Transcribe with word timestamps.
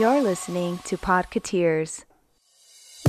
You're 0.00 0.22
listening 0.22 0.78
to 0.86 0.96
Podcateers. 0.96 2.04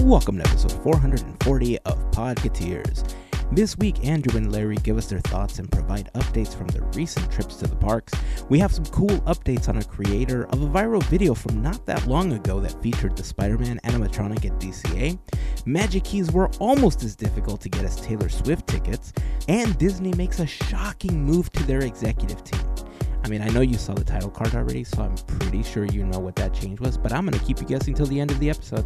Welcome 0.01 0.37
to 0.37 0.47
episode 0.47 0.73
440 0.83 1.79
of 1.79 1.97
Podcateers. 2.11 3.11
This 3.51 3.75
week, 3.79 4.05
Andrew 4.05 4.37
and 4.37 4.51
Larry 4.51 4.75
give 4.75 4.95
us 4.95 5.07
their 5.07 5.21
thoughts 5.21 5.57
and 5.57 5.71
provide 5.71 6.13
updates 6.13 6.55
from 6.55 6.67
their 6.67 6.83
recent 6.93 7.31
trips 7.31 7.55
to 7.55 7.67
the 7.67 7.75
parks. 7.75 8.13
We 8.49 8.59
have 8.59 8.71
some 8.71 8.85
cool 8.85 9.17
updates 9.21 9.67
on 9.67 9.77
a 9.77 9.83
creator 9.83 10.45
of 10.49 10.61
a 10.61 10.67
viral 10.67 11.01
video 11.05 11.33
from 11.33 11.59
not 11.59 11.87
that 11.87 12.05
long 12.05 12.33
ago 12.33 12.59
that 12.59 12.79
featured 12.83 13.17
the 13.17 13.23
Spider 13.23 13.57
Man 13.57 13.79
animatronic 13.83 14.45
at 14.45 14.59
DCA. 14.59 15.17
Magic 15.65 16.03
keys 16.03 16.31
were 16.31 16.51
almost 16.59 17.01
as 17.03 17.15
difficult 17.15 17.61
to 17.61 17.69
get 17.69 17.83
as 17.83 17.95
Taylor 17.95 18.29
Swift 18.29 18.67
tickets, 18.67 19.11
and 19.47 19.75
Disney 19.79 20.13
makes 20.13 20.39
a 20.39 20.45
shocking 20.45 21.23
move 21.23 21.51
to 21.53 21.63
their 21.63 21.81
executive 21.81 22.43
team. 22.43 22.64
I 23.25 23.27
mean, 23.27 23.41
I 23.41 23.47
know 23.47 23.61
you 23.61 23.73
saw 23.73 23.95
the 23.95 24.03
title 24.03 24.29
card 24.29 24.53
already, 24.53 24.83
so 24.83 25.01
I'm 25.01 25.15
pretty 25.39 25.63
sure 25.63 25.83
you 25.83 26.05
know 26.05 26.19
what 26.19 26.35
that 26.35 26.53
change 26.53 26.79
was, 26.79 26.95
but 26.95 27.11
I'm 27.11 27.25
going 27.25 27.37
to 27.37 27.43
keep 27.43 27.59
you 27.59 27.65
guessing 27.65 27.95
till 27.95 28.05
the 28.05 28.19
end 28.19 28.29
of 28.29 28.39
the 28.39 28.51
episode. 28.51 28.85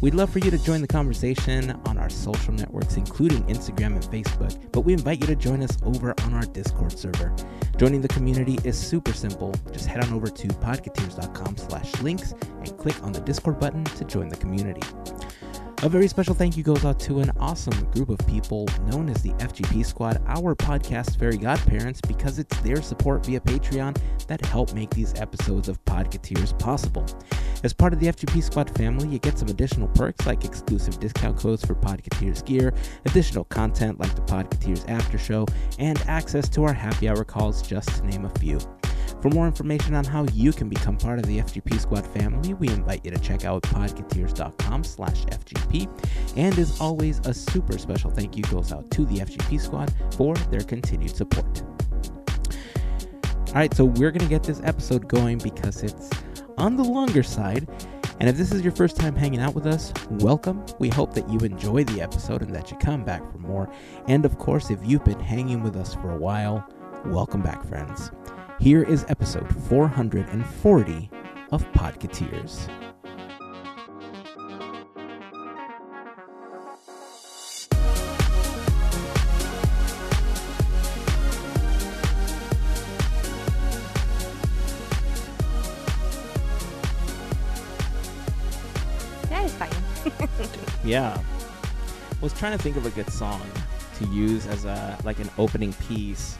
We'd 0.00 0.14
love 0.14 0.30
for 0.30 0.40
you 0.40 0.50
to 0.50 0.58
join 0.58 0.80
the 0.80 0.88
conversation 0.88 1.70
on 1.86 1.96
our 1.96 2.10
social 2.10 2.52
networks, 2.54 2.96
including 2.96 3.44
Instagram 3.44 3.92
and 3.92 4.02
Facebook, 4.02 4.72
but 4.72 4.80
we 4.80 4.94
invite 4.94 5.20
you 5.20 5.28
to 5.28 5.36
join 5.36 5.62
us 5.62 5.78
over 5.84 6.12
on 6.24 6.34
our 6.34 6.42
Discord 6.42 6.98
server. 6.98 7.32
Joining 7.76 8.00
the 8.00 8.08
community 8.08 8.58
is 8.64 8.76
super 8.76 9.12
simple. 9.12 9.54
Just 9.72 9.86
head 9.86 10.02
on 10.04 10.12
over 10.12 10.26
to 10.26 10.48
podcateers.com 10.48 11.56
slash 11.56 12.02
links 12.02 12.34
and 12.42 12.76
click 12.78 13.00
on 13.04 13.12
the 13.12 13.20
Discord 13.20 13.60
button 13.60 13.84
to 13.84 14.04
join 14.04 14.28
the 14.28 14.36
community. 14.36 14.82
A 15.82 15.90
very 15.90 16.08
special 16.08 16.34
thank 16.34 16.56
you 16.56 16.62
goes 16.62 16.86
out 16.86 16.98
to 17.00 17.20
an 17.20 17.30
awesome 17.38 17.84
group 17.90 18.08
of 18.08 18.18
people 18.26 18.66
known 18.90 19.10
as 19.10 19.22
the 19.22 19.32
FGP 19.32 19.84
Squad, 19.84 20.22
our 20.26 20.54
podcast 20.54 21.18
fairy 21.18 21.36
godparents, 21.36 22.00
because 22.00 22.38
it's 22.38 22.58
their 22.60 22.80
support 22.80 23.26
via 23.26 23.40
Patreon 23.40 23.94
that 24.26 24.42
help 24.46 24.72
make 24.72 24.88
these 24.90 25.12
episodes 25.20 25.68
of 25.68 25.84
Podcateers 25.84 26.58
possible. 26.58 27.04
As 27.62 27.74
part 27.74 27.92
of 27.92 28.00
the 28.00 28.06
FGP 28.06 28.42
Squad 28.42 28.70
family, 28.70 29.06
you 29.08 29.18
get 29.18 29.38
some 29.38 29.48
additional 29.48 29.88
perks 29.88 30.26
like 30.26 30.46
exclusive 30.46 30.98
discount 30.98 31.36
codes 31.36 31.64
for 31.64 31.74
Podcateers 31.74 32.42
gear, 32.42 32.72
additional 33.04 33.44
content 33.44 34.00
like 34.00 34.14
the 34.14 34.22
Podcateers 34.22 34.88
After 34.88 35.18
Show, 35.18 35.46
and 35.78 36.00
access 36.08 36.48
to 36.48 36.64
our 36.64 36.72
happy 36.72 37.06
hour 37.06 37.22
calls, 37.22 37.60
just 37.60 37.88
to 37.98 38.06
name 38.06 38.24
a 38.24 38.30
few. 38.38 38.58
For 39.20 39.30
more 39.30 39.46
information 39.46 39.94
on 39.94 40.04
how 40.04 40.24
you 40.32 40.52
can 40.52 40.68
become 40.68 40.96
part 40.96 41.18
of 41.18 41.26
the 41.26 41.38
FGP 41.38 41.80
Squad 41.80 42.06
family, 42.06 42.54
we 42.54 42.68
invite 42.68 43.04
you 43.04 43.10
to 43.10 43.18
check 43.18 43.44
out 43.44 43.62
podcateers.com 43.62 44.84
slash 44.84 45.24
FGP. 45.26 45.88
And 46.36 46.58
as 46.58 46.80
always, 46.80 47.20
a 47.26 47.34
super 47.34 47.78
special 47.78 48.10
thank 48.10 48.36
you 48.36 48.42
goes 48.44 48.72
out 48.72 48.90
to 48.92 49.04
the 49.06 49.18
FGP 49.18 49.60
Squad 49.60 49.92
for 50.16 50.34
their 50.50 50.60
continued 50.60 51.16
support. 51.16 51.62
All 53.48 53.54
right, 53.54 53.72
so 53.74 53.84
we're 53.84 54.10
going 54.10 54.20
to 54.20 54.28
get 54.28 54.42
this 54.42 54.60
episode 54.64 55.08
going 55.08 55.38
because 55.38 55.82
it's 55.82 56.10
on 56.58 56.76
the 56.76 56.84
longer 56.84 57.22
side. 57.22 57.66
And 58.18 58.28
if 58.28 58.36
this 58.36 58.52
is 58.52 58.62
your 58.62 58.72
first 58.72 58.96
time 58.96 59.14
hanging 59.14 59.40
out 59.40 59.54
with 59.54 59.66
us, 59.66 59.92
welcome. 60.10 60.64
We 60.78 60.88
hope 60.88 61.14
that 61.14 61.28
you 61.28 61.38
enjoy 61.40 61.84
the 61.84 62.00
episode 62.00 62.42
and 62.42 62.54
that 62.54 62.70
you 62.70 62.76
come 62.78 63.04
back 63.04 63.30
for 63.30 63.38
more. 63.38 63.70
And 64.08 64.24
of 64.24 64.38
course, 64.38 64.70
if 64.70 64.78
you've 64.84 65.04
been 65.04 65.20
hanging 65.20 65.62
with 65.62 65.76
us 65.76 65.94
for 65.94 66.12
a 66.12 66.18
while, 66.18 66.66
welcome 67.06 67.42
back, 67.42 67.64
friends. 67.66 68.10
Here 68.58 68.82
is 68.82 69.04
episode 69.08 69.46
440 69.68 71.10
of 71.52 71.72
Podcateers. 71.72 72.66
That 89.28 89.44
is 89.44 89.54
fine. 89.54 89.70
Yeah. 90.84 91.20
I 91.20 92.22
was 92.22 92.32
trying 92.32 92.56
to 92.56 92.62
think 92.62 92.76
of 92.76 92.86
a 92.86 92.90
good 92.90 93.10
song 93.10 93.42
to 93.98 94.04
use 94.06 94.46
as 94.46 94.64
a 94.64 94.96
like 95.02 95.18
an 95.18 95.28
opening 95.36 95.72
piece. 95.88 96.38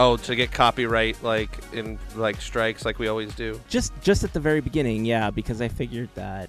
Oh, 0.00 0.16
to 0.16 0.36
get 0.36 0.52
copyright 0.52 1.20
like 1.24 1.50
in 1.72 1.98
like 2.14 2.40
strikes 2.40 2.84
like 2.84 2.98
we 3.00 3.08
always 3.08 3.34
do. 3.34 3.60
Just 3.68 3.92
just 4.00 4.22
at 4.24 4.32
the 4.32 4.40
very 4.40 4.60
beginning, 4.60 5.04
yeah, 5.04 5.30
because 5.30 5.60
I 5.60 5.68
figured 5.68 6.08
that 6.14 6.48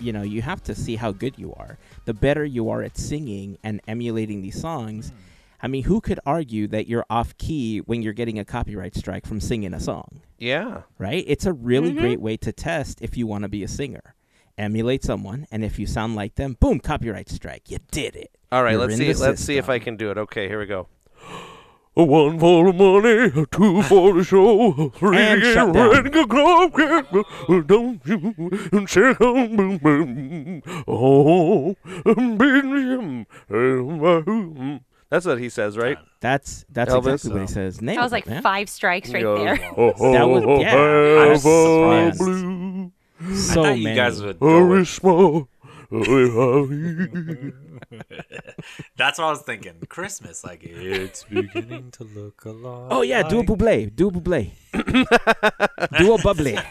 you 0.00 0.12
know, 0.12 0.22
you 0.22 0.42
have 0.42 0.62
to 0.64 0.74
see 0.74 0.96
how 0.96 1.12
good 1.12 1.38
you 1.38 1.54
are. 1.54 1.78
The 2.04 2.12
better 2.12 2.44
you 2.44 2.68
are 2.68 2.82
at 2.82 2.98
singing 2.98 3.56
and 3.62 3.80
emulating 3.88 4.42
these 4.42 4.60
songs, 4.60 5.12
I 5.62 5.68
mean, 5.68 5.84
who 5.84 6.00
could 6.00 6.20
argue 6.26 6.66
that 6.68 6.88
you're 6.88 7.06
off 7.08 7.34
key 7.38 7.78
when 7.78 8.02
you're 8.02 8.12
getting 8.12 8.38
a 8.38 8.44
copyright 8.44 8.94
strike 8.96 9.24
from 9.24 9.40
singing 9.40 9.72
a 9.72 9.80
song? 9.80 10.20
Yeah. 10.38 10.82
right? 10.98 11.24
It's 11.26 11.46
a 11.46 11.52
really 11.54 11.92
Mhm. 11.92 12.00
great 12.00 12.20
way 12.20 12.36
to 12.38 12.52
test 12.52 13.00
if 13.00 13.16
you 13.16 13.26
want 13.26 13.42
to 13.44 13.48
be 13.48 13.62
a 13.62 13.68
singer. 13.68 14.14
Emulate 14.58 15.02
someone, 15.02 15.46
and 15.50 15.64
if 15.64 15.78
you 15.78 15.86
sound 15.86 16.16
like 16.16 16.34
them, 16.34 16.56
boom, 16.60 16.80
copyright 16.80 17.30
strike. 17.30 17.70
You 17.70 17.78
did 17.90 18.14
it. 18.14 18.30
All 18.52 18.62
right, 18.62 18.72
You're 18.72 18.80
let's 18.80 18.96
see. 18.96 19.14
Let's 19.14 19.42
see 19.42 19.56
if 19.56 19.70
I 19.70 19.78
can 19.78 19.96
do 19.96 20.10
it. 20.10 20.18
Okay, 20.18 20.48
here 20.48 20.58
we 20.58 20.66
go. 20.66 20.88
A 21.96 22.02
one 22.02 22.40
for 22.40 22.72
the 22.72 22.72
money, 22.72 23.40
a 23.42 23.46
two 23.46 23.80
for 23.82 24.14
the 24.14 24.24
show, 24.24 24.88
three 24.96 25.16
And 25.16 25.42
shut 25.44 25.72
down. 25.72 25.90
ring 26.04 26.16
a 26.16 26.26
clock, 26.26 26.72
yeah, 26.76 27.62
don't 27.66 28.00
you 28.04 28.86
check 28.86 29.20
on 29.20 29.56
boom 29.56 29.78
boom. 29.78 30.62
Oh, 30.88 31.76
bing, 32.04 32.36
bing. 33.48 34.80
That's 35.08 35.24
what 35.26 35.38
he 35.38 35.48
says, 35.48 35.76
right? 35.78 35.96
That's 36.20 36.64
that's 36.72 36.92
Elvis? 36.92 37.14
exactly 37.14 37.30
what 37.32 37.40
he 37.42 37.46
says. 37.54 37.80
Nailed 37.80 37.98
That 37.98 38.02
was 38.02 38.12
like 38.12 38.26
it, 38.26 38.30
man. 38.30 38.42
five 38.42 38.68
strikes 38.68 39.10
right 39.12 39.18
He 39.18 39.22
goes, 39.22 39.38
there. 39.44 39.60
Oh, 39.76 40.12
That 40.12 40.28
was- 40.28 40.44
oh, 40.44 40.60
yeah, 40.60 40.70
have 40.70 40.80
I 41.20 41.28
was 41.28 41.44
a 41.46 42.10
surprised. 42.10 42.18
blue, 42.18 42.92
So 43.36 43.60
I 43.60 43.64
thought 43.66 43.78
you 43.78 43.84
many. 43.84 43.96
guys 43.96 44.20
would 44.22 44.40
go 44.40 44.48
very 44.48 44.78
with- 44.80 44.88
small. 44.88 45.48
That's 48.96 49.18
what 49.18 49.26
I 49.26 49.30
was 49.30 49.42
thinking. 49.42 49.74
Christmas, 49.88 50.44
like 50.44 50.62
it's 50.64 51.24
beginning 51.24 51.90
to 51.92 52.04
look 52.04 52.44
a 52.44 52.50
lot. 52.50 52.88
Oh 52.90 53.02
yeah, 53.02 53.22
do 53.22 53.36
a 53.36 53.38
like- 53.38 53.48
Bublé, 53.48 53.94
do 53.94 54.08
a 54.08 54.10
Bublé, 54.10 54.50
do 55.98 56.14
a 56.14 56.22
bubbly. 56.22 56.58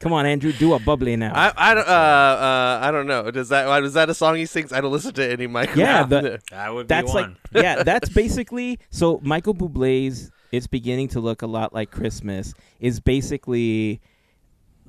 Come 0.00 0.12
on, 0.12 0.26
Andrew, 0.26 0.52
do 0.52 0.74
a 0.74 0.78
bubbly 0.78 1.16
now. 1.16 1.32
I, 1.34 1.52
I 1.56 1.74
don't 1.74 1.88
uh, 1.88 1.90
uh 1.90 2.78
I 2.82 2.90
don't 2.90 3.06
know. 3.06 3.30
Does 3.30 3.48
that 3.48 3.66
was 3.80 3.94
that 3.94 4.10
a 4.10 4.14
song 4.14 4.36
he 4.36 4.44
sings? 4.46 4.72
I 4.72 4.80
don't 4.80 4.92
listen 4.92 5.14
to 5.14 5.32
any 5.32 5.46
Michael. 5.46 5.78
Yeah, 5.78 6.02
the- 6.04 6.40
That 6.50 6.74
would 6.74 6.86
be 6.86 6.94
that's 6.94 7.14
like 7.14 7.30
yeah, 7.52 7.82
that's 7.82 8.08
basically 8.10 8.80
so 8.90 9.20
Michael 9.22 9.54
Bublé's 9.54 10.30
"It's 10.52 10.66
beginning 10.66 11.08
to 11.08 11.20
look 11.20 11.42
a 11.42 11.46
lot 11.46 11.72
like 11.72 11.90
Christmas" 11.90 12.54
is 12.80 13.00
basically 13.00 14.00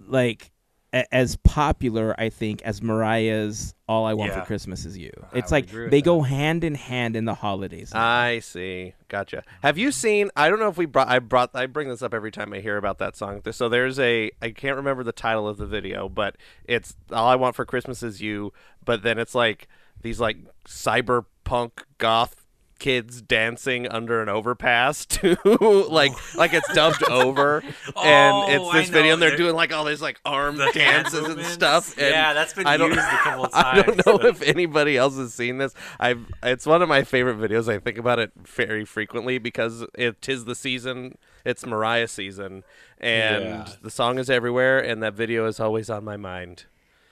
like 0.08 0.52
a- 0.96 1.14
as 1.14 1.36
popular, 1.38 2.16
I 2.18 2.30
think, 2.30 2.62
as 2.64 2.82
Mariah's 2.82 3.76
"All 3.88 4.06
I 4.06 4.14
Want 4.14 4.32
Yeah. 4.32 4.40
for 4.40 4.46
Christmas 4.48 4.86
Is 4.86 4.98
You." 4.98 5.12
It's 5.34 5.52
like 5.52 5.68
they 5.68 5.88
that. 5.90 6.02
go 6.04 6.22
hand 6.22 6.64
in 6.64 6.74
hand 6.76 7.16
in 7.16 7.26
the 7.26 7.34
holidays. 7.36 7.92
I 7.94 8.40
see. 8.40 8.94
Gotcha. 9.10 9.44
Have 9.62 9.78
you 9.78 9.92
seen? 9.92 10.32
I 10.36 10.50
don't 10.50 10.60
know 10.60 10.70
if 10.70 10.78
we 10.78 10.86
brought. 10.86 11.08
I 11.10 11.20
brought. 11.20 11.52
I 11.54 11.66
bring 11.66 11.90
this 11.90 12.02
up 12.02 12.14
every 12.14 12.32
time 12.32 12.54
I 12.54 12.60
hear 12.60 12.78
about 12.78 12.98
that 13.00 13.16
song. 13.16 13.42
So 13.52 13.70
there's 13.70 14.00
a. 14.00 14.32
I 14.42 14.50
can't 14.52 14.78
remember 14.78 15.04
the 15.04 15.12
title 15.12 15.48
of 15.48 15.58
the 15.58 15.66
video, 15.68 16.08
but 16.10 16.38
it's 16.64 16.96
"All 17.12 17.28
I 17.28 17.36
Want 17.36 17.56
for 17.56 17.66
Christmas 17.66 18.02
Is 18.02 18.22
You." 18.22 18.54
But 18.84 19.04
then 19.04 19.20
it's 19.20 19.36
like 19.36 19.68
these 20.02 20.20
like 20.20 20.38
cyberpunk 20.68 21.72
goth 21.98 22.45
kids 22.78 23.22
dancing 23.22 23.88
under 23.88 24.22
an 24.22 24.28
overpass 24.30 25.06
to 25.06 25.38
like 25.90 26.12
oh. 26.14 26.38
like 26.38 26.54
it's 26.54 26.72
dubbed 26.74 27.04
over 27.10 27.60
and 27.62 27.74
oh, 27.96 28.46
it's 28.50 28.64
Oh, 28.64 28.74
this 28.74 28.90
video 28.90 29.14
and 29.14 29.22
they're 29.22 29.30
They're- 29.30 29.38
doing 29.38 29.56
like 29.56 29.72
all 29.74 29.86
these 29.86 30.02
like 30.02 30.20
arm 30.26 30.58
The 30.58 30.70
dances 30.74 31.26
and 31.28 31.42
stuff 31.46 31.98
and 31.98 32.12
yeah, 32.12 32.34
that's 32.34 32.54
been 32.54 32.68
I 32.68 32.78
don't- 32.78 32.90
used 32.90 33.00
a 33.00 33.18
couple 33.18 33.48
I 33.54 33.82
times. 33.82 34.04
don't 34.04 34.06
know 34.24 34.28
if 34.28 34.42
anybody 34.42 34.98
else 34.98 35.16
has 35.18 35.34
seen 35.34 35.58
this. 35.58 35.74
I've 36.00 36.26
it's 36.44 36.66
one 36.66 36.82
of 36.82 36.90
my 36.90 37.04
favorite 37.04 37.38
videos. 37.38 37.72
I 37.74 37.80
think 37.80 37.98
about 37.98 38.20
it 38.20 38.32
very 38.46 38.84
frequently 38.86 39.38
because 39.38 39.86
it 39.96 40.22
tis 40.22 40.46
the 40.46 40.56
season. 40.56 41.18
It's 41.46 41.64
Mariah 41.66 42.08
season, 42.08 42.64
and 43.00 43.44
Yeah. 43.46 43.70
the 43.82 43.92
song 43.92 44.18
is 44.18 44.30
everywhere, 44.32 44.80
and 44.80 45.04
that 45.04 45.14
video 45.14 45.46
is 45.46 45.60
always 45.60 45.92
on 45.92 46.04
my 46.04 46.18
mind. 46.18 46.66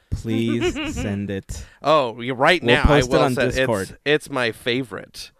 Please 0.10 0.74
send 0.96 1.30
it. 1.30 1.66
Oh, 1.82 2.20
you 2.22 2.34
right 2.34 2.62
We'll 2.64 2.76
now 2.76 2.84
post 2.84 3.10
I 3.12 3.16
it 3.16 3.18
will 3.18 3.26
on 3.26 3.36
send- 3.36 3.52
Discord. 3.54 3.90
It's, 3.90 3.98
it's 4.06 4.30
my 4.30 4.52
favorite. 4.52 5.32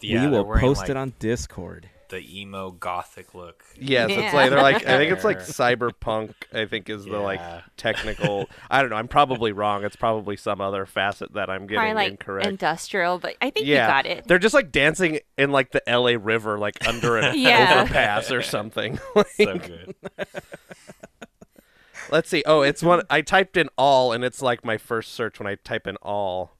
Yeah, 0.00 0.24
we 0.24 0.30
will 0.30 0.44
post 0.58 0.82
like, 0.82 0.90
it 0.90 0.96
on 0.96 1.14
Discord. 1.18 1.88
the 2.08 2.40
emo 2.40 2.70
gothic 2.70 3.34
look. 3.34 3.64
Yes, 3.80 4.10
it's 4.12 4.32
like 4.34 4.50
they're 4.50 4.62
like 4.62 4.86
I 4.86 4.96
think 4.98 5.12
it's 5.12 5.24
like 5.24 5.38
cyberpunk. 5.40 6.34
I 6.52 6.66
think 6.66 6.88
is 6.88 7.04
the 7.04 7.18
like 7.18 7.40
technical. 7.76 8.46
I 8.70 8.80
don't 8.80 8.90
know. 8.90 8.96
I'm 8.96 9.08
probably 9.08 9.52
wrong. 9.52 9.84
It's 9.84 9.96
probably 9.96 10.36
some 10.36 10.60
other 10.60 10.86
facet 10.86 11.32
that 11.34 11.50
I'm 11.50 11.62
getting 11.66 11.78
Probably 11.78 11.94
like 11.94 12.10
incorrect. 12.12 12.46
industrial, 12.46 13.18
but 13.18 13.34
I 13.42 13.50
think 13.50 13.66
yeah, 13.66 13.86
you 13.86 13.92
got 13.92 14.06
it. 14.06 14.28
They're 14.28 14.38
just 14.38 14.54
like 14.54 14.70
dancing 14.70 15.20
in 15.36 15.50
like 15.50 15.72
the 15.72 15.86
L.A. 15.88 16.16
River, 16.16 16.58
like 16.58 16.86
under 16.86 17.16
an 17.16 17.36
Yeah. 17.38 17.80
overpass 17.80 18.30
or 18.30 18.42
something. 18.42 18.98
So 19.36 19.58
good. 19.58 19.94
Let's 22.10 22.28
see. 22.28 22.44
Oh, 22.46 22.62
it's 22.62 22.82
one 22.84 23.02
I 23.10 23.20
typed 23.20 23.56
in 23.56 23.68
all, 23.76 24.12
and 24.12 24.22
it's 24.24 24.40
like 24.40 24.64
my 24.64 24.78
first 24.78 25.12
search 25.12 25.40
when 25.40 25.48
I 25.48 25.56
type 25.56 25.86
in 25.88 25.96
all. 25.96 26.55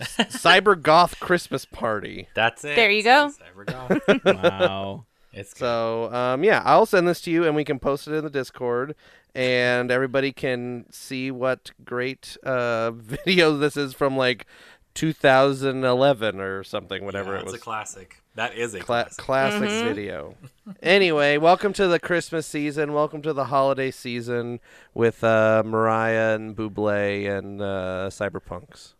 Cyber 0.00 0.80
goth 0.80 1.18
Christmas 1.20 1.64
party. 1.64 2.28
That's 2.34 2.64
it. 2.64 2.76
There 2.76 2.90
you 2.90 3.02
go. 3.02 3.30
Cyber 3.56 3.66
goth. 3.66 4.24
Wow. 4.42 5.06
It's. 5.32 5.56
So 5.58 6.12
um, 6.14 6.44
yeah, 6.44 6.62
I'll 6.64 6.86
send 6.86 7.06
this 7.08 7.20
to 7.22 7.30
you, 7.30 7.44
and 7.44 7.54
we 7.54 7.64
can 7.64 7.78
post 7.78 8.08
it 8.08 8.14
in 8.14 8.24
the 8.24 8.30
Discord, 8.30 8.94
and 9.34 9.90
everybody 9.90 10.32
can 10.32 10.86
see 10.90 11.30
what 11.30 11.72
great 11.84 12.36
uh, 12.42 12.90
video 12.94 13.56
this 13.56 13.76
is 13.76 13.92
from 13.92 14.16
like 14.16 14.46
2011 14.94 16.40
or 16.40 16.64
something, 16.64 17.04
whatever 17.04 17.32
Yeah, 17.32 17.38
it 17.40 17.42
it's 17.42 17.52
was. 17.52 17.60
a 17.60 17.64
classic. 17.64 18.22
That 18.34 18.54
is 18.54 18.74
a 18.74 18.80
Cla- 18.80 19.04
classic. 19.04 19.18
classics 19.24 19.82
video. 19.82 20.34
anyway, 20.82 21.36
welcome 21.38 21.72
to 21.74 21.86
the 21.88 21.98
Christmas 21.98 22.46
season. 22.46 22.92
Welcome 22.92 23.22
to 23.22 23.32
the 23.32 23.46
holiday 23.46 23.90
season 23.90 24.60
with 24.94 25.22
uh, 25.24 25.62
Mariah 25.64 26.34
and 26.34 26.54
Bublé 26.56 27.30
and 27.30 27.60
uh, 27.62 28.08
Cyberpunks. 28.10 28.92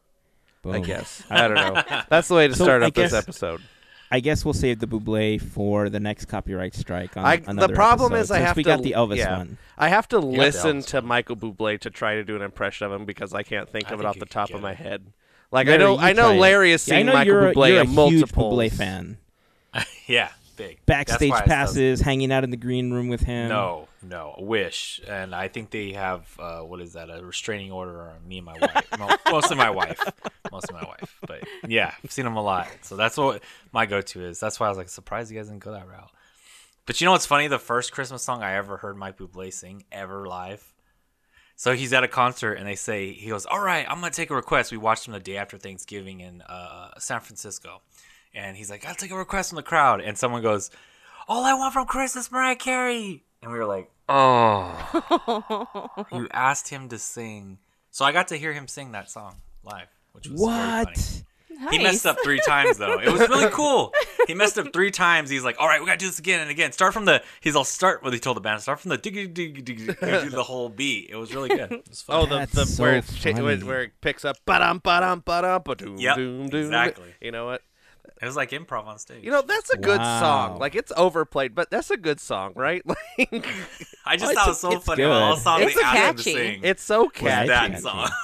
I 0.74 0.80
guess 0.80 1.22
I 1.30 1.48
don't 1.48 1.54
know. 1.54 2.02
That's 2.08 2.28
the 2.28 2.34
way 2.34 2.48
to 2.48 2.54
So, 2.54 2.64
start 2.64 2.82
I 2.82 2.86
up 2.86 2.94
this 2.94 3.12
guess- 3.12 3.22
episode. 3.22 3.60
I 4.08 4.20
guess 4.20 4.44
we'll 4.44 4.54
save 4.54 4.78
the 4.78 4.86
Bublé 4.86 5.42
for 5.42 5.90
the 5.90 5.98
next 5.98 6.26
copyright 6.26 6.74
strike. 6.76 7.16
On 7.16 7.24
I- 7.24 7.36
the 7.38 7.50
another 7.50 7.74
problem 7.74 8.12
episode, 8.12 8.22
is 8.22 8.30
I 8.30 8.36
since 8.36 8.46
have 8.46 8.56
we 8.56 8.62
to- 8.62 8.68
got 8.68 8.82
the 8.84 8.92
Elvis 8.92 9.16
yeah. 9.16 9.36
one. 9.38 9.58
I 9.76 9.88
have 9.88 10.06
to 10.08 10.20
the 10.20 10.26
listen 10.26 10.78
Elvis 10.78 10.86
to 10.88 10.96
one. 10.98 11.06
Michael 11.06 11.36
Bublé 11.36 11.80
to 11.80 11.90
try 11.90 12.14
to 12.14 12.22
do 12.24 12.36
an 12.36 12.42
impression 12.42 12.86
of 12.86 12.92
him 12.92 13.04
because 13.04 13.34
I 13.34 13.42
can't 13.42 13.68
think 13.68 13.86
I 13.90 13.94
of 13.94 14.00
it 14.00 14.02
think 14.04 14.08
off 14.08 14.14
you 14.16 14.20
the 14.20 14.26
could 14.26 14.30
top 14.32 14.48
get 14.48 14.56
of 14.56 14.62
my 14.62 14.72
it. 14.72 14.76
head. 14.78 15.02
Like 15.50 15.66
I 15.66 15.70
Larry, 15.70 15.78
know, 15.82 15.92
you 15.94 15.98
I 16.00 16.12
know 16.12 16.22
try 16.22 16.34
it. 16.34 16.38
Larry 16.40 16.70
has 16.70 16.86
Yeah, 16.88 16.94
I 16.94 16.98
seen 16.98 17.06
know 17.06 17.12
Michael 17.14 17.32
you're, 17.32 17.48
a- 17.48 17.54
Bublé 17.54 17.68
you're 17.68 17.78
a 17.78 17.80
in 17.82 17.86
huge 17.88 17.96
multiple 17.96 18.52
Bublé 18.52 18.72
fan. 18.72 19.18
yeah, 20.06 20.28
big. 20.56 20.78
That's 20.86 21.08
Backstage 21.10 21.30
why 21.30 21.36
I 21.38 21.40
still- 21.40 21.48
passes, 21.54 22.00
hanging 22.00 22.30
out 22.32 22.44
in 22.44 22.50
the 22.50 22.56
green 22.56 22.92
room 22.92 23.08
with 23.08 23.22
him. 23.22 23.48
No, 23.48 23.88
no, 24.08 24.34
a 24.36 24.42
wish, 24.42 25.00
and 25.06 25.34
I 25.34 25.48
think 25.48 25.70
they 25.70 25.92
have 25.92 26.26
uh, 26.38 26.60
what 26.60 26.80
is 26.80 26.94
that? 26.94 27.10
A 27.10 27.24
restraining 27.24 27.72
order 27.72 28.02
on 28.02 28.26
me 28.26 28.38
and 28.38 28.46
my 28.46 28.58
wife. 28.58 28.98
Mo- 28.98 29.16
mostly 29.30 29.56
my 29.56 29.70
wife, 29.70 30.00
mostly 30.50 30.74
my 30.74 30.84
wife. 30.84 31.18
But 31.26 31.44
yeah, 31.66 31.92
I've 32.02 32.12
seen 32.12 32.24
them 32.24 32.36
a 32.36 32.42
lot, 32.42 32.68
so 32.82 32.96
that's 32.96 33.16
what 33.16 33.42
my 33.72 33.86
go-to 33.86 34.24
is. 34.24 34.40
That's 34.40 34.58
why 34.60 34.66
I 34.66 34.68
was 34.68 34.78
like 34.78 34.88
surprised 34.88 35.30
you 35.30 35.38
guys 35.38 35.48
didn't 35.48 35.64
go 35.64 35.72
that 35.72 35.88
route. 35.88 36.10
But 36.86 37.00
you 37.00 37.04
know 37.04 37.12
what's 37.12 37.26
funny? 37.26 37.48
The 37.48 37.58
first 37.58 37.92
Christmas 37.92 38.22
song 38.22 38.42
I 38.42 38.54
ever 38.54 38.76
heard 38.76 38.96
Mike 38.96 39.18
Bublé 39.18 39.52
sing 39.52 39.84
ever 39.90 40.26
live. 40.26 40.72
So 41.56 41.74
he's 41.74 41.92
at 41.92 42.04
a 42.04 42.08
concert 42.08 42.54
and 42.54 42.66
they 42.66 42.76
say 42.76 43.12
he 43.12 43.30
goes, 43.30 43.46
"All 43.46 43.60
right, 43.60 43.86
I'm 43.88 44.00
gonna 44.00 44.10
take 44.10 44.30
a 44.30 44.34
request." 44.34 44.70
We 44.70 44.78
watched 44.78 45.06
him 45.06 45.14
the 45.14 45.20
day 45.20 45.36
after 45.36 45.58
Thanksgiving 45.58 46.20
in 46.20 46.42
uh, 46.42 46.90
San 46.98 47.20
Francisco, 47.20 47.80
and 48.34 48.56
he's 48.56 48.70
like, 48.70 48.86
"I'll 48.86 48.94
take 48.94 49.10
a 49.10 49.16
request 49.16 49.50
from 49.50 49.56
the 49.56 49.62
crowd." 49.62 50.00
And 50.00 50.16
someone 50.18 50.42
goes, 50.42 50.70
"All 51.26 51.44
I 51.44 51.54
want 51.54 51.72
from 51.72 51.86
Christmas, 51.86 52.30
Mariah 52.30 52.56
Carey," 52.56 53.24
and 53.46 53.52
we 53.52 53.58
were 53.60 53.64
like, 53.64 53.88
"Oh." 54.08 56.06
you 56.12 56.28
asked 56.32 56.68
him 56.68 56.88
to 56.88 56.98
sing, 56.98 57.58
so 57.90 58.04
I 58.04 58.12
got 58.12 58.28
to 58.28 58.36
hear 58.36 58.52
him 58.52 58.66
sing 58.68 58.92
that 58.92 59.08
song 59.10 59.36
live, 59.62 59.86
which 60.12 60.28
was 60.28 60.40
very 60.40 60.50
funny. 60.84 60.84
What? 60.84 61.22
He 61.70 61.78
messed 61.78 62.04
up 62.04 62.18
three 62.22 62.40
times 62.46 62.76
though. 62.76 62.98
It 62.98 63.10
was 63.10 63.20
really 63.30 63.48
cool. 63.52 63.94
He 64.26 64.34
messed 64.34 64.58
up 64.58 64.74
three 64.74 64.90
times. 64.90 65.30
He's 65.30 65.42
like, 65.44 65.56
"All 65.58 65.66
right, 65.66 65.80
we 65.80 65.86
gotta 65.86 65.96
do 65.98 66.06
this 66.06 66.18
again 66.18 66.40
and 66.40 66.50
again. 66.50 66.72
Start 66.72 66.92
from 66.92 67.06
the." 67.06 67.22
He's 67.40 67.56
all 67.56 67.64
start. 67.64 68.02
What 68.02 68.12
he 68.12 68.18
told 68.18 68.36
the 68.36 68.42
band, 68.42 68.60
start 68.60 68.78
from 68.80 68.90
the 68.90 68.98
diggy 68.98 69.32
diggy 69.32 69.62
diggy. 69.64 70.22
Do 70.22 70.28
the 70.30 70.42
whole 70.50 70.68
beat. 70.68 71.08
It 71.08 71.16
was 71.16 71.34
really 71.34 71.48
good. 71.48 71.72
It 71.72 71.88
was 71.88 72.02
fun. 72.02 72.16
Oh, 72.16 72.26
the, 72.26 72.46
the 72.52 72.66
so 72.66 72.82
where, 72.82 72.96
it's 72.96 73.24
where, 73.24 73.50
it- 73.52 73.64
where 73.64 73.82
it 73.84 73.92
picks 74.02 74.24
up 74.26 74.36
ba-dum, 74.44 74.80
ba-dum, 74.84 75.22
ba-dum, 75.24 75.62
ba-doom, 75.64 75.96
Yep, 75.96 76.16
doom, 76.16 76.48
doom. 76.50 76.60
exactly. 76.64 77.14
You 77.22 77.30
know 77.30 77.46
what? 77.46 77.62
It 78.22 78.24
was 78.26 78.36
like 78.36 78.50
improv 78.50 78.86
on 78.86 78.98
stage. 78.98 79.22
You 79.24 79.30
know 79.30 79.42
that's 79.42 79.70
a 79.70 79.76
good 79.76 80.00
song. 80.00 80.58
Like 80.58 80.74
it's 80.74 80.92
overplayed, 80.96 81.54
but 81.54 81.70
that's 81.70 81.90
a 81.90 81.96
good 81.96 82.20
song, 82.20 82.52
right? 82.56 82.82
Like 83.18 83.46
I 84.04 84.16
just 84.16 84.32
Oh, 84.32 84.34
thought 84.34 84.46
it 84.46 84.50
was 84.50 84.60
so 84.60 84.72
it's 84.72 84.84
funny. 84.84 85.04
All 85.04 85.34
good. 85.34 85.42
song 85.42 85.62
It's 85.62 85.74
they 85.74 85.80
asked 85.82 85.96
catchy. 86.18 86.32
sing 86.34 86.60
it's 86.62 86.82
so 86.82 87.04
was 87.04 87.12
catchy. 87.14 87.48
that 87.48 87.70
catchy. 87.72 87.82
song. 87.82 88.08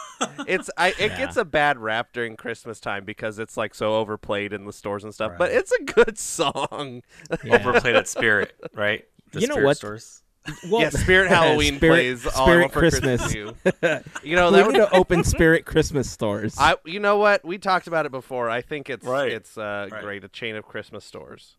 It's 0.47 0.71
I 0.79 0.89
it 0.91 1.11
Yeah. 1.13 1.19
gets 1.19 1.37
a 1.37 1.45
bad 1.45 1.79
rap 1.79 2.13
during 2.13 2.37
Christmas 2.37 2.79
time 2.79 3.05
because 3.05 3.39
it's 3.41 3.57
like 3.57 3.75
so 3.75 3.97
overplayed 3.97 4.53
in 4.53 4.65
the 4.67 4.73
stores 4.73 5.03
and 5.03 5.13
stuff. 5.13 5.33
But 5.37 5.51
it's 5.51 5.73
a 5.73 5.83
good 5.83 6.17
song. 6.39 7.03
Yeah. 7.45 7.57
Overplayed 7.57 7.97
at 7.97 8.07
Spirit, 8.07 8.53
right? 8.75 9.05
The 9.33 9.41
You 9.41 9.49
know 9.49 9.55
Spirit 9.55 9.67
what? 9.67 9.77
Stores. 9.79 10.23
Well, 10.69 10.83
yeah, 10.83 10.91
Spirit 10.91 11.29
Halloween 11.31 11.77
Spirit- 11.77 11.93
plays 11.95 12.27
all 12.27 12.43
I 12.43 12.45
Spirit 12.47 12.61
want 12.63 12.73
for 12.73 12.79
Christmas. 12.81 13.21
Christmas. 13.23 13.35
You. 13.35 14.01
you 14.31 14.37
know 14.37 14.51
we 14.51 14.57
that 14.57 14.67
need 14.73 14.79
would, 14.81 14.89
to 14.91 14.95
open 14.97 15.25
Spirit 15.25 15.65
Christmas 15.65 16.11
stores. 16.11 16.57
I 16.59 16.77
you 16.85 16.99
know 17.01 17.17
what 17.19 17.45
we 17.45 17.59
talked 17.59 17.87
about 17.87 18.07
it 18.07 18.13
before. 18.13 18.51
I 18.51 18.61
think 18.63 18.91
it's 18.91 19.07
Right. 19.07 19.33
it's 19.33 19.57
uh, 19.57 19.89
Right. 19.91 20.03
great 20.03 20.25
a 20.25 20.29
chain 20.29 20.57
of 20.57 20.65
Christmas 20.67 21.05
stores. 21.05 21.57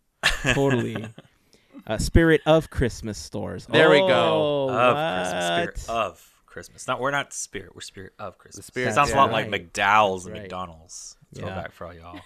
totally. 0.54 1.08
Uh, 1.88 1.98
Spirit 1.98 2.42
of 2.46 2.70
Christmas 2.70 3.18
stores. 3.18 3.66
There 3.66 3.90
we 3.90 4.00
Oh, 4.02 4.08
go. 4.08 4.70
Of 4.70 4.96
Christmas. 4.96 5.82
Spirit 5.84 5.90
of 5.90 6.30
Christmas. 6.46 6.88
Not 6.88 7.00
we're 7.02 7.12
not 7.12 7.34
Spirit. 7.34 7.74
We're 7.76 7.82
Spirit 7.82 8.14
of 8.20 8.38
Christmas. 8.38 8.66
The 8.66 8.72
Spirit- 8.72 8.90
it 8.90 8.94
sounds 8.94 9.10
a 9.10 9.14
yeah. 9.14 9.22
lot 9.22 9.32
like 9.32 9.50
Right. 9.52 9.72
McDowell's 9.74 10.26
and 10.26 10.34
Right. 10.34 10.42
McDonald's. 10.44 11.18
Yeah. 11.32 11.42
Throwback 11.46 11.72
for 11.72 11.88
all 11.88 11.94
y'all. 11.96 12.20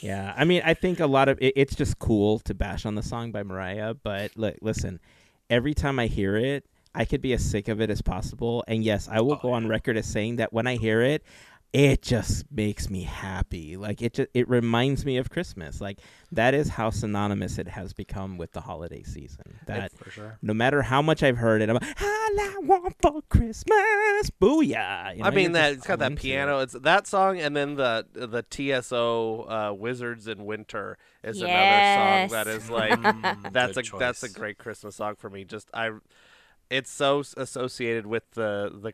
Yeah, 0.00 0.32
I 0.36 0.44
mean, 0.44 0.62
I 0.64 0.72
think 0.74 0.98
a 1.00 1.06
lot 1.06 1.28
of 1.28 1.38
it, 1.42 1.52
it's 1.56 1.74
just 1.74 1.98
cool 1.98 2.38
to 2.40 2.54
bash 2.54 2.86
on 2.86 2.94
the 2.94 3.02
song 3.02 3.32
by 3.32 3.42
Mariah, 3.42 3.92
but 3.94 4.32
look, 4.36 4.56
listen, 4.62 4.98
every 5.50 5.74
time 5.74 5.98
I 5.98 6.06
hear 6.06 6.36
it, 6.36 6.64
I 6.94 7.04
could 7.04 7.20
be 7.20 7.32
as 7.32 7.44
sick 7.44 7.68
of 7.68 7.80
it 7.80 7.90
as 7.90 8.02
possible. 8.02 8.64
And 8.68 8.84
yes, 8.84 9.08
I 9.10 9.20
will 9.20 9.32
Oh, 9.32 9.40
go 9.42 9.52
on 9.52 9.66
record 9.66 9.96
as 9.96 10.06
saying 10.06 10.36
that 10.36 10.52
when 10.52 10.66
I 10.66 10.76
hear 10.76 11.02
it, 11.02 11.22
it 11.74 12.02
just 12.02 12.44
makes 12.52 12.88
me 12.88 13.02
happy. 13.02 13.76
Like 13.76 14.00
it 14.00 14.14
just 14.14 14.28
it 14.32 14.48
reminds 14.48 15.04
me 15.04 15.16
of 15.16 15.28
Christmas. 15.28 15.80
Like 15.80 15.98
that 16.30 16.54
is 16.54 16.68
how 16.68 16.90
synonymous 16.90 17.58
it 17.58 17.66
has 17.66 17.92
become 17.92 18.38
with 18.38 18.52
the 18.52 18.60
holiday 18.60 19.02
season. 19.02 19.58
That 19.66 19.92
for 19.92 20.08
sure. 20.08 20.38
no 20.40 20.54
matter 20.54 20.82
how 20.82 21.02
much 21.02 21.24
I've 21.24 21.36
heard 21.38 21.62
it, 21.62 21.68
I'm 21.68 21.74
like, 21.74 22.00
all 22.00 22.08
I 22.40 22.56
want 22.62 22.94
for 23.02 23.22
Christmas, 23.28 24.30
booyah. 24.40 25.16
You 25.16 25.22
know, 25.24 25.28
I 25.28 25.30
mean 25.32 25.50
that 25.52 25.72
it's 25.72 25.84
got 25.86 25.98
that 25.98 26.14
piano. 26.14 26.60
it. 26.60 26.62
It's 26.62 26.72
that 26.74 27.08
song, 27.08 27.40
and 27.40 27.56
then 27.56 27.74
the 27.74 28.06
the 28.12 28.44
TSO 28.48 29.42
uh, 29.50 29.72
Wizards 29.72 30.28
in 30.28 30.44
Winter 30.44 30.96
is 31.24 31.40
Yes. 31.40 31.50
another 31.50 31.82
song 31.94 32.28
that 32.28 32.46
is 32.46 32.70
like 32.70 32.94
Mm, 32.94 33.52
that's 33.52 33.76
a 33.76 33.82
good 33.82 34.00
that's 34.00 34.22
a 34.22 34.28
great 34.28 34.58
Christmas 34.58 34.94
song 34.94 35.16
for 35.16 35.28
me. 35.28 35.42
Just 35.44 35.68
I, 35.74 35.90
it's 36.70 36.90
so 36.92 37.24
associated 37.36 38.06
with 38.06 38.30
the 38.32 38.70
the 38.80 38.92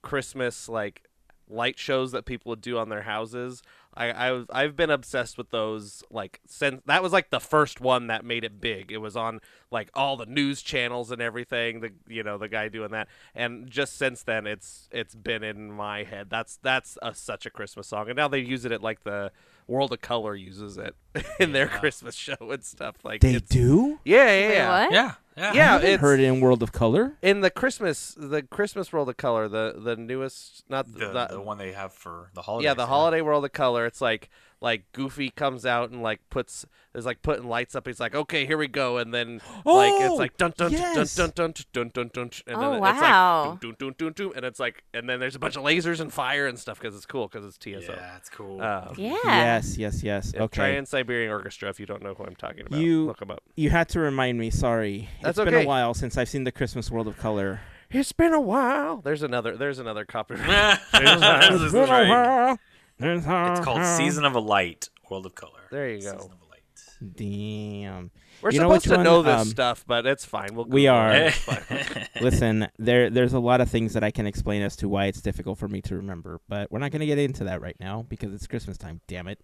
Christmas 0.00 0.70
like 0.70 1.03
light 1.48 1.78
shows 1.78 2.12
that 2.12 2.24
people 2.24 2.50
would 2.50 2.60
do 2.60 2.78
on 2.78 2.88
their 2.88 3.02
houses. 3.02 3.62
I, 3.96 4.30
I 4.30 4.44
I've 4.50 4.76
been 4.76 4.90
obsessed 4.90 5.38
with 5.38 5.50
those 5.50 6.02
like 6.10 6.40
since 6.46 6.82
that 6.86 7.02
was 7.02 7.12
like 7.12 7.30
the 7.30 7.40
first 7.40 7.80
one 7.80 8.08
that 8.08 8.24
made 8.24 8.44
it 8.44 8.60
big. 8.60 8.90
It 8.90 8.98
was 8.98 9.16
on 9.16 9.40
like 9.70 9.90
all 9.94 10.16
the 10.16 10.26
news 10.26 10.62
channels 10.62 11.10
and 11.10 11.22
everything. 11.22 11.80
The 11.80 11.92
you 12.08 12.22
know 12.22 12.38
the 12.38 12.48
guy 12.48 12.68
doing 12.68 12.90
that, 12.90 13.08
and 13.34 13.70
just 13.70 13.96
since 13.96 14.22
then 14.22 14.46
it's 14.46 14.88
it's 14.90 15.14
been 15.14 15.44
in 15.44 15.70
my 15.70 16.02
head. 16.02 16.28
That's 16.28 16.58
that's 16.62 16.98
a, 17.02 17.14
such 17.14 17.46
a 17.46 17.50
Christmas 17.50 17.86
song, 17.86 18.08
and 18.08 18.16
now 18.16 18.28
they 18.28 18.40
use 18.40 18.64
it 18.64 18.72
at 18.72 18.82
like 18.82 19.04
the 19.04 19.30
World 19.66 19.92
of 19.92 20.00
Color 20.00 20.34
uses 20.34 20.76
it 20.76 20.96
in 21.38 21.52
their 21.52 21.66
Yeah. 21.66 21.78
Christmas 21.78 22.14
show 22.14 22.36
and 22.40 22.64
stuff. 22.64 22.96
Like 23.04 23.20
They 23.20 23.34
it's, 23.34 23.48
do? 23.48 23.98
yeah 24.04 24.24
yeah 24.24 24.48
Wait, 24.48 24.54
yeah. 24.54 24.84
what? 24.84 24.92
Yeah. 24.92 25.12
Yeah. 25.36 25.52
Yeah, 25.52 25.62
I 25.62 25.64
haven't 25.72 25.86
it's- 25.88 26.00
heard 26.00 26.20
it 26.20 26.24
in 26.24 26.40
World 26.40 26.62
of 26.62 26.70
Color. 26.70 27.14
in 27.20 27.40
the 27.40 27.50
Christmas 27.50 28.14
the 28.16 28.42
Christmas 28.42 28.92
World 28.92 29.08
of 29.08 29.16
Color 29.16 29.48
the 29.48 29.74
the 29.76 29.96
newest 29.96 30.64
not 30.68 30.86
The, 30.92 31.08
the, 31.08 31.26
the 31.32 31.40
one 31.40 31.58
they 31.58 31.72
have 31.72 31.92
for 31.92 32.30
the 32.34 32.42
holiday. 32.42 32.66
yeah 32.68 32.74
the 32.74 32.86
holiday 32.86 33.20
World 33.20 33.44
of 33.44 33.52
Color 33.52 33.84
it's 33.86 34.00
like 34.00 34.30
like 34.60 34.84
Goofy 34.92 35.30
comes 35.30 35.66
out 35.66 35.90
and 35.90 36.02
like 36.02 36.20
puts 36.30 36.64
is 36.94 37.04
like 37.04 37.20
putting 37.22 37.48
lights 37.48 37.74
up 37.74 37.88
he's 37.88 37.98
like 37.98 38.14
okay 38.14 38.46
here 38.46 38.56
we 38.56 38.68
go 38.68 38.98
and 38.98 39.12
then 39.12 39.40
like 39.64 39.92
it's 39.94 40.10
Oh, 40.12 40.14
like 40.14 40.36
dun 40.36 40.54
dun 40.56 40.70
yes. 40.70 41.16
dun 41.16 41.32
dun 41.34 41.52
dun 41.52 41.64
dun 41.72 41.90
dun 41.92 42.10
dun 42.14 42.30
and 42.46 42.56
Oh, 42.56 42.70
then 42.70 42.80
wow. 42.80 43.50
like 43.50 43.60
dun, 43.60 43.74
dun, 43.76 43.76
dun, 43.78 43.94
dun, 43.98 44.12
dun, 44.28 44.32
and 44.36 44.44
it's 44.46 44.60
like 44.60 44.84
and 44.94 45.08
then 45.08 45.18
there's 45.18 45.34
a 45.34 45.40
bunch 45.40 45.56
of 45.56 45.64
lasers 45.64 45.98
and 46.00 46.12
fire 46.12 46.46
and 46.46 46.56
stuff 46.60 46.78
because 46.80 46.94
it's 46.94 47.06
cool 47.06 47.26
because 47.26 47.44
it's 47.44 47.58
TSO 47.58 47.92
Yeah, 47.92 48.16
it's 48.16 48.30
cool. 48.30 48.62
um, 48.62 48.94
Yeah. 48.96 49.16
Yes, 49.24 49.76
yes, 49.76 50.04
yes. 50.04 50.32
yeah, 50.32 50.42
Okay. 50.44 50.56
Trans 50.72 50.88
Siberian 51.04 51.30
Orchestra 51.30 51.68
if 51.68 51.78
you 51.78 51.86
don't 51.86 52.02
know 52.02 52.14
who 52.14 52.24
I'm 52.24 52.34
talking 52.36 52.66
about 52.66 52.78
You- 52.80 53.06
look 53.06 53.18
them 53.18 53.30
up 53.30 53.42
You 53.56 53.70
had 53.70 53.88
to 53.90 54.00
remind 54.00 54.38
me. 54.38 54.50
Sorry, 54.50 55.08
That's 55.22 55.38
it's 55.38 55.44
been 55.44 55.54
okay. 55.54 55.64
a 55.64 55.68
while 55.68 55.92
since 55.94 56.16
I've 56.16 56.28
seen 56.28 56.44
the 56.44 56.52
Christmas 56.52 56.90
World 56.90 57.06
of 57.08 57.16
Color. 57.18 57.60
it's 57.90 58.12
been 58.12 58.32
a 58.32 58.40
while 58.40 58.96
there's 59.02 59.22
another 59.22 59.56
there's 59.56 59.78
another 59.78 60.04
copyright 60.04 60.78
This 60.92 61.60
is 61.60 61.72
Been 61.72 61.88
a 61.88 62.08
while. 62.08 62.58
It's 62.98 63.60
called 63.64 63.84
Season 63.84 64.24
of 64.24 64.34
a 64.34 64.40
Light, 64.40 64.88
World 65.10 65.26
of 65.26 65.34
Color. 65.34 65.60
There 65.70 65.88
you 65.90 66.00
go. 66.00 66.12
Season 66.12 66.30
of 66.32 66.38
a 66.40 66.50
Light. 66.50 67.14
Damn. 67.16 68.10
we're 68.40 68.50
You 68.50 68.58
supposed 68.60 68.72
which 68.72 68.84
to 68.84 68.96
one, 68.96 69.04
know 69.04 69.22
this 69.22 69.40
um, 69.42 69.48
stuff 69.48 69.84
but 69.86 70.06
it's 70.06 70.24
fine 70.24 70.54
we'll 70.54 70.64
we 70.66 70.86
are. 70.86 71.12
it. 71.12 71.24
It's 71.34 71.36
fine. 71.38 72.08
Listen, 72.22 72.68
there 72.78 73.10
there's 73.10 73.32
a 73.34 73.38
lot 73.40 73.60
of 73.60 73.68
things 73.68 73.92
that 73.94 74.02
I 74.04 74.10
can 74.10 74.26
explain 74.26 74.62
as 74.62 74.76
to 74.76 74.88
why 74.88 75.06
it's 75.06 75.20
difficult 75.20 75.58
for 75.58 75.68
me 75.68 75.82
to 75.82 75.96
remember, 75.96 76.40
but 76.48 76.70
we're 76.72 76.78
not 76.78 76.92
going 76.92 77.00
to 77.00 77.06
get 77.06 77.18
into 77.18 77.44
that 77.44 77.60
right 77.60 77.76
now 77.80 78.06
because 78.08 78.32
it's 78.32 78.46
Christmas 78.46 78.78
time. 78.78 79.00
Damn 79.08 79.28
it! 79.28 79.40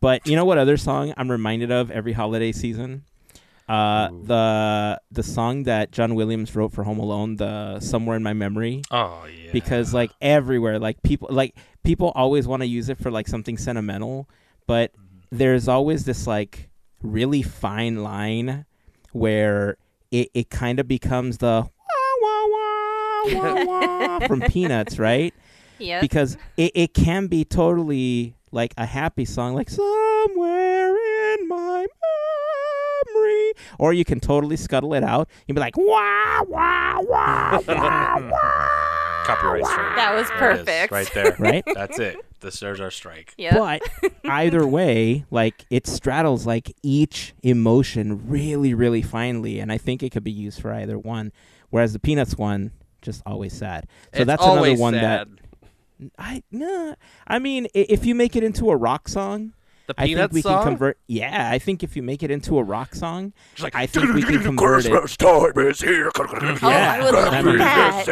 But 0.00 0.26
you 0.26 0.36
know 0.36 0.44
what 0.44 0.58
other 0.58 0.76
song 0.76 1.12
I'm 1.16 1.30
reminded 1.30 1.70
of 1.70 1.90
every 1.90 2.12
holiday 2.12 2.52
season? 2.52 3.04
Uh, 3.68 4.08
the 4.24 4.98
the 5.10 5.22
song 5.22 5.64
that 5.64 5.92
John 5.92 6.14
Williams 6.14 6.54
wrote 6.56 6.72
for 6.72 6.84
Home 6.84 6.98
Alone, 6.98 7.36
the 7.36 7.80
"Somewhere 7.80 8.16
in 8.16 8.22
My 8.22 8.32
Memory." 8.32 8.82
Oh 8.90 9.24
yeah. 9.26 9.50
because 9.52 9.92
like 9.92 10.10
everywhere 10.22 10.78
like 10.78 11.02
people 11.02 11.28
like 11.30 11.54
people 11.84 12.12
always 12.14 12.46
want 12.48 12.62
to 12.62 12.66
use 12.66 12.88
it 12.88 12.96
for 12.98 13.10
like 13.10 13.26
something 13.28 13.56
sentimental 13.58 14.28
but 14.66 14.92
there's 15.30 15.68
always 15.68 16.04
this 16.04 16.26
like 16.26 16.68
really 17.02 17.42
fine 17.42 18.02
line 18.02 18.64
where 19.12 19.76
it, 20.10 20.30
it 20.34 20.48
kind 20.50 20.78
of 20.80 20.86
becomes 20.88 21.38
the 21.38 21.66
wah, 21.66 22.14
wah, 22.22 22.46
wah, 22.46 23.34
wah, 23.34 23.64
wah 23.64 24.18
from 24.26 24.40
peanuts 24.42 24.98
right 24.98 25.34
Yep. 25.78 26.00
because 26.00 26.36
it, 26.56 26.72
it 26.74 26.94
can 26.94 27.26
be 27.28 27.44
totally 27.44 28.34
like 28.52 28.74
a 28.76 28.86
happy 28.86 29.24
song 29.24 29.54
like 29.54 29.68
somewhere 29.70 30.96
in 31.34 31.48
my 31.48 31.86
memory 33.14 33.52
or 33.78 33.92
you 33.92 34.04
can 34.04 34.20
totally 34.20 34.56
scuttle 34.56 34.94
it 34.94 35.02
out. 35.04 35.28
You'd 35.46 35.54
be 35.54 35.60
like, 35.60 35.76
wah, 35.76 36.42
wah, 36.44 37.00
wah, 37.00 37.60
wah, 37.66 38.18
wah. 38.30 38.68
Copyright 39.24 39.66
strike. 39.66 39.96
That 39.96 40.14
was 40.14 40.28
There 40.28 40.50
it 40.52 40.54
is, 40.60 40.66
perfect. 40.66 40.92
right 40.92 41.10
there. 41.14 41.36
Right? 41.38 41.64
That's 41.74 41.98
it. 41.98 42.16
This 42.40 42.60
there's 42.60 42.80
our 42.80 42.90
strike. 42.90 43.34
Yep. 43.36 43.54
But 43.54 43.82
either 44.24 44.66
way, 44.66 45.24
like 45.30 45.66
it 45.70 45.86
straddles 45.86 46.46
like 46.46 46.74
each 46.82 47.34
emotion 47.42 48.28
really, 48.28 48.74
really 48.74 49.02
finely, 49.02 49.58
and 49.58 49.70
I 49.72 49.76
think 49.78 50.02
it 50.02 50.10
could 50.12 50.24
be 50.24 50.30
used 50.32 50.60
for 50.62 50.72
either 50.72 50.98
one. 50.98 51.32
Whereas 51.70 51.92
the 51.92 51.98
Peanuts 51.98 52.38
one, 52.38 52.72
just 53.02 53.22
always 53.26 53.52
sad. 53.52 53.86
So 54.14 54.20
It's 54.20 54.26
that's 54.26 54.42
another 54.42 54.58
always 54.58 54.78
one 54.80 54.94
sad. 54.94 55.28
I 56.18 56.42
nah. 56.50 56.94
I 57.26 57.38
mean, 57.38 57.68
if 57.74 58.06
you 58.06 58.14
make 58.14 58.36
it 58.36 58.42
into 58.42 58.70
a 58.70 58.76
rock 58.76 59.08
song, 59.08 59.52
the 59.88 59.94
I 59.98 60.14
think 60.14 60.32
we 60.32 60.42
song. 60.42 60.62
can 60.62 60.72
convert. 60.72 60.98
Yeah, 61.08 61.50
I 61.50 61.58
think 61.58 61.82
if 61.82 61.96
you 61.96 62.02
make 62.02 62.22
it 62.22 62.30
into 62.30 62.58
a 62.58 62.62
rock 62.62 62.94
song, 62.94 63.32
like, 63.60 63.74
I 63.74 63.86
think 63.86 64.14
we 64.14 64.22
can 64.22 64.40
convert 64.40 64.84
it. 64.86 64.90
time 65.18 65.52
is 65.58 65.80
here. 65.80 66.10
Mm-hmm. 66.10 66.64
Oh, 66.64 66.68
I 66.68 67.02
would 67.02 67.14
love 67.14 67.32
I 67.34 67.42
mean- 67.42 67.58
that. 67.58 68.04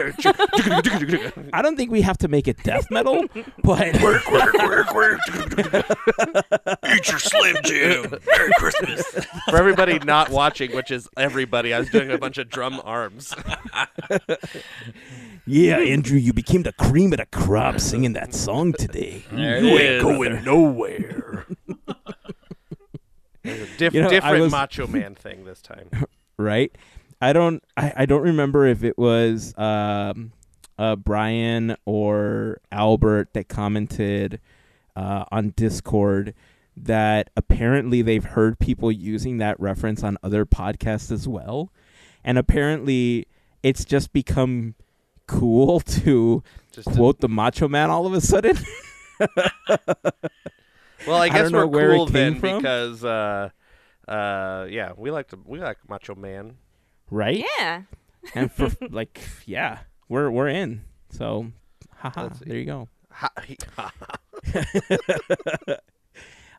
I 1.53 1.63
don't 1.63 1.77
think 1.77 1.93
we 1.93 2.03
have 2.03 2.19
to 2.19 2.29
make 2.29 2.49
it 2.49 2.57
death 2.65 2.91
metal, 2.91 3.25
but 3.63 3.87
Eat 6.87 7.09
your 7.09 7.19
Slim 7.19 7.57
Jim. 7.65 8.15
Merry 8.27 8.51
Christmas. 8.59 9.03
For 9.51 9.57
everybody 9.57 9.99
not 10.01 10.31
watching, 10.31 10.75
which 10.75 10.91
is 10.91 11.09
everybody, 11.17 11.75
I 11.75 11.81
was 11.81 11.91
doing 11.91 12.11
a 12.11 12.19
bunch 12.19 12.39
of 12.39 12.49
drum 12.49 12.81
arms. 12.85 13.35
yeah, 15.47 15.79
Andrew, 15.79 16.19
you 16.19 16.33
became 16.33 16.63
the 16.63 16.73
cream 16.73 17.13
of 17.13 17.19
the 17.19 17.27
crop 17.27 17.81
singing 17.81 18.13
that 18.15 18.35
song 18.35 18.73
today. 18.73 19.25
There 19.31 20.01
going 20.01 20.45
nowhere. 20.45 21.47
Diff- 23.79 23.95
You 23.95 24.03
know, 24.03 24.09
different 24.11 24.41
was- 24.43 24.53
Macho 24.53 24.87
Man 24.87 25.15
thing 25.15 25.45
this 25.45 25.61
time. 25.63 25.89
right? 26.39 26.73
I 27.21 27.33
don't 27.33 27.63
I, 27.77 27.93
I 27.99 28.07
don't 28.07 28.23
remember 28.23 28.67
if 28.67 28.83
it 28.85 28.99
was 28.99 29.57
um, 29.57 30.33
uh, 30.79 30.97
Brian 30.97 31.77
or 31.85 32.61
Albert 32.73 33.33
that 33.35 33.49
commented 33.49 34.41
uh, 34.97 35.25
on 35.31 35.51
Discord 35.57 36.35
that 36.77 37.31
apparently 37.37 38.03
they've 38.03 38.25
heard 38.25 38.59
people 38.59 38.93
using 38.93 39.39
that 39.39 39.59
reference 39.61 40.03
on 40.03 40.19
other 40.23 40.45
podcasts 40.45 41.11
as 41.11 41.27
well, 41.27 41.71
and 42.25 42.37
apparently 42.37 43.27
it's 43.63 43.85
just 43.85 44.13
become 44.13 44.75
cool 45.27 45.81
to 46.05 46.43
Just 46.73 46.89
to- 46.89 46.95
quote 46.95 47.21
the 47.21 47.29
Macho 47.29 47.69
Man 47.69 47.89
all 47.91 48.07
of 48.07 48.13
a 48.13 48.21
sudden. 48.21 48.57
well, 51.07 51.17
I 51.21 51.25
I 51.27 51.29
guess 51.29 51.51
don't 51.51 51.53
we're 51.53 51.67
where 51.67 51.95
cool 51.97 52.07
then 52.07 52.41
from. 52.41 52.59
because, 52.59 53.05
uh, 53.05 53.51
uh, 54.09 54.67
yeah, 54.71 54.93
we 54.97 55.11
like 55.11 55.29
to 55.29 55.39
we 55.45 55.59
like 55.61 55.79
Macho 55.89 56.15
Man. 56.15 56.57
right? 57.11 57.45
Yeah. 57.59 57.83
And 58.35 58.51
for 58.51 58.69
like, 58.91 59.21
yeah, 59.47 59.81
we're 60.09 60.31
we're 60.31 60.49
in. 60.49 60.83
So, 61.11 61.53
haha, 61.97 62.29
there 62.45 62.57
you 62.59 62.65
go. 62.67 62.89
Ha- 63.11 63.31
he- 63.45 63.57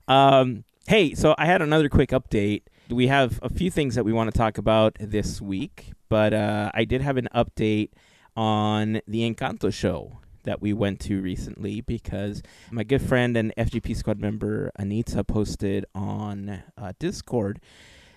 Um, 0.07 0.63
hey, 0.87 1.13
so 1.15 1.35
I 1.37 1.45
had 1.45 1.61
another 1.61 1.89
quick 1.89 2.11
update. 2.11 2.61
We 2.89 3.07
have 3.07 3.39
a 3.43 3.49
few 3.49 3.69
things 3.69 3.95
that 3.95 4.05
we 4.05 4.13
want 4.13 4.31
to 4.31 4.37
talk 4.37 4.57
about 4.57 4.95
this 5.01 5.41
week, 5.41 5.91
but 6.07 6.33
uh, 6.33 6.71
I 6.73 6.85
did 6.85 7.01
have 7.01 7.17
an 7.17 7.27
update 7.35 7.89
on 8.35 9.01
the 9.05 9.29
Encanto 9.29 9.73
show 9.73 10.19
that 10.47 10.61
we 10.61 10.71
went 10.71 11.01
to 11.01 11.21
recently 11.21 11.81
because 11.81 12.41
my 12.71 12.85
good 12.85 13.01
friend 13.01 13.35
and 13.35 13.53
FGP 13.57 13.95
squad 13.95 14.17
member 14.17 14.71
Anita 14.77 15.21
posted 15.21 15.85
on 15.93 16.63
uh, 16.77 16.93
Discord. 16.99 17.59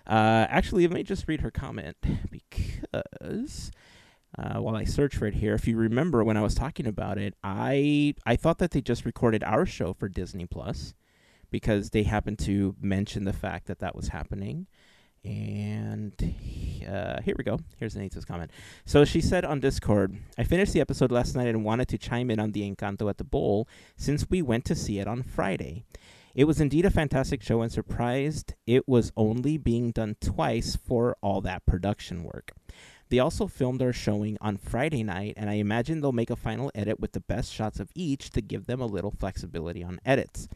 Uh, 0.07 0.47
actually, 0.49 0.87
let 0.87 0.95
me 0.95 1.03
just 1.03 1.27
read 1.27 1.41
her 1.41 1.51
comment 1.51 1.97
because 2.31 3.73
uh, 4.39 4.61
while 4.61 4.77
I 4.77 4.85
search 4.85 5.17
for 5.17 5.27
it 5.27 5.35
here, 5.35 5.55
if 5.55 5.67
you 5.67 5.77
remember 5.77 6.23
when 6.23 6.37
I 6.37 6.43
was 6.43 6.55
talking 6.55 6.87
about 6.87 7.19
it, 7.19 7.35
I 7.43 8.15
I 8.25 8.37
thought 8.37 8.59
that 8.59 8.71
they 8.71 8.81
just 8.81 9.05
recorded 9.05 9.43
our 9.43 9.67
show 9.67 9.93
for 9.93 10.09
Disney 10.09 10.47
Plus 10.47 10.95
because 11.51 11.91
they 11.91 12.05
happened 12.05 12.39
to 12.39 12.77
mention 12.81 13.25
the 13.25 13.33
fact 13.33 13.67
that 13.67 13.81
that 13.81 13.97
was 13.97 14.09
happening. 14.09 14.69
And 15.25 16.15
uh, 16.89 17.21
here 17.23 17.35
we 17.37 17.45
go. 17.45 17.61
Here's 17.79 17.97
Anita's 17.97 18.25
comment. 18.25 18.51
So 18.85 19.05
she 19.05 19.21
said 19.21 19.45
on 19.45 19.61
Discord, 19.61 20.17
I 20.39 20.45
finished 20.45 20.73
the 20.73 20.81
episode 20.81 21.13
last 21.13 21.37
night 21.37 21.49
and 21.49 21.65
wanted 21.65 21.89
to 21.89 21.99
chime 21.99 22.31
in 22.31 22.41
on 22.41 22.53
the 22.53 22.63
Encanto 22.71 23.09
at 23.09 23.19
the 23.19 23.25
Bowl 23.25 23.69
since 23.97 24.29
we 24.31 24.43
went 24.43 24.65
to 24.67 24.75
see 24.75 24.99
it 24.99 25.07
on 25.07 25.23
Friday. 25.23 25.85
It 26.35 26.45
was 26.45 26.61
indeed 26.61 26.85
a 26.85 26.91
fantastic 26.91 27.43
show 27.43 27.61
and 27.61 27.73
surprised 27.73 28.55
it 28.67 28.89
was 28.89 29.13
only 29.17 29.59
being 29.59 29.91
done 29.91 30.17
twice 30.21 30.77
for 30.77 31.17
all 31.21 31.41
that 31.43 31.67
production 31.67 32.23
work. 32.23 32.53
They 33.09 33.19
also 33.19 33.49
filmed 33.49 33.83
our 33.83 33.93
showing 33.93 34.39
on 34.41 34.57
Friday 34.57 35.03
night, 35.03 35.35
and 35.37 35.51
I 35.51 35.55
imagine 35.55 36.01
they'll 36.01 36.13
make 36.13 36.31
a 36.31 36.37
final 36.37 36.71
edit 36.77 37.01
with 37.01 37.11
the 37.11 37.21
best 37.21 37.53
shots 37.53 37.81
of 37.81 37.91
each 37.97 38.31
to 38.31 38.41
give 38.41 38.67
them 38.67 38.81
a 38.81 38.87
little 38.87 39.11
flexibility 39.11 39.83
on 39.83 39.99
edits. 40.07 40.49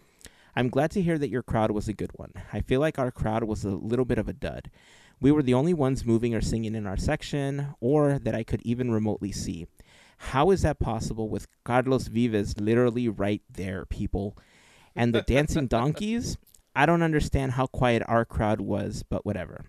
I'm 0.57 0.69
glad 0.69 0.91
to 0.93 1.03
hear 1.03 1.19
that 1.19 1.31
your 1.31 1.43
crowd 1.43 1.73
was 1.73 1.89
a 1.89 1.93
good 1.93 2.13
one. 2.15 2.33
I 2.53 2.61
feel 2.61 2.81
like 2.81 2.99
our 2.99 3.11
crowd 3.11 3.45
was 3.45 3.65
a 3.65 3.71
little 3.71 4.05
bit 4.05 4.19
of 4.19 4.29
a 4.29 4.33
dud. 4.33 4.71
We 5.21 5.33
were 5.33 5.43
the 5.43 5.55
only 5.55 5.75
ones 5.75 6.05
moving 6.05 6.35
or 6.35 6.41
singing 6.41 6.75
in 6.75 6.87
our 6.87 6.97
section, 6.97 7.75
or 7.81 8.19
that 8.19 8.35
I 8.35 8.45
could 8.45 8.63
even 8.63 8.91
remotely 8.91 9.33
see. 9.33 9.67
How 10.19 10.51
is 10.51 10.63
that 10.63 10.79
possible 10.79 11.29
with 11.29 11.49
Carlos 11.65 12.07
Vives 12.09 12.59
literally 12.61 13.09
right 13.09 13.43
there, 13.51 13.85
people? 13.85 14.37
And 14.95 15.15
the 15.15 15.23
dancing 15.27 15.67
donkeys? 15.67 16.37
I 16.77 16.87
don't 16.87 17.03
understand 17.03 17.53
how 17.53 17.67
quiet 17.67 18.03
our 18.07 18.25
crowd 18.25 18.61
was, 18.61 19.03
but 19.09 19.25
whatever. 19.25 19.65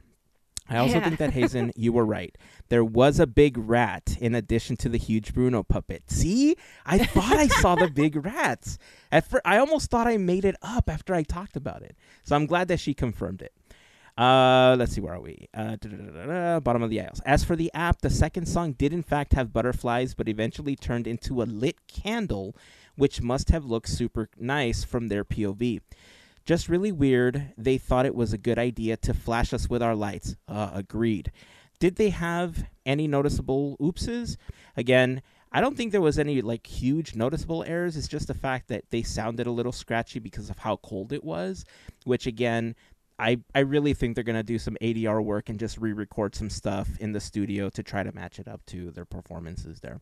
I 0.68 0.78
also 0.78 0.96
Yeah. 0.96 1.04
think 1.06 1.20
that 1.20 1.34
Hazen, 1.34 1.72
you 1.76 1.94
were 1.94 2.06
right. 2.06 2.36
There 2.70 2.84
was 2.84 3.20
a 3.20 3.28
big 3.28 3.56
rat 3.58 4.18
in 4.20 4.34
addition 4.34 4.76
to 4.78 4.90
the 4.90 4.98
huge 4.98 5.34
Bruno 5.34 5.62
puppet. 5.62 6.10
See, 6.10 6.56
I 6.86 6.98
thought 6.98 7.38
I 7.38 7.48
saw 7.48 7.76
the 7.76 7.90
big 7.90 8.16
rats. 8.26 8.78
At 9.12 9.30
fir- 9.30 9.42
I 9.46 9.58
almost 9.58 9.92
thought 9.92 10.08
I 10.08 10.18
made 10.18 10.44
it 10.44 10.56
up 10.64 10.90
after 10.90 11.14
I 11.14 11.22
talked 11.24 11.56
about 11.56 11.84
it. 11.84 11.96
So 12.24 12.36
I'm 12.36 12.48
glad 12.48 12.68
that 12.70 12.80
she 12.80 12.94
confirmed 12.96 13.42
it. 13.44 13.54
Uh, 14.18 14.76
let's 14.80 14.94
see, 14.94 15.02
where 15.02 15.14
are 15.14 15.20
we? 15.22 15.50
Uh, 15.54 16.60
bottom 16.62 16.82
of 16.82 16.90
the 16.90 17.02
aisles. 17.02 17.20
As 17.26 17.44
for 17.44 17.56
the 17.56 17.70
app, 17.74 18.02
the 18.02 18.10
second 18.10 18.46
song 18.48 18.72
did 18.72 18.94
in 18.94 19.04
fact 19.04 19.34
have 19.34 19.52
butterflies, 19.52 20.14
but 20.16 20.30
eventually 20.30 20.76
turned 20.76 21.06
into 21.06 21.42
a 21.42 21.44
lit 21.44 21.86
candle, 21.88 22.56
which 22.96 23.22
must 23.22 23.50
have 23.50 23.66
looked 23.66 23.90
super 23.90 24.30
nice 24.40 24.84
from 24.86 25.10
their 25.10 25.26
POV. 25.26 25.82
Just 26.46 26.70
really 26.70 26.92
weird. 26.92 27.54
They 27.58 27.78
thought 27.78 28.06
it 28.06 28.16
was 28.16 28.32
a 28.32 28.38
good 28.38 28.60
idea 28.60 28.98
to 28.98 29.14
flash 29.14 29.52
us 29.52 29.70
with 29.70 29.82
our 29.82 29.96
lights. 29.96 30.36
Uh, 30.48 30.70
agreed. 30.74 31.32
Did 31.80 31.96
they 31.96 32.10
have 32.10 32.66
any 32.86 33.08
noticeable 33.08 33.78
oopses? 33.80 34.38
Again, 34.78 35.22
I 35.52 35.62
don't 35.62 35.76
think 35.76 35.92
there 35.92 36.02
was 36.02 36.20
any 36.20 36.42
like 36.42 36.68
huge 36.68 37.16
noticeable 37.16 37.64
errors. 37.64 37.98
It's 37.98 38.08
just 38.08 38.28
the 38.28 38.34
fact 38.34 38.68
that 38.68 38.84
they 38.92 39.02
sounded 39.02 39.48
a 39.48 39.52
little 39.52 39.72
scratchy 39.72 40.20
because 40.20 40.50
of 40.50 40.60
how 40.60 40.78
cold 40.78 41.12
it 41.12 41.24
was, 41.24 41.66
which 42.04 42.28
again, 42.28 42.76
I, 43.18 43.40
I 43.56 43.60
really 43.60 43.94
think 43.94 44.14
they're 44.14 44.24
going 44.24 44.36
to 44.36 44.44
do 44.44 44.60
some 44.60 44.78
ADR 44.82 45.24
work 45.24 45.50
and 45.50 45.58
just 45.58 45.78
re 45.78 45.94
record 45.94 46.36
some 46.36 46.50
stuff 46.50 46.90
in 47.00 47.14
the 47.14 47.20
studio 47.20 47.70
to 47.70 47.82
try 47.82 48.04
to 48.04 48.12
match 48.12 48.38
it 48.40 48.48
up 48.48 48.66
to 48.68 48.92
their 48.92 49.06
performances 49.06 49.80
there. 49.80 50.02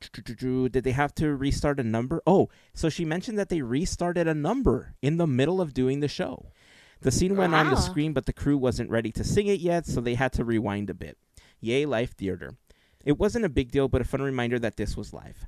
Did 0.00 0.84
they 0.84 0.92
have 0.92 1.14
to 1.16 1.34
restart 1.34 1.80
a 1.80 1.84
number? 1.84 2.22
Oh, 2.26 2.48
so 2.74 2.88
she 2.88 3.04
mentioned 3.04 3.38
that 3.38 3.48
they 3.48 3.62
restarted 3.62 4.26
a 4.28 4.34
number 4.34 4.94
in 5.02 5.16
the 5.16 5.26
middle 5.26 5.60
of 5.60 5.74
doing 5.74 6.00
the 6.00 6.08
show. 6.08 6.52
The 7.00 7.10
scene 7.10 7.36
went 7.36 7.54
on 7.54 7.70
the 7.70 7.76
screen, 7.76 8.12
but 8.12 8.26
the 8.26 8.32
crew 8.32 8.58
wasn't 8.58 8.90
ready 8.90 9.12
to 9.12 9.22
sing 9.22 9.46
it 9.46 9.60
yet, 9.60 9.86
so 9.86 10.00
they 10.00 10.14
had 10.14 10.32
to 10.34 10.44
rewind 10.44 10.90
a 10.90 10.94
bit. 10.94 11.16
Yay, 11.60 11.86
live 11.86 12.10
theater. 12.10 12.56
It 13.04 13.18
wasn't 13.18 13.44
a 13.44 13.48
big 13.48 13.70
deal, 13.70 13.88
but 13.88 14.00
a 14.00 14.04
fun 14.04 14.20
reminder 14.22 14.58
that 14.58 14.76
this 14.76 14.96
was 14.96 15.12
live. 15.12 15.46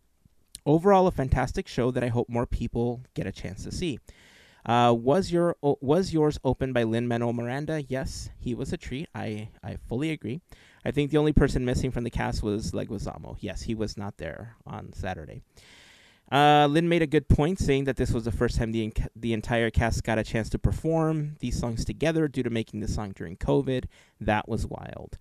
Overall, 0.64 1.06
a 1.06 1.12
fantastic 1.12 1.66
show 1.66 1.90
that 1.90 2.04
I 2.04 2.08
hope 2.08 2.28
more 2.28 2.46
people 2.46 3.02
get 3.14 3.26
a 3.26 3.32
chance 3.32 3.64
to 3.64 3.72
see. 3.72 3.98
Uh, 4.64 4.94
was 4.96 5.32
your 5.32 5.56
was 5.62 6.12
yours 6.12 6.38
opened 6.44 6.74
by 6.74 6.82
Lin 6.82 7.08
Manuel 7.08 7.32
Miranda? 7.32 7.82
Yes, 7.82 8.28
he 8.38 8.54
was 8.54 8.72
a 8.72 8.76
treat. 8.76 9.08
I 9.14 9.48
I 9.64 9.76
fully 9.76 10.10
agree. 10.10 10.42
I 10.84 10.90
think 10.90 11.10
the 11.10 11.18
only 11.18 11.32
person 11.32 11.64
missing 11.64 11.90
from 11.90 12.04
the 12.04 12.10
cast 12.10 12.42
was 12.42 12.72
Leguizamo. 12.72 13.36
Yes, 13.40 13.62
he 13.62 13.74
was 13.74 13.96
not 13.96 14.16
there 14.16 14.56
on 14.66 14.92
Saturday. 14.92 15.42
Uh, 16.30 16.68
Lin 16.70 16.88
made 16.88 17.02
a 17.02 17.06
good 17.06 17.28
point, 17.28 17.58
saying 17.58 17.84
that 17.84 17.96
this 17.96 18.12
was 18.12 18.24
the 18.24 18.32
first 18.32 18.56
time 18.56 18.70
the 18.70 18.92
the 19.16 19.32
entire 19.32 19.68
cast 19.68 20.04
got 20.04 20.18
a 20.18 20.22
chance 20.22 20.48
to 20.50 20.58
perform 20.58 21.36
these 21.40 21.58
songs 21.58 21.84
together 21.84 22.28
due 22.28 22.44
to 22.44 22.50
making 22.50 22.80
the 22.80 22.88
song 22.88 23.12
during 23.16 23.36
COVID. 23.36 23.86
That 24.20 24.48
was 24.48 24.66
wild. 24.66 25.18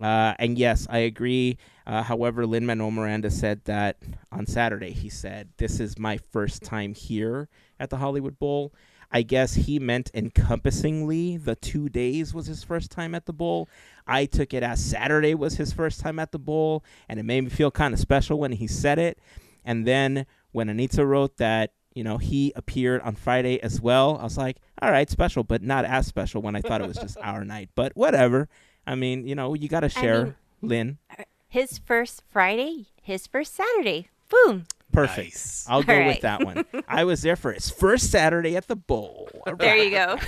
Uh, 0.00 0.34
and 0.38 0.58
yes, 0.58 0.86
I 0.90 0.98
agree. 0.98 1.58
Uh, 1.86 2.02
however, 2.02 2.46
Lin 2.46 2.66
Manuel 2.66 2.90
Miranda 2.90 3.30
said 3.30 3.64
that 3.64 3.96
on 4.32 4.46
Saturday. 4.46 4.92
He 4.92 5.08
said, 5.08 5.48
"This 5.56 5.80
is 5.80 5.98
my 5.98 6.18
first 6.18 6.62
time 6.62 6.94
here 6.94 7.48
at 7.80 7.90
the 7.90 7.96
Hollywood 7.96 8.38
Bowl." 8.38 8.72
I 9.14 9.22
guess 9.22 9.54
he 9.54 9.78
meant 9.78 10.10
encompassingly 10.12 11.36
the 11.36 11.54
two 11.54 11.88
days 11.88 12.34
was 12.34 12.46
his 12.46 12.64
first 12.64 12.90
time 12.90 13.14
at 13.14 13.26
the 13.26 13.32
bowl. 13.32 13.68
I 14.06 14.26
took 14.26 14.52
it 14.52 14.62
as 14.64 14.84
Saturday 14.84 15.34
was 15.34 15.54
his 15.54 15.72
first 15.72 16.00
time 16.00 16.18
at 16.18 16.32
the 16.32 16.38
bowl, 16.38 16.84
and 17.08 17.20
it 17.20 17.22
made 17.22 17.42
me 17.42 17.50
feel 17.50 17.70
kind 17.70 17.94
of 17.94 18.00
special 18.00 18.38
when 18.40 18.52
he 18.52 18.66
said 18.66 18.98
it. 18.98 19.18
And 19.64 19.86
then 19.86 20.26
when 20.50 20.68
Anita 20.68 21.06
wrote 21.06 21.36
that 21.38 21.72
you 21.94 22.02
know, 22.02 22.18
he 22.18 22.52
appeared 22.56 23.00
on 23.02 23.14
Friday 23.14 23.62
as 23.62 23.80
well. 23.80 24.18
I 24.18 24.24
was 24.24 24.36
like, 24.36 24.56
all 24.82 24.90
right, 24.90 25.08
special, 25.08 25.44
but 25.44 25.62
not 25.62 25.84
as 25.84 26.06
special 26.06 26.42
when 26.42 26.56
I 26.56 26.60
thought 26.60 26.80
it 26.80 26.88
was 26.88 26.96
just 26.96 27.16
our 27.22 27.44
night. 27.44 27.70
But 27.76 27.92
whatever. 27.96 28.48
I 28.84 28.96
mean, 28.96 29.28
you 29.28 29.36
know, 29.36 29.54
you 29.54 29.68
got 29.68 29.80
to 29.80 29.88
share, 29.88 30.24
mean- 30.24 30.34
Lin. 30.60 30.98
His 31.46 31.78
first 31.78 32.24
Friday, 32.28 32.86
his 33.00 33.28
first 33.28 33.54
Saturday. 33.54 34.08
Boom. 34.28 34.64
Perfect. 34.94 35.34
Nice. 35.34 35.66
I'll 35.68 35.82
go 35.82 36.00
All 36.00 36.06
with 36.06 36.20
that 36.22 36.44
one. 36.44 36.64
I 36.88 37.04
was 37.04 37.22
there 37.22 37.36
for 37.36 37.52
his 37.52 37.70
first 37.70 38.10
Saturday 38.10 38.56
at 38.56 38.68
the 38.68 38.76
bowl. 38.76 39.28
All 39.46 39.56
There 39.56 39.76
you 39.76 39.90
go. 39.90 40.18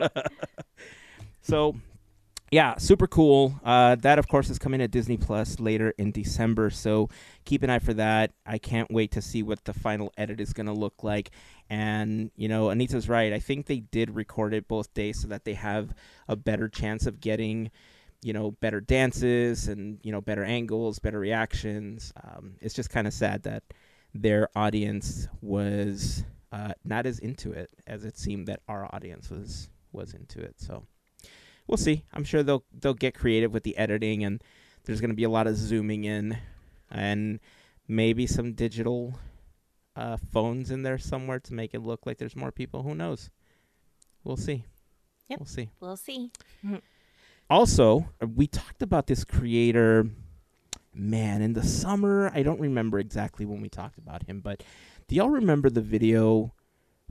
So, 1.48 1.76
yeah, 2.50 2.76
super 2.76 3.06
cool. 3.06 3.58
Uh, 3.64 3.94
that, 3.96 4.18
of 4.18 4.28
course, 4.28 4.50
is 4.50 4.58
coming 4.58 4.82
at 4.82 4.90
Disney 4.90 5.16
Plus 5.16 5.58
later 5.58 5.94
in 5.96 6.12
December. 6.12 6.68
So 6.68 7.08
keep 7.46 7.62
an 7.62 7.70
eye 7.70 7.78
for 7.78 7.94
that. 7.94 8.32
I 8.44 8.58
can't 8.58 8.90
wait 8.90 9.12
to 9.12 9.22
see 9.22 9.42
what 9.42 9.64
the 9.64 9.72
final 9.72 10.12
edit 10.18 10.40
is 10.40 10.52
going 10.52 10.66
to 10.66 10.74
look 10.74 11.02
like. 11.02 11.30
And, 11.70 12.30
you 12.36 12.48
know, 12.48 12.70
Anita's 12.70 13.08
right. 13.08 13.32
I 13.32 13.38
think 13.38 13.64
they 13.64 13.80
did 13.80 14.14
record 14.14 14.52
it 14.52 14.68
both 14.68 14.92
days 14.92 15.22
so 15.22 15.28
that 15.28 15.46
they 15.46 15.54
have 15.54 15.94
a 16.28 16.36
better 16.36 16.68
chance 16.68 17.06
of 17.06 17.18
getting, 17.18 17.70
you 18.20 18.34
know, 18.34 18.50
better 18.50 18.82
dances 18.82 19.68
and, 19.68 20.00
you 20.02 20.12
know, 20.12 20.20
better 20.20 20.44
angles, 20.44 20.98
better 20.98 21.18
reactions. 21.18 22.12
Um, 22.22 22.56
it's 22.60 22.74
just 22.74 22.90
kind 22.90 23.06
of 23.06 23.14
sad 23.14 23.44
that 23.44 23.62
their 24.14 24.48
audience 24.56 25.28
was 25.40 26.24
uh, 26.52 26.72
not 26.84 27.06
as 27.06 27.18
into 27.18 27.52
it 27.52 27.70
as 27.86 28.04
it 28.04 28.18
seemed 28.18 28.46
that 28.46 28.60
our 28.68 28.86
audience 28.94 29.30
was 29.30 29.68
was 29.92 30.14
into 30.14 30.40
it. 30.40 30.54
So 30.58 30.84
we'll 31.66 31.76
see. 31.76 32.04
I'm 32.12 32.24
sure 32.24 32.42
they'll 32.42 32.64
they'll 32.72 32.94
get 32.94 33.14
creative 33.14 33.52
with 33.52 33.62
the 33.62 33.76
editing, 33.76 34.24
and 34.24 34.42
there's 34.84 35.00
going 35.00 35.10
to 35.10 35.16
be 35.16 35.24
a 35.24 35.30
lot 35.30 35.46
of 35.46 35.56
zooming 35.56 36.04
in, 36.04 36.38
and 36.90 37.40
maybe 37.86 38.26
some 38.26 38.52
digital 38.52 39.18
uh, 39.96 40.16
phones 40.32 40.70
in 40.70 40.82
there 40.82 40.98
somewhere 40.98 41.40
to 41.40 41.54
make 41.54 41.74
it 41.74 41.80
look 41.80 42.06
like 42.06 42.18
there's 42.18 42.36
more 42.36 42.52
people. 42.52 42.82
Who 42.82 42.94
knows? 42.94 43.30
We'll 44.24 44.36
see. 44.36 44.64
Yep. 45.28 45.40
We'll 45.40 45.46
see. 45.46 45.70
We'll 45.80 45.96
see. 45.96 46.30
Also, 47.50 48.10
we 48.34 48.46
talked 48.46 48.82
about 48.82 49.06
this 49.06 49.24
creator, 49.24 50.06
man, 50.94 51.42
in 51.42 51.52
the 51.52 51.62
summer. 51.62 52.30
I 52.34 52.42
don't 52.42 52.60
remember 52.60 52.98
exactly 52.98 53.46
when 53.46 53.60
we 53.60 53.68
talked 53.68 53.98
about 53.98 54.24
him, 54.24 54.40
but 54.40 54.62
do 55.06 55.16
y'all 55.16 55.30
remember 55.30 55.70
the 55.70 55.80
video 55.80 56.52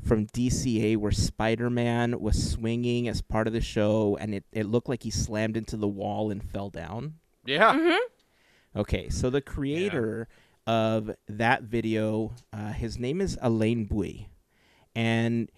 from 0.03 0.27
DCA 0.27 0.97
where 0.97 1.11
Spider 1.11 1.69
Man 1.69 2.19
was 2.19 2.51
swinging 2.51 3.07
as 3.07 3.21
part 3.21 3.47
of 3.47 3.53
the 3.53 3.61
show 3.61 4.17
and 4.19 4.35
it, 4.35 4.45
it 4.51 4.65
looked 4.65 4.89
like 4.89 5.03
he 5.03 5.11
slammed 5.11 5.57
into 5.57 5.77
the 5.77 5.87
wall 5.87 6.29
and 6.29 6.43
fell 6.43 6.69
down? 6.69 7.15
Yeah. 7.45 7.73
Mm-hmm. 7.73 8.79
Okay, 8.79 9.09
so 9.09 9.29
the 9.29 9.41
creator 9.41 10.27
of 10.67 11.15
that 11.27 11.63
video, 11.63 12.35
uh, 12.53 12.73
his 12.73 12.99
name 12.99 13.21
is 13.21 13.37
Elaine 13.41 13.85
Bui, 13.85 14.29
and 14.93 15.49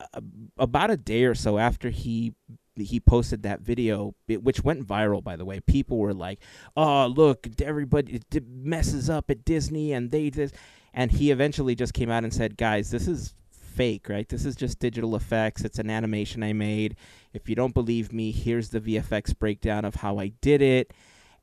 uh, 0.00 0.20
about 0.58 0.90
a 0.90 0.96
day 0.96 1.24
or 1.24 1.34
so 1.34 1.58
after 1.58 1.90
he 1.90 2.34
he 2.80 3.00
posted 3.00 3.42
that 3.42 3.60
video, 3.60 4.14
which 4.28 4.64
went 4.64 4.86
viral 4.86 5.22
by 5.22 5.36
the 5.36 5.44
way, 5.44 5.60
people 5.60 5.98
were 5.98 6.14
like, 6.14 6.40
"Oh, 6.76 7.06
look, 7.06 7.48
everybody 7.60 8.20
messes 8.48 9.08
up 9.10 9.30
at 9.30 9.44
Disney, 9.44 9.92
and 9.92 10.10
they 10.10 10.30
this," 10.30 10.52
and 10.92 11.10
he 11.12 11.30
eventually 11.30 11.74
just 11.74 11.94
came 11.94 12.10
out 12.10 12.24
and 12.24 12.32
said, 12.32 12.56
"Guys, 12.56 12.90
this 12.90 13.06
is." 13.08 13.34
Fake, 13.52 14.08
right? 14.08 14.28
This 14.28 14.44
is 14.44 14.56
just 14.56 14.80
digital 14.80 15.14
effects. 15.14 15.64
It's 15.64 15.78
an 15.78 15.88
animation 15.90 16.42
I 16.42 16.52
made. 16.52 16.96
If 17.32 17.48
you 17.48 17.54
don't 17.54 17.72
believe 17.72 18.12
me, 18.12 18.32
here's 18.32 18.70
the 18.70 18.80
VFX 18.80 19.32
breakdown 19.32 19.84
of 19.84 19.94
how 19.94 20.18
I 20.18 20.32
did 20.40 20.60
it 20.60 20.92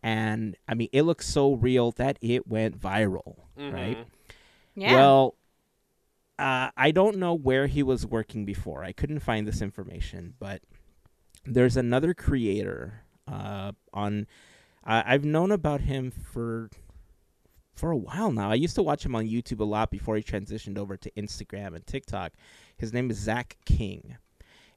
and 0.03 0.55
I 0.67 0.73
mean 0.73 0.89
it 0.91 1.03
looks 1.03 1.27
so 1.27 1.53
real 1.53 1.91
that 1.93 2.17
it 2.21 2.45
went 2.45 2.79
viral, 2.79 3.37
right? 3.55 3.97
Mhm. 3.97 4.05
Yeah. 4.75 4.93
Well, 4.93 5.35
uh, 6.37 6.69
I 6.77 6.91
don't 6.91 7.17
know 7.17 7.33
where 7.33 7.67
he 7.67 7.81
was 7.81 8.05
working 8.05 8.45
before. 8.45 8.83
I 8.83 8.91
couldn't 8.91 9.19
find 9.19 9.47
this 9.47 9.61
information, 9.61 10.35
but 10.37 10.61
there's 11.45 11.77
another 11.77 12.13
creator 12.13 13.01
uh, 13.27 13.71
on. 13.93 14.27
I've 14.89 15.25
known 15.25 15.51
about 15.51 15.81
him 15.81 16.11
for 16.11 16.69
for 17.77 17.91
a 17.91 17.97
while 17.97 18.31
now. 18.31 18.49
I 18.49 18.55
used 18.55 18.75
to 18.75 18.83
watch 18.83 19.05
him 19.05 19.15
on 19.15 19.27
YouTube 19.27 19.59
a 19.59 19.65
lot 19.65 19.91
before 19.91 20.15
he 20.15 20.23
transitioned 20.23 20.77
over 20.77 20.97
to 20.97 21.11
Instagram 21.11 21.75
and 21.75 21.85
TikTok. 21.85 22.33
His 22.77 22.91
name 22.91 23.11
is 23.11 23.17
Zach 23.17 23.57
King. 23.65 24.17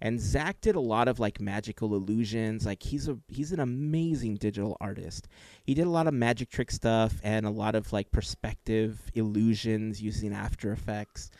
And 0.03 0.19
Zach 0.19 0.61
did 0.63 0.77
a 0.77 0.81
lot 0.81 1.09
of 1.09 1.21
like 1.21 1.41
magical 1.41 1.95
illusions. 1.95 2.65
Like 2.65 2.83
he's 2.83 3.09
a 3.09 3.19
he's 3.29 3.53
an 3.53 3.61
amazing 3.61 4.37
digital 4.37 4.77
artist. 4.81 5.29
He 5.65 5.75
did 5.75 5.87
a 5.87 5.91
lot 5.91 6.07
of 6.07 6.15
magic 6.15 6.51
trick 6.51 6.71
stuff 6.71 7.21
and 7.23 7.45
a 7.45 7.51
lot 7.51 7.75
of 7.75 7.93
like 7.93 8.11
perspective 8.11 8.99
illusions 9.15 10.01
using 10.01 10.33
After 10.33 10.73
Effects. 10.73 11.31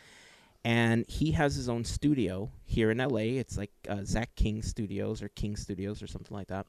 And 0.63 1.05
he 1.07 1.31
has 1.31 1.55
his 1.55 1.67
own 1.67 1.83
studio 1.83 2.51
here 2.65 2.91
in 2.91 2.99
LA. 2.99 3.39
It's 3.39 3.57
like 3.57 3.71
uh, 3.89 4.03
Zach 4.03 4.35
King 4.35 4.61
Studios 4.61 5.23
or 5.23 5.29
King 5.29 5.55
Studios 5.55 6.03
or 6.03 6.07
something 6.07 6.35
like 6.35 6.47
that. 6.47 6.67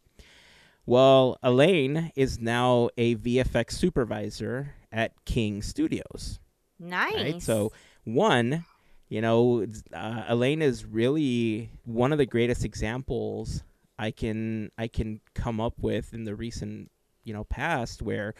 Well, 0.86 1.38
Elaine 1.42 2.10
is 2.16 2.40
now 2.40 2.88
a 2.96 3.14
VFX 3.16 3.72
supervisor 3.72 4.74
at 4.90 5.12
King 5.24 5.62
Studios. 5.62 6.40
nice. 6.78 7.14
Right? 7.14 7.42
So, 7.42 7.72
one, 8.04 8.64
you 9.08 9.20
know, 9.20 9.66
uh, 9.92 10.24
Elaine 10.26 10.62
is 10.62 10.84
really 10.86 11.70
one 11.84 12.12
of 12.12 12.18
the 12.18 12.26
greatest 12.26 12.64
examples 12.64 13.62
I 13.98 14.10
can 14.10 14.70
I 14.76 14.88
can 14.88 15.20
come 15.34 15.60
up 15.60 15.74
with 15.80 16.14
in 16.14 16.24
the 16.24 16.34
recent 16.34 16.90
you 17.24 17.32
know 17.32 17.44
past 17.44 18.02
where 18.02 18.34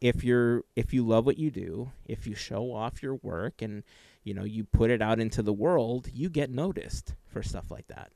if 0.00 0.24
you're 0.24 0.64
if 0.74 0.92
you 0.92 1.06
love 1.06 1.26
what 1.26 1.38
you 1.38 1.50
do, 1.50 1.92
if 2.04 2.26
you 2.26 2.34
show 2.34 2.72
off 2.72 3.02
your 3.02 3.14
work 3.16 3.62
and 3.62 3.82
you 4.26 4.34
know 4.34 4.44
you 4.44 4.64
put 4.64 4.90
it 4.90 5.00
out 5.00 5.20
into 5.20 5.40
the 5.42 5.52
world, 5.52 6.08
you 6.12 6.28
get 6.28 6.50
noticed 6.50 7.14
for 7.28 7.42
stuff 7.42 7.70
like 7.70 7.86
that, 7.86 8.10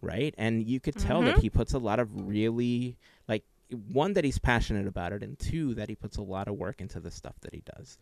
right? 0.00 0.32
And 0.38 0.64
you 0.66 0.78
could 0.80 0.94
tell 0.96 1.22
that 1.24 1.36
Mhm. 1.36 1.40
he 1.42 1.50
puts 1.50 1.74
a 1.74 1.78
lot 1.78 1.98
of 2.00 2.08
really 2.28 2.96
like 3.28 3.44
one 3.92 4.12
that 4.14 4.22
he's 4.24 4.38
passionate 4.38 4.86
about 4.86 5.12
it, 5.12 5.22
and 5.24 5.36
two 5.38 5.74
that 5.74 5.88
he 5.88 5.96
puts 5.96 6.16
a 6.16 6.22
lot 6.22 6.46
of 6.48 6.54
work 6.54 6.80
into 6.80 7.00
the 7.00 7.10
stuff 7.10 7.34
that 7.40 7.52
he 7.52 7.62
does. 7.76 7.98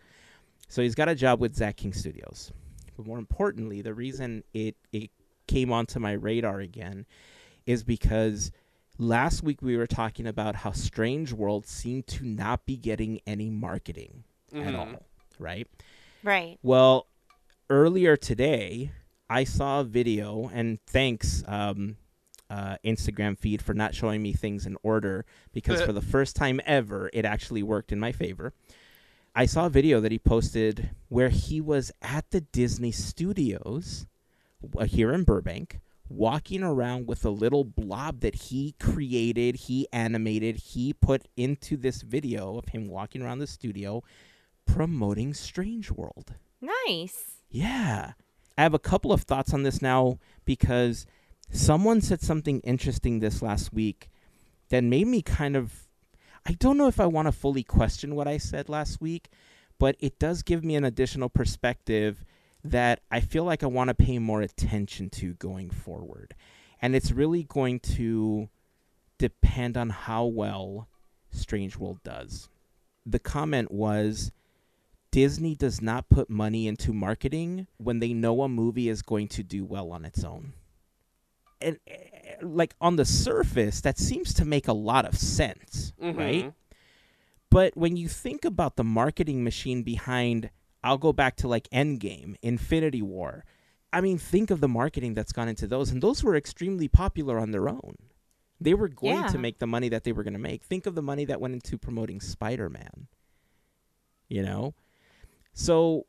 So 0.69 0.83
he's 0.83 0.95
got 0.95 1.09
a 1.09 1.15
job 1.15 1.41
with 1.41 1.55
Zach 1.57 1.77
King 1.77 1.93
Studios. 1.95 2.53
But 2.97 3.07
more 3.07 3.19
importantly, 3.19 3.81
the 3.83 3.95
reason 3.95 4.45
it, 4.53 4.77
it 4.93 5.11
came 5.47 5.73
onto 5.73 5.99
my 5.99 6.13
radar 6.13 6.61
again 6.61 7.07
is 7.67 7.83
because 7.83 8.53
last 8.99 9.43
week 9.43 9.63
we 9.63 9.77
were 9.77 9.87
talking 9.87 10.27
about 10.27 10.55
how 10.57 10.73
Strange 10.73 11.33
World 11.33 11.67
seemed 11.67 12.07
to 12.09 12.25
not 12.25 12.67
be 12.67 12.77
getting 12.77 13.21
any 13.27 13.49
marketing 13.51 14.25
at 14.53 14.75
Mhm. 14.75 14.79
all, 14.79 15.03
right? 15.39 15.67
right. 16.23 16.59
Well, 16.63 17.07
earlier 17.75 18.17
today, 18.17 18.93
I 19.29 19.43
saw 19.43 19.81
a 19.81 19.85
video, 19.85 20.49
and 20.55 20.79
thanks, 20.87 21.43
um, 21.49 21.97
uh, 22.49 22.77
Instagram 22.85 23.37
feed, 23.37 23.61
for 23.61 23.75
not 23.75 23.97
showing 23.97 24.23
me 24.23 24.33
things 24.33 24.65
in 24.65 24.77
order 24.85 25.27
because 25.53 25.83
for 25.83 25.93
the 25.93 26.01
first 26.01 26.37
time 26.37 26.61
ever, 26.67 27.11
it 27.13 27.25
actually 27.25 27.65
worked 27.65 27.91
in 27.91 27.99
my 27.99 28.13
favor. 28.13 28.53
I 29.35 29.47
saw 29.47 29.67
a 29.67 29.71
video 29.71 30.01
that 30.01 30.13
he 30.13 30.21
posted 30.21 30.91
where 31.09 31.31
he 31.31 31.61
was 31.61 31.91
at 32.01 32.31
the 32.31 32.43
Disney 32.43 32.93
studios 32.93 34.07
uh, 34.79 34.85
here 34.85 35.13
in 35.13 35.25
Burbank 35.25 35.81
walking 36.09 36.63
around 36.63 37.09
with 37.09 37.25
a 37.25 37.31
little 37.31 37.65
blob 37.65 38.21
that 38.21 38.37
he 38.37 38.77
created, 38.79 39.57
he 39.57 39.89
animated, 39.93 40.57
he 40.57 40.93
put 40.93 41.27
into 41.37 41.77
this 41.77 42.03
video 42.03 42.57
of 42.57 42.69
him 42.69 42.87
walking 42.87 43.23
around 43.23 43.41
the 43.41 43.49
studio 43.49 44.05
promoting 44.65 45.35
Strange 45.35 45.91
World. 45.91 46.35
Nice. 46.61 47.34
Yeah. 47.55 48.15
I 48.59 48.63
have 48.63 48.75
a 48.75 48.81
couple 48.81 49.13
of 49.13 49.23
thoughts 49.23 49.55
on 49.55 49.63
this 49.63 49.81
now 49.81 50.19
because 50.45 51.07
someone 51.53 52.01
said 52.01 52.21
something 52.21 52.59
interesting 52.61 53.21
this 53.21 53.43
last 53.43 53.73
week 53.73 54.11
that 54.71 54.83
made 54.83 55.07
me 55.07 55.23
kind 55.23 55.55
of 55.55 55.87
I 56.45 56.55
don't 56.55 56.77
know 56.77 56.89
if 56.89 56.99
I 56.99 57.07
want 57.07 57.27
to 57.27 57.33
fully 57.33 57.63
question 57.63 58.17
what 58.17 58.27
I 58.27 58.39
said 58.39 58.69
last 58.69 59.01
week, 59.01 59.31
but 59.79 59.97
it 60.01 60.19
does 60.19 60.43
give 60.43 60.65
me 60.65 60.75
an 60.75 60.85
additional 60.85 61.29
perspective 61.29 62.25
that 62.65 63.01
I 63.11 63.21
feel 63.21 63.45
like 63.45 63.63
I 63.63 63.67
want 63.67 63.89
to 63.89 63.95
pay 63.95 64.19
more 64.19 64.43
attention 64.43 65.09
to 65.11 65.35
going 65.35 65.71
forward. 65.71 66.35
And 66.83 66.97
it's 66.97 67.13
really 67.13 67.45
going 67.45 67.79
to 67.81 68.49
depend 69.17 69.77
on 69.77 69.91
how 69.91 70.25
well 70.25 70.89
Strange 71.31 71.79
World 71.79 72.01
does. 72.03 72.49
The 73.07 73.21
comment 73.21 73.71
was 73.71 74.33
Disney 75.15 75.55
does 75.55 75.81
not 75.81 76.09
put 76.09 76.29
money 76.29 76.67
into 76.67 76.93
marketing 76.93 77.69
when 77.77 78.01
they 78.01 78.13
know 78.13 78.43
a 78.43 78.49
movie 78.49 78.89
is 78.89 79.01
going 79.01 79.29
to 79.29 79.45
do 79.45 79.65
well 79.65 79.93
on 79.93 80.05
its 80.05 80.25
own. 80.25 80.55
And 81.61 81.79
eh, 81.87 81.95
like 82.43 82.75
on 82.81 82.97
the 82.97 83.05
surface, 83.05 83.81
that 83.83 83.97
seems 83.97 84.35
to 84.35 84.45
make 84.45 84.67
a 84.67 84.73
lot 84.73 85.05
of 85.05 85.17
sense, 85.17 85.93
right? 86.01 86.47
Mhm. 86.47 86.55
But 87.49 87.77
when 87.77 87.97
you 87.97 88.09
think 88.09 88.45
about 88.45 88.75
the 88.75 88.83
marketing 88.83 89.45
machine 89.45 89.85
behind, 89.85 90.51
I'll 90.83 90.99
go 90.99 91.13
back 91.13 91.37
to 91.37 91.49
like 91.49 91.69
Endgame, 91.71 92.35
Infinity 92.43 93.01
War. 93.01 93.45
I 93.93 94.01
mean, 94.01 94.19
think 94.19 94.51
of 94.51 94.61
the 94.61 94.67
marketing 94.69 95.15
that's 95.15 95.33
gone 95.33 95.47
into 95.49 95.69
those, 95.69 95.91
and 95.93 96.03
those 96.03 96.25
were 96.25 96.35
extremely 96.35 96.89
popular 96.89 97.39
on 97.39 97.53
their 97.53 97.69
own. 97.69 97.95
They 98.61 98.75
were 98.75 98.89
going 98.89 99.19
Yeah. 99.23 99.29
to 99.29 99.39
make 99.39 99.61
the 99.61 99.69
money 99.69 99.89
that 99.91 100.03
they 100.03 100.11
were 100.11 100.25
going 100.25 100.35
to 100.35 100.41
make. 100.41 100.65
Think 100.65 100.87
of 100.87 100.97
the 100.97 101.03
money 101.03 101.25
that 101.27 101.41
went 101.41 101.55
into 101.55 101.79
promoting 101.79 102.21
Spider 102.21 102.69
Man. 102.69 103.07
You 104.29 104.43
know? 104.43 104.75
So 105.55 106.07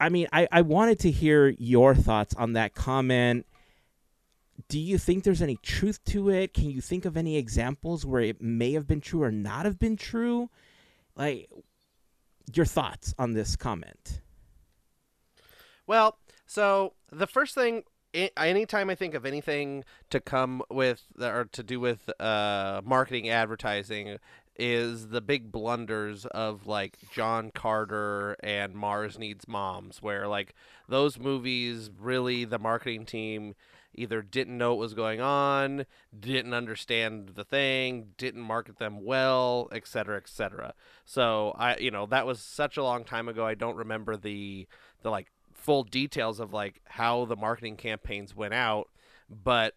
I 0.00 0.08
mean, 0.08 0.26
I, 0.32 0.48
I 0.50 0.62
wanted 0.62 0.98
to 1.00 1.10
hear 1.10 1.54
your 1.58 1.94
thoughts 1.94 2.34
on 2.34 2.52
that 2.54 2.74
comment. 2.74 3.46
Do 4.68 4.78
you 4.78 4.98
think 4.98 5.24
there's 5.24 5.42
any 5.42 5.56
truth 5.62 6.04
to 6.06 6.30
it? 6.30 6.52
Can 6.52 6.70
you 6.70 6.80
think 6.80 7.04
of 7.04 7.16
any 7.16 7.36
examples 7.36 8.04
where 8.04 8.20
it 8.20 8.42
may 8.42 8.72
have 8.72 8.86
been 8.86 9.00
true 9.00 9.22
or 9.22 9.30
not 9.30 9.64
have 9.64 9.78
been 9.78 9.96
true? 9.96 10.50
Like, 11.16 11.48
your 12.52 12.66
thoughts 12.66 13.14
on 13.18 13.32
this 13.32 13.56
comment? 13.56 14.20
Well, 15.86 16.18
so 16.46 16.94
the 17.10 17.26
first 17.26 17.54
thing, 17.54 17.84
anytime 18.36 18.90
I 18.90 18.94
think 18.94 19.14
of 19.14 19.24
anything 19.24 19.84
to 20.10 20.20
come 20.20 20.62
with 20.70 21.02
or 21.20 21.46
to 21.52 21.62
do 21.62 21.80
with 21.80 22.10
uh, 22.20 22.80
marketing, 22.84 23.28
advertising, 23.28 24.18
is 24.56 25.08
the 25.08 25.20
big 25.20 25.50
blunders 25.50 26.26
of 26.26 26.66
like 26.66 26.98
John 27.12 27.50
Carter 27.52 28.36
and 28.42 28.74
Mars 28.74 29.18
Needs 29.18 29.48
Moms, 29.48 30.00
where 30.02 30.28
like 30.28 30.54
those 30.88 31.18
movies 31.18 31.90
really 31.98 32.44
the 32.44 32.58
marketing 32.58 33.04
team 33.04 33.54
either 33.94 34.22
didn't 34.22 34.58
know 34.58 34.70
what 34.70 34.80
was 34.80 34.94
going 34.94 35.20
on, 35.20 35.86
didn't 36.18 36.54
understand 36.54 37.30
the 37.34 37.44
thing, 37.44 38.08
didn't 38.18 38.42
market 38.42 38.78
them 38.78 39.04
well, 39.04 39.68
et 39.72 39.86
cetera, 39.86 40.16
et 40.16 40.28
cetera. 40.28 40.74
So 41.04 41.54
I, 41.56 41.76
you 41.76 41.90
know, 41.90 42.06
that 42.06 42.26
was 42.26 42.40
such 42.40 42.76
a 42.76 42.82
long 42.82 43.04
time 43.04 43.28
ago. 43.28 43.46
I 43.46 43.54
don't 43.54 43.76
remember 43.76 44.16
the 44.16 44.66
the 45.02 45.10
like 45.10 45.30
full 45.52 45.84
details 45.84 46.40
of 46.40 46.52
like 46.52 46.80
how 46.84 47.24
the 47.24 47.36
marketing 47.36 47.76
campaigns 47.76 48.34
went 48.34 48.54
out, 48.54 48.88
but 49.30 49.74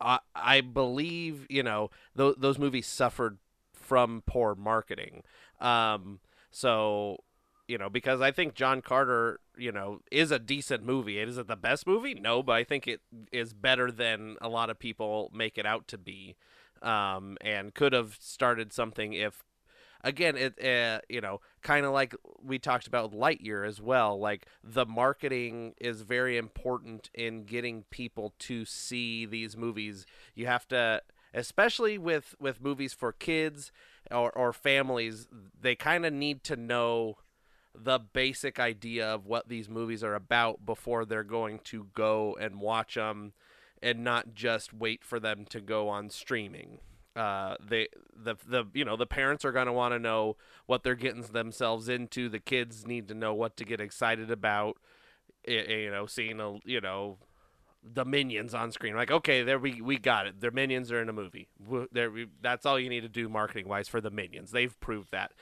I 0.00 0.18
I 0.34 0.60
believe 0.60 1.46
you 1.48 1.62
know 1.62 1.90
th- 2.16 2.36
those 2.38 2.58
movies 2.58 2.86
suffered 2.86 3.38
from 3.86 4.22
poor 4.26 4.54
marketing. 4.54 5.22
Um, 5.60 6.20
so 6.50 7.18
you 7.68 7.78
know 7.78 7.88
because 7.90 8.20
I 8.20 8.30
think 8.30 8.54
John 8.54 8.82
Carter 8.82 9.40
you 9.56 9.72
know 9.72 10.00
is 10.10 10.30
a 10.30 10.38
decent 10.38 10.84
movie. 10.84 11.18
Is 11.18 11.38
it 11.38 11.46
the 11.46 11.56
best 11.56 11.86
movie? 11.86 12.14
No, 12.14 12.42
but 12.42 12.52
I 12.52 12.64
think 12.64 12.86
it 12.86 13.00
is 13.32 13.54
better 13.54 13.90
than 13.90 14.36
a 14.40 14.48
lot 14.48 14.70
of 14.70 14.78
people 14.78 15.30
make 15.34 15.58
it 15.58 15.66
out 15.66 15.88
to 15.88 15.98
be. 15.98 16.36
Um, 16.82 17.38
and 17.40 17.74
could 17.74 17.94
have 17.94 18.18
started 18.20 18.70
something 18.70 19.14
if 19.14 19.42
again 20.04 20.36
it 20.36 20.62
uh, 20.62 21.00
you 21.08 21.20
know 21.20 21.40
kind 21.62 21.84
of 21.84 21.92
like 21.92 22.14
we 22.42 22.58
talked 22.58 22.86
about 22.86 23.12
lightyear 23.12 23.66
as 23.66 23.80
well 23.80 24.18
like 24.18 24.46
the 24.62 24.86
marketing 24.86 25.74
is 25.80 26.02
very 26.02 26.36
important 26.36 27.10
in 27.14 27.44
getting 27.44 27.84
people 27.90 28.34
to 28.38 28.64
see 28.64 29.26
these 29.26 29.56
movies 29.56 30.06
you 30.34 30.46
have 30.46 30.68
to 30.68 31.00
especially 31.34 31.98
with 31.98 32.34
with 32.40 32.60
movies 32.60 32.92
for 32.92 33.12
kids 33.12 33.72
or, 34.10 34.30
or 34.32 34.52
families 34.52 35.28
they 35.60 35.74
kind 35.74 36.06
of 36.06 36.12
need 36.12 36.42
to 36.44 36.56
know 36.56 37.16
the 37.74 37.98
basic 37.98 38.58
idea 38.58 39.06
of 39.06 39.26
what 39.26 39.48
these 39.48 39.68
movies 39.68 40.02
are 40.02 40.14
about 40.14 40.64
before 40.64 41.04
they're 41.04 41.22
going 41.22 41.58
to 41.58 41.88
go 41.94 42.36
and 42.40 42.60
watch 42.60 42.94
them 42.94 43.32
and 43.82 44.02
not 44.02 44.34
just 44.34 44.72
wait 44.72 45.04
for 45.04 45.20
them 45.20 45.44
to 45.44 45.60
go 45.60 45.88
on 45.88 46.08
streaming 46.08 46.78
uh, 47.16 47.56
they 47.66 47.88
the 48.14 48.36
the 48.46 48.64
you 48.74 48.84
know 48.84 48.96
the 48.96 49.06
parents 49.06 49.44
are 49.44 49.52
going 49.52 49.66
to 49.66 49.72
want 49.72 49.94
to 49.94 49.98
know 49.98 50.36
what 50.66 50.82
they're 50.82 50.94
getting 50.94 51.22
themselves 51.22 51.88
into. 51.88 52.28
The 52.28 52.38
kids 52.38 52.86
need 52.86 53.08
to 53.08 53.14
know 53.14 53.32
what 53.32 53.56
to 53.56 53.64
get 53.64 53.80
excited 53.80 54.30
about. 54.30 54.76
you 55.48 55.90
know, 55.90 56.04
seeing 56.04 56.40
a 56.40 56.58
you 56.64 56.80
know 56.80 57.16
the 57.94 58.04
minions 58.04 58.54
on 58.54 58.72
screen. 58.72 58.94
Like, 58.96 59.10
okay, 59.10 59.42
there 59.42 59.58
we 59.58 59.80
we 59.80 59.98
got 59.98 60.26
it. 60.26 60.40
Their 60.40 60.50
minions 60.50 60.90
are 60.92 61.00
in 61.00 61.08
a 61.08 61.12
movie. 61.12 61.48
There, 61.92 62.10
we, 62.10 62.26
that's 62.40 62.66
all 62.66 62.78
you 62.78 62.88
need 62.88 63.02
to 63.02 63.08
do 63.08 63.28
marketing 63.28 63.68
wise 63.68 63.88
for 63.88 64.00
the 64.00 64.10
minions. 64.10 64.50
They've 64.50 64.78
proved 64.80 65.12
that. 65.12 65.32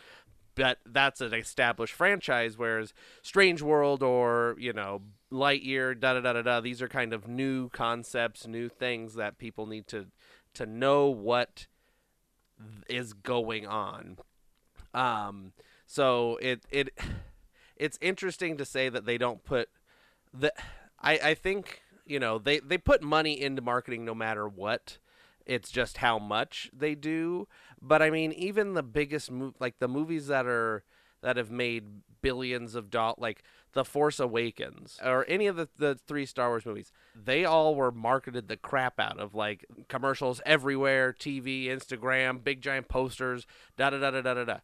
But 0.54 0.78
that's 0.86 1.20
an 1.20 1.34
established 1.34 1.94
franchise, 1.94 2.56
whereas 2.56 2.94
Strange 3.22 3.60
World 3.60 4.02
or 4.02 4.56
you 4.58 4.72
know 4.72 5.02
Lightyear, 5.32 5.98
da 5.98 6.14
da 6.14 6.20
da 6.20 6.32
da 6.34 6.42
da. 6.42 6.60
These 6.60 6.80
are 6.80 6.88
kind 6.88 7.12
of 7.12 7.26
new 7.26 7.68
concepts, 7.70 8.46
new 8.46 8.68
things 8.68 9.14
that 9.14 9.38
people 9.38 9.66
need 9.66 9.86
to 9.88 10.06
to 10.54 10.66
know 10.66 11.08
what 11.08 11.66
is 12.88 13.12
going 13.12 13.66
on. 13.66 14.18
Um, 14.92 15.52
so 15.86 16.38
it 16.40 16.64
it 16.70 16.90
it's 17.76 17.98
interesting 18.00 18.56
to 18.56 18.64
say 18.64 18.88
that 18.88 19.06
they 19.06 19.18
don't 19.18 19.44
put 19.44 19.68
the. 20.32 20.52
I 21.00 21.18
I 21.18 21.34
think 21.34 21.82
you 22.06 22.18
know 22.18 22.38
they 22.38 22.60
they 22.60 22.78
put 22.78 23.02
money 23.02 23.40
into 23.40 23.62
marketing 23.62 24.04
no 24.04 24.14
matter 24.14 24.48
what. 24.48 24.98
It's 25.46 25.70
just 25.70 25.98
how 25.98 26.18
much 26.18 26.70
they 26.72 26.94
do. 26.94 27.48
But 27.80 28.00
I 28.00 28.10
mean, 28.10 28.32
even 28.32 28.74
the 28.74 28.82
biggest 28.82 29.30
like 29.60 29.78
the 29.78 29.88
movies 29.88 30.26
that 30.28 30.46
are 30.46 30.84
that 31.22 31.36
have 31.36 31.50
made 31.50 31.84
billions 32.20 32.74
of 32.74 32.90
dollars, 32.90 33.18
like 33.18 33.42
The 33.72 33.84
Force 33.84 34.18
Awakens 34.18 34.98
or 35.04 35.26
any 35.28 35.46
of 35.46 35.56
the, 35.56 35.68
the 35.76 35.98
three 36.06 36.24
Star 36.24 36.48
Wars 36.48 36.64
movies, 36.64 36.92
they 37.14 37.44
all 37.44 37.74
were 37.74 37.92
marketed 37.92 38.48
the 38.48 38.56
crap 38.56 38.98
out 38.98 39.18
of 39.18 39.34
like 39.34 39.66
commercials 39.88 40.40
everywhere, 40.46 41.12
TV, 41.12 41.66
Instagram, 41.66 42.42
big 42.42 42.62
giant 42.62 42.88
posters, 42.88 43.46
da 43.76 43.90
da 43.90 43.98
da 43.98 44.10
da 44.10 44.22
da 44.22 44.34
da 44.34 44.44
da. 44.44 44.58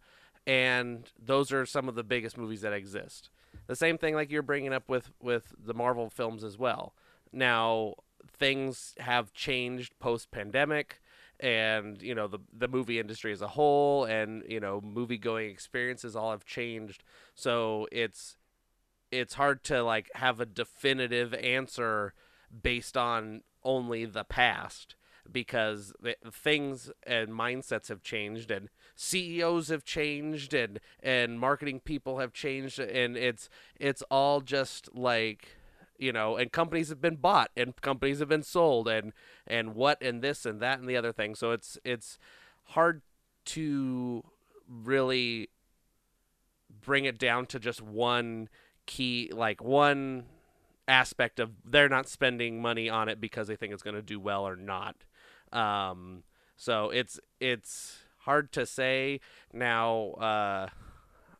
And 0.46 1.10
those 1.22 1.52
are 1.52 1.66
some 1.66 1.88
of 1.88 1.94
the 1.94 2.02
biggest 2.02 2.38
movies 2.38 2.62
that 2.62 2.72
exist. 2.72 3.28
The 3.66 3.76
same 3.76 3.98
thing 3.98 4.14
like 4.14 4.30
you're 4.30 4.42
bringing 4.42 4.72
up 4.72 4.88
with 4.88 5.10
with 5.20 5.54
the 5.62 5.74
Marvel 5.74 6.08
films 6.08 6.42
as 6.42 6.58
well. 6.58 6.94
Now 7.32 7.94
things 8.26 8.94
have 8.98 9.32
changed 9.32 9.98
post 9.98 10.30
pandemic 10.30 11.00
and 11.38 12.00
you 12.02 12.14
know 12.14 12.26
the 12.26 12.38
the 12.52 12.68
movie 12.68 12.98
industry 12.98 13.32
as 13.32 13.40
a 13.40 13.48
whole 13.48 14.04
and 14.04 14.42
you 14.46 14.60
know 14.60 14.80
movie 14.80 15.18
going 15.18 15.50
experiences 15.50 16.14
all 16.14 16.30
have 16.30 16.44
changed. 16.44 17.02
So 17.34 17.88
it's 17.90 18.36
it's 19.10 19.34
hard 19.34 19.64
to 19.64 19.82
like 19.82 20.10
have 20.14 20.40
a 20.40 20.46
definitive 20.46 21.34
answer 21.34 22.14
based 22.62 22.96
on 22.96 23.42
only 23.64 24.04
the 24.04 24.24
past 24.24 24.96
because 25.30 25.92
things 26.30 26.90
and 27.04 27.28
mindsets 27.28 27.88
have 27.88 28.02
changed 28.02 28.50
and 28.50 28.68
CEOs 28.96 29.68
have 29.68 29.84
changed 29.84 30.54
and 30.54 30.80
and 31.02 31.38
marketing 31.38 31.80
people 31.80 32.18
have 32.18 32.32
changed 32.32 32.78
and 32.78 33.16
it's 33.16 33.48
it's 33.78 34.02
all 34.10 34.40
just 34.40 34.94
like 34.94 35.56
you 36.00 36.12
know, 36.12 36.36
and 36.36 36.50
companies 36.50 36.88
have 36.88 37.00
been 37.00 37.16
bought 37.16 37.50
and 37.56 37.76
companies 37.80 38.18
have 38.20 38.28
been 38.28 38.42
sold 38.42 38.88
and 38.88 39.12
and 39.46 39.74
what 39.74 40.02
and 40.02 40.22
this 40.22 40.46
and 40.46 40.60
that 40.60 40.80
and 40.80 40.88
the 40.88 40.96
other 40.96 41.12
thing. 41.12 41.34
So 41.34 41.52
it's 41.52 41.78
it's 41.84 42.18
hard 42.64 43.02
to 43.46 44.24
really 44.66 45.50
bring 46.82 47.04
it 47.04 47.18
down 47.18 47.46
to 47.46 47.58
just 47.58 47.82
one 47.82 48.48
key 48.86 49.30
like 49.32 49.62
one 49.62 50.24
aspect 50.88 51.38
of 51.38 51.50
they're 51.64 51.88
not 51.88 52.08
spending 52.08 52.60
money 52.62 52.88
on 52.88 53.08
it 53.08 53.20
because 53.20 53.46
they 53.46 53.56
think 53.56 53.72
it's 53.72 53.82
going 53.82 53.94
to 53.94 54.02
do 54.02 54.18
well 54.18 54.46
or 54.46 54.56
not. 54.56 54.96
Um, 55.52 56.22
so 56.56 56.90
it's 56.90 57.20
it's 57.40 57.98
hard 58.20 58.52
to 58.52 58.64
say 58.64 59.20
now. 59.52 60.12
Uh, 60.12 60.68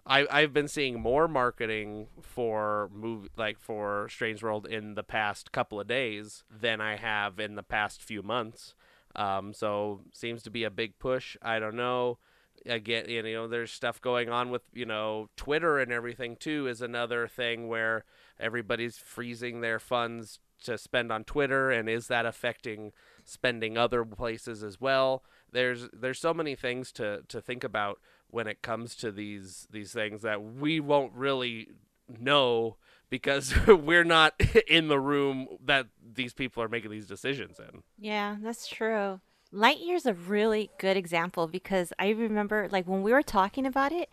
I 0.07 0.27
I've 0.31 0.53
been 0.53 0.69
seeing 0.69 1.01
more 1.01 1.29
marketing 1.29 2.09
for 2.23 2.91
like 3.37 3.59
for 3.59 4.09
Strange 4.09 4.43
World 4.43 4.67
in 4.67 4.95
the 4.95 5.03
past 5.03 5.53
couple 5.53 5.81
of 5.81 5.87
days 5.87 6.45
than 6.51 6.81
I 6.81 6.97
have 6.97 7.39
in 7.39 7.55
the 7.55 7.63
past 7.63 8.03
few 8.03 8.23
months. 8.23 8.75
Um, 9.17 9.53
so 9.53 10.03
seems 10.13 10.43
to 10.45 10.51
be 10.51 10.65
a 10.65 10.71
big 10.71 10.99
push. 10.99 11.37
I 11.43 11.59
don't 11.59 11.77
know. 11.77 12.19
Again, 12.67 13.09
you 13.09 13.23
know, 13.23 13.49
there's 13.49 13.71
stuff 13.73 14.01
going 14.01 14.29
on 14.29 14.51
with 14.51 14.63
you 14.73 14.87
know 14.87 15.29
Twitter 15.37 15.79
and 15.79 15.93
everything 15.93 16.37
too. 16.37 16.67
Is 16.67 16.83
another 16.83 17.27
thing 17.27 17.69
where 17.69 18.05
everybody's 18.39 18.99
freezing 18.99 19.61
their 19.61 19.79
funds 19.79 20.41
to 20.65 20.77
spend 20.77 21.11
on 21.11 21.25
Twitter, 21.25 21.71
and 21.71 21.89
is 21.89 22.09
that 22.09 22.27
affecting 22.27 22.93
spending 23.25 23.79
other 23.79 24.05
places 24.05 24.63
as 24.63 24.81
well? 24.81 25.25
There's 25.53 25.89
there's 25.93 26.19
so 26.19 26.35
many 26.35 26.55
things 26.55 26.93
to 26.93 27.23
to 27.29 27.41
think 27.41 27.65
about 27.65 27.99
when 28.33 28.47
it 28.47 28.63
comes 28.63 28.95
to 28.97 29.13
these 29.13 29.67
these 29.71 29.93
things 29.93 30.23
that 30.23 30.43
we 30.43 30.81
won't 30.81 31.13
really 31.15 31.69
know 32.09 32.77
because 33.09 33.55
we're 33.67 34.05
not 34.05 34.35
in 34.69 34.89
the 34.89 34.99
room 35.01 35.49
that 35.65 35.87
these 36.15 36.33
people 36.33 36.63
are 36.63 36.69
making 36.69 36.91
these 36.91 37.07
decisions 37.07 37.59
in. 37.59 37.83
Yeah, 37.99 38.37
that's 38.41 38.67
true. 38.67 39.21
Lightyear's 39.53 40.07
a 40.07 40.15
really 40.15 40.71
good 40.79 40.97
example 40.97 41.49
because 41.49 41.93
I 41.99 42.11
remember 42.11 42.69
like 42.71 42.87
when 42.87 43.03
we 43.03 43.13
were 43.13 43.23
talking 43.23 43.67
about 43.67 43.91
it 43.91 44.09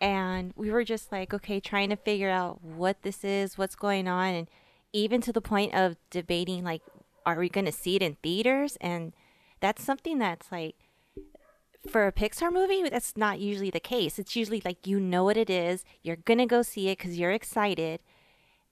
and 0.00 0.52
we 0.54 0.70
were 0.70 0.84
just 0.84 1.10
like 1.10 1.32
okay 1.32 1.60
trying 1.60 1.88
to 1.90 1.96
figure 1.96 2.30
out 2.30 2.62
what 2.62 3.02
this 3.02 3.24
is, 3.24 3.56
what's 3.56 3.74
going 3.74 4.06
on 4.06 4.34
and 4.34 4.50
even 4.92 5.22
to 5.22 5.32
the 5.32 5.40
point 5.40 5.74
of 5.74 5.96
debating 6.10 6.62
like 6.62 6.82
are 7.24 7.38
we 7.38 7.48
going 7.48 7.64
to 7.64 7.72
see 7.72 7.96
it 7.96 8.02
in 8.02 8.16
theaters 8.22 8.76
and 8.80 9.14
that's 9.60 9.82
something 9.82 10.18
that's 10.18 10.52
like 10.52 10.74
for 11.88 12.06
a 12.06 12.12
Pixar 12.12 12.52
movie, 12.52 12.88
that's 12.88 13.16
not 13.16 13.40
usually 13.40 13.70
the 13.70 13.80
case. 13.80 14.18
It's 14.18 14.36
usually 14.36 14.62
like 14.64 14.86
you 14.86 15.00
know 15.00 15.24
what 15.24 15.36
it 15.36 15.50
is, 15.50 15.84
you're 16.02 16.16
gonna 16.16 16.46
go 16.46 16.62
see 16.62 16.88
it 16.88 16.98
because 16.98 17.18
you're 17.18 17.32
excited, 17.32 18.00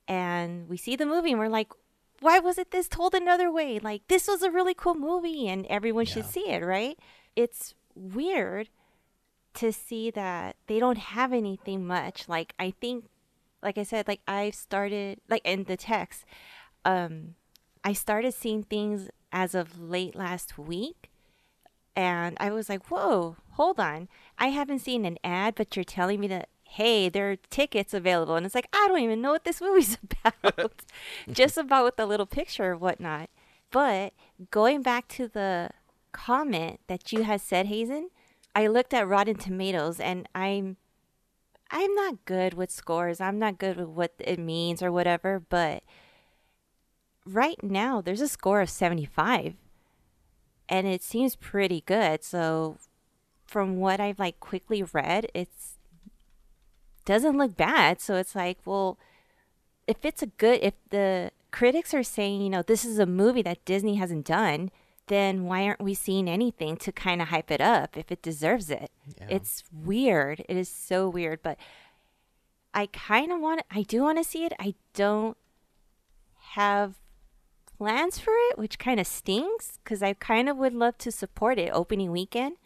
and 0.07 0.69
we 0.69 0.77
see 0.77 0.97
the 0.97 1.07
movie 1.07 1.31
and 1.31 1.41
we're 1.41 1.49
like, 1.49 1.73
why 2.21 2.39
wasn't 2.39 2.71
this 2.71 2.89
told 2.89 3.15
another 3.15 3.51
way? 3.51 3.79
Like 3.79 4.07
this 4.09 4.29
was 4.29 4.43
a 4.43 4.51
really 4.51 4.75
cool 4.75 4.95
movie 4.95 5.49
and 5.49 5.67
everyone 5.67 6.07
yeah. 6.07 6.15
should 6.15 6.27
see 6.27 6.49
it, 6.49 6.63
right? 6.63 6.99
It's 7.35 7.75
weird 7.95 8.69
to 9.55 9.73
see 9.73 10.11
that 10.11 10.57
they 10.67 10.79
don't 10.79 10.99
have 10.99 11.33
anything 11.33 11.87
much. 11.87 12.29
Like 12.29 12.55
I 12.59 12.73
think 12.81 13.07
like 13.63 13.79
I 13.79 13.83
said, 13.83 14.09
like 14.09 14.21
I've 14.27 14.55
started 14.55 15.21
like 15.29 15.43
in 15.45 15.65
the 15.65 15.77
text, 15.77 16.25
um, 16.85 17.35
I 17.85 17.93
started 17.93 18.35
seeing 18.35 18.63
things 18.63 19.11
as 19.33 19.55
of 19.55 19.81
late 19.81 20.15
last 20.15 20.59
week, 20.59 21.10
and 22.01 22.37
I 22.41 22.51
was 22.51 22.69
like, 22.69 22.91
"Whoa, 22.91 23.37
hold 23.51 23.79
on! 23.79 24.09
I 24.39 24.49
haven't 24.49 24.79
seen 24.81 25.05
an 25.05 25.19
ad, 25.23 25.55
but 25.55 25.77
you're 25.77 25.85
telling 25.85 26.21
me 26.21 26.29
that." 26.29 26.49
Hey, 26.65 27.09
there 27.09 27.31
are 27.33 27.37
tickets 27.37 27.93
available, 27.93 28.37
and 28.37 28.47
it's 28.47 28.55
like 28.55 28.69
I 28.73 28.87
don't 28.89 29.01
even 29.01 29.21
know 29.21 29.33
what 29.33 29.45
this 29.45 29.61
movie's 29.67 29.99
about, 30.03 30.83
just 31.31 31.59
about 31.59 31.85
with 31.85 31.97
the 31.97 32.07
little 32.07 32.27
picture 32.27 32.73
or 32.73 32.77
whatnot. 32.77 33.29
But 33.71 34.15
going 34.51 34.83
back 34.83 35.09
to 35.09 35.29
the 35.29 35.71
comment 36.13 36.81
that 36.87 37.13
you 37.13 37.25
had 37.25 37.41
said, 37.41 37.67
Hazen, 37.67 38.11
I 38.55 38.67
looked 38.67 38.95
at 38.95 39.09
Rotten 39.09 39.37
Tomatoes, 39.37 40.01
and 40.01 40.29
I'm 40.35 40.77
I'm 41.71 41.95
not 41.95 42.25
good 42.25 42.55
with 42.55 42.71
scores. 42.71 43.21
I'm 43.21 43.39
not 43.39 43.59
good 43.59 43.77
with 43.77 43.89
what 43.89 44.15
it 44.19 44.39
means 44.39 44.83
or 44.83 44.91
whatever, 44.91 45.43
but 45.49 45.83
right 47.27 47.63
now 47.63 48.01
there's 48.01 48.21
a 48.21 48.29
score 48.29 48.61
of 48.61 48.71
75 48.71 49.55
and 50.71 50.87
it 50.87 51.03
seems 51.03 51.37
pretty 51.37 51.83
good. 51.85 52.25
So 52.25 52.79
from 53.45 53.77
what 53.77 54.01
I've 54.01 54.21
like 54.21 54.39
quickly 54.41 54.83
read, 54.83 55.27
it's 55.35 55.75
doesn't 57.05 57.37
look 57.37 57.57
bad. 57.57 58.01
So 58.01 58.15
it's 58.15 58.37
like, 58.37 58.59
well, 58.65 58.97
if 59.87 60.05
it's 60.05 60.23
a 60.23 60.27
good 60.27 60.61
if 60.63 60.75
the 60.91 61.33
critics 61.51 61.93
are 61.93 62.05
saying, 62.05 62.41
you 62.41 62.49
know, 62.49 62.63
this 62.63 62.85
is 62.85 63.01
a 63.01 63.07
movie 63.07 63.43
that 63.43 63.65
Disney 63.65 63.97
hasn't 63.97 64.25
done, 64.25 64.71
then 65.09 65.45
why 65.45 65.65
aren't 65.65 65.81
we 65.81 65.93
seeing 65.93 66.29
anything 66.29 66.77
to 66.77 66.93
kind 66.93 67.21
of 67.21 67.29
hype 67.29 67.51
it 67.51 67.61
up 67.61 67.97
if 67.97 68.13
it 68.13 68.23
deserves 68.23 68.71
it? 68.71 68.93
Yeah. 69.19 69.27
It's 69.29 69.65
weird. 69.73 70.45
It 70.49 70.57
is 70.57 70.69
so 70.69 71.09
weird, 71.09 71.43
but 71.43 71.59
I 72.73 72.87
kind 72.87 73.33
of 73.33 73.41
want 73.41 73.63
I 73.73 73.83
do 73.83 74.03
want 74.03 74.19
to 74.19 74.25
see 74.25 74.45
it. 74.45 74.53
I 74.61 74.75
don't 74.95 75.37
have 76.53 76.95
plans 77.81 78.19
for 78.19 78.35
it, 78.49 78.59
which 78.59 78.79
kind 78.79 79.01
of 79.01 79.07
stings 79.07 79.79
cuz 79.85 80.03
I 80.03 80.13
kind 80.13 80.49
of 80.51 80.59
would 80.59 80.75
love 80.75 80.99
to 80.99 81.11
support 81.11 81.59
it 81.59 81.71
opening 81.73 82.11
weekend. 82.13 82.59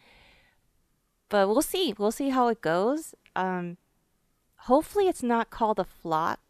But 1.29 1.47
we'll 1.47 1.61
see. 1.61 1.93
We'll 1.97 2.11
see 2.11 2.29
how 2.29 2.49
it 2.49 2.61
goes. 2.61 3.15
Um 3.35 3.77
hopefully 4.71 5.07
it's 5.07 5.23
not 5.23 5.49
called 5.57 5.79
a 5.79 5.85
flop 5.85 6.41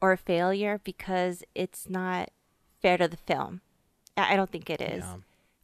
or 0.00 0.10
a 0.12 0.24
failure 0.32 0.80
because 0.82 1.44
it's 1.54 1.88
not 1.88 2.30
fair 2.82 2.98
to 2.98 3.06
the 3.06 3.22
film. 3.30 3.60
I 4.16 4.32
I 4.32 4.36
don't 4.36 4.50
think 4.50 4.68
it 4.68 4.80
is. 4.80 5.04
Yeah. 5.04 5.16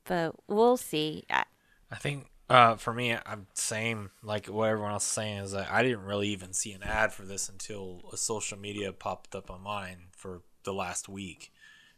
But 0.05 0.37
we'll 0.47 0.77
see. 0.77 1.25
I, 1.29 1.45
I 1.91 1.97
think 1.97 2.31
uh, 2.49 2.77
for 2.77 2.93
me, 2.93 3.17
I'm 3.25 3.47
same 3.55 4.11
like 4.23 4.47
what 4.47 4.69
everyone 4.69 4.93
else 4.93 5.07
is 5.07 5.11
saying 5.11 5.39
is 5.39 5.53
that 5.53 5.71
I 5.71 5.83
didn't 5.83 6.05
really 6.05 6.29
even 6.29 6.53
see 6.53 6.73
an 6.73 6.83
ad 6.83 7.13
for 7.13 7.25
this 7.25 7.49
until 7.49 8.03
a 8.13 8.17
social 8.17 8.59
media 8.59 8.93
popped 8.93 9.35
up 9.35 9.51
on 9.51 9.63
mine 9.63 10.09
for 10.13 10.43
the 10.65 10.75
last 10.75 11.09
week, 11.09 11.53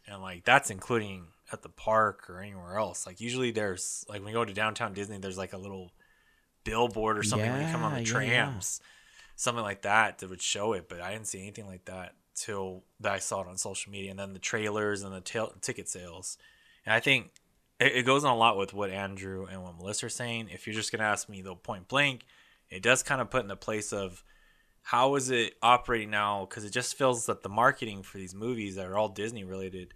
and 0.07 0.21
like 0.21 0.45
that's 0.45 0.69
including 0.69 1.27
at 1.51 1.61
the 1.61 1.69
park 1.69 2.29
or 2.29 2.41
anywhere 2.41 2.77
else. 2.77 3.05
Like 3.05 3.21
usually 3.21 3.51
there's 3.51 4.05
like 4.09 4.19
when 4.19 4.27
we 4.27 4.31
go 4.33 4.45
to 4.45 4.53
downtown 4.53 4.93
Disney, 4.93 5.17
there's 5.17 5.37
like 5.37 5.53
a 5.53 5.57
little 5.57 5.91
billboard 6.63 7.17
or 7.17 7.23
something 7.23 7.49
when 7.51 7.61
you 7.61 7.71
come 7.71 7.83
on 7.83 7.93
the 7.93 8.01
Yeah, 8.01 8.19
yeah, 8.19 8.27
yeah. 8.31 8.43
trams, 8.45 8.81
something 9.35 9.63
like 9.63 9.83
that 9.83 10.19
that 10.19 10.29
would 10.29 10.41
show 10.41 10.73
it. 10.73 10.89
But 10.89 11.01
I 11.01 11.11
didn't 11.13 11.27
see 11.27 11.39
anything 11.41 11.67
like 11.67 11.85
that 11.85 12.15
till 12.35 12.83
that 12.99 13.13
I 13.13 13.19
saw 13.19 13.41
it 13.41 13.47
on 13.47 13.57
social 13.57 13.91
media, 13.91 14.11
and 14.11 14.19
then 14.19 14.33
the 14.33 14.39
trailers 14.39 15.03
and 15.03 15.13
the 15.13 15.49
ticket 15.61 15.89
sales. 15.89 16.37
And 16.85 16.93
I 16.93 16.99
think 16.99 17.31
it, 17.79 17.97
it 17.97 18.05
goes 18.05 18.23
on 18.23 18.33
a 18.33 18.37
lot 18.37 18.57
with 18.57 18.73
what 18.73 18.89
Andrew 18.89 19.45
and 19.49 19.63
what 19.63 19.77
Melissa 19.77 20.07
are 20.07 20.09
saying. 20.09 20.49
If 20.51 20.67
you're 20.67 20.75
just 20.75 20.91
gonna 20.91 21.03
ask 21.03 21.29
me 21.29 21.41
though, 21.41 21.55
point 21.55 21.87
blank, 21.87 22.25
it 22.69 22.81
does 22.83 23.03
kind 23.03 23.21
of 23.21 23.29
put 23.29 23.41
in 23.41 23.47
the 23.47 23.55
place 23.55 23.93
of 23.93 24.23
how 24.87 25.15
is 25.15 25.29
it 25.29 25.55
operating 25.61 26.09
now? 26.09 26.47
Because 26.49 26.63
it 26.63 26.69
just 26.69 26.95
feels 26.97 27.25
that 27.25 27.43
the 27.43 27.49
marketing 27.49 28.03
for 28.03 28.19
these 28.19 28.33
movies 28.33 28.75
that 28.77 28.85
are 28.85 28.97
all 28.97 29.09
Disney 29.09 29.43
related 29.43 29.93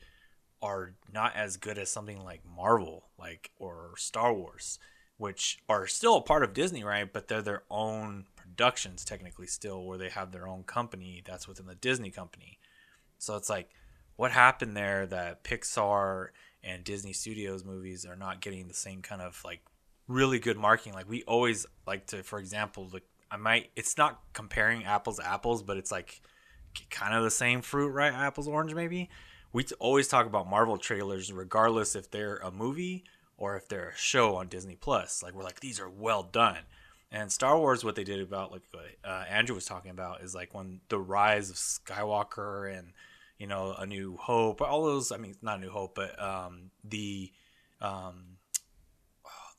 are 0.61 0.95
not 1.13 1.33
as 1.33 1.55
good 1.55 1.77
as 1.77 1.89
something 1.89 2.25
like 2.25 2.41
Marvel, 2.45 3.05
like 3.17 3.51
or 3.57 3.91
Star 3.95 4.33
Wars, 4.33 4.79
which 5.15 5.59
are 5.69 5.87
still 5.87 6.17
a 6.17 6.21
part 6.21 6.43
of 6.43 6.53
Disney, 6.53 6.83
right? 6.83 7.11
But 7.11 7.29
they're 7.29 7.41
their 7.41 7.63
own 7.71 8.25
productions 8.35 9.05
technically 9.05 9.47
still, 9.47 9.85
where 9.85 9.97
they 9.97 10.09
have 10.09 10.33
their 10.33 10.45
own 10.45 10.63
company 10.63 11.23
that's 11.25 11.47
within 11.47 11.67
the 11.67 11.75
Disney 11.75 12.11
company. 12.11 12.59
So 13.17 13.37
it's 13.37 13.49
like, 13.49 13.69
what 14.17 14.33
happened 14.33 14.75
there 14.75 15.05
that 15.05 15.45
Pixar 15.45 16.31
and 16.65 16.83
Disney 16.83 17.13
Studios 17.13 17.63
movies 17.63 18.05
are 18.05 18.17
not 18.17 18.41
getting 18.41 18.67
the 18.67 18.73
same 18.73 19.01
kind 19.01 19.21
of 19.21 19.41
like 19.45 19.61
really 20.09 20.39
good 20.39 20.57
marketing? 20.57 20.95
Like 20.95 21.09
we 21.09 21.23
always 21.23 21.65
like 21.87 22.07
to, 22.07 22.23
for 22.23 22.39
example, 22.39 22.89
like 22.91 23.05
I 23.31 23.37
might, 23.37 23.71
it's 23.75 23.97
not 23.97 24.21
comparing 24.33 24.83
apples 24.83 25.17
to 25.17 25.27
apples, 25.27 25.63
but 25.63 25.77
it's 25.77 25.91
like 25.91 26.21
kind 26.89 27.15
of 27.15 27.23
the 27.23 27.31
same 27.31 27.61
fruit, 27.61 27.89
right? 27.89 28.13
Apples, 28.13 28.47
orange, 28.47 28.73
maybe. 28.73 29.09
We 29.53 29.65
always 29.79 30.07
talk 30.07 30.25
about 30.25 30.49
Marvel 30.49 30.77
trailers, 30.77 31.31
regardless 31.31 31.95
if 31.95 32.11
they're 32.11 32.37
a 32.37 32.51
movie 32.51 33.03
or 33.37 33.55
if 33.55 33.67
they're 33.67 33.89
a 33.89 33.97
show 33.97 34.35
on 34.35 34.47
Disney 34.47 34.75
Plus. 34.75 35.23
Like 35.23 35.33
we're 35.33 35.43
like, 35.43 35.59
these 35.59 35.79
are 35.79 35.89
well 35.89 36.23
done. 36.23 36.59
And 37.11 37.31
Star 37.31 37.57
Wars, 37.57 37.83
what 37.83 37.95
they 37.95 38.05
did 38.05 38.21
about 38.21 38.51
like 38.51 38.61
what 38.71 38.85
uh, 39.03 39.25
Andrew 39.29 39.55
was 39.55 39.65
talking 39.65 39.91
about 39.91 40.21
is 40.21 40.33
like 40.33 40.53
when 40.53 40.79
the 40.87 40.99
rise 40.99 41.49
of 41.49 41.57
Skywalker 41.57 42.73
and 42.77 42.93
you 43.37 43.47
know 43.47 43.75
a 43.77 43.85
New 43.85 44.15
Hope, 44.15 44.61
all 44.61 44.85
those. 44.85 45.11
I 45.11 45.17
mean, 45.17 45.35
not 45.41 45.57
a 45.57 45.61
New 45.61 45.71
Hope, 45.71 45.95
but 45.95 46.21
um, 46.21 46.71
the 46.85 47.31
um, 47.81 48.37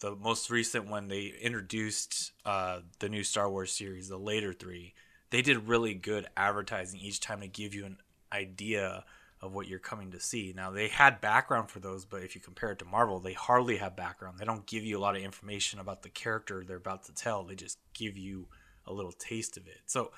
the 0.02 0.16
most 0.16 0.50
recent 0.50 0.90
one 0.90 1.06
they 1.06 1.32
introduced 1.40 2.32
uh, 2.44 2.80
the 2.98 3.08
new 3.08 3.22
Star 3.22 3.48
Wars 3.48 3.72
series, 3.72 4.08
the 4.08 4.16
later 4.16 4.52
three. 4.52 4.94
They 5.30 5.42
did 5.42 5.68
really 5.68 5.94
good 5.94 6.26
advertising 6.36 6.98
each 7.00 7.20
time 7.20 7.40
to 7.40 7.46
give 7.46 7.72
you 7.72 7.86
an 7.86 7.98
idea 8.32 9.04
of 9.40 9.54
what 9.54 9.68
you're 9.68 9.78
coming 9.78 10.10
to 10.10 10.18
see. 10.18 10.52
Now 10.56 10.72
they 10.72 10.88
had 10.88 11.20
background 11.20 11.70
for 11.70 11.78
those, 11.78 12.04
but 12.04 12.24
if 12.24 12.34
you 12.34 12.40
compare 12.40 12.72
it 12.72 12.80
to 12.80 12.84
Marvel, 12.84 13.20
they 13.20 13.32
hardly 13.32 13.76
have 13.76 13.94
background. 13.94 14.38
They 14.38 14.44
don't 14.44 14.66
give 14.66 14.82
you 14.82 14.98
a 14.98 15.00
lot 15.00 15.14
of 15.14 15.22
information 15.22 15.78
about 15.78 16.02
the 16.02 16.08
character 16.08 16.64
they're 16.66 16.76
about 16.78 17.04
to 17.04 17.14
tell. 17.14 17.44
They 17.44 17.54
just 17.54 17.78
give 17.94 18.18
you 18.18 18.48
a 18.88 18.92
little 18.92 19.12
taste 19.12 19.56
of 19.56 19.68
it. 19.68 19.82
So 19.86 20.10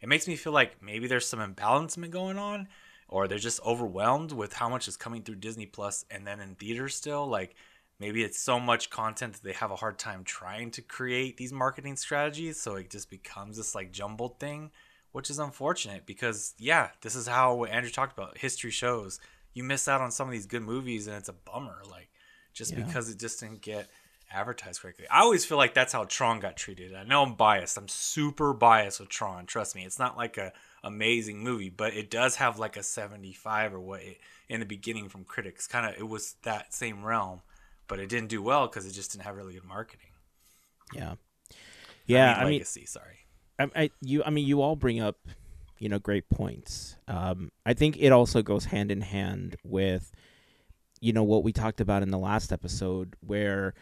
it 0.00 0.08
makes 0.08 0.26
me 0.26 0.34
feel 0.34 0.52
like 0.52 0.82
maybe 0.82 1.06
there's 1.06 1.26
some 1.26 1.40
imbalancement 1.40 2.10
going 2.10 2.38
on, 2.38 2.66
or 3.08 3.28
they're 3.28 3.38
just 3.38 3.64
overwhelmed 3.64 4.32
with 4.32 4.52
how 4.52 4.68
much 4.68 4.88
is 4.88 4.96
coming 4.96 5.22
through 5.22 5.36
Disney 5.36 5.66
Plus 5.66 6.04
and 6.10 6.26
then 6.26 6.40
in 6.40 6.56
theaters 6.56 6.96
still. 6.96 7.26
Like 7.26 7.54
maybe 8.00 8.22
it's 8.22 8.38
so 8.38 8.58
much 8.60 8.90
content 8.90 9.34
that 9.34 9.42
they 9.42 9.52
have 9.52 9.70
a 9.70 9.76
hard 9.76 9.98
time 9.98 10.24
trying 10.24 10.70
to 10.72 10.82
create 10.82 11.36
these 11.36 11.52
marketing 11.52 11.96
strategies, 11.96 12.60
so 12.60 12.76
it 12.76 12.90
just 12.90 13.10
becomes 13.10 13.56
this 13.56 13.74
like 13.74 13.92
jumbled 13.92 14.38
thing 14.38 14.70
which 15.12 15.30
is 15.30 15.38
unfortunate 15.38 16.04
because 16.06 16.54
yeah, 16.58 16.90
this 17.00 17.14
is 17.14 17.26
how 17.26 17.54
what 17.54 17.70
Andrew 17.70 17.90
talked 17.90 18.16
about. 18.16 18.38
History 18.38 18.70
shows 18.70 19.18
you 19.54 19.64
miss 19.64 19.88
out 19.88 20.00
on 20.00 20.10
some 20.10 20.28
of 20.28 20.32
these 20.32 20.46
good 20.46 20.62
movies, 20.62 21.06
and 21.06 21.16
it's 21.16 21.28
a 21.28 21.32
bummer. 21.32 21.82
Like 21.90 22.08
just 22.52 22.72
Yeah. 22.72 22.84
because 22.84 23.10
it 23.10 23.18
just 23.18 23.40
didn't 23.40 23.62
get 23.62 23.88
advertised 24.30 24.82
correctly. 24.82 25.06
I 25.10 25.20
always 25.20 25.44
feel 25.44 25.56
like 25.56 25.72
that's 25.74 25.92
how 25.92 26.04
Tron 26.04 26.40
got 26.40 26.56
treated. 26.56 26.94
I 26.94 27.04
know 27.04 27.22
I'm 27.22 27.34
biased. 27.34 27.78
I'm 27.78 27.88
super 27.88 28.52
biased 28.52 29.00
with 29.00 29.08
Tron. 29.08 29.46
Trust 29.46 29.74
me, 29.74 29.84
it's 29.84 29.98
not 29.98 30.16
like 30.16 30.36
a 30.36 30.52
amazing 30.84 31.42
movie, 31.42 31.70
but 31.70 31.94
it 31.94 32.10
does 32.10 32.36
have 32.36 32.58
like 32.58 32.76
a 32.76 32.82
75 32.82 33.74
or 33.74 33.80
what 33.80 34.02
it, 34.02 34.18
in 34.48 34.60
the 34.60 34.66
beginning 34.66 35.08
from 35.08 35.24
critics. 35.24 35.66
Kind 35.66 35.86
of, 35.86 35.98
it 35.98 36.06
was 36.08 36.34
that 36.42 36.74
same 36.74 37.02
realm, 37.04 37.40
but 37.88 37.98
it 37.98 38.08
didn't 38.08 38.28
do 38.28 38.42
well 38.42 38.68
because 38.68 38.86
it 38.86 38.92
just 38.92 39.12
didn't 39.12 39.24
have 39.24 39.36
really 39.36 39.54
good 39.54 39.64
marketing. 39.64 40.10
Yeah. 40.94 41.14
Yeah, 42.06 42.34
I 42.34 42.44
mean, 42.44 42.54
legacy. 42.54 42.86
sorry. 42.86 43.16
I, 43.58 43.68
I 43.74 43.90
you 44.00 44.22
I 44.24 44.30
mean 44.30 44.46
you 44.46 44.62
all 44.62 44.76
bring 44.76 45.00
up 45.00 45.18
you 45.78 45.88
know 45.88 45.98
great 45.98 46.28
points. 46.30 46.96
Um, 47.06 47.50
I 47.66 47.74
think 47.74 47.96
it 47.98 48.12
also 48.12 48.42
goes 48.42 48.66
hand 48.66 48.90
in 48.90 49.00
hand 49.02 49.56
with 49.62 50.12
you 51.00 51.12
know 51.12 51.24
what 51.24 51.44
we 51.44 51.52
talked 51.52 51.80
about 51.80 52.02
in 52.02 52.10
the 52.10 52.18
last 52.18 52.52
episode 52.52 53.16
where 53.20 53.74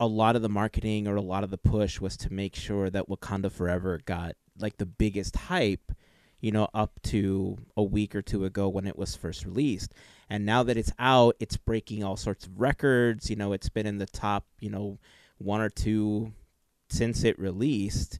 a 0.00 0.06
lot 0.06 0.36
of 0.36 0.42
the 0.42 0.48
marketing 0.48 1.08
or 1.08 1.16
a 1.16 1.22
lot 1.22 1.42
of 1.42 1.50
the 1.50 1.58
push 1.58 2.00
was 2.00 2.16
to 2.18 2.32
make 2.32 2.54
sure 2.54 2.88
that 2.90 3.08
Wakanda 3.08 3.50
Forever 3.50 4.00
got 4.04 4.36
like 4.58 4.76
the 4.76 4.86
biggest 4.86 5.34
hype 5.36 5.92
you 6.40 6.52
know 6.52 6.68
up 6.72 7.00
to 7.02 7.58
a 7.76 7.82
week 7.82 8.14
or 8.14 8.22
two 8.22 8.44
ago 8.44 8.68
when 8.68 8.86
it 8.86 8.96
was 8.96 9.16
first 9.16 9.44
released 9.44 9.92
and 10.28 10.44
now 10.44 10.62
that 10.62 10.76
it's 10.76 10.92
out 10.98 11.36
it's 11.40 11.56
breaking 11.56 12.02
all 12.04 12.16
sorts 12.16 12.46
of 12.46 12.60
records 12.60 13.30
you 13.30 13.36
know 13.36 13.52
it's 13.52 13.68
been 13.68 13.86
in 13.86 13.98
the 13.98 14.06
top 14.06 14.46
you 14.60 14.70
know 14.70 14.98
one 15.38 15.60
or 15.60 15.70
two 15.70 16.32
since 16.88 17.24
it 17.24 17.38
released 17.38 18.18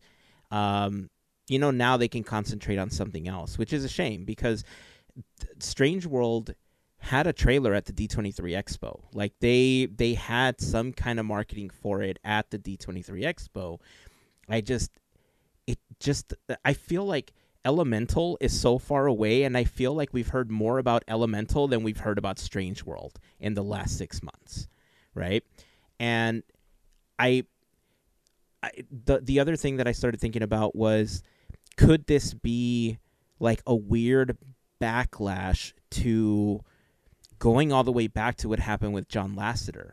um, 0.50 1.10
you 1.48 1.58
know, 1.58 1.70
now 1.70 1.96
they 1.96 2.08
can 2.08 2.22
concentrate 2.22 2.78
on 2.78 2.90
something 2.90 3.26
else, 3.26 3.58
which 3.58 3.72
is 3.72 3.84
a 3.84 3.88
shame 3.88 4.24
because 4.24 4.64
Strange 5.58 6.06
World 6.06 6.54
had 6.98 7.26
a 7.26 7.32
trailer 7.32 7.74
at 7.74 7.86
the 7.86 7.92
D23 7.92 8.34
Expo. 8.34 9.00
Like 9.12 9.32
they 9.40 9.86
they 9.86 10.14
had 10.14 10.60
some 10.60 10.92
kind 10.92 11.18
of 11.18 11.26
marketing 11.26 11.70
for 11.70 12.02
it 12.02 12.18
at 12.24 12.50
the 12.50 12.58
D23 12.58 13.22
Expo. 13.22 13.78
I 14.48 14.60
just 14.60 14.90
it 15.66 15.78
just 16.00 16.34
I 16.64 16.74
feel 16.74 17.04
like 17.04 17.32
Elemental 17.64 18.38
is 18.40 18.58
so 18.58 18.78
far 18.78 19.06
away 19.06 19.42
and 19.42 19.56
I 19.56 19.64
feel 19.64 19.94
like 19.94 20.12
we've 20.12 20.28
heard 20.28 20.50
more 20.50 20.78
about 20.78 21.04
Elemental 21.08 21.68
than 21.68 21.82
we've 21.82 21.98
heard 21.98 22.18
about 22.18 22.38
Strange 22.38 22.84
World 22.84 23.18
in 23.40 23.54
the 23.54 23.62
last 23.62 23.98
6 23.98 24.22
months, 24.22 24.68
right? 25.14 25.44
And 25.98 26.42
I 27.18 27.44
I, 28.62 28.70
the 28.90 29.20
the 29.20 29.40
other 29.40 29.56
thing 29.56 29.76
that 29.76 29.86
I 29.86 29.92
started 29.92 30.20
thinking 30.20 30.42
about 30.42 30.74
was 30.74 31.22
could 31.76 32.06
this 32.06 32.34
be 32.34 32.98
like 33.38 33.62
a 33.66 33.74
weird 33.74 34.36
backlash 34.80 35.72
to 35.90 36.60
going 37.38 37.72
all 37.72 37.84
the 37.84 37.92
way 37.92 38.08
back 38.08 38.36
to 38.38 38.48
what 38.48 38.58
happened 38.58 38.94
with 38.94 39.08
John 39.08 39.36
Lasseter? 39.36 39.92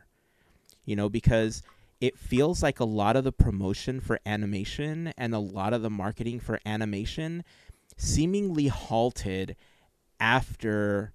You 0.84 0.96
know, 0.96 1.08
because 1.08 1.62
it 2.00 2.18
feels 2.18 2.62
like 2.62 2.80
a 2.80 2.84
lot 2.84 3.16
of 3.16 3.24
the 3.24 3.32
promotion 3.32 4.00
for 4.00 4.20
animation 4.26 5.12
and 5.16 5.34
a 5.34 5.38
lot 5.38 5.72
of 5.72 5.82
the 5.82 5.90
marketing 5.90 6.40
for 6.40 6.60
animation 6.66 7.42
seemingly 7.96 8.68
halted 8.68 9.56
after 10.20 11.12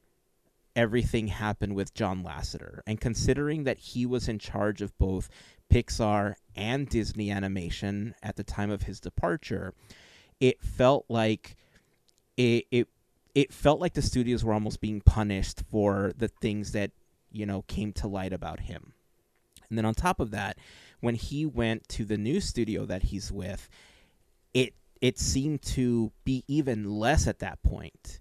everything 0.76 1.28
happened 1.28 1.76
with 1.76 1.94
John 1.94 2.24
Lasseter. 2.24 2.80
And 2.88 3.00
considering 3.00 3.64
that 3.66 3.78
he 3.78 4.06
was 4.06 4.28
in 4.28 4.40
charge 4.40 4.82
of 4.82 4.98
both 4.98 5.30
Pixar 5.72 6.36
and 6.56 6.90
Disney 6.90 7.30
Animation 7.30 8.16
at 8.24 8.36
the 8.36 8.44
time 8.44 8.72
of 8.72 8.84
his 8.84 9.00
departure, 9.00 9.74
it 10.40 10.62
felt 10.62 11.06
like 11.10 11.56
it 12.38 12.66
it 12.72 12.88
it 13.34 13.54
felt 13.54 13.80
like 13.80 13.94
the 13.94 14.02
studios 14.02 14.44
were 14.44 14.54
almost 14.54 14.82
being 14.82 15.02
punished 15.02 15.62
for 15.70 16.12
the 16.18 16.28
things 16.28 16.74
that, 16.74 16.92
you 17.32 17.46
know, 17.46 17.62
came 17.64 17.94
to 17.94 18.08
light 18.08 18.34
about 18.34 18.62
him. 18.62 18.94
And 19.72 19.78
then 19.78 19.86
on 19.86 19.96
top 19.96 20.20
of 20.20 20.32
that, 20.32 20.58
when 21.00 21.16
he 21.16 21.46
went 21.46 21.88
to 21.90 22.06
the 22.06 22.18
new 22.18 22.42
studio 22.42 22.86
that 22.86 23.04
he's 23.04 23.32
with, 23.32 23.70
it 24.54 24.74
it 25.02 25.18
seemed 25.18 25.64
to 25.64 26.12
be 26.26 26.44
even 26.48 27.00
less 27.00 27.26
at 27.26 27.40
that 27.40 27.64
point. 27.64 28.20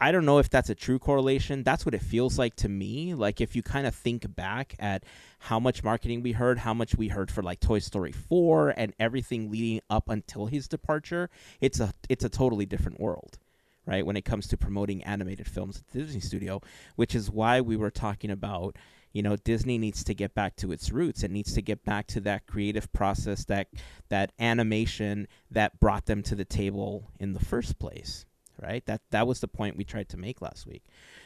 I- 0.00 0.10
don't 0.10 0.24
know 0.24 0.38
if 0.38 0.50
that's 0.50 0.70
a 0.70 0.74
true 0.74 0.98
correlation. 0.98 1.62
That's 1.62 1.86
what 1.86 1.94
it 1.94 2.00
feels 2.02 2.38
like 2.38 2.56
to 2.56 2.68
me. 2.68 3.14
Like 3.14 3.40
if 3.40 3.54
you 3.54 3.62
kind 3.62 3.86
of 3.86 3.94
think 3.94 4.34
back 4.34 4.74
at 4.80 5.04
how 5.38 5.60
much 5.60 5.84
marketing 5.84 6.22
we 6.22 6.32
heard, 6.32 6.58
how 6.58 6.74
much 6.74 6.96
we 6.96 7.08
heard 7.08 7.30
for 7.30 7.42
like 7.42 7.60
Toy 7.60 7.78
Story 7.78 8.10
4 8.10 8.70
and 8.70 8.94
everything 8.98 9.50
leading 9.50 9.80
up 9.88 10.08
until 10.08 10.46
his 10.46 10.66
departure, 10.66 11.30
it's 11.60 11.78
a 11.78 11.92
it's 12.08 12.24
a 12.24 12.28
totally 12.28 12.66
different 12.66 12.98
world, 12.98 13.38
right? 13.86 14.04
When 14.04 14.16
it 14.16 14.24
comes 14.24 14.48
to 14.48 14.56
promoting 14.56 15.04
animated 15.04 15.46
films 15.46 15.76
at 15.76 15.86
the 15.92 16.00
Disney 16.00 16.20
studio, 16.20 16.60
which 16.96 17.14
is 17.14 17.30
why 17.30 17.60
we 17.60 17.76
were 17.76 17.90
talking 17.90 18.30
about 18.30 18.76
you 19.16 19.22
know 19.22 19.34
Disney 19.34 19.78
needs 19.78 20.04
to 20.04 20.14
get 20.14 20.34
back 20.34 20.56
to 20.56 20.72
its 20.72 20.92
roots. 20.92 21.22
It 21.22 21.30
needs 21.30 21.54
to 21.54 21.62
get 21.62 21.82
back 21.86 22.06
to 22.08 22.20
that 22.20 22.46
creative 22.46 22.92
process 22.92 23.46
that 23.46 23.68
that 24.10 24.32
animation 24.38 25.26
that 25.50 25.80
brought 25.80 26.04
them 26.04 26.22
to 26.24 26.34
the 26.34 26.44
table 26.44 27.10
in 27.18 27.32
the 27.32 27.40
first 27.40 27.78
place, 27.78 28.26
right? 28.62 28.84
That 28.84 29.00
that 29.12 29.26
was 29.26 29.40
the 29.40 29.48
point 29.48 29.78
we 29.78 29.84
tried 29.84 30.10
to 30.10 30.18
make 30.18 30.42
last 30.42 30.66
week. 30.66 30.84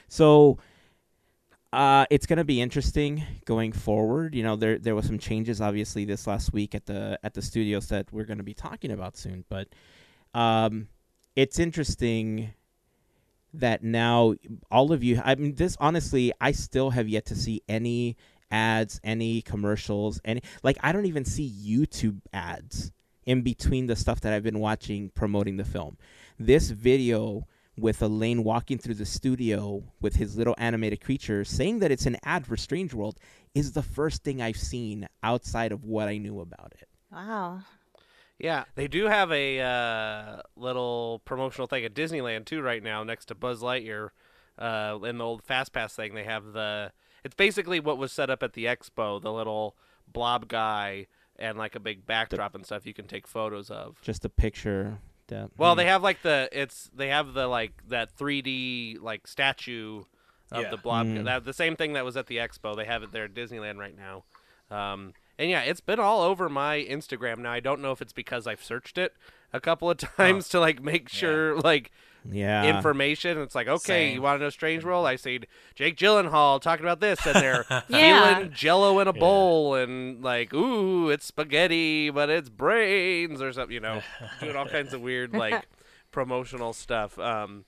So 0.09 0.59
uh, 1.73 2.07
it's 2.11 2.27
going 2.27 2.37
to 2.37 2.45
be 2.45 2.61
interesting 2.61 3.25
going 3.45 3.73
forward. 3.73 4.37
You 4.37 4.45
know, 4.45 4.55
there 4.55 4.79
there 4.79 4.95
was 4.95 5.07
some 5.07 5.19
changes 5.19 5.61
obviously 5.61 6.05
this 6.05 6.29
last 6.29 6.53
week 6.53 6.77
at 6.77 6.87
the 6.87 7.19
at 7.25 7.35
the 7.35 7.43
studios 7.43 7.89
that 7.89 8.13
we're 8.13 8.25
going 8.25 8.39
to 8.39 8.45
be 8.45 8.55
talking 8.55 8.93
about 8.93 9.17
soon, 9.17 9.45
but 9.49 9.67
um, 10.33 10.87
it's 11.35 11.59
interesting 11.59 12.55
that 13.53 13.83
now 13.83 14.35
all 14.71 14.93
of 14.93 15.03
you 15.03 15.21
I 15.25 15.35
mean 15.35 15.55
this 15.55 15.77
honestly 15.81 16.33
I 16.41 16.53
still 16.53 16.91
have 16.91 17.09
yet 17.09 17.27
to 17.27 17.35
see 17.35 17.63
any 17.69 18.17
ads, 18.51 19.01
any 19.05 19.43
commercials, 19.43 20.21
any 20.25 20.43
like 20.63 20.79
I 20.81 20.93
don't 20.93 21.07
even 21.07 21.25
see 21.25 21.53
YouTube 21.65 22.21
ads 22.33 22.93
in 23.25 23.43
between 23.43 23.87
the 23.87 23.97
stuff 23.97 24.21
that 24.23 24.33
I've 24.33 24.43
been 24.43 24.59
watching 24.59 25.11
promoting 25.11 25.57
the 25.57 25.65
film. 25.65 25.97
This 26.39 26.71
video 26.71 27.47
with 27.79 28.03
Elaine 28.03 28.45
walking 28.45 28.79
through 28.79 28.95
the 28.95 29.07
studio 29.07 29.83
with 30.01 30.17
his 30.17 30.37
little 30.37 30.55
animated 30.59 31.01
creature 31.01 31.45
saying 31.45 31.79
that 31.79 31.91
it's 31.91 32.07
an 32.07 32.17
ad 32.25 32.47
for 32.47 32.57
Strange 32.57 32.93
World 32.93 33.19
is 33.55 33.73
the 33.73 33.83
first 33.83 34.23
thing 34.23 34.43
I've 34.43 34.57
seen 34.57 35.09
outside 35.23 35.73
of 35.73 35.85
what 35.85 36.09
I 36.09 36.19
knew 36.19 36.41
about 36.41 36.73
it. 36.81 36.89
Wow. 37.11 37.61
Yeah, 38.41 38.65
they 38.75 38.89
do 38.89 39.05
have 39.05 39.31
a 39.31 39.61
uh, 39.61 40.41
little 40.57 41.21
promotional 41.27 41.67
thing 41.67 41.85
at 41.85 41.95
Disneyland 41.95 42.47
too 42.47 42.63
right 42.63 42.83
now, 42.83 43.05
next 43.05 43.27
to 43.27 43.35
Buzz 43.35 43.61
Lightyear. 43.61 44.09
Uh, 44.59 44.99
in 45.05 45.19
the 45.19 45.25
old 45.25 45.43
Fast 45.43 45.73
Pass 45.73 45.95
thing, 45.95 46.15
they 46.15 46.25
have 46.25 46.53
the. 46.53 46.93
It's 47.23 47.35
basically 47.35 47.81
what 47.81 47.99
was 47.99 48.13
set 48.13 48.31
up 48.31 48.43
at 48.43 48.55
the 48.55 48.65
expo, 48.65 49.21
the 49.21 49.33
little 49.33 49.77
blob 50.11 50.49
guy 50.49 51.07
and 51.39 51.57
like 51.59 51.75
a 51.75 51.81
big 51.81 52.07
backdrop 52.07 52.55
and 52.55 52.65
stuff 52.65 52.87
you 52.87 52.95
can 52.95 53.07
take 53.07 53.27
photos 53.27 53.71
of. 53.71 54.01
Just 54.03 54.25
a 54.25 54.29
picture 54.29 54.99
that 55.29 55.51
Well, 55.57 55.75
they 55.75 55.87
have 55.87 56.03
like 56.03 56.23
the 56.23 56.49
it's 56.53 56.91
they 56.95 57.09
have 57.09 57.35
the 57.35 57.47
like 57.47 57.73
that 57.89 58.17
3D 58.17 59.01
like 59.01 59.27
statue 59.27 60.03
of 60.53 60.63
Yeah. 60.63 60.71
the 60.71 60.77
blob. 60.77 61.07
Mm. 61.07 61.25
That 61.25 61.45
the 61.45 61.53
same 61.55 61.77
thing 61.77 61.93
that 61.95 62.05
was 62.05 62.17
at 62.17 62.27
the 62.27 62.39
expo. 62.39 62.77
They 62.77 62.85
have 62.85 63.03
it 63.03 63.13
there 63.13 63.25
at 63.25 63.35
Disneyland 63.35 63.79
right 63.79 63.97
now. 63.97 64.25
Um, 64.71 65.13
and 65.41 65.51
yeah, 65.51 65.63
it's 65.63 65.81
been 65.81 65.99
all 65.99 66.21
over 66.23 66.49
my 66.49 66.87
Instagram 66.89 67.39
now. 67.39 67.51
I 67.51 67.61
don't 67.61 67.81
know 67.81 67.93
if 67.93 68.03
it's 68.03 68.13
because 68.13 68.47
I've 68.47 68.63
searched 68.63 68.99
it 68.99 69.15
a 69.53 69.61
couple 69.61 69.91
of 69.91 69.97
times 70.17 70.49
to 70.51 70.61
like 70.61 70.83
make 70.83 71.09
sure 71.09 71.57
like 71.59 71.91
yeah. 72.31 72.65
information. 72.77 73.39
It's 73.39 73.55
like 73.55 73.67
okay, 73.67 74.13
you 74.13 74.21
want 74.23 74.39
to 74.39 74.45
know 74.45 74.51
Strange 74.51 74.85
World? 74.85 75.07
I 75.07 75.17
see 75.17 75.41
Jake 75.75 75.97
Gyllenhaal 75.97 76.61
talking 76.61 76.85
about 76.85 77.01
this, 77.01 77.27
and 77.27 77.37
they're 77.37 77.65
Yeah. 77.89 78.35
feeling 78.37 78.53
Jello 78.53 79.01
in 79.01 79.09
a 79.09 79.15
Yeah. 79.15 79.19
bowl, 79.21 79.75
and 79.75 80.23
like 80.23 80.53
ooh, 80.53 81.09
it's 81.09 81.25
spaghetti, 81.25 82.11
but 82.11 82.29
it's 82.29 82.51
brains 82.51 83.41
or 83.41 83.53
something. 83.53 83.73
You 83.75 83.81
know, 83.81 84.03
doing 84.41 84.57
all 84.57 84.67
kinds 84.67 84.93
of 84.93 85.01
weird 85.01 85.33
like 85.33 85.67
promotional 86.11 86.73
stuff. 86.75 87.19
Um, 87.19 87.65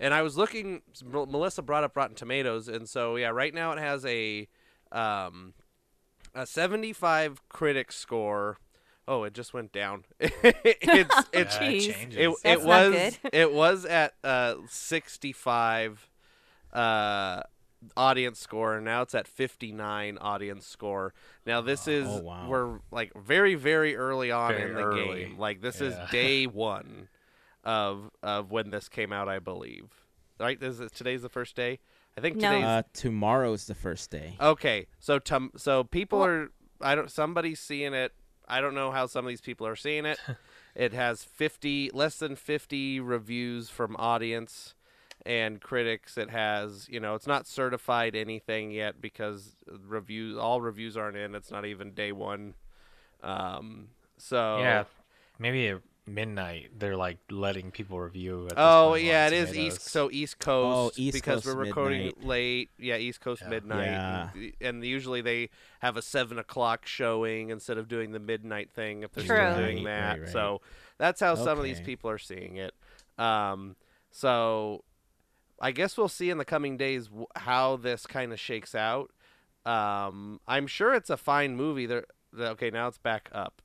and 0.00 0.14
I 0.14 0.22
was 0.22 0.36
looking. 0.36 0.82
Melissa 1.04 1.62
brought 1.62 1.82
up 1.82 1.96
Rotten 1.96 2.14
Tomatoes, 2.14 2.68
and 2.68 2.88
so 2.88 3.16
yeah, 3.16 3.30
right 3.30 3.52
now 3.52 3.72
it 3.72 3.78
has 3.80 4.04
a 4.06 4.46
um, 4.92 5.54
a 6.34 6.46
75 6.46 7.40
critic 7.48 7.92
score. 7.92 8.58
Oh, 9.06 9.24
it 9.24 9.32
just 9.34 9.54
went 9.54 9.72
down. 9.72 10.04
it's 10.20 11.28
it's 11.32 11.56
Yeah, 11.56 11.70
it 11.70 11.78
Jeez. 11.78 11.78
changes. 11.78 12.16
it, 12.16 12.36
it 12.44 12.62
was 12.62 13.18
it 13.32 13.52
was 13.52 13.84
at 13.84 14.14
uh 14.24 14.56
65 14.68 16.08
uh 16.72 17.42
audience 17.96 18.40
score 18.40 18.74
and 18.74 18.84
now 18.84 19.02
it's 19.02 19.14
at 19.14 19.26
59 19.28 20.18
audience 20.18 20.66
score 20.66 21.14
now 21.46 21.60
this 21.60 21.86
is 21.86 22.06
Oh, 22.06 22.16
wow. 22.18 22.48
we're 22.48 22.80
like 22.90 23.12
very 23.14 23.54
very 23.54 23.94
early 23.96 24.30
on 24.32 24.56
Very 24.56 24.62
in 24.70 24.74
the 24.74 24.84
early. 24.84 25.24
game 25.24 25.38
like 25.38 25.60
this 25.60 25.80
is 25.80 25.98
day 26.10 26.44
one 26.46 27.08
of 27.64 28.10
of 28.22 28.50
when 28.50 28.70
this 28.70 28.88
came 28.88 29.12
out 29.12 29.28
i 29.28 29.38
believe 29.38 30.04
right 30.40 30.60
this 30.60 30.80
is 30.80 30.90
today's 30.90 31.22
the 31.22 31.28
first 31.28 31.54
day 31.54 31.78
i 32.18 32.20
think 32.20 32.36
No. 32.36 32.50
today's 32.50 32.64
uh, 32.64 32.82
tomorrow's 32.92 33.66
the 33.66 33.74
first 33.74 34.10
day. 34.10 34.36
Okay, 34.40 34.86
so 34.98 35.18
tum- 35.18 35.52
so 35.56 35.84
people 35.84 36.18
Well- 36.18 36.28
are 36.28 36.50
I 36.80 36.94
don't 36.94 37.10
somebody's 37.10 37.60
seeing 37.60 37.94
it. 37.94 38.12
I 38.48 38.60
don't 38.60 38.74
know 38.74 38.90
how 38.90 39.06
some 39.06 39.24
of 39.24 39.28
these 39.28 39.40
people 39.40 39.66
are 39.66 39.76
seeing 39.76 40.04
it. 40.06 40.18
it 40.74 40.92
has 40.92 41.22
50 41.24 41.90
less 41.92 42.18
than 42.18 42.34
50 42.36 42.98
reviews 43.00 43.68
from 43.68 43.94
audience 43.96 44.74
and 45.26 45.60
critics. 45.60 46.16
It 46.16 46.30
has, 46.30 46.88
you 46.88 46.98
know, 47.00 47.14
it's 47.14 47.26
not 47.26 47.46
certified 47.46 48.14
anything 48.16 48.70
yet 48.70 49.00
because 49.00 49.56
reviews 49.86 50.36
all 50.38 50.60
reviews 50.60 50.96
aren't 50.96 51.16
in. 51.16 51.34
It's 51.34 51.50
not 51.50 51.64
even 51.66 51.92
day 51.94 52.12
1. 52.12 52.54
Um 53.22 53.88
so 54.16 54.58
Yeah, 54.58 54.84
maybe 55.38 55.68
at 55.68 55.80
midnight 56.08 56.70
they're 56.78 56.96
like 56.96 57.18
letting 57.30 57.70
people 57.70 57.98
review. 58.00 58.44
At 58.44 58.48
this 58.50 58.54
Oh 58.58 58.90
point 58.90 59.04
yeah, 59.04 59.22
it 59.28 59.32
Rotten 59.32 59.38
is 59.38 59.50
Tomatoes. 59.50 59.74
East 59.74 59.82
so 59.88 60.10
East 60.10 60.38
Coast 60.38 60.94
Oh, 60.96 61.00
East 61.00 61.14
because 61.14 61.44
Coast 61.44 61.46
we're 61.46 61.64
recording 61.64 62.04
midnight. 62.06 62.24
late. 62.26 62.70
Yeah, 62.78 62.96
East 62.96 63.20
Coast 63.20 63.42
Yeah. 63.42 63.48
midnight, 63.50 63.86
Yeah. 63.86 64.28
and, 64.34 64.52
and 64.60 64.84
usually 64.84 65.20
they 65.20 65.50
have 65.80 65.96
a 65.96 66.02
seven 66.02 66.38
o'clock 66.38 66.86
showing 66.86 67.50
instead 67.50 67.78
of 67.78 67.88
doing 67.88 68.12
the 68.12 68.18
midnight 68.20 68.70
thing 68.72 69.02
if 69.02 69.12
they're 69.12 69.24
True. 69.24 69.36
still 69.36 69.56
doing 69.58 69.76
Right, 69.78 69.84
that. 69.84 70.10
right, 70.12 70.20
right. 70.22 70.28
So 70.30 70.60
that's 70.98 71.20
how 71.20 71.34
some 71.34 71.58
of 71.58 71.64
these 71.64 71.80
people 71.80 72.10
are 72.10 72.18
seeing 72.18 72.56
it. 72.56 72.74
Um, 73.18 73.76
so 74.10 74.84
I 75.60 75.72
guess 75.72 75.96
we'll 75.96 76.08
see 76.08 76.30
in 76.30 76.38
the 76.38 76.44
coming 76.44 76.76
days 76.76 77.08
how 77.36 77.76
this 77.76 78.06
kind 78.06 78.32
of 78.32 78.38
shakes 78.40 78.74
out. 78.74 79.10
Um, 79.66 80.40
I'm 80.46 80.66
sure 80.66 80.94
it's 80.94 81.10
a 81.10 81.16
fine 81.16 81.56
movie. 81.56 81.86
There, 81.86 82.06
okay, 82.38 82.70
now 82.70 82.86
it's 82.88 82.98
back 82.98 83.28
up. 83.32 83.60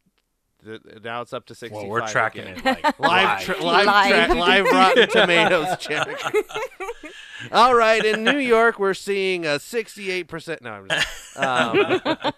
The- 0.63 1.02
Now 1.04 1.21
it's 1.21 1.34
up 1.34 1.45
to 1.47 1.56
sixty-five. 1.56 1.88
Well, 1.88 1.91
we're 2.02 2.08
tracking 2.08 2.47
again. 2.47 2.78
it 2.84 2.84
like 2.84 2.99
Live, 2.99 2.99
live. 2.99 3.41
tra- 3.41 3.63
live, 3.63 3.86
Live. 3.86 4.26
tra- 4.28 4.36
live 4.39 4.65
Rotten 4.71 5.10
Tomatoes 5.12 5.78
check. 5.80 6.08
All 7.52 7.76
right, 7.76 8.04
in 8.04 8.23
New 8.23 8.38
York, 8.38 8.80
we're 8.80 8.93
seeing 8.93 9.46
a 9.46 9.60
68%. 9.60 10.62
No, 10.62 10.71
I'm 10.71 10.88
just, 10.88 11.38
um, 11.38 12.31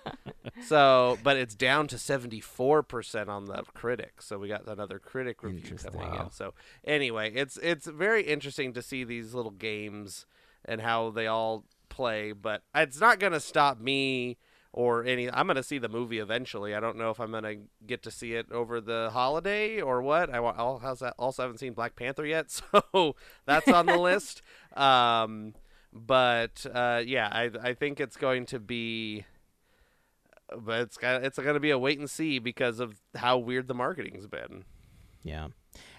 so, 0.64 1.18
but 1.24 1.38
it's 1.38 1.54
down 1.54 1.88
to 1.90 1.96
74% 1.98 3.28
on 3.28 3.46
the 3.46 3.64
critics. 3.74 4.26
So 4.26 4.40
we 4.40 4.48
got 4.48 4.68
another 4.68 4.98
critic 5.00 5.44
review 5.44 5.78
coming 5.78 6.00
Wow. 6.10 6.24
in. 6.26 6.32
So 6.32 6.54
anyway, 6.84 7.32
it's 7.34 7.58
it's 7.58 7.86
very 7.88 8.24
interesting 8.24 8.74
to 8.74 8.82
see 8.82 9.04
these 9.04 9.34
little 9.34 9.52
games 9.52 10.26
and 10.64 10.82
how 10.82 11.12
they 11.12 11.28
all 11.28 11.66
play. 11.90 12.32
But 12.32 12.64
it's 12.74 13.00
not 13.00 13.20
going 13.20 13.34
to 13.34 13.40
stop 13.40 13.80
me 13.80 14.38
or 14.78 15.06
any. 15.06 15.32
I'm 15.32 15.48
going 15.48 15.56
to 15.56 15.64
see 15.64 15.78
the 15.78 15.88
movie 15.90 16.20
eventually. 16.20 16.76
I 16.76 16.82
don't 16.82 16.98
know 16.98 17.10
if 17.10 17.20
I'm 17.22 17.32
going 17.32 17.44
to 17.44 17.58
get 17.88 18.04
to 18.04 18.12
see 18.12 18.34
it 18.34 18.52
over 18.52 18.82
the 18.82 19.10
holiday 19.14 19.80
or 19.80 20.02
what. 20.02 20.30
I 20.30 20.42
wa- 20.42 20.54
I'll- 20.58 20.80
how's 20.80 21.00
that? 21.00 21.16
also 21.18 21.44
haven't 21.44 21.60
seen 21.60 21.74
Black 21.74 21.96
Panther 21.96 22.26
yet, 22.26 22.52
so 22.92 23.16
that's 23.46 23.70
on 23.70 23.86
the 23.88 23.98
list. 23.98 24.42
Um, 24.76 25.54
but 25.94 26.66
uh, 26.74 27.02
yeah, 27.06 27.30
I 27.32 27.50
I 27.64 27.74
think 27.76 28.02
it's 28.02 28.18
going 28.18 28.46
to 28.48 28.60
be. 28.60 29.24
But 30.56 30.82
it's 30.82 30.98
got, 30.98 31.24
it's 31.24 31.40
going 31.40 31.54
to 31.54 31.62
be 31.62 31.72
a 31.72 31.78
wait 31.80 31.98
and 31.98 32.10
see 32.10 32.40
because 32.40 32.82
of 32.82 33.00
how 33.16 33.38
weird 33.38 33.70
the 33.70 33.74
marketing's 33.74 34.28
been. 34.28 34.66
Yeah. 35.24 35.48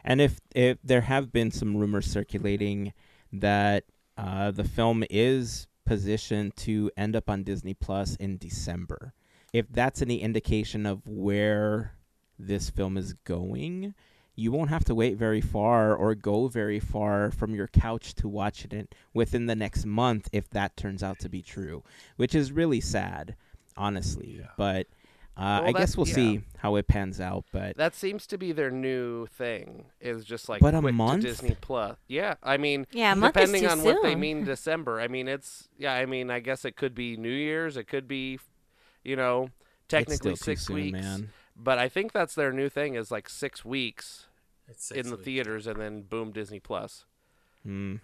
And 0.04 0.20
if 0.20 0.40
if 0.54 0.76
there 0.84 1.00
have 1.00 1.32
been 1.32 1.50
some 1.50 1.74
rumors 1.74 2.06
circulating 2.06 2.92
that 3.32 3.84
uh, 4.18 4.50
the 4.50 4.64
film 4.64 5.02
is 5.08 5.66
positioned 5.86 6.56
to 6.56 6.90
end 6.96 7.16
up 7.16 7.30
on 7.30 7.44
Disney 7.44 7.72
Plus 7.72 8.16
in 8.16 8.36
December, 8.36 9.14
if 9.52 9.66
that's 9.70 10.02
any 10.02 10.20
indication 10.20 10.84
of 10.84 11.06
where 11.08 11.92
this 12.38 12.68
film 12.68 12.98
is 12.98 13.14
going, 13.24 13.94
you 14.34 14.52
won't 14.52 14.68
have 14.68 14.84
to 14.84 14.94
wait 14.94 15.16
very 15.16 15.40
far 15.40 15.96
or 15.96 16.14
go 16.14 16.46
very 16.48 16.78
far 16.78 17.30
from 17.30 17.54
your 17.54 17.68
couch 17.68 18.14
to 18.16 18.28
watch 18.28 18.66
it 18.66 18.94
within 19.14 19.46
the 19.46 19.56
next 19.56 19.86
month 19.86 20.28
if 20.32 20.50
that 20.50 20.76
turns 20.76 21.02
out 21.02 21.18
to 21.20 21.30
be 21.30 21.40
true, 21.40 21.82
which 22.16 22.34
is 22.34 22.52
really 22.52 22.80
sad, 22.80 23.34
honestly. 23.76 24.36
Yeah. 24.40 24.50
But 24.58 24.88
uh, 25.36 25.60
Well, 25.60 25.68
I 25.68 25.72
guess 25.72 25.96
we'll 25.96 26.08
yeah. 26.08 26.14
see 26.14 26.40
how 26.58 26.76
it 26.76 26.86
pans 26.88 27.20
out. 27.20 27.44
But 27.52 27.76
That 27.76 27.94
seems 27.94 28.26
to 28.28 28.38
be 28.38 28.52
their 28.52 28.70
new 28.70 29.26
thing. 29.26 29.86
Is 30.00 30.24
just 30.24 30.48
like 30.48 30.60
But 30.60 30.74
a 30.74 30.80
quick 30.80 30.94
month? 30.94 31.22
to 31.22 31.28
Disney 31.28 31.56
Plus. 31.60 31.96
Yeah, 32.08 32.34
I 32.42 32.56
mean, 32.56 32.86
Yeah, 32.92 33.12
a 33.12 33.16
month 33.16 33.36
is 33.36 33.50
depending 33.50 33.62
too 33.68 33.68
on 33.68 33.84
what 33.84 34.02
they 34.02 34.14
mean 34.14 34.44
December. 34.54 35.00
I 35.00 35.08
mean, 35.08 35.28
it's 35.28 35.68
yeah. 35.78 35.92
I 35.94 36.06
mean, 36.06 36.30
I 36.30 36.40
guess 36.40 36.64
it 36.64 36.76
could 36.76 36.94
be 36.94 37.16
New 37.16 37.28
Year's. 37.30 37.76
It 37.76 37.84
could 37.88 38.08
be, 38.08 38.38
you 39.04 39.16
know, 39.16 39.50
technically 39.88 40.36
six 40.36 40.66
soon, 40.66 40.76
weeks. 40.76 40.92
man. 41.00 41.30
But 41.56 41.78
I 41.78 41.88
think 41.88 42.12
that's 42.12 42.34
their 42.34 42.52
new 42.52 42.68
thing 42.68 42.94
is 42.96 43.10
like 43.10 43.28
six 43.28 43.64
weeks 43.64 44.26
It's 44.68 44.90
in 44.90 45.08
the 45.10 45.16
theaters 45.16 45.66
and 45.66 45.80
then 45.80 46.02
boom 46.02 46.30
Disney 46.32 46.60
Plus. 46.60 47.04
Mm. 47.66 48.00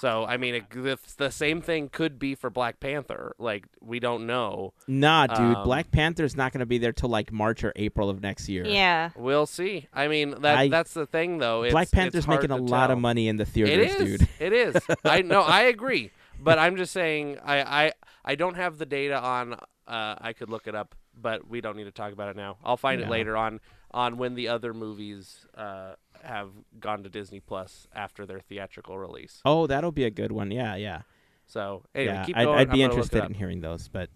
So 0.00 0.24
I 0.24 0.38
mean, 0.38 0.54
it, 0.54 0.70
the, 0.70 0.98
the 1.18 1.30
same 1.30 1.60
thing 1.60 1.90
could 1.90 2.18
be 2.18 2.34
for 2.34 2.48
Black 2.48 2.80
Panther. 2.80 3.34
Like 3.38 3.66
we 3.80 4.00
don't 4.00 4.26
know. 4.26 4.72
Nah, 4.88 5.26
dude, 5.26 5.56
Um, 5.56 5.64
Black 5.64 5.90
Panther's 5.90 6.36
not 6.36 6.52
going 6.52 6.60
to 6.60 6.66
be 6.66 6.78
there 6.78 6.92
till 6.92 7.10
like 7.10 7.30
March 7.32 7.62
or 7.64 7.72
April 7.76 8.08
of 8.08 8.22
next 8.22 8.48
year. 8.48 8.64
Yeah. 8.66 9.10
We'll 9.14 9.46
see. 9.46 9.88
I 9.92 10.08
mean, 10.08 10.30
that 10.40 10.56
I- 10.58 10.68
that's 10.68 10.94
the 10.94 11.06
thing 11.06 11.38
though. 11.38 11.64
It's, 11.64 11.72
Black 11.72 11.84
it's 11.84 11.92
Panther's 11.92 12.24
hard 12.24 12.40
making 12.40 12.52
a 12.54 12.58
to 12.58 12.62
lot 12.64 12.90
of 12.90 12.98
money 12.98 13.28
in 13.28 13.36
the 13.36 13.44
theaters, 13.44 13.94
is. 13.94 14.18
dude. 14.18 14.28
It 14.40 14.52
is. 14.54 14.76
I 15.04 15.20
know. 15.22 15.42
I 15.42 15.62
agree. 15.62 16.10
But 16.42 16.58
I'm 16.58 16.76
just 16.76 16.92
saying. 16.92 17.38
I 17.44 17.86
I 17.86 17.92
I 18.24 18.34
don't 18.34 18.54
have 18.56 18.78
the 18.78 18.86
data 18.86 19.20
on. 19.20 19.54
Uh, 19.86 20.14
I 20.20 20.32
could 20.32 20.48
look 20.48 20.66
it 20.66 20.74
up, 20.74 20.94
but 21.20 21.46
we 21.48 21.60
don't 21.60 21.76
need 21.76 21.84
to 21.84 21.90
talk 21.90 22.12
about 22.12 22.28
it 22.30 22.36
now. 22.36 22.56
I'll 22.64 22.76
find 22.76 23.00
it 23.00 23.08
later 23.10 23.36
on 23.36 23.60
on 23.92 24.16
when 24.16 24.34
the 24.34 24.48
other 24.48 24.72
movies 24.74 25.46
uh, 25.56 25.94
have 26.22 26.50
gone 26.78 27.02
to 27.02 27.08
Disney 27.08 27.40
Plus 27.40 27.86
after 27.94 28.26
their 28.26 28.40
theatrical 28.40 28.98
release. 28.98 29.40
Oh, 29.44 29.66
that'll 29.66 29.92
be 29.92 30.04
a 30.04 30.10
good 30.10 30.32
one. 30.32 30.50
Yeah, 30.50 30.74
yeah. 30.76 31.02
So 31.46 31.82
anyway, 31.94 32.14
yeah, 32.14 32.24
keep 32.24 32.36
I'd. 32.36 32.48
I'd 32.48 32.70
be 32.70 32.78
gonna 32.78 32.82
look 32.82 32.90
it 32.92 32.92
interested 32.92 33.24
in 33.24 33.34
hearing 33.34 33.60
those, 33.60 33.88
but 33.88 34.08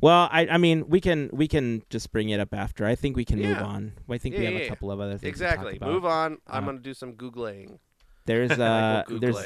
well, 0.00 0.28
I 0.30 0.46
I 0.48 0.58
mean, 0.58 0.88
we 0.88 1.00
can 1.00 1.30
we 1.32 1.48
can 1.48 1.82
just 1.90 2.12
bring 2.12 2.28
it 2.30 2.40
up 2.40 2.52
after. 2.54 2.84
I 2.86 2.94
think 2.94 3.16
we 3.16 3.24
can 3.24 3.40
move 3.40 3.58
on. 3.58 3.92
I 4.10 4.18
think 4.18 4.34
Yeah, 4.34 4.40
we 4.40 4.44
have 4.46 4.54
yeah, 4.54 4.60
a 4.60 4.62
yeah. 4.64 4.68
couple 4.68 4.90
of 4.90 5.00
other 5.00 5.12
things. 5.12 5.22
to 5.22 5.28
Exactly. 5.28 5.72
talk 5.72 5.82
about. 5.82 5.90
Move 5.92 6.04
on. 6.04 6.38
I'm 6.46 6.64
Uh, 6.64 6.66
gonna 6.66 6.78
do 6.80 6.94
some 6.94 7.14
googling. 7.14 7.78
There's 8.26 8.50
uh 8.58 9.04
there's 9.08 9.38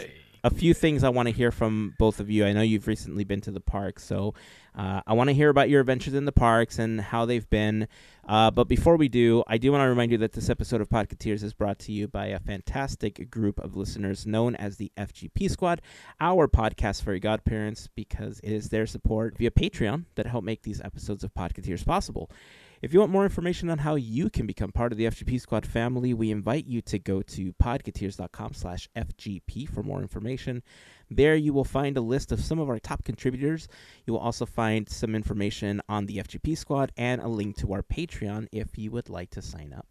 a 0.43 0.51
few 0.51 0.75
things 0.75 1.05
I 1.05 1.09
want 1.09 1.29
to 1.29 1.35
hear 1.35 1.51
from 1.51 1.95
both 1.99 2.21
of 2.21 2.29
you. 2.31 2.45
I 2.45 2.53
know 2.53 2.63
you've 2.63 2.87
recently 2.87 3.25
been 3.25 3.41
to 3.43 3.51
the 3.51 3.61
park, 3.61 3.99
so 3.99 4.35
uh, 4.77 5.03
I 5.07 5.13
want 5.13 5.29
to 5.29 5.35
hear 5.35 5.51
about 5.51 5.69
your 5.69 5.81
adventures 5.81 6.15
in 6.15 6.25
the 6.25 6.33
parks 6.33 6.79
and 6.79 7.01
how 7.01 7.25
they've 7.25 7.49
been. 7.49 7.87
Uh, 8.27 8.51
but 8.51 8.65
before 8.65 8.97
we 8.97 9.09
do, 9.09 9.45
I 9.47 9.59
do 9.59 9.71
want 9.71 9.83
to 9.83 9.89
remind 9.89 10.11
you 10.11 10.19
that 10.19 10.33
this 10.33 10.51
episode 10.51 10.81
of 10.81 10.89
Podcateers 10.89 11.43
is 11.43 11.53
brought 11.53 11.79
to 11.81 11.93
you 11.93 12.09
by 12.09 12.27
a 12.27 12.41
fantastic 12.41 13.31
group 13.31 13.59
of 13.59 13.77
listeners 13.77 14.27
known 14.27 14.57
as 14.57 14.77
the 14.77 14.91
FGP 14.97 15.51
Squad, 15.51 15.83
our 16.21 16.49
podcast 16.49 17.03
for 17.03 17.13
your 17.13 17.21
godparents, 17.21 17.89
because 17.95 18.41
it 18.41 18.51
is 18.51 18.71
their 18.71 18.87
support 18.87 19.37
via 19.39 19.51
Patreon 19.51 20.07
that 20.17 20.27
help 20.27 20.43
make 20.43 20.63
these 20.63 20.81
episodes 20.81 21.23
of 21.23 21.35
Podcateers 21.35 21.85
possible. 21.85 22.31
If 22.85 22.93
you 22.93 23.01
want 23.01 23.13
more 23.13 23.25
information 23.25 23.71
on 23.71 23.79
how 23.79 23.95
you 23.95 24.29
can 24.29 24.47
become 24.47 24.71
part 24.71 24.93
of 24.93 24.99
the 24.99 25.07
FGP 25.07 25.41
Squad 25.41 25.65
family, 25.65 26.13
we 26.13 26.31
invite 26.31 26.67
you 26.67 26.83
to 26.83 26.99
go 26.99 27.23
to 27.23 27.55
podcateers.com 27.55 28.53
slash 28.53 28.91
FGP 28.95 29.71
for 29.71 29.83
more 29.83 30.03
information. 30.03 30.63
There 31.11 31.35
you 31.35 31.55
will 31.55 31.65
find 31.65 31.97
a 31.97 32.03
list 32.03 32.31
of 32.31 32.45
some 32.45 32.59
of 32.59 32.69
our 32.69 32.79
top 32.79 33.03
contributors. 33.03 33.69
You 34.05 34.13
will 34.13 34.21
also 34.21 34.45
find 34.45 34.87
some 34.87 35.15
information 35.15 35.81
on 35.89 36.05
the 36.05 36.19
FGP 36.19 36.59
Squad 36.59 36.93
and 36.99 37.23
a 37.23 37.29
link 37.29 37.57
to 37.57 37.73
our 37.73 37.83
Patreon 37.83 38.49
if 38.53 38.77
you 38.77 38.91
would 38.91 39.09
like 39.09 39.31
to 39.31 39.41
sign 39.41 39.73
up. 39.73 39.87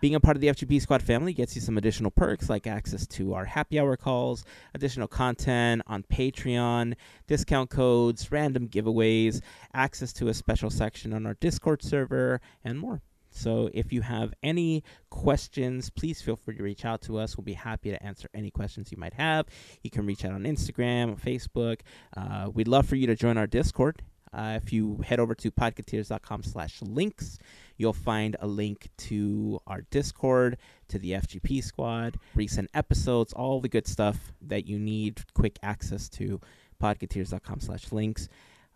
Being 0.00 0.14
a 0.14 0.20
part 0.20 0.34
of 0.36 0.40
the 0.40 0.48
FGP 0.48 0.80
Squad 0.80 1.02
family 1.02 1.34
gets 1.34 1.54
you 1.54 1.60
some 1.60 1.76
additional 1.76 2.10
perks 2.10 2.48
like 2.48 2.66
access 2.66 3.06
to 3.08 3.34
our 3.34 3.44
happy 3.44 3.78
hour 3.78 3.98
calls, 3.98 4.46
additional 4.74 5.06
content 5.06 5.82
on 5.86 6.04
Patreon, 6.04 6.94
discount 7.26 7.68
codes, 7.68 8.32
random 8.32 8.66
giveaways, 8.66 9.42
access 9.74 10.14
to 10.14 10.28
a 10.28 10.34
special 10.34 10.70
section 10.70 11.12
on 11.12 11.26
our 11.26 11.34
Discord 11.34 11.82
server, 11.82 12.40
and 12.64 12.78
more. 12.78 13.02
So 13.30 13.68
if 13.74 13.92
you 13.92 14.00
have 14.00 14.32
any 14.42 14.84
questions, 15.10 15.90
please 15.90 16.22
feel 16.22 16.36
free 16.36 16.56
to 16.56 16.62
reach 16.62 16.86
out 16.86 17.02
to 17.02 17.18
us. 17.18 17.36
We'll 17.36 17.44
be 17.44 17.52
happy 17.52 17.90
to 17.90 18.02
answer 18.02 18.28
any 18.32 18.50
questions 18.50 18.90
you 18.90 18.98
might 18.98 19.14
have. 19.14 19.46
You 19.82 19.90
can 19.90 20.06
reach 20.06 20.24
out 20.24 20.32
on 20.32 20.44
Instagram, 20.44 21.20
Facebook. 21.20 21.80
Uh, 22.16 22.50
we'd 22.52 22.68
love 22.68 22.86
for 22.86 22.96
you 22.96 23.06
to 23.06 23.14
join 23.14 23.36
our 23.36 23.46
Discord. 23.46 24.02
Uh, 24.32 24.58
if 24.62 24.72
you 24.72 25.00
head 25.04 25.18
over 25.18 25.34
to 25.34 25.50
podcateers.com 25.50 26.42
slash 26.42 26.80
links, 26.82 27.38
you'll 27.76 27.92
find 27.92 28.36
a 28.40 28.46
link 28.46 28.88
to 28.96 29.60
our 29.66 29.82
Discord, 29.90 30.56
to 30.88 30.98
the 30.98 31.12
FGP 31.12 31.64
squad, 31.64 32.16
recent 32.34 32.70
episodes, 32.72 33.32
all 33.32 33.60
the 33.60 33.68
good 33.68 33.88
stuff 33.88 34.32
that 34.40 34.66
you 34.66 34.78
need 34.78 35.22
quick 35.34 35.58
access 35.62 36.08
to, 36.10 36.40
podcateers.com 36.80 37.60
slash 37.60 37.90
links. 37.90 38.28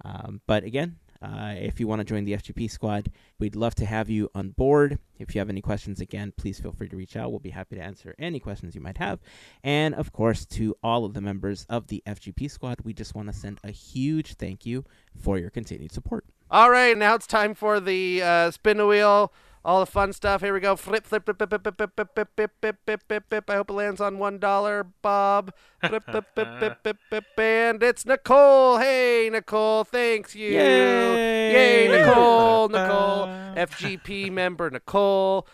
Um, 0.04 0.40
but 0.46 0.64
again, 0.64 0.96
uh, 1.22 1.54
if 1.56 1.80
you 1.80 1.86
want 1.86 2.00
to 2.00 2.04
join 2.04 2.24
the 2.24 2.32
FGP 2.32 2.70
squad, 2.70 3.10
we'd 3.38 3.56
love 3.56 3.74
to 3.76 3.86
have 3.86 4.10
you 4.10 4.30
on 4.34 4.50
board. 4.50 4.98
If 5.18 5.34
you 5.34 5.38
have 5.40 5.48
any 5.48 5.60
questions, 5.60 6.00
again, 6.00 6.32
please 6.36 6.58
feel 6.58 6.72
free 6.72 6.88
to 6.88 6.96
reach 6.96 7.16
out. 7.16 7.30
We'll 7.30 7.40
be 7.40 7.50
happy 7.50 7.76
to 7.76 7.82
answer 7.82 8.14
any 8.18 8.40
questions 8.40 8.74
you 8.74 8.80
might 8.80 8.98
have. 8.98 9.20
And 9.62 9.94
of 9.94 10.12
course, 10.12 10.44
to 10.46 10.76
all 10.82 11.04
of 11.04 11.14
the 11.14 11.20
members 11.20 11.66
of 11.68 11.86
the 11.86 12.02
FGP 12.06 12.50
squad, 12.50 12.78
we 12.84 12.92
just 12.92 13.14
want 13.14 13.28
to 13.28 13.34
send 13.34 13.58
a 13.64 13.70
huge 13.70 14.34
thank 14.34 14.66
you 14.66 14.84
for 15.16 15.38
your 15.38 15.50
continued 15.50 15.92
support. 15.92 16.24
All 16.50 16.70
right, 16.70 16.96
now 16.96 17.14
it's 17.14 17.26
time 17.26 17.54
for 17.54 17.80
the 17.80 18.22
uh, 18.22 18.50
spin 18.50 18.76
the 18.76 18.86
wheel, 18.86 19.32
all 19.64 19.80
the 19.80 19.86
fun 19.86 20.12
stuff. 20.12 20.42
Here 20.42 20.52
we 20.52 20.60
go. 20.60 20.76
Flip, 20.76 21.06
flip, 21.06 21.24
flip, 21.24 21.38
flip, 21.38 21.50
flip, 21.50 21.64
flip, 21.74 21.76
flip, 21.78 22.10
flip, 22.14 22.30
flip, 22.36 22.50
flip, 22.60 22.78
flip, 22.84 23.02
flip, 23.08 23.24
flip. 23.28 23.50
I 23.50 23.54
hope 23.54 23.70
it 23.70 23.72
lands 23.72 24.00
on 24.00 24.18
one 24.18 24.38
dollar, 24.38 24.84
Bob. 25.02 25.54
Flip, 25.80 26.04
flip, 26.04 26.26
flip, 26.34 26.48
flip, 26.58 26.78
flip, 26.82 26.98
flip, 27.08 27.24
and 27.38 27.82
it's 27.82 28.04
Nicole. 28.04 28.78
Hey, 28.78 29.28
Nicole, 29.32 29.84
thanks 29.84 30.34
you. 30.34 30.50
Yay! 30.50 31.52
Yay, 31.52 31.88
Nicole, 31.88 32.68
Nicole, 32.68 33.26
FGP 33.56 34.30
member 34.30 34.68
Nicole, 34.70 35.46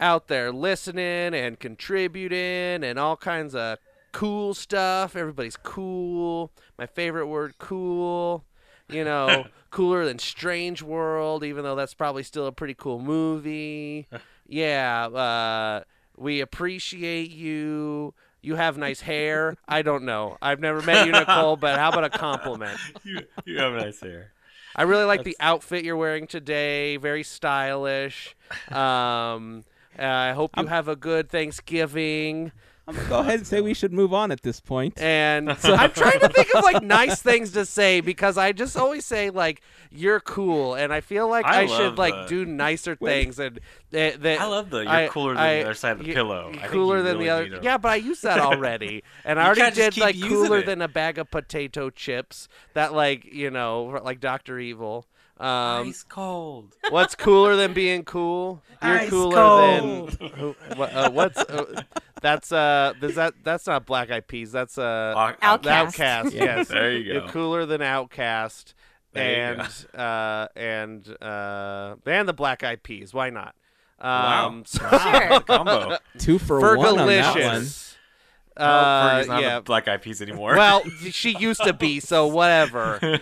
out 0.00 0.28
there 0.28 0.50
listening 0.50 1.34
and 1.34 1.60
contributing 1.60 2.82
and 2.84 2.98
all 2.98 3.16
kinds 3.16 3.54
of 3.54 3.78
cool 4.12 4.54
stuff. 4.54 5.16
Everybody's 5.16 5.56
cool. 5.56 6.50
My 6.78 6.86
favorite 6.86 7.26
word, 7.26 7.54
cool. 7.58 8.44
You 8.88 9.04
know, 9.04 9.46
cooler 9.74 10.04
than 10.04 10.20
Strange 10.20 10.82
World, 10.82 11.42
even 11.42 11.64
though 11.64 11.74
that's 11.74 11.94
probably 11.94 12.22
still 12.22 12.46
a 12.46 12.52
pretty 12.52 12.74
cool 12.74 13.00
movie. 13.00 14.08
Yeah, 14.46 15.06
uh, 15.06 15.84
we 16.18 16.42
appreciate 16.42 17.30
you. 17.30 18.12
You 18.42 18.56
have 18.56 18.76
nice 18.76 19.00
hair. 19.00 19.56
I 19.66 19.80
don't 19.80 20.04
know. 20.04 20.36
I've 20.42 20.60
never 20.60 20.82
met 20.82 21.06
you, 21.06 21.12
Nicole, 21.12 21.56
but 21.56 21.78
how 21.78 21.88
about 21.88 22.04
a 22.04 22.10
compliment? 22.10 22.78
you, 23.04 23.20
you 23.46 23.58
have 23.58 23.72
nice 23.72 24.00
hair. 24.00 24.32
I 24.76 24.82
really 24.82 25.04
like 25.04 25.24
the 25.24 25.34
outfit 25.40 25.82
you're 25.82 25.96
wearing 25.96 26.26
today. 26.26 26.98
Very 26.98 27.22
stylish. 27.22 28.36
Um, 28.70 29.64
I 29.98 30.32
hope 30.32 30.50
you 30.58 30.66
have 30.66 30.88
a 30.88 30.96
good 30.96 31.30
Thanksgiving. 31.30 32.52
I'm 32.86 32.94
gonna 32.94 33.08
go 33.08 33.18
ahead 33.20 33.38
and 33.38 33.46
say 33.46 33.62
we 33.62 33.72
should 33.72 33.92
move 33.94 34.12
on 34.12 34.30
at 34.30 34.42
this 34.42 34.60
point. 34.60 35.00
And 35.00 35.48
I'm 35.64 35.90
trying 35.92 36.20
to 36.20 36.28
think 36.28 36.54
of 36.54 36.62
like 36.64 36.82
nice 36.82 37.22
things 37.22 37.52
to 37.52 37.64
say 37.64 38.00
because 38.02 38.36
I 38.36 38.52
just 38.52 38.76
always 38.76 39.06
say 39.06 39.30
like 39.30 39.62
you're 39.90 40.20
cool, 40.20 40.74
and 40.74 40.92
I 40.92 41.00
feel 41.00 41.26
like 41.28 41.46
I, 41.46 41.62
I 41.62 41.66
should 41.66 41.78
love 41.96 41.98
like 41.98 42.12
the- 42.14 42.26
do 42.28 42.44
nicer 42.44 42.96
Wait. 43.00 43.10
things. 43.22 43.38
And 43.38 43.58
that, 43.90 44.20
that 44.22 44.40
I 44.40 44.44
love 44.46 44.68
the 44.68 44.80
you're 44.80 44.88
I- 44.90 45.08
cooler 45.08 45.32
than 45.34 45.42
I- 45.42 45.54
the 45.56 45.64
other 45.64 45.74
side 45.74 45.92
of 45.92 45.98
the 46.00 46.08
y- 46.08 46.12
pillow. 46.14 46.44
y- 46.52 46.56
I 46.58 46.60
think 46.60 46.72
Cooler 46.72 47.00
than 47.02 47.18
really 47.18 47.24
the 47.24 47.30
other. 47.54 47.60
Yeah, 47.62 47.78
but 47.78 47.90
I 47.92 47.96
used 47.96 48.22
that 48.22 48.38
already, 48.50 49.02
and 49.24 49.40
I 49.40 49.46
already 49.46 49.74
did 49.74 49.96
like 49.96 50.20
cooler 50.20 50.58
it. 50.58 50.66
than 50.66 50.82
a 50.82 50.88
bag 50.88 51.16
of 51.18 51.30
potato 51.30 51.88
chips. 51.90 52.48
That 52.74 52.92
like 52.92 53.24
you 53.24 53.50
know 53.50 53.98
like 54.04 54.20
Doctor 54.20 54.58
Evil. 54.58 55.06
Um, 55.40 55.88
Ice 55.88 56.04
cold. 56.04 56.76
What's 56.90 57.16
cooler 57.16 57.56
than 57.56 57.72
being 57.72 58.04
cool? 58.04 58.62
You're 58.80 58.98
Ice 59.00 59.10
cooler 59.10 59.34
cold. 59.34 60.10
than 60.12 60.28
who, 60.30 60.54
what, 60.76 60.94
uh, 60.94 61.10
what's 61.10 61.38
uh, 61.38 61.82
that's 62.24 62.50
uh 62.52 62.94
does 63.00 63.16
that 63.16 63.34
that's 63.44 63.66
not 63.66 63.84
Black 63.84 64.10
Eyed 64.10 64.26
Peas. 64.26 64.50
That's 64.50 64.78
uh 64.78 65.14
OutKast. 65.42 65.62
OutKast. 65.62 66.32
Yeah. 66.32 66.44
Yes, 66.44 66.68
There 66.68 66.90
you 66.92 67.12
You're 67.12 67.20
go. 67.20 67.28
cooler 67.28 67.66
than 67.66 67.82
OutKast, 67.82 68.72
There 69.12 69.52
and 69.60 69.60
uh 69.94 70.48
and 70.56 71.06
uh 71.22 71.96
and 72.06 72.26
the 72.26 72.32
Black 72.32 72.64
Eyed 72.64 72.82
Peas. 72.82 73.12
Why 73.12 73.28
not? 73.30 73.54
Wow. 74.02 74.46
Um, 74.48 74.64
so- 74.66 74.80
Sure. 74.88 75.40
Combo. 75.46 75.98
Two 76.18 76.38
for 76.38 76.76
one 76.78 76.98
on 76.98 77.06
that 77.08 77.34
one. 77.36 77.60
Fergalicious. 77.62 77.90
Uh, 78.56 78.60
Uh, 78.62 79.10
Fergie's 79.20 79.28
not 79.28 79.42
yeah. 79.42 79.56
a 79.56 79.60
Black 79.62 79.88
Eyed 79.88 80.00
Peas 80.02 80.22
anymore. 80.22 80.54
Well, 80.56 80.82
she 81.10 81.36
used 81.36 81.62
to 81.64 81.72
be, 81.72 81.98
so 82.00 82.26
whatever. 82.28 82.98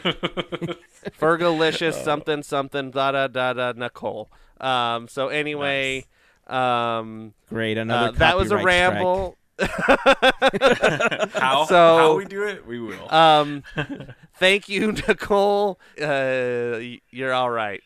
Fergalicious, 1.19 1.95
something, 2.05 2.43
something, 2.43 2.91
da 2.91 3.13
da 3.13 3.27
da 3.29 3.53
da, 3.55 3.73
Nicole. 3.75 4.31
Um, 4.61 5.09
so 5.09 5.29
anyway, 5.29 6.05
Um, 6.53 7.33
Great, 7.49 7.79
another 7.79 8.09
uh, 8.09 8.13
that 8.19 8.37
was 8.37 8.51
a 8.51 8.59
ramble. 8.59 9.39
How 9.61 11.65
So- 11.69 11.99
how 11.99 12.17
we 12.17 12.25
do 12.25 12.45
it, 12.45 12.67
we 12.67 12.81
will. 12.81 13.13
Um, 13.13 13.63
thank 14.39 14.69
you, 14.69 14.93
Nicole. 14.93 15.79
Uh, 16.01 16.79
you're 17.11 17.33
all 17.33 17.51
right. 17.51 17.83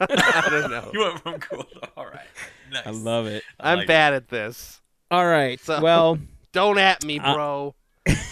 I 0.00 0.46
don't 0.50 0.70
know. 0.70 0.90
you 0.92 1.00
went 1.00 1.20
from 1.20 1.40
cool 1.40 1.64
to 1.64 1.88
all 1.96 2.06
right. 2.06 2.26
Nice. 2.70 2.86
I 2.86 2.90
love 2.90 3.26
it. 3.26 3.42
I 3.58 3.72
I'm 3.72 3.78
like 3.78 3.88
bad 3.88 4.12
at 4.14 4.28
this. 4.28 4.80
All 5.10 5.26
right. 5.26 5.58
So- 5.60 5.80
well, 5.80 6.18
Don't 6.52 6.78
at 6.78 7.04
me, 7.04 7.18
Uh, 7.18 7.34
bro. 7.34 7.74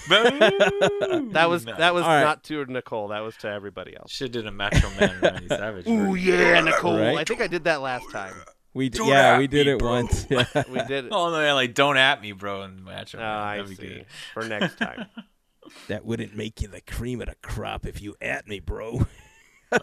Boom. 0.09 1.33
that 1.33 1.49
was 1.49 1.65
that 1.65 1.95
was 1.95 2.03
All 2.03 2.09
right. 2.09 2.23
not 2.25 2.43
to 2.45 2.65
Nicole. 2.67 3.09
That 3.09 3.21
was 3.21 3.37
to 3.39 3.49
everybody 3.49 3.97
else. 3.97 4.11
Should 4.13 4.33
did 4.33 4.47
a 4.47 4.51
Macho 4.51 4.91
Man 4.99 5.15
Randy 5.23 5.49
Savage. 5.49 5.87
Ooh 5.87 6.11
version. 6.13 6.39
yeah, 6.39 6.61
Nicole. 6.61 6.99
Right. 6.99 7.19
I 7.19 7.25
think 7.25 7.41
I 7.41 7.47
did 7.47 7.65
that 7.65 7.81
last 7.81 8.11
time. 8.11 8.35
We 8.75 8.89
d- 8.89 8.99
Don't 8.99 9.09
yeah 9.09 9.39
we 9.39 9.47
did 9.47 9.67
me, 9.67 9.73
it 9.75 9.79
bro. 9.79 9.91
once. 9.91 10.27
Yeah. 10.31 10.45
We 10.69 10.79
did. 10.85 11.07
it. 11.07 11.13
Oh 11.13 11.31
no, 11.31 11.41
yeah, 11.43 11.53
like 11.55 11.75
don't 11.75 11.97
at 11.97 12.21
me, 12.23 12.33
bro, 12.33 12.63
and 12.63 12.85
Macho 12.85 13.19
Oh, 13.19 13.23
I 13.23 13.57
That'd 13.59 13.71
be 13.71 13.75
see. 13.77 13.89
good. 13.89 14.07
For 14.35 14.45
next 14.45 14.77
time. 14.79 15.07
that 15.89 16.05
wouldn't 16.05 16.37
make 16.37 16.61
you 16.61 16.69
the 16.69 16.81
cream 16.81 17.21
of 17.21 17.29
the 17.29 17.35
crop 17.43 17.87
if 17.87 18.01
you 18.03 18.17
at 18.21 18.47
me, 18.49 18.61
bro. 18.61 19.07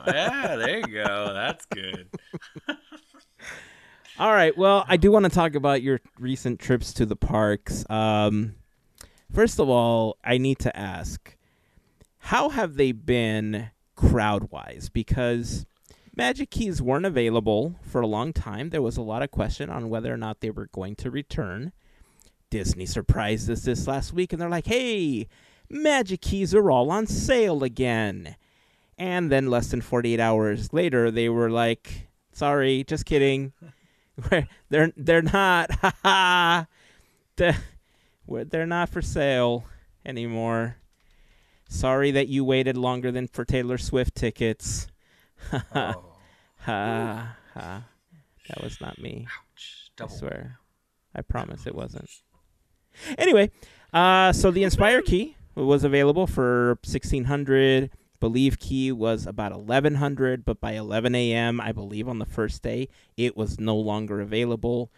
yeah, 0.07 0.55
there 0.57 0.77
you 0.79 0.87
go. 0.87 1.31
That's 1.33 1.65
good. 1.67 2.09
All 4.19 4.31
right. 4.31 4.57
Well, 4.57 4.83
I 4.87 4.97
do 4.97 5.11
want 5.11 5.25
to 5.25 5.29
talk 5.31 5.53
about 5.55 5.81
your 5.81 6.01
recent 6.19 6.59
trips 6.59 6.91
to 6.93 7.05
the 7.05 7.15
parks. 7.15 7.87
Um, 7.89 8.55
first 9.31 9.59
of 9.59 9.69
all, 9.69 10.17
I 10.23 10.39
need 10.39 10.57
to 10.59 10.75
ask, 10.75 11.37
how 12.17 12.49
have 12.49 12.75
they 12.75 12.91
been 12.93 13.69
crowd 13.95 14.49
wise? 14.51 14.89
Because 14.91 15.65
Magic 16.17 16.49
Keys 16.49 16.81
weren't 16.81 17.05
available 17.05 17.75
for 17.83 18.01
a 18.01 18.07
long 18.07 18.33
time. 18.33 18.71
There 18.71 18.81
was 18.81 18.97
a 18.97 19.03
lot 19.03 19.21
of 19.21 19.29
question 19.29 19.69
on 19.69 19.87
whether 19.87 20.11
or 20.11 20.17
not 20.17 20.39
they 20.39 20.49
were 20.49 20.65
going 20.71 20.95
to 20.95 21.11
return. 21.11 21.73
Disney 22.49 22.87
surprised 22.87 23.51
us 23.51 23.61
this 23.61 23.85
last 23.85 24.13
week, 24.13 24.33
and 24.33 24.41
they're 24.41 24.49
like, 24.49 24.65
"Hey, 24.65 25.27
Magic 25.69 26.21
Keys 26.21 26.55
are 26.55 26.71
all 26.71 26.89
on 26.89 27.05
sale 27.05 27.63
again." 27.63 28.35
And 28.97 29.31
then 29.31 29.51
less 29.51 29.69
than 29.69 29.81
48 29.81 30.19
hours 30.19 30.73
later, 30.73 31.11
they 31.11 31.29
were 31.29 31.51
like, 31.51 32.07
"Sorry, 32.31 32.83
just 32.83 33.05
kidding." 33.05 33.53
They're 34.69 34.91
they're 34.97 35.21
not 35.21 35.69
ha 35.81 35.93
ha 36.01 36.67
they're 37.35 38.65
not 38.65 38.89
for 38.89 39.03
sale 39.03 39.65
anymore 40.03 40.77
sorry 41.69 42.09
that 42.09 42.27
you 42.27 42.43
waited 42.43 42.75
longer 42.75 43.11
than 43.11 43.27
for 43.27 43.45
taylor 43.45 43.77
swift 43.77 44.15
tickets 44.15 44.87
Oh, 45.75 46.06
ha 46.71 47.35
ha. 47.53 47.83
That 48.49 48.63
was 48.63 48.79
not 48.79 48.99
me. 48.99 49.27
Ouch. 49.27 49.91
i 49.99 50.07
swear. 50.07 50.59
I 51.15 51.21
promise 51.21 51.65
it 51.65 51.75
wasn't. 51.75 52.09
Anyway 53.17 53.51
uh 53.93 54.33
so 54.33 54.51
the 54.51 54.63
inspire 54.63 55.01
key 55.01 55.35
was 55.55 55.83
available 55.83 56.27
for 56.27 56.77
1600 56.83 57.89
believe 58.19 58.59
key 58.59 58.91
was 58.91 59.25
about 59.25 59.51
1100 59.51 60.43
but 60.43 60.59
by 60.59 60.73
11 60.73 61.15
a.m 61.15 61.61
i 61.61 61.71
believe 61.71 62.07
on 62.09 62.19
the 62.19 62.25
first 62.25 62.61
day 62.61 62.89
it 63.15 63.37
was 63.37 63.59
no 63.59 63.75
longer 63.75 64.19
available 64.19 64.91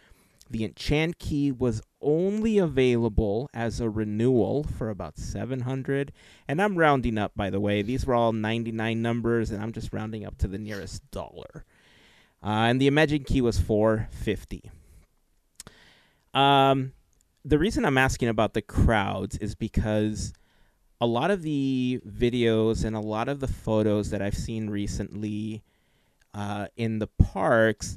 the 0.50 0.64
enchant 0.64 1.18
key 1.18 1.52
was 1.52 1.80
only 2.02 2.58
available 2.58 3.48
as 3.54 3.80
a 3.80 3.88
renewal 3.88 4.64
for 4.64 4.90
about 4.90 5.16
700 5.16 6.12
and 6.48 6.60
i'm 6.60 6.76
rounding 6.76 7.16
up 7.18 7.32
by 7.36 7.50
the 7.50 7.60
way. 7.60 7.82
These 7.82 8.04
were 8.04 8.14
all 8.14 8.32
99 8.32 9.00
numbers 9.00 9.50
and 9.50 9.62
i'm 9.62 9.72
just 9.72 9.92
rounding 9.92 10.26
up 10.26 10.36
to 10.38 10.48
the 10.48 10.58
nearest 10.58 11.08
dollar. 11.10 11.64
Uh, 12.42 12.66
and 12.68 12.80
the 12.80 12.86
imagine 12.86 13.22
key 13.22 13.40
was 13.40 13.58
450 13.58 14.70
um 16.32 16.92
the 17.44 17.58
reason 17.58 17.84
i'm 17.84 17.98
asking 17.98 18.28
about 18.28 18.54
the 18.54 18.62
crowds 18.62 19.36
is 19.38 19.54
because 19.54 20.32
a 21.00 21.06
lot 21.06 21.30
of 21.30 21.42
the 21.42 22.00
videos 22.06 22.84
and 22.84 22.94
a 22.94 23.00
lot 23.00 23.28
of 23.28 23.40
the 23.40 23.48
photos 23.48 24.10
that 24.10 24.20
I've 24.20 24.36
seen 24.36 24.68
recently 24.68 25.62
uh, 26.34 26.66
in 26.76 26.98
the 26.98 27.06
parks 27.06 27.96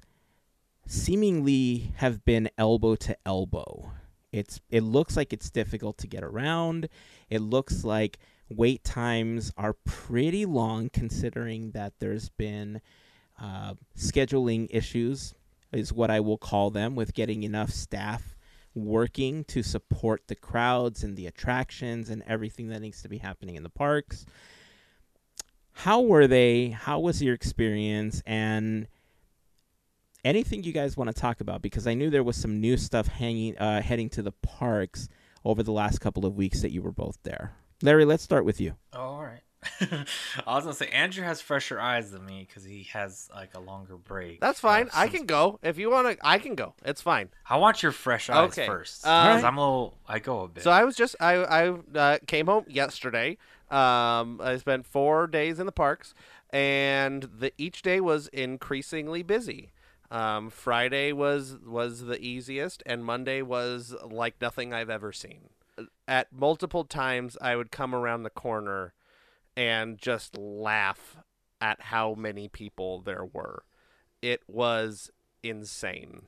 seemingly 0.86 1.94
have 1.98 2.26
been 2.26 2.50
elbow 2.58 2.96
to 2.96 3.18
elbow. 3.26 3.92
It's 4.32 4.60
it 4.70 4.82
looks 4.82 5.16
like 5.16 5.32
it's 5.32 5.50
difficult 5.50 5.98
to 6.00 6.08
get 6.08 6.24
around. 6.24 6.90
It 7.30 7.40
looks 7.40 7.84
like 7.84 8.18
wait 8.50 8.84
times 8.84 9.52
are 9.58 9.74
pretty 9.86 10.46
long, 10.46 10.90
considering 10.90 11.72
that 11.72 11.94
there's 12.00 12.30
been 12.30 12.82
uh, 13.40 13.74
scheduling 13.98 14.68
issues, 14.70 15.34
is 15.72 15.94
what 15.94 16.12
I 16.12 16.20
will 16.20 16.38
call 16.38 16.70
them, 16.70 16.96
with 16.96 17.14
getting 17.14 17.44
enough 17.44 17.70
staff 17.70 18.36
working 18.76 19.44
to 19.46 19.62
support 19.62 20.24
the 20.28 20.36
crowds 20.36 21.04
and 21.04 21.16
the 21.16 21.28
attractions 21.28 22.10
and 22.10 22.24
everything 22.28 22.70
that 22.70 22.82
needs 22.82 23.02
to 23.04 23.10
be 23.10 23.20
happening 23.20 23.56
in 23.56 23.64
the 23.64 23.70
parks. 23.70 24.26
How 25.74 26.02
were 26.02 26.28
they? 26.28 26.70
How 26.70 27.00
was 27.00 27.22
your 27.22 27.34
experience? 27.34 28.22
And 28.26 28.88
anything 30.24 30.64
you 30.64 30.72
guys 30.74 30.96
want 30.98 31.10
to 31.10 31.14
talk 31.14 31.42
about? 31.42 31.62
Because 31.62 31.88
I 31.88 31.94
knew 31.94 32.10
there 32.10 32.24
was 32.24 32.38
some 32.38 32.60
new 32.62 32.78
stuff 32.78 33.08
hanging, 33.08 33.58
uh, 33.58 33.82
heading 33.82 34.10
to 34.12 34.22
the 34.22 34.32
parks 34.32 35.10
over 35.46 35.64
the 35.64 35.72
last 35.72 36.00
couple 36.00 36.26
of 36.26 36.36
weeks 36.36 36.62
that 36.62 36.72
you 36.72 36.82
were 36.82 36.92
both 36.92 37.18
there. 37.24 37.54
Larry, 37.82 38.06
let's 38.06 38.24
start 38.24 38.46
with 38.46 38.62
you. 38.62 38.76
Oh, 38.94 39.00
all 39.00 39.24
right. 39.24 39.42
I 39.82 40.56
was 40.56 40.66
gonna 40.66 40.74
say 40.74 40.88
Andrew 40.90 41.24
has 41.24 41.40
fresher 41.40 41.80
eyes 41.80 42.12
than 42.12 42.26
me 42.26 42.46
because 42.48 42.66
he 42.66 42.84
has 42.92 43.30
like 43.34 43.56
a 43.56 43.62
longer 43.62 43.96
break. 43.96 44.42
That's 44.42 44.60
fine. 44.60 44.88
Uh, 44.88 44.92
I 44.94 45.08
can 45.08 45.26
go 45.26 45.58
if 45.64 45.78
you 45.78 45.90
want 45.90 46.20
to. 46.20 46.26
I 46.28 46.38
can 46.38 46.56
go. 46.56 46.74
It's 46.84 47.02
fine. 47.02 47.30
I 47.50 47.56
want 47.58 47.82
your 47.82 47.94
fresh 47.94 48.30
eyes 48.30 48.50
Okay. 48.52 48.66
first. 48.66 49.06
Um, 49.08 49.26
'cause 49.36 49.44
I'm 49.46 49.58
a 49.58 49.62
little. 49.62 49.98
I 50.08 50.20
go 50.20 50.42
a 50.42 50.48
bit. 50.50 50.64
So 50.64 50.72
I 50.72 50.84
was 50.84 50.98
just 50.98 51.16
I 51.22 51.36
I 51.36 51.70
uh, 51.98 52.18
came 52.28 52.48
home 52.48 52.66
yesterday. 52.68 53.38
Um, 53.72 54.40
I 54.44 54.58
spent 54.58 54.86
four 54.86 55.28
days 55.28 55.60
in 55.60 55.66
the 55.66 55.72
parks, 55.72 56.14
and 56.52 57.24
the 57.24 57.52
each 57.58 57.82
day 57.82 58.00
was 58.00 58.28
increasingly 58.28 59.24
busy. 59.24 59.72
Um, 60.14 60.52
Friday 60.52 61.12
was 61.12 61.58
was 61.66 62.02
the 62.02 62.22
easiest, 62.22 62.84
and 62.86 63.04
Monday 63.04 63.42
was 63.42 63.96
like 64.06 64.40
nothing 64.40 64.72
I've 64.72 64.92
ever 64.92 65.12
seen. 65.12 65.50
At 66.08 66.32
multiple 66.32 66.86
times, 66.86 67.36
I 67.42 67.56
would 67.56 67.72
come 67.72 67.96
around 67.96 68.22
the 68.22 68.30
corner 68.30 68.94
and 69.58 69.98
just 69.98 70.38
laugh 70.38 71.18
at 71.60 71.82
how 71.82 72.14
many 72.14 72.48
people 72.48 73.02
there 73.02 73.26
were. 73.26 73.64
It 74.22 74.44
was 74.48 75.10
insane. 75.42 76.28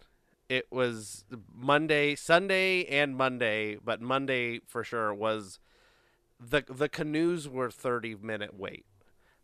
It 0.50 0.66
was 0.72 1.26
Monday, 1.54 2.16
Sunday, 2.16 2.86
and 2.86 3.16
Monday, 3.16 3.78
but 3.84 4.02
Monday 4.02 4.62
for 4.66 4.84
sure 4.84 5.14
was 5.14 5.60
the 6.40 6.64
the 6.68 6.90
canoes 6.90 7.48
were 7.48 7.70
thirty 7.70 8.16
minute 8.16 8.56
wait. 8.58 8.86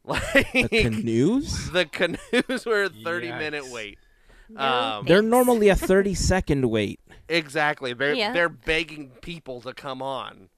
Like 0.04 0.52
The 0.52 0.68
canoes? 0.68 1.70
the 1.72 1.86
canoes 1.86 2.66
were 2.66 2.86
a 2.86 2.90
thirty 2.90 3.32
minute 3.32 3.68
wait. 3.70 4.00
No, 4.56 4.62
Um, 5.00 5.06
They're 5.06 5.22
normally 5.22 5.70
a 5.70 5.76
30 5.76 6.14
second 6.14 6.70
wait. 6.70 7.00
Exactly. 7.30 7.94
They're 7.94 8.14
Yeah. 8.14 8.34
they're 8.34 8.50
begging 8.50 9.10
people 9.22 9.62
to 9.62 9.74
come 9.74 10.02
on 10.02 10.50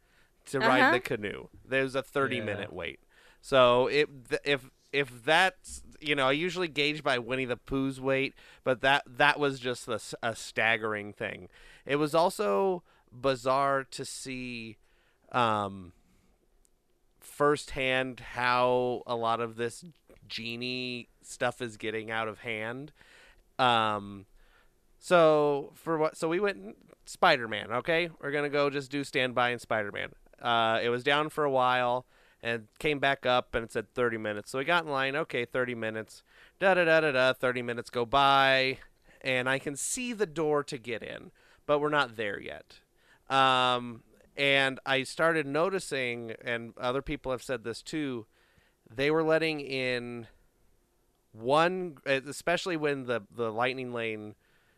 to 0.46 0.60
ride 0.60 0.82
Uh-huh. 0.82 0.92
the 0.92 1.00
canoe. 1.00 1.48
There's 1.66 1.96
a 1.96 2.02
30 2.04 2.38
Yeah. 2.38 2.44
minute 2.44 2.74
wait. 2.74 3.00
So 3.42 3.88
it 3.88 4.10
th- 4.30 4.42
if 4.46 4.70
if 4.92 5.24
that's 5.24 5.84
you 6.00 6.16
know 6.16 6.28
I 6.28 6.32
usually 6.34 6.68
gauge 6.68 7.04
by 7.04 7.18
Winnie 7.20 7.46
the 7.46 7.58
Pooh's 7.58 8.00
wait, 8.02 8.34
but 8.64 8.82
that 8.82 9.04
that 9.08 9.40
was 9.40 9.60
just 9.60 9.88
a, 9.88 9.94
s- 9.94 10.16
a 10.24 10.36
staggering 10.36 11.14
thing. 11.14 11.50
It 11.86 11.98
was 11.98 12.16
also 12.16 12.84
bizarre 13.12 13.84
to 13.84 14.04
see 14.06 14.78
um 15.32 15.94
firsthand 17.20 18.20
how 18.20 19.02
a 19.08 19.16
lot 19.16 19.40
of 19.40 19.56
this 19.56 19.86
genie 20.28 21.10
stuff 21.22 21.62
is 21.62 21.78
getting 21.78 22.12
out 22.12 22.28
of 22.28 22.40
hand. 22.40 22.92
Um 23.60 24.26
so 25.00 25.72
for 25.76 25.98
what? 25.98 26.16
So 26.16 26.30
we 26.30 26.40
went 26.40 26.78
Spider 27.06 27.48
Man. 27.48 27.72
Okay, 27.72 28.10
we're 28.22 28.32
gonna 28.32 28.50
go 28.50 28.70
just 28.70 28.90
do 28.90 29.04
standby 29.04 29.50
and 29.50 29.60
Spider 29.60 29.92
Man. 29.92 30.14
Uh, 30.42 30.80
it 30.82 30.90
was 30.90 31.04
down 31.04 31.30
for 31.30 31.44
a 31.44 31.52
while 31.52 32.06
and 32.42 32.68
came 32.80 33.00
back 33.00 33.26
up 33.26 33.56
and 33.56 33.64
it 33.64 33.72
said 33.72 33.94
30 33.94 34.18
minutes. 34.18 34.52
So 34.52 34.60
we 34.60 34.66
got 34.66 34.86
in 34.86 34.92
line. 34.92 35.16
Okay, 35.16 35.46
30 35.46 35.76
minutes. 35.76 36.24
Da 36.60 36.74
da 36.74 36.84
da 36.84 37.00
da 37.00 37.12
da. 37.12 37.34
30 37.34 37.62
minutes 37.62 37.90
go 37.90 38.06
by, 38.06 38.80
and 39.22 39.50
I 39.50 39.60
can 39.60 39.76
see 39.76 40.14
the 40.14 40.26
door 40.26 40.64
to 40.66 40.78
get 40.78 41.02
in, 41.02 41.32
but 41.66 41.80
we're 41.80 41.90
not 41.90 42.16
there 42.16 42.40
yet. 42.40 42.80
Um, 43.30 44.04
and 44.36 44.80
I 44.86 45.04
started 45.04 45.46
noticing, 45.46 46.34
and 46.44 46.74
other 46.78 47.02
people 47.02 47.32
have 47.32 47.44
said 47.44 47.64
this 47.64 47.82
too. 47.82 48.26
They 48.90 49.10
were 49.10 49.24
letting 49.24 49.62
in 49.62 50.28
one, 51.34 51.98
eh, 52.06 52.22
especially 52.28 52.78
when 52.78 53.06
the 53.06 53.22
the 53.36 53.52
lightning 53.52 53.94
lane 53.94 54.36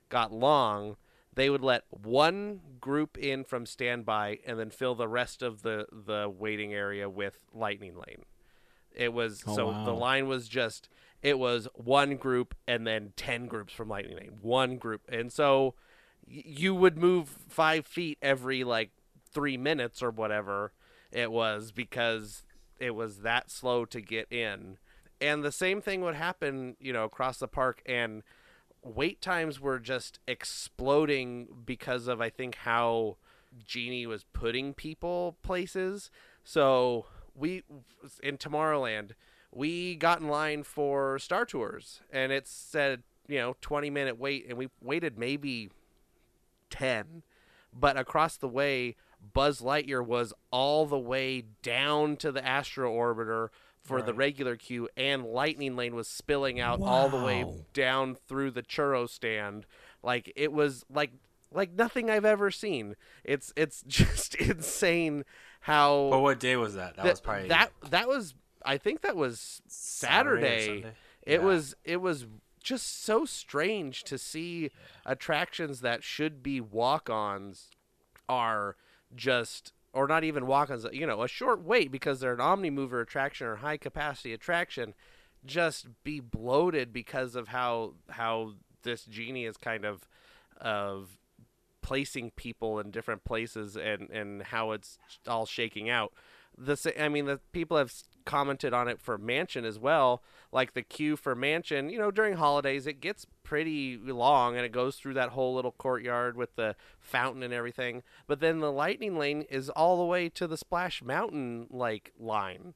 got 0.10 0.32
long, 0.32 0.98
they 1.34 1.50
would 1.50 1.62
let 1.64 1.84
one 1.90 2.62
group 2.80 3.18
in 3.18 3.44
from 3.44 3.66
standby 3.66 4.40
and 4.46 4.60
then 4.60 4.70
fill 4.72 4.96
the 4.96 5.08
rest 5.08 5.42
of 5.44 5.62
the 5.62 5.86
the 5.92 6.30
waiting 6.30 6.74
area 6.74 7.10
with 7.10 7.46
lightning 7.54 7.96
lane. 7.96 8.26
It 8.96 9.14
was 9.14 9.44
Oh, 9.46 9.56
so 9.56 9.68
wow. 9.68 9.86
the 9.86 9.94
line 9.94 10.28
was 10.28 10.48
just 10.48 10.90
it 11.22 11.38
was 11.40 11.68
one 11.76 12.18
group 12.18 12.56
and 12.68 12.86
then 12.88 13.14
10 13.18 13.48
groups 13.48 13.74
from 13.74 13.90
Lightning 13.90 14.16
Lane, 14.18 14.38
one 14.42 14.78
group. 14.78 15.02
And 15.10 15.32
so 15.34 15.74
y- 16.28 16.44
you 16.46 16.76
would 16.76 16.98
move 16.98 17.30
five 17.50 17.86
feet 17.88 18.18
every 18.22 18.64
like 18.64 18.92
three 19.34 19.58
minutes 19.58 20.02
or 20.04 20.12
whatever 20.12 20.72
it 21.12 21.32
was 21.32 21.72
because 21.72 22.44
it 22.80 22.92
was 22.96 23.20
that 23.22 23.50
slow 23.52 23.86
to 23.86 24.02
get 24.02 24.32
in. 24.32 24.78
And 25.26 25.44
the 25.44 25.52
same 25.52 25.82
thing 25.82 26.02
would 26.02 26.14
happen, 26.14 26.76
you 26.80 26.94
know, 26.94 27.04
across 27.04 27.40
the 27.40 27.48
park. 27.48 27.82
And 27.88 28.22
wait 28.84 29.22
times 29.22 29.60
were 29.60 29.80
just 29.80 30.20
exploding 30.28 31.48
because 31.66 32.08
of, 32.08 32.22
I 32.22 32.30
think, 32.30 32.58
how 32.58 33.18
Genie 33.66 34.06
was 34.06 34.24
putting 34.34 34.76
people 34.76 35.36
places. 35.42 36.12
So 36.44 37.08
we, 37.34 37.64
in 38.22 38.38
Tomorrowland, 38.38 39.14
we 39.52 39.96
got 39.96 40.22
in 40.22 40.28
line 40.28 40.62
for 40.62 41.18
Star 41.18 41.44
Tours 41.44 42.02
and 42.12 42.32
it 42.32 42.48
said, 42.48 43.02
you 43.28 43.40
know, 43.40 43.56
20 43.62 43.90
minute 43.90 44.20
wait. 44.20 44.46
And 44.48 44.60
we 44.60 44.70
waited 44.80 45.18
maybe 45.18 45.72
10. 46.70 47.24
But 47.74 47.98
across 47.98 48.38
the 48.38 48.48
way, 48.48 48.96
Buzz 49.34 49.60
Lightyear 49.60 50.06
was 50.06 50.36
all 50.52 50.86
the 50.86 51.00
way 51.00 51.46
down 51.64 52.16
to 52.18 52.32
the 52.32 52.46
Astro 52.46 52.94
Orbiter 52.94 53.48
for 53.86 54.02
the 54.02 54.14
regular 54.14 54.56
queue, 54.58 54.90
and 54.98 55.24
Lightning 55.26 55.76
Lane 55.76 55.96
was 55.96 56.08
spilling 56.08 56.60
out 56.60 56.82
all 56.82 57.08
the 57.08 57.24
way 57.24 57.46
down 57.74 58.16
through 58.16 58.52
the 58.52 58.64
churro 58.64 59.08
stand. 59.08 59.66
Like 60.04 60.32
it 60.36 60.52
was 60.52 60.84
like 60.90 61.12
like 61.52 61.72
nothing 61.74 62.10
I've 62.10 62.26
ever 62.26 62.52
seen. 62.52 62.96
It's 63.24 63.54
it's 63.56 63.84
just 63.88 64.36
insane 64.36 65.24
how 65.62 66.10
But 66.12 66.20
what 66.20 66.40
day 66.40 66.56
was 66.58 66.74
that? 66.76 66.96
That 66.96 67.04
that- 67.04 67.12
was 67.14 67.22
probably 67.22 67.48
that 67.50 67.72
that 67.92 68.08
was 68.08 68.34
I 68.66 68.78
think 68.78 69.02
that 69.02 69.16
was 69.16 69.62
Saturday 69.68 70.60
Saturday. 70.82 70.86
It 71.24 71.40
Yeah. 71.40 71.46
was 71.46 71.76
it 71.84 72.02
was 72.02 72.26
just 72.64 73.04
so 73.04 73.26
strange 73.26 74.04
to 74.06 74.18
see 74.18 74.72
attractions 75.06 75.82
that 75.82 76.04
should 76.04 76.42
be 76.42 76.60
walk-ons 76.60 77.70
are 78.28 78.76
just 79.16 79.72
or 79.96 80.08
not 80.08 80.26
even 80.26 80.46
walk-ons, 80.46 80.86
you 80.92 81.08
know, 81.08 81.24
a 81.24 81.28
short 81.28 81.64
wait 81.64 81.90
because 81.90 82.20
they're 82.20 82.34
an 82.34 82.42
omni-mover 82.42 83.00
attraction 83.00 83.48
or 83.48 83.56
high 83.56 83.78
capacity 83.78 84.34
attraction 84.34 84.94
just 85.46 85.88
be 86.04 86.20
bloated 86.20 86.92
because 86.92 87.36
of 87.36 87.48
how 87.48 87.94
how 88.10 88.54
this 88.84 89.06
genie 89.06 89.46
is 89.46 89.58
kind 89.58 89.86
of 89.86 90.08
of 90.60 91.18
placing 91.82 92.32
people 92.32 92.80
in 92.80 92.92
different 92.92 93.24
places 93.24 93.78
and 93.78 94.10
and 94.10 94.44
how 94.44 94.72
it's 94.72 94.98
all 95.28 95.46
shaking 95.46 95.90
out. 95.90 96.12
The 96.58 96.94
I 97.00 97.10
mean 97.10 97.26
the 97.26 97.40
people 97.54 97.78
have 97.78 97.94
commented 98.26 98.74
on 98.74 98.88
it 98.88 99.00
for 99.00 99.18
Mansion 99.18 99.66
as 99.66 99.80
well. 99.80 100.22
Like 100.52 100.74
the 100.74 100.82
queue 100.82 101.16
for 101.16 101.36
Mansion, 101.36 101.90
you 101.90 102.00
know, 102.00 102.12
during 102.12 102.36
holidays 102.36 102.88
it 102.88 103.02
gets 103.02 103.26
pretty 103.44 103.98
long 103.98 104.56
and 104.56 104.66
it 104.66 104.72
goes 104.72 104.96
through 104.98 105.14
that 105.16 105.30
whole 105.30 105.54
little 105.54 105.72
courtyard 105.72 106.36
with 106.36 106.56
the 106.56 106.76
fountain 107.00 107.44
and 107.44 107.54
everything. 107.54 108.04
But 108.28 108.40
then 108.40 108.60
the 108.60 108.72
Lightning 108.72 109.18
Lane 109.18 109.44
is 109.50 109.70
all 109.70 109.98
the 109.98 110.06
way 110.06 110.30
to 110.30 110.48
the 110.48 110.58
Splash 110.58 111.02
Mountain 111.04 111.68
like 111.70 112.12
line. 112.20 112.74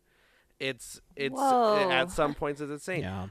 It's 0.60 1.02
it's 1.16 1.36
Whoa. 1.36 1.89
at 1.89 2.12
some 2.12 2.34
points 2.34 2.62
it's 2.62 2.72
insane. 2.72 3.02
Yeah. 3.02 3.28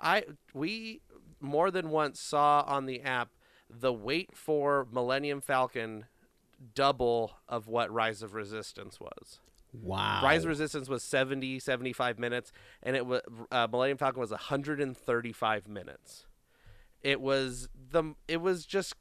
I 0.00 0.24
we 0.52 1.00
more 1.40 1.70
than 1.70 1.90
once 1.90 2.20
saw 2.20 2.64
on 2.66 2.86
the 2.86 3.02
app 3.02 3.30
the 3.68 3.92
wait 3.92 4.36
for 4.36 4.86
Millennium 4.92 5.40
Falcon 5.40 6.04
double 6.74 7.32
of 7.48 7.66
what 7.66 7.92
Rise 7.92 8.22
of 8.22 8.34
Resistance 8.34 9.00
was. 9.00 9.40
Wow. 9.82 10.20
Rise 10.22 10.44
of 10.44 10.48
Resistance 10.48 10.88
was 10.88 11.02
70 11.02 11.58
75 11.58 12.18
minutes 12.18 12.52
and 12.82 12.96
it 12.96 13.06
was 13.06 13.22
uh, 13.50 13.66
Millennium 13.70 13.98
Falcon 13.98 14.20
was 14.20 14.30
135 14.30 15.68
minutes. 15.68 16.26
It 17.02 17.20
was 17.20 17.68
the 17.90 18.14
it 18.26 18.40
was 18.40 18.66
just 18.66 18.94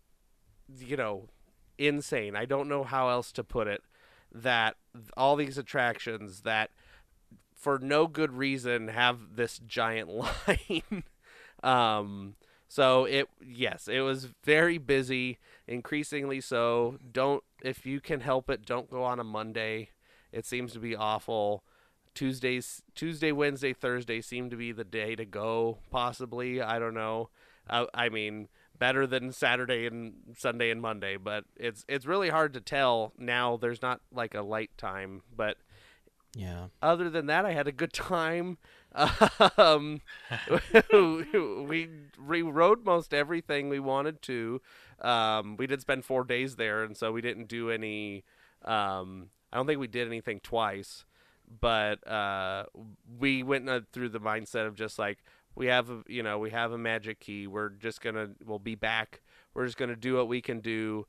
you 0.78 0.98
know 0.98 1.30
insane. 1.78 2.36
I 2.36 2.46
don't 2.46 2.70
know 2.70 2.84
how 2.84 3.10
else 3.10 3.32
to 3.34 3.44
put 3.44 3.68
it 3.68 3.84
that 4.32 4.76
all 5.16 5.36
these 5.36 5.58
attractions 5.58 6.42
that 6.42 6.72
for 7.56 7.80
no 7.80 8.06
good 8.08 8.34
reason 8.34 8.90
have 8.90 9.36
this 9.36 9.60
giant 9.60 10.10
line. 10.48 11.04
um 11.64 12.36
so 12.68 13.06
it 13.06 13.28
yes, 13.46 13.88
it 13.88 14.02
was 14.02 14.28
very 14.44 14.78
busy, 14.78 15.38
increasingly 15.68 16.42
so. 16.42 16.98
Don't 17.12 17.44
if 17.64 17.86
you 17.86 18.02
can 18.02 18.22
help 18.22 18.50
it, 18.50 18.66
don't 18.66 18.90
go 18.90 19.04
on 19.04 19.20
a 19.20 19.24
Monday. 19.24 19.90
It 20.36 20.46
seems 20.46 20.74
to 20.74 20.80
be 20.80 20.96
awful. 20.96 21.64
Tuesdays, 22.14 22.82
Tuesday, 22.94 23.32
Wednesday, 23.32 23.74
Thursday 23.74 24.22
seem 24.22 24.50
to 24.50 24.56
be 24.56 24.72
the 24.72 24.84
day 24.84 25.16
to 25.16 25.26
go. 25.26 25.80
Possibly, 25.92 26.62
I 26.62 26.78
don't 26.80 26.94
know. 26.94 27.30
Uh, 27.70 27.86
I 27.94 28.10
mean, 28.10 28.48
better 28.78 29.08
than 29.08 29.32
Saturday 29.32 29.86
and 29.88 30.14
Sunday 30.38 30.70
and 30.72 30.82
Monday, 30.82 31.18
but 31.18 31.46
it's 31.56 31.84
it's 31.90 32.06
really 32.06 32.30
hard 32.30 32.54
to 32.54 32.62
tell 32.62 33.14
now. 33.18 33.58
There's 33.58 33.82
not 33.82 34.02
like 34.14 34.34
a 34.36 34.42
light 34.42 34.72
time, 34.78 35.24
but 35.36 35.58
Yeah. 36.36 36.68
other 36.82 37.10
than 37.10 37.26
that, 37.28 37.46
I 37.46 37.52
had 37.54 37.68
a 37.68 37.72
good 37.72 37.94
time. 37.94 38.58
Um, 39.58 40.00
we 40.94 41.90
we 42.18 42.42
rode 42.42 42.86
most 42.86 43.14
everything 43.14 43.68
we 43.70 43.80
wanted 43.80 44.22
to. 44.24 44.62
Um, 45.02 45.58
we 45.58 45.68
did 45.68 45.82
spend 45.82 46.06
four 46.06 46.24
days 46.24 46.56
there, 46.56 46.84
and 46.84 46.96
so 46.96 47.12
we 47.12 47.22
didn't 47.22 47.48
do 47.50 47.70
any. 47.70 48.24
Um, 48.64 49.30
I 49.56 49.58
don't 49.58 49.68
think 49.68 49.80
we 49.80 49.88
did 49.88 50.06
anything 50.06 50.42
twice, 50.42 51.06
but 51.62 52.06
uh, 52.06 52.66
we 53.18 53.42
went 53.42 53.70
uh, 53.70 53.80
through 53.94 54.10
the 54.10 54.20
mindset 54.20 54.68
of 54.68 54.76
just 54.76 55.00
like 55.00 55.20
we 55.56 55.68
have, 55.68 55.90
a, 55.90 56.04
you 56.08 56.24
know, 56.24 56.40
we 56.40 56.50
have 56.50 56.74
a 56.74 56.78
magic 56.78 57.22
key. 57.22 57.48
We're 57.48 57.70
just 57.70 58.02
gonna, 58.02 58.32
we'll 58.46 58.60
be 58.60 58.76
back. 58.76 59.22
We're 59.54 59.66
just 59.66 59.78
gonna 59.78 59.96
do 59.96 60.16
what 60.16 60.28
we 60.28 60.42
can 60.42 60.60
do. 60.60 61.08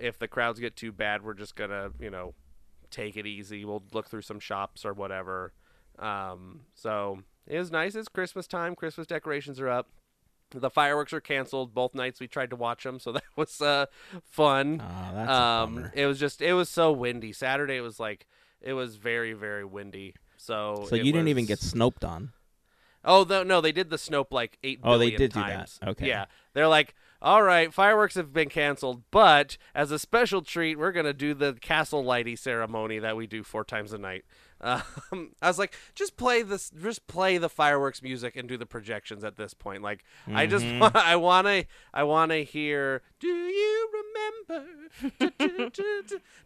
If 0.00 0.18
the 0.18 0.26
crowds 0.26 0.58
get 0.58 0.74
too 0.74 0.90
bad, 0.90 1.22
we're 1.22 1.34
just 1.34 1.54
gonna, 1.54 1.90
you 2.00 2.10
know, 2.10 2.34
take 2.90 3.16
it 3.16 3.24
easy. 3.24 3.64
We'll 3.64 3.84
look 3.92 4.08
through 4.08 4.22
some 4.22 4.40
shops 4.40 4.84
or 4.84 4.92
whatever. 4.92 5.52
Um, 6.00 6.62
so 6.74 7.20
it 7.46 7.56
was 7.56 7.70
nice. 7.70 7.94
It's 7.94 8.08
Christmas 8.08 8.48
time. 8.48 8.74
Christmas 8.74 9.06
decorations 9.06 9.60
are 9.60 9.68
up. 9.68 9.90
The 10.50 10.70
fireworks 10.70 11.12
were 11.12 11.20
canceled 11.20 11.74
both 11.74 11.94
nights. 11.94 12.20
We 12.20 12.28
tried 12.28 12.50
to 12.50 12.56
watch 12.56 12.84
them, 12.84 13.00
so 13.00 13.12
that 13.12 13.24
was 13.36 13.60
uh, 13.60 13.86
fun. 14.24 14.82
Oh, 14.82 15.32
um, 15.32 15.90
it 15.94 16.06
was 16.06 16.18
just 16.18 16.40
it 16.40 16.54
was 16.54 16.68
so 16.68 16.92
windy. 16.92 17.32
Saturday 17.32 17.76
it 17.76 17.82
was 17.82 17.98
like 17.98 18.26
it 18.60 18.72
was 18.74 18.96
very 18.96 19.32
very 19.32 19.64
windy. 19.64 20.14
So 20.36 20.86
So 20.88 20.96
you 20.96 21.12
didn't 21.12 21.28
even 21.28 21.46
get 21.46 21.58
snoped 21.60 22.06
on. 22.06 22.32
Oh 23.06 23.24
no, 23.28 23.42
no, 23.44 23.60
they 23.60 23.72
did 23.72 23.88
the 23.88 23.96
Snope 23.96 24.32
like 24.32 24.58
eight 24.64 24.80
Oh, 24.82 24.98
they 24.98 25.10
did 25.10 25.32
do 25.32 25.40
that. 25.40 25.48
times. 25.48 25.78
Okay. 25.86 26.08
Yeah, 26.08 26.26
they're 26.54 26.66
like, 26.66 26.94
all 27.22 27.42
right, 27.42 27.72
fireworks 27.72 28.16
have 28.16 28.32
been 28.32 28.48
canceled, 28.48 29.02
but 29.12 29.56
as 29.74 29.92
a 29.92 29.98
special 29.98 30.42
treat, 30.42 30.76
we're 30.76 30.92
gonna 30.92 31.12
do 31.12 31.32
the 31.32 31.54
castle 31.54 32.04
lighty 32.04 32.36
ceremony 32.36 32.98
that 32.98 33.16
we 33.16 33.28
do 33.28 33.44
four 33.44 33.64
times 33.64 33.92
a 33.92 33.98
night. 33.98 34.24
Um, 34.60 34.82
I 35.42 35.48
was 35.48 35.58
like, 35.58 35.74
just 35.94 36.16
play 36.16 36.42
this, 36.42 36.70
just 36.70 37.06
play 37.06 37.36
the 37.38 37.48
fireworks 37.48 38.02
music 38.02 38.36
and 38.36 38.48
do 38.48 38.56
the 38.56 38.66
projections 38.66 39.22
at 39.24 39.36
this 39.36 39.52
point. 39.54 39.82
Like, 39.82 40.04
I 40.32 40.46
just, 40.46 40.64
Mhm. 40.64 40.80
wa- 40.80 40.90
I 40.94 41.16
wanna, 41.16 41.64
I 41.92 42.02
wanna 42.04 42.38
hear. 42.38 43.02
Do 43.20 43.28
you 43.28 43.88
remember? 44.48 44.66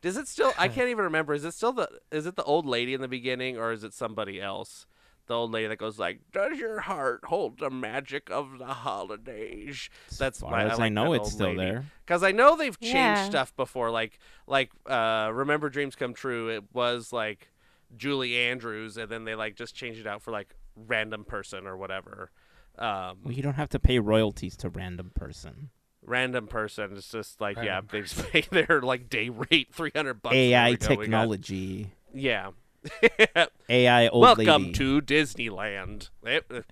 Does 0.02 0.16
it 0.16 0.28
still? 0.28 0.52
I 0.58 0.68
can't 0.68 0.88
even 0.88 1.04
remember. 1.04 1.34
Is 1.34 1.44
it 1.44 1.54
still 1.54 1.72
the? 1.72 1.88
Is 2.10 2.26
it 2.26 2.36
the 2.36 2.44
old 2.44 2.66
lady 2.66 2.94
in 2.94 3.00
the 3.00 3.08
beginning, 3.08 3.56
or 3.58 3.72
is 3.72 3.84
it 3.84 3.92
somebody 3.94 4.40
else? 4.40 4.86
the 5.26 5.36
old 5.36 5.52
lady 5.52 5.68
that 5.68 5.76
goes 5.78 5.96
like, 5.96 6.18
"Does 6.32 6.58
your 6.58 6.80
heart 6.80 7.20
hold 7.26 7.60
the 7.60 7.70
magic 7.70 8.28
of 8.32 8.58
the 8.58 8.66
holidays?" 8.66 9.88
That's 10.18 10.38
as 10.38 10.40
far 10.42 10.50
my, 10.50 10.64
as 10.64 10.72
I, 10.80 10.82
like 10.84 10.92
know, 10.92 11.12
it's 11.12 11.30
still 11.30 11.48
lady. 11.50 11.58
there. 11.58 11.84
Because 12.04 12.24
I 12.24 12.32
know 12.32 12.56
they've 12.56 12.78
changed 12.80 12.94
Yeah. 12.96 13.24
stuff 13.26 13.54
before, 13.54 13.92
like 13.92 14.18
like 14.48 14.72
uh, 14.86 15.30
Remember 15.32 15.68
Dreams 15.68 15.94
Come 15.94 16.14
True. 16.14 16.48
It 16.48 16.64
was 16.72 17.12
like 17.12 17.49
Julie 17.96 18.36
Andrews, 18.36 18.96
and 18.96 19.10
then 19.10 19.24
they 19.24 19.34
like 19.34 19.56
just 19.56 19.74
change 19.74 19.98
it 19.98 20.06
out 20.06 20.22
for 20.22 20.30
like 20.30 20.54
random 20.76 21.24
person 21.24 21.66
or 21.66 21.76
whatever. 21.76 22.30
Um, 22.78 23.18
Well, 23.24 23.32
you 23.32 23.42
don't 23.42 23.54
have 23.54 23.68
to 23.70 23.78
pay 23.78 23.98
royalties 23.98 24.56
to 24.58 24.68
random 24.68 25.10
person. 25.14 25.70
random 26.02 26.46
person. 26.46 26.92
It's 26.96 27.10
just 27.10 27.40
like 27.40 27.56
yeah, 27.56 27.80
Random 27.80 27.88
they 27.92 28.00
just 28.02 28.30
pay 28.32 28.40
their 28.50 28.80
like 28.82 29.08
day 29.10 29.28
rate 29.28 29.68
three 29.74 29.92
hundred 29.94 30.22
bucks. 30.22 30.34
AI 30.34 30.62
There 30.62 30.70
we 30.70 30.76
go, 30.76 30.88
we 30.88 30.96
got- 30.96 31.02
technology. 31.02 31.92
Yeah. 32.14 32.50
AI 33.68 34.08
old 34.08 34.22
Welcome 34.22 34.62
lady. 34.66 34.72
to 34.72 35.00
Disneyland. 35.02 36.10
It- 36.24 36.64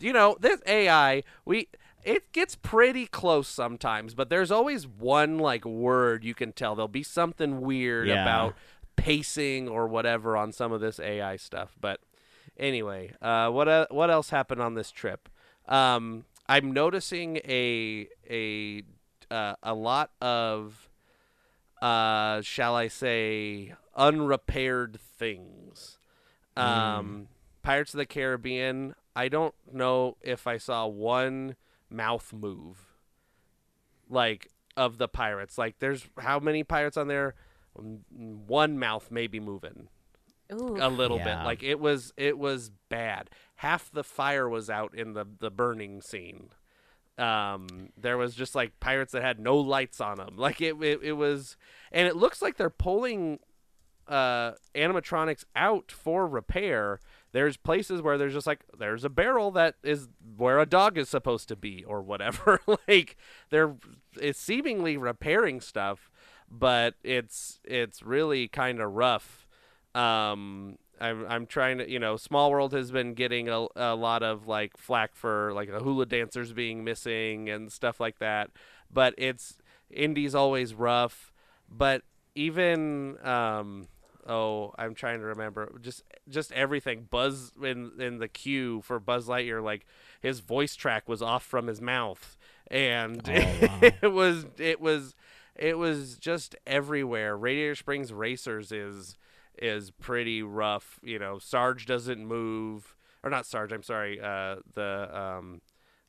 you 0.00 0.12
know, 0.12 0.36
this 0.40 0.60
AI, 0.66 1.22
we 1.44 1.68
it 2.04 2.32
gets 2.32 2.56
pretty 2.56 3.06
close 3.06 3.46
sometimes, 3.46 4.14
but 4.14 4.28
there's 4.28 4.50
always 4.50 4.84
one 4.88 5.38
like 5.38 5.64
word 5.64 6.24
you 6.24 6.34
can 6.34 6.52
tell. 6.52 6.74
There'll 6.74 6.88
be 6.88 7.04
something 7.04 7.60
weird 7.60 8.08
Yeah. 8.08 8.22
about 8.22 8.56
pacing 8.96 9.68
or 9.68 9.86
whatever 9.86 10.36
on 10.36 10.52
some 10.52 10.72
of 10.72 10.80
this 10.80 11.00
AI 11.00 11.36
stuff. 11.36 11.76
But 11.80 12.00
anyway, 12.56 13.12
uh, 13.20 13.50
what 13.50 13.68
uh, 13.68 13.86
what 13.90 14.10
else 14.10 14.30
happened 14.30 14.62
on 14.62 14.74
this 14.74 14.90
trip? 14.90 15.28
Um, 15.68 16.24
I'm 16.48 16.72
noticing 16.72 17.38
a 17.44 18.08
a 18.28 18.82
uh, 19.30 19.54
a 19.62 19.74
lot 19.74 20.10
of 20.20 20.88
uh, 21.82 22.40
shall 22.42 22.76
I 22.76 22.86
say, 22.86 23.74
unrepaired 23.96 25.00
things. 25.00 25.98
Um, 26.56 27.26
Pirates 27.62 27.92
of 27.92 27.98
the 27.98 28.06
Caribbean, 28.06 28.94
I 29.16 29.28
don't 29.28 29.54
know 29.70 30.16
if 30.22 30.46
I 30.46 30.58
saw 30.58 30.86
one 30.86 31.56
mouth 31.90 32.32
move, 32.32 32.78
like 34.08 34.48
of 34.76 34.98
the 34.98 35.08
pirates. 35.08 35.58
Like, 35.58 35.80
there's 35.80 36.06
how 36.18 36.38
many 36.38 36.62
pirates 36.62 36.96
on 36.96 37.08
there? 37.08 37.34
One 37.74 38.78
mouth 38.78 39.08
maybe 39.10 39.40
moving 39.40 39.88
Ooh. 40.52 40.76
a 40.80 40.88
little 40.88 41.18
Yeah. 41.18 41.38
bit. 41.38 41.44
Like 41.44 41.62
it 41.62 41.80
was, 41.80 42.12
it 42.16 42.38
was 42.38 42.70
bad. 42.88 43.30
Half 43.56 43.90
the 43.90 44.04
fire 44.04 44.48
was 44.48 44.68
out 44.68 44.94
in 44.94 45.12
the 45.14 45.24
the 45.38 45.50
burning 45.50 46.00
scene. 46.02 46.50
Um, 47.18 47.90
there 47.96 48.16
was 48.16 48.34
just 48.34 48.54
like 48.54 48.80
pirates 48.80 49.12
that 49.12 49.22
had 49.22 49.38
no 49.38 49.56
lights 49.56 50.00
on 50.00 50.16
them. 50.16 50.36
Like 50.36 50.60
it, 50.60 50.76
it, 50.82 51.00
it 51.02 51.12
was, 51.12 51.56
and 51.92 52.08
it 52.08 52.16
looks 52.16 52.42
like 52.42 52.56
they're 52.56 52.70
pulling 52.70 53.38
uh 54.08 54.52
animatronics 54.74 55.44
out 55.54 55.92
for 55.92 56.26
repair. 56.26 56.98
There's 57.30 57.56
places 57.56 58.02
where 58.02 58.18
there's 58.18 58.32
just 58.34 58.46
like 58.46 58.64
there's 58.76 59.04
a 59.04 59.08
barrel 59.08 59.50
that 59.52 59.76
is 59.84 60.08
where 60.36 60.58
a 60.58 60.66
dog 60.66 60.98
is 60.98 61.08
supposed 61.08 61.48
to 61.48 61.56
be 61.56 61.84
or 61.84 62.02
whatever. 62.02 62.60
like 62.88 63.16
they're 63.50 63.76
it's 64.20 64.40
seemingly 64.40 64.96
repairing 64.96 65.60
stuff, 65.60 66.10
but 66.52 66.94
it's 67.02 67.60
it's 67.64 68.02
really 68.02 68.48
kind 68.48 68.80
of 68.80 68.92
rough. 68.92 69.46
Um 69.94 70.78
I'm 71.00 71.26
I'm 71.28 71.46
trying 71.46 71.78
to, 71.78 71.90
you 71.90 71.98
know, 71.98 72.16
Small 72.16 72.50
World 72.50 72.72
has 72.74 72.92
been 72.92 73.14
getting 73.14 73.48
a, 73.48 73.66
a 73.76 73.94
lot 73.96 74.22
of 74.22 74.46
like 74.46 74.76
flack 74.76 75.16
for 75.16 75.52
like 75.54 75.70
the 75.70 75.80
hula 75.80 76.06
dancers 76.06 76.52
being 76.52 76.84
missing 76.84 77.50
and 77.50 77.72
stuff 77.72 77.98
like 78.00 78.18
that. 78.20 78.50
But 78.92 79.14
it's 79.18 79.58
Indy's 79.90 80.34
always 80.34 80.74
rough, 80.74 81.32
but 81.68 82.02
even 82.34 83.18
um 83.26 83.88
oh 84.26 84.72
i'm 84.78 84.94
trying 84.94 85.18
to 85.18 85.26
remember 85.26 85.72
just 85.82 86.02
just 86.28 86.52
everything 86.52 87.06
buzz 87.10 87.52
in 87.62 87.90
in 87.98 88.18
the 88.18 88.28
queue 88.28 88.80
for 88.82 89.00
buzz 89.00 89.26
lightyear 89.26 89.62
like 89.62 89.84
his 90.20 90.40
voice 90.40 90.74
track 90.76 91.08
was 91.08 91.20
off 91.20 91.42
from 91.44 91.66
his 91.66 91.80
mouth 91.80 92.36
and 92.68 93.28
Oh, 93.28 93.32
wow. 93.60 93.78
it 93.82 94.12
was 94.12 94.46
it 94.58 94.80
was 94.80 95.14
it 95.62 95.78
was 95.78 96.16
just 96.18 96.56
everywhere 96.66 97.36
radiator 97.36 97.74
springs 97.76 98.12
racers 98.12 98.72
is 98.72 99.16
is 99.58 99.90
pretty 99.92 100.42
rough 100.42 100.98
you 101.02 101.18
know 101.18 101.38
sarge 101.38 101.86
doesn't 101.86 102.26
move 102.26 102.96
or 103.22 103.30
not 103.30 103.46
sarge 103.46 103.72
i'm 103.72 103.82
sorry 103.82 104.20
uh 104.20 104.56
the 104.74 105.08
um 105.16 105.60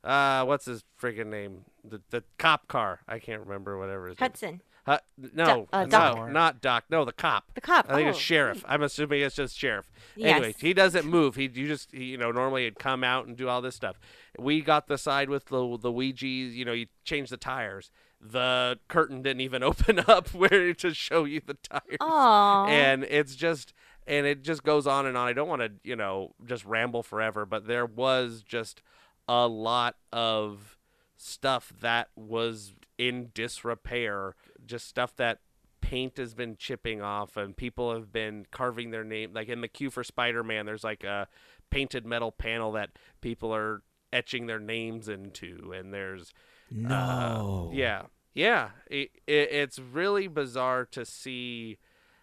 uh 0.02 0.44
what's 0.44 0.64
his 0.64 0.82
friggin 1.00 1.26
name 1.28 1.64
the 1.84 2.02
the 2.10 2.24
cop 2.38 2.66
car 2.68 3.00
i 3.06 3.18
can't 3.18 3.40
remember 3.42 3.78
whatever 3.78 4.08
his 4.08 4.18
Hudson. 4.18 4.60
uh, 4.86 4.98
no, 5.32 5.44
Doc- 5.46 5.68
uh, 5.72 5.84
no, 5.86 6.26
not 6.26 6.60
Doc. 6.60 6.84
No, 6.90 7.06
the 7.06 7.12
cop. 7.12 7.54
The 7.54 7.62
cop. 7.62 7.86
I 7.88 7.94
think 7.94 8.08
it's 8.10 8.18
Oh, 8.18 8.20
sheriff. 8.20 8.62
I'm 8.68 8.82
assuming 8.82 9.22
it's 9.22 9.34
just 9.34 9.56
sheriff. 9.56 9.90
Yes. 10.14 10.36
Anyway, 10.36 10.54
he 10.58 10.74
doesn't 10.74 11.06
move. 11.06 11.36
He 11.36 11.44
you 11.44 11.66
just 11.66 11.90
he, 11.90 12.04
you 12.04 12.18
know 12.18 12.30
normally 12.30 12.64
he'd 12.64 12.78
come 12.78 13.02
out 13.02 13.26
and 13.26 13.34
do 13.34 13.48
all 13.48 13.62
this 13.62 13.74
stuff. 13.74 13.98
We 14.38 14.60
got 14.60 14.86
the 14.86 14.98
side 14.98 15.30
with 15.30 15.46
the 15.46 15.78
the 15.78 15.88
Luigi. 15.90 16.26
You 16.28 16.66
know, 16.66 16.74
you 16.74 16.86
change 17.02 17.30
the 17.30 17.38
tires. 17.38 17.90
The 18.26 18.78
curtain 18.88 19.20
didn't 19.22 19.42
even 19.42 19.62
open 19.70 20.00
up 20.08 20.28
where 20.34 20.72
to 20.74 20.94
show 20.94 21.24
you 21.24 21.42
the 21.44 21.54
tires. 21.54 21.98
Aw. 22.00 22.66
And 22.66 23.04
it's 23.04 23.34
just 23.36 23.74
and 24.06 24.26
it 24.26 24.42
just 24.42 24.62
goes 24.62 24.86
on 24.86 25.06
and 25.06 25.16
on. 25.16 25.28
I 25.28 25.32
don't 25.34 25.48
want 25.48 25.62
to 25.62 25.72
you 25.82 25.96
know 25.96 26.34
just 26.44 26.64
ramble 26.64 27.02
forever, 27.02 27.44
but 27.44 27.66
there 27.66 27.86
was 27.86 28.42
just 28.42 28.80
a 29.28 29.46
lot 29.46 29.96
of 30.12 30.78
stuff 31.16 31.72
that 31.80 32.08
was 32.16 32.72
in 32.98 33.30
disrepair, 33.34 34.34
just 34.66 34.86
stuff 34.88 35.14
that 35.16 35.40
paint 35.80 36.16
has 36.16 36.32
been 36.34 36.56
chipping 36.56 37.02
off 37.02 37.36
and 37.36 37.54
people 37.56 37.92
have 37.92 38.10
been 38.10 38.46
carving 38.50 38.90
their 38.90 39.04
name 39.04 39.34
like 39.34 39.48
in 39.50 39.60
the 39.60 39.68
queue 39.68 39.90
for 39.90 40.02
Spider-Man 40.02 40.64
there's 40.64 40.82
like 40.82 41.04
a 41.04 41.28
painted 41.68 42.06
metal 42.06 42.32
panel 42.32 42.72
that 42.72 42.88
people 43.20 43.54
are 43.54 43.82
etching 44.10 44.46
their 44.46 44.58
names 44.58 45.08
into 45.10 45.74
and 45.76 45.92
there's 45.92 46.32
No. 46.70 47.68
uh, 47.70 47.74
yeah 47.76 48.02
yeah 48.34 48.70
it, 48.90 49.10
it, 49.26 49.48
it's 49.52 49.78
really 49.78 50.26
bizarre 50.28 50.84
to 50.84 51.04
see 51.04 51.78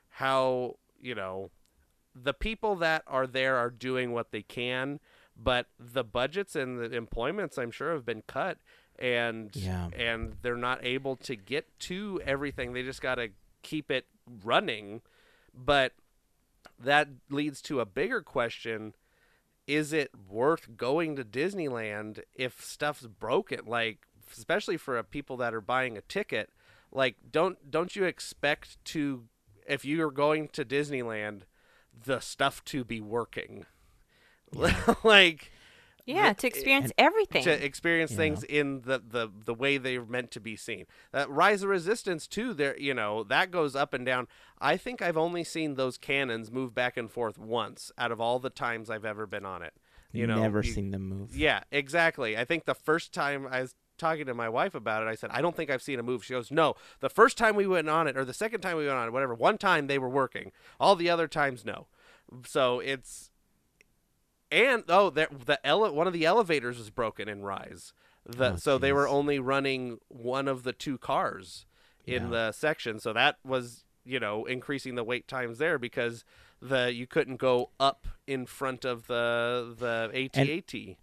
how 0.10 0.76
you 1.02 1.16
know 1.16 1.50
the 2.14 2.34
people 2.34 2.76
that 2.76 3.04
are 3.08 3.26
there 3.26 3.56
are 3.58 3.70
doing 3.70 4.12
what 4.12 4.32
they 4.32 4.42
can 4.42 5.00
but 5.42 5.68
the 5.80 6.04
budgets 6.04 6.56
and 6.56 6.78
the 6.80 6.92
employments 6.96 7.58
i'm 7.58 7.72
sure 7.72 7.94
have 7.94 8.06
been 8.06 8.24
cut 8.28 8.58
and 9.00 9.56
Yeah. 9.56 9.88
and 9.96 10.36
they're 10.44 10.56
not 10.56 10.86
able 10.86 11.16
to 11.16 11.36
get 11.36 11.66
to 11.90 12.22
everything. 12.24 12.74
They 12.74 12.84
just 12.84 13.02
got 13.02 13.16
to 13.16 13.30
keep 13.64 13.90
it 13.90 14.06
running. 14.44 15.02
But 15.56 15.94
that 16.80 17.08
leads 17.30 17.64
to 17.64 17.80
a 17.80 17.86
bigger 17.86 18.22
question 18.22 18.94
is 19.66 19.92
it 19.92 20.12
worth 20.30 20.78
going 20.78 21.16
to 21.16 21.24
disneyland 21.24 22.20
if 22.36 22.64
stuff's 22.64 23.08
broken? 23.08 23.62
Like 23.66 24.06
especially 24.38 24.78
for 24.78 24.98
uh, 24.98 25.04
people 25.04 25.38
that 25.38 25.54
are 25.54 25.62
buying 25.62 25.98
a 25.98 26.02
ticket 26.02 26.50
like 26.92 27.16
don't 27.32 27.70
don't 27.72 27.96
you 27.96 28.04
expect 28.06 28.84
to 28.86 29.24
if 29.68 29.86
you're 29.86 30.12
going 30.12 30.48
to 30.50 30.66
disneyland 30.66 31.42
the 32.06 32.20
stuff 32.20 32.64
to 32.66 32.84
be 32.84 33.00
working 33.02 33.66
like 35.04 35.52
yeah, 36.06 36.34
to 36.34 36.48
experience 36.48 36.92
everything. 36.98 37.44
to 37.44 37.64
experience 37.64 38.12
Yeah. 38.12 38.18
things 38.18 38.44
in 38.44 38.82
the, 38.82 39.02
the 39.08 39.30
the 39.46 39.54
way 39.54 39.78
they're 39.78 40.04
meant 40.04 40.32
to 40.32 40.40
be 40.40 40.56
seen. 40.56 40.86
That 41.12 41.30
Rise 41.30 41.62
of 41.62 41.70
Resistance 41.70 42.26
too, 42.28 42.54
there 42.56 42.78
you 42.78 42.94
know 42.96 43.24
that 43.26 43.52
goes 43.52 43.76
up 43.76 43.94
and 43.94 44.04
down. 44.06 44.28
I 44.60 44.78
think 44.78 45.02
I've 45.02 45.16
only 45.16 45.44
seen 45.44 45.76
those 45.76 45.98
cannons 45.98 46.52
move 46.52 46.74
back 46.74 46.98
and 46.98 47.10
forth 47.10 47.38
once 47.38 47.92
out 48.00 48.12
of 48.12 48.20
all 48.20 48.40
the 48.40 48.50
times 48.50 48.90
I've 48.90 49.06
ever 49.06 49.28
been 49.28 49.46
on 49.46 49.62
it. 49.62 49.74
You 50.12 50.26
know, 50.28 50.42
never 50.42 50.62
you- 50.64 50.74
seen 50.74 50.90
them 50.90 51.08
move. 51.08 51.36
Yeah, 51.38 51.62
exactly. 51.72 52.36
I 52.36 52.46
think 52.46 52.66
the 52.66 52.74
first 52.76 53.14
time 53.14 53.48
I 53.50 53.62
was 53.62 53.76
talking 54.02 54.26
to 54.26 54.34
my 54.34 54.50
wife 54.50 54.76
about 54.76 55.02
it, 55.04 55.08
I 55.08 55.16
said, 55.16 55.30
I 55.32 55.42
don't 55.42 55.56
think 55.56 55.70
I've 55.70 55.82
seen 55.82 55.98
a 56.00 56.04
move. 56.04 56.26
She 56.26 56.34
goes, 56.34 56.52
No. 56.52 56.76
The 57.00 57.10
first 57.10 57.38
time 57.38 57.56
we 57.56 57.66
went 57.68 57.88
on 57.88 58.08
it, 58.08 58.18
or 58.18 58.26
the 58.26 58.34
second 58.34 58.60
time 58.60 58.76
we 58.76 58.86
went 58.86 58.98
on 58.98 59.08
it, 59.08 59.12
whatever, 59.12 59.34
one 59.34 59.58
time 59.58 59.88
they 59.88 59.98
were 60.00 60.10
working. 60.10 60.52
All 60.80 60.96
the 60.98 61.10
other 61.10 61.28
times, 61.30 61.64
no. 61.64 61.88
So 62.46 62.80
it's. 62.80 63.30
And, 64.52 64.84
oh, 64.90 65.10
there, 65.10 65.30
the 65.46 65.66
ele- 65.66 65.94
one 65.94 66.08
of 66.08 66.14
the 66.14 66.26
elevators 66.26 66.78
was 66.78 66.90
broken 66.90 67.30
in 67.30 67.42
Rise. 67.42 67.94
The, 68.26 68.54
Oh, 68.54 68.56
so 68.58 68.78
they 68.78 68.92
were 68.92 69.08
only 69.08 69.40
running 69.40 70.00
one 70.10 70.48
of 70.50 70.64
the 70.64 70.74
two 70.74 70.98
cars 70.98 71.66
in 72.06 72.24
Yeah. 72.24 72.30
the 72.30 72.52
section. 72.52 73.00
So 73.00 73.14
that 73.14 73.38
was, 73.46 73.86
you 74.04 74.20
know, 74.20 74.44
increasing 74.46 74.96
the 74.96 75.04
wait 75.06 75.28
times 75.28 75.58
there 75.58 75.80
because 75.80 76.26
the 76.62 76.94
you 76.94 77.08
couldn't 77.08 77.38
go 77.38 77.70
up 77.80 78.06
in 78.28 78.46
front 78.46 78.84
of 78.86 79.08
the 79.08 79.74
the 79.80 80.12
AT-AT. 80.14 80.74
and 80.74 80.96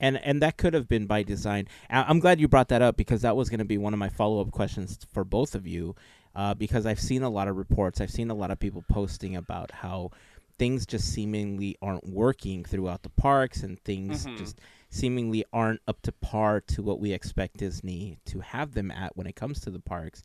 and 0.00 0.16
and 0.18 0.42
that 0.42 0.56
could 0.56 0.74
have 0.74 0.88
been 0.88 1.06
by 1.06 1.22
design. 1.22 1.68
I'm 1.90 2.18
glad 2.20 2.40
you 2.40 2.48
brought 2.48 2.68
that 2.68 2.82
up 2.82 2.96
because 2.96 3.22
that 3.22 3.36
was 3.36 3.48
going 3.48 3.58
to 3.58 3.64
be 3.64 3.78
one 3.78 3.92
of 3.92 3.98
my 3.98 4.08
follow 4.08 4.40
up 4.40 4.50
questions 4.50 4.98
for 5.12 5.24
both 5.24 5.54
of 5.54 5.66
you, 5.66 5.94
uh, 6.34 6.54
because 6.54 6.86
I've 6.86 7.00
seen 7.00 7.22
a 7.22 7.30
lot 7.30 7.48
of 7.48 7.56
reports, 7.56 8.00
I've 8.00 8.10
seen 8.10 8.30
a 8.30 8.34
lot 8.34 8.50
of 8.50 8.58
people 8.58 8.84
posting 8.88 9.36
about 9.36 9.70
how 9.70 10.10
things 10.58 10.86
just 10.86 11.12
seemingly 11.12 11.76
aren't 11.82 12.08
working 12.08 12.64
throughout 12.64 13.02
the 13.02 13.10
parks, 13.10 13.62
and 13.62 13.78
things 13.80 14.26
Mhm. 14.26 14.38
just 14.38 14.58
seemingly 14.88 15.44
aren't 15.52 15.80
up 15.86 16.00
to 16.02 16.12
par 16.12 16.60
to 16.62 16.82
what 16.82 16.98
we 17.00 17.12
expect 17.12 17.58
Disney 17.58 18.18
to 18.26 18.40
have 18.40 18.72
them 18.72 18.90
at 18.90 19.16
when 19.16 19.26
it 19.26 19.36
comes 19.36 19.60
to 19.60 19.70
the 19.70 19.80
parks. 19.80 20.22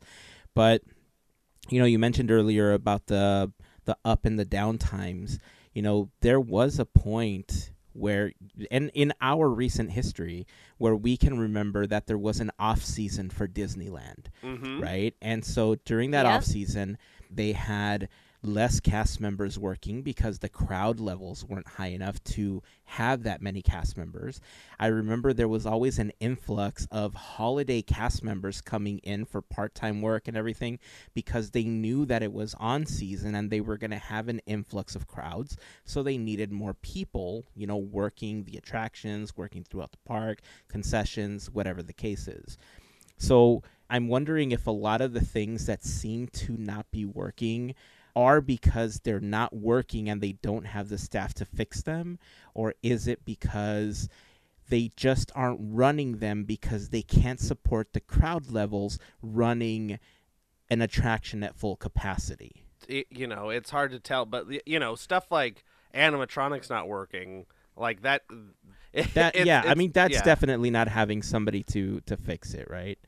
But 0.54 0.82
you 1.68 1.78
know, 1.78 1.84
you 1.84 1.98
mentioned 1.98 2.30
earlier 2.30 2.72
about 2.72 3.06
the 3.06 3.52
the 3.84 3.96
up 4.04 4.24
and 4.24 4.38
the 4.38 4.44
down 4.44 4.78
times. 4.78 5.38
You 5.74 5.82
know, 5.82 6.10
there 6.20 6.40
was 6.40 6.78
a 6.78 6.84
point 6.84 7.70
where 7.94 8.32
and 8.70 8.90
in 8.94 9.12
our 9.20 9.48
recent 9.48 9.90
history 9.90 10.46
where 10.78 10.96
we 10.96 11.16
can 11.16 11.38
remember 11.38 11.86
that 11.86 12.06
there 12.06 12.18
was 12.18 12.40
an 12.40 12.50
off 12.58 12.82
season 12.84 13.30
for 13.30 13.46
Disneyland, 13.46 14.26
Mm-hmm. 14.42 14.80
right? 14.82 15.14
And 15.20 15.44
so 15.44 15.74
during 15.84 16.10
that 16.12 16.24
Yep. 16.26 16.34
off 16.34 16.44
season, 16.44 16.98
they 17.30 17.52
had 17.52 18.08
less 18.42 18.80
cast 18.80 19.20
members 19.20 19.58
working 19.58 20.02
because 20.02 20.38
the 20.38 20.48
crowd 20.48 20.98
levels 20.98 21.44
weren't 21.44 21.68
high 21.68 21.88
enough 21.88 22.22
to 22.24 22.62
have 22.84 23.22
that 23.22 23.40
many 23.40 23.62
cast 23.62 23.96
members. 23.96 24.40
I 24.80 24.88
remember 24.88 25.32
there 25.32 25.48
was 25.48 25.64
always 25.64 25.98
an 25.98 26.12
influx 26.18 26.86
of 26.90 27.14
holiday 27.14 27.82
cast 27.82 28.24
members 28.24 28.60
coming 28.60 28.98
in 28.98 29.24
for 29.24 29.42
part-time 29.42 30.02
work 30.02 30.26
and 30.26 30.36
everything 30.36 30.80
because 31.14 31.50
they 31.50 31.64
knew 31.64 32.04
that 32.06 32.22
it 32.22 32.32
was 32.32 32.54
on 32.54 32.84
season 32.84 33.34
and 33.34 33.48
they 33.48 33.60
were 33.60 33.78
going 33.78 33.92
to 33.92 33.98
have 33.98 34.28
an 34.28 34.40
influx 34.46 34.96
of 34.96 35.06
crowds, 35.06 35.56
so 35.84 36.02
they 36.02 36.18
needed 36.18 36.50
more 36.50 36.74
people, 36.74 37.46
you 37.54 37.66
know, 37.66 37.76
working 37.76 38.44
the 38.44 38.56
attractions, 38.56 39.36
working 39.36 39.62
throughout 39.62 39.92
the 39.92 39.98
park, 40.04 40.40
concessions, 40.68 41.48
whatever 41.50 41.82
the 41.82 41.92
case 41.92 42.26
is. 42.26 42.58
So 43.18 43.62
I'm 43.88 44.08
wondering 44.08 44.50
if 44.50 44.66
a 44.66 44.72
lot 44.72 45.00
of 45.00 45.12
the 45.12 45.24
things 45.24 45.66
that 45.66 45.84
seem 45.84 46.26
to 46.28 46.56
not 46.56 46.90
be 46.90 47.04
working 47.04 47.74
are 48.14 48.40
because 48.40 49.00
they're 49.00 49.20
not 49.20 49.54
working 49.54 50.08
and 50.08 50.20
they 50.20 50.32
don't 50.32 50.66
have 50.66 50.88
the 50.88 50.98
staff 50.98 51.34
to 51.34 51.44
fix 51.44 51.82
them, 51.82 52.18
or 52.54 52.74
is 52.82 53.06
it 53.08 53.24
because 53.24 54.08
they 54.68 54.90
just 54.96 55.30
aren't 55.34 55.60
running 55.62 56.18
them 56.18 56.44
because 56.44 56.88
they 56.90 57.02
can't 57.02 57.40
support 57.40 57.92
the 57.92 58.00
crowd 58.00 58.50
levels 58.50 58.98
running 59.22 59.98
an 60.70 60.80
attraction 60.82 61.42
at 61.42 61.54
full 61.56 61.76
capacity? 61.76 62.64
it, 62.88 63.06
you 63.10 63.26
know, 63.28 63.50
it's 63.50 63.70
hard 63.70 63.90
to 63.92 64.00
tell, 64.00 64.24
but 64.26 64.46
you 64.66 64.78
know, 64.78 64.94
stuff 64.96 65.26
like 65.30 65.64
animatronics 65.94 66.68
not 66.68 66.88
working, 66.88 67.46
Like 67.76 68.02
that. 68.02 68.22
That 69.14 69.34
it's- 69.36 69.46
yeah, 69.46 69.62
I 69.66 69.74
mean 69.74 69.92
that's 69.92 70.14
yeah. 70.14 70.22
definitely 70.22 70.70
not 70.70 70.88
having 70.88 71.22
somebody 71.22 71.62
to 71.64 72.00
to 72.06 72.16
fix 72.16 72.54
it, 72.54 72.68
right? 72.68 72.98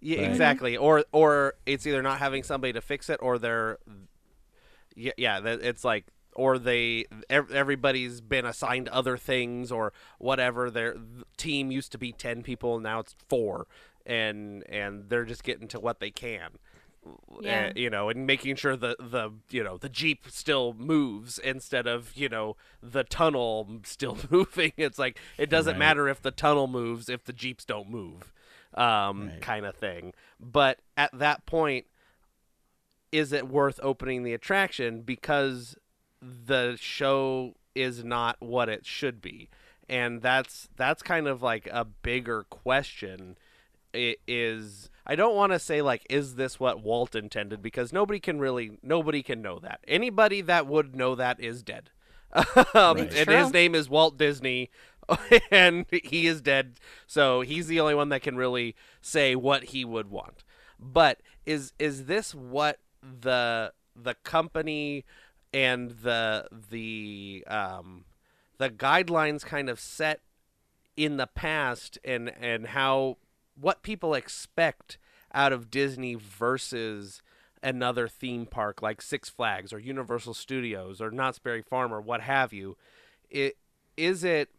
Yeah, 0.00 0.20
Right. 0.20 0.30
exactly. 0.30 0.76
Or 0.76 1.04
or 1.12 1.54
it's 1.66 1.86
either 1.86 2.00
not 2.02 2.18
having 2.20 2.42
somebody 2.44 2.72
to 2.74 2.80
fix 2.80 3.10
it, 3.10 3.18
or 3.20 3.38
they're 3.38 3.78
yeah, 4.98 5.12
yeah. 5.16 5.40
It's 5.44 5.84
like 5.84 6.06
or 6.34 6.58
they 6.58 7.06
everybody's 7.30 8.20
been 8.20 8.44
assigned 8.46 8.88
other 8.88 9.16
things 9.16 9.72
or 9.72 9.92
whatever. 10.18 10.70
Their 10.70 10.96
team 11.36 11.70
used 11.70 11.92
to 11.92 11.98
be 11.98 12.12
ten 12.12 12.42
people, 12.42 12.78
now 12.80 13.00
it's 13.00 13.14
four, 13.28 13.66
and 14.06 14.62
and 14.68 15.08
they're 15.08 15.24
just 15.24 15.42
getting 15.44 15.68
to 15.68 15.80
what 15.80 16.00
they 16.00 16.10
can. 16.10 16.50
Yeah. 17.40 17.68
Uh, 17.68 17.72
you 17.74 17.88
know, 17.88 18.08
and 18.10 18.26
making 18.26 18.56
sure 18.56 18.76
the 18.76 18.94
the 18.98 19.30
you 19.50 19.64
know 19.64 19.78
the 19.78 19.88
jeep 19.88 20.26
still 20.28 20.74
moves 20.74 21.38
instead 21.38 21.86
of 21.86 22.12
you 22.14 22.28
know 22.28 22.56
the 22.82 23.04
tunnel 23.04 23.66
still 23.84 24.18
moving. 24.30 24.72
It's 24.76 24.98
like 24.98 25.18
it 25.38 25.48
doesn't 25.48 25.74
Right. 25.74 25.78
matter 25.78 26.08
if 26.08 26.20
the 26.20 26.30
tunnel 26.32 26.66
moves 26.66 27.08
if 27.08 27.24
the 27.24 27.32
jeeps 27.32 27.64
don't 27.64 27.88
move, 27.88 28.32
um, 28.74 29.28
Right. 29.30 29.40
kind 29.40 29.64
of 29.64 29.74
thing. 29.76 30.12
But 30.38 30.80
at 30.96 31.10
that 31.18 31.46
point, 31.46 31.86
is 33.12 33.32
it 33.32 33.48
worth 33.48 33.80
opening 33.82 34.22
the 34.22 34.34
attraction 34.34 35.02
because 35.02 35.76
the 36.20 36.76
show 36.80 37.54
is 37.74 38.04
not 38.04 38.36
what 38.40 38.68
it 38.68 38.84
should 38.86 39.20
be? 39.20 39.48
And 39.88 40.20
that's 40.20 40.68
that's 40.76 41.02
kind 41.02 41.26
of 41.26 41.42
like 41.42 41.68
a 41.72 41.84
bigger 41.84 42.44
question. 42.44 43.38
It 43.94 44.20
is 44.28 44.90
I 45.06 45.16
don't 45.16 45.34
want 45.34 45.52
to 45.52 45.58
say 45.58 45.80
like 45.80 46.04
is 46.10 46.34
this 46.34 46.60
what 46.60 46.82
Walt 46.82 47.14
intended 47.14 47.62
because 47.62 47.92
nobody 47.92 48.20
can 48.20 48.38
really 48.38 48.78
nobody 48.82 49.22
can 49.22 49.40
know 49.40 49.58
that. 49.60 49.80
Anybody 49.88 50.42
that 50.42 50.66
would 50.66 50.94
know 50.94 51.14
that 51.14 51.40
is 51.40 51.62
dead. 51.62 51.90
um, 52.34 52.44
Right. 52.98 52.98
and 53.14 53.26
True. 53.26 53.36
his 53.38 53.52
name 53.52 53.74
is 53.74 53.88
Walt 53.88 54.18
Disney 54.18 54.70
and 55.50 55.86
he 55.90 56.26
is 56.26 56.42
dead. 56.42 56.78
So 57.06 57.40
he's 57.40 57.66
the 57.66 57.80
only 57.80 57.94
one 57.94 58.10
that 58.10 58.20
can 58.22 58.36
really 58.36 58.74
say 59.00 59.34
what 59.34 59.64
he 59.64 59.84
would 59.84 60.10
want. 60.10 60.44
But 60.78 61.20
is 61.46 61.72
is 61.78 62.04
this 62.04 62.34
what 62.34 62.78
the 63.20 63.72
the 63.94 64.14
company 64.14 65.04
and 65.52 65.90
the 66.02 66.46
the 66.70 67.44
um 67.46 68.04
the 68.58 68.70
guidelines 68.70 69.44
kind 69.44 69.68
of 69.68 69.80
set 69.80 70.20
in 70.96 71.16
the 71.16 71.26
past 71.26 71.98
and 72.04 72.32
and 72.40 72.68
how 72.68 73.16
what 73.60 73.82
people 73.82 74.14
expect 74.14 74.98
out 75.32 75.52
of 75.52 75.70
Disney 75.70 76.14
versus 76.14 77.22
another 77.62 78.08
theme 78.08 78.46
park 78.46 78.82
like 78.82 79.02
Six 79.02 79.28
Flags 79.28 79.72
or 79.72 79.78
Universal 79.78 80.34
Studios 80.34 81.00
or 81.00 81.10
Knott's 81.10 81.38
Berry 81.38 81.62
Farm 81.62 81.92
or 81.92 82.00
what 82.00 82.20
have 82.22 82.52
you. 82.52 82.76
It 83.30 83.56
is 83.96 84.24
it 84.24 84.50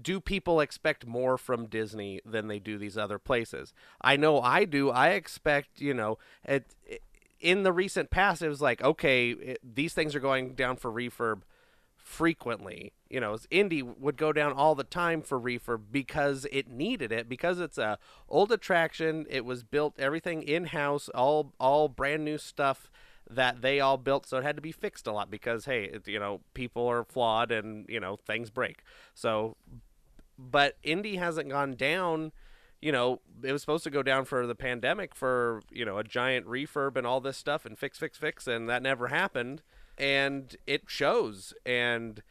do 0.00 0.20
people 0.20 0.60
expect 0.60 1.06
more 1.06 1.38
from 1.38 1.66
Disney 1.66 2.20
than 2.24 2.48
they 2.48 2.58
do 2.58 2.78
these 2.78 2.98
other 2.98 3.18
places? 3.18 3.72
I 4.00 4.16
know 4.16 4.40
I 4.40 4.64
do. 4.64 4.90
I 4.90 5.10
expect, 5.10 5.80
you 5.80 5.94
know, 5.94 6.18
it, 6.44 6.74
in 7.40 7.62
the 7.62 7.72
recent 7.72 8.10
past, 8.10 8.42
it 8.42 8.48
was 8.48 8.60
like, 8.60 8.82
okay, 8.82 9.30
it, 9.30 9.58
these 9.62 9.94
things 9.94 10.14
are 10.14 10.20
going 10.20 10.54
down 10.54 10.76
for 10.76 10.90
refurb 10.90 11.42
frequently. 11.96 12.92
You 13.08 13.20
know, 13.20 13.36
Indy 13.50 13.82
would 13.82 14.16
go 14.16 14.32
down 14.32 14.52
all 14.52 14.74
the 14.74 14.84
time 14.84 15.22
for 15.22 15.40
refurb 15.40 15.82
because 15.90 16.46
it 16.52 16.68
needed 16.68 17.12
it 17.12 17.28
because 17.28 17.58
it's 17.60 17.78
a 17.78 17.98
old 18.28 18.52
attraction. 18.52 19.26
It 19.28 19.44
was 19.44 19.62
built 19.62 19.94
everything 19.98 20.42
in 20.42 20.66
house, 20.66 21.08
all 21.10 21.52
all 21.58 21.88
brand 21.88 22.24
new 22.24 22.38
stuff 22.38 22.90
that 23.30 23.62
they 23.62 23.80
all 23.80 23.96
built, 23.96 24.26
so 24.26 24.38
it 24.38 24.44
had 24.44 24.56
to 24.56 24.62
be 24.62 24.72
fixed 24.72 25.06
a 25.06 25.12
lot 25.12 25.30
because 25.30 25.64
hey, 25.64 25.84
it, 25.84 26.08
you 26.08 26.18
know, 26.18 26.40
people 26.54 26.86
are 26.86 27.04
flawed 27.04 27.50
and 27.50 27.86
you 27.88 28.00
know 28.00 28.16
things 28.16 28.50
break. 28.50 28.82
So, 29.14 29.56
but 30.38 30.76
Indy 30.82 31.16
hasn't 31.16 31.48
gone 31.48 31.74
down. 31.74 32.32
You 32.80 32.92
know, 32.92 33.20
it 33.42 33.52
was 33.52 33.60
supposed 33.60 33.84
to 33.84 33.90
go 33.90 34.02
down 34.02 34.24
for 34.24 34.46
the 34.46 34.54
pandemic 34.54 35.14
for 35.14 35.62
you 35.70 35.84
know 35.84 35.98
a 35.98 36.04
giant 36.04 36.46
refurb 36.46 36.96
and 36.96 37.06
all 37.06 37.20
this 37.20 37.36
stuff 37.36 37.64
and 37.64 37.78
fix, 37.78 37.98
fix, 37.98 38.18
fix, 38.18 38.46
and 38.46 38.68
that 38.68 38.82
never 38.82 39.08
happened. 39.08 39.62
And 39.98 40.56
it 40.66 40.84
shows, 40.88 41.54
and 41.64 42.22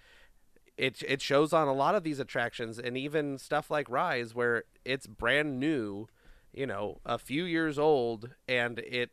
it 0.77 1.03
it 1.07 1.21
shows 1.21 1.53
on 1.53 1.67
a 1.67 1.73
lot 1.73 1.95
of 1.95 2.03
these 2.03 2.19
attractions, 2.19 2.79
and 2.79 2.97
even 2.97 3.37
stuff 3.37 3.71
like 3.71 3.89
Rise, 3.89 4.35
where 4.35 4.63
it's 4.83 5.07
brand 5.07 5.59
new, 5.59 6.07
you 6.53 6.65
know, 6.65 6.99
a 7.05 7.17
few 7.17 7.45
years 7.45 7.79
old, 7.79 8.31
and 8.47 8.79
it 8.79 9.11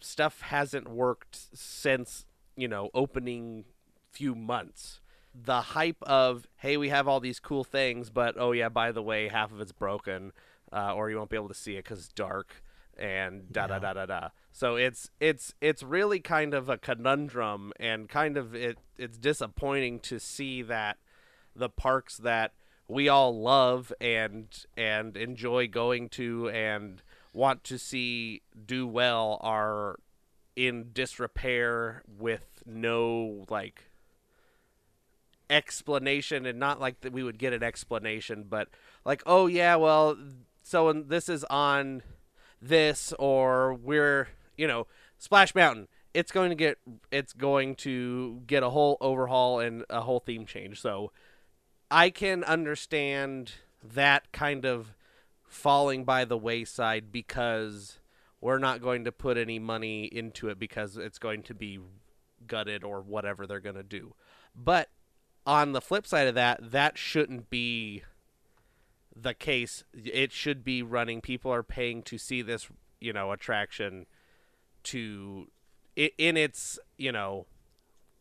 stuff 0.00 0.40
hasn't 0.42 0.88
worked 0.88 1.38
since 1.56 2.26
you 2.56 2.68
know 2.68 2.90
opening 2.94 3.64
few 4.10 4.34
months. 4.34 5.00
The 5.34 5.60
hype 5.60 6.02
of 6.02 6.46
hey 6.58 6.76
we 6.76 6.90
have 6.90 7.08
all 7.08 7.20
these 7.20 7.40
cool 7.40 7.64
things 7.64 8.10
but 8.10 8.36
oh 8.38 8.52
yeah 8.52 8.68
by 8.68 8.92
the 8.92 9.02
way 9.02 9.28
half 9.28 9.52
of 9.52 9.60
it's 9.60 9.72
broken 9.72 10.32
uh, 10.72 10.94
or 10.94 11.10
you 11.10 11.16
won't 11.16 11.30
be 11.30 11.36
able 11.36 11.48
to 11.48 11.54
see 11.54 11.74
it 11.74 11.84
because 11.84 11.98
it's 11.98 12.08
dark 12.08 12.62
and 12.96 13.52
da 13.52 13.66
da 13.66 13.78
da 13.78 13.92
da 13.92 14.06
da. 14.06 14.28
So 14.52 14.76
it's 14.76 15.10
it's 15.20 15.54
it's 15.60 15.82
really 15.82 16.20
kind 16.20 16.54
of 16.54 16.68
a 16.68 16.78
conundrum 16.78 17.72
and 17.78 18.08
kind 18.08 18.36
of 18.36 18.54
it 18.54 18.78
it's 18.96 19.18
disappointing 19.18 20.00
to 20.00 20.20
see 20.20 20.62
that 20.62 20.98
the 21.56 21.68
parks 21.68 22.16
that 22.18 22.52
we 22.88 23.08
all 23.08 23.40
love 23.40 23.92
and 24.00 24.46
and 24.76 25.16
enjoy 25.16 25.66
going 25.66 26.08
to 26.10 26.48
and 26.50 27.02
want 27.34 27.64
to 27.64 27.78
see 27.78 28.40
do 28.66 28.86
well 28.86 29.38
are 29.42 29.98
in 30.56 30.90
disrepair 30.92 32.02
with 32.18 32.62
no 32.64 33.44
like 33.50 33.84
explanation 35.50 36.46
and 36.46 36.58
not 36.58 36.80
like 36.80 37.00
that 37.02 37.12
we 37.12 37.22
would 37.22 37.38
get 37.38 37.52
an 37.52 37.62
explanation 37.62 38.46
but 38.48 38.68
like 39.04 39.22
oh 39.26 39.46
yeah 39.46 39.76
well 39.76 40.16
so 40.62 40.86
when 40.86 41.08
this 41.08 41.28
is 41.28 41.44
on 41.44 42.02
this 42.62 43.12
or 43.18 43.74
we're 43.74 44.28
you 44.56 44.66
know 44.66 44.86
splash 45.18 45.54
mountain 45.54 45.86
it's 46.14 46.30
going 46.30 46.48
to 46.48 46.54
get 46.54 46.78
it's 47.10 47.32
going 47.32 47.74
to 47.74 48.40
get 48.46 48.62
a 48.62 48.70
whole 48.70 48.96
overhaul 49.00 49.58
and 49.58 49.84
a 49.90 50.00
whole 50.00 50.20
theme 50.20 50.46
change. 50.46 50.80
So 50.80 51.10
i 51.90 52.08
can 52.08 52.42
understand 52.44 53.52
that 53.82 54.32
kind 54.32 54.64
of 54.64 54.94
falling 55.54 56.04
by 56.04 56.24
the 56.24 56.36
wayside 56.36 57.12
because 57.12 57.98
we're 58.40 58.58
not 58.58 58.82
going 58.82 59.04
to 59.04 59.12
put 59.12 59.38
any 59.38 59.58
money 59.58 60.04
into 60.04 60.48
it 60.48 60.58
because 60.58 60.96
it's 60.96 61.18
going 61.18 61.42
to 61.42 61.54
be 61.54 61.78
gutted 62.46 62.84
or 62.84 63.00
whatever 63.00 63.46
they're 63.46 63.60
going 63.60 63.74
to 63.74 63.82
do. 63.82 64.14
But 64.54 64.90
on 65.46 65.72
the 65.72 65.80
flip 65.80 66.06
side 66.06 66.26
of 66.26 66.34
that 66.34 66.72
that 66.72 66.98
shouldn't 66.98 67.50
be 67.50 68.02
the 69.14 69.34
case. 69.34 69.84
It 69.92 70.32
should 70.32 70.64
be 70.64 70.82
running. 70.82 71.20
People 71.20 71.52
are 71.52 71.62
paying 71.62 72.02
to 72.02 72.18
see 72.18 72.42
this 72.42 72.68
you 73.00 73.12
know 73.12 73.32
attraction 73.32 74.06
to 74.84 75.48
in 75.96 76.36
its 76.36 76.78
you 76.96 77.12
know 77.12 77.46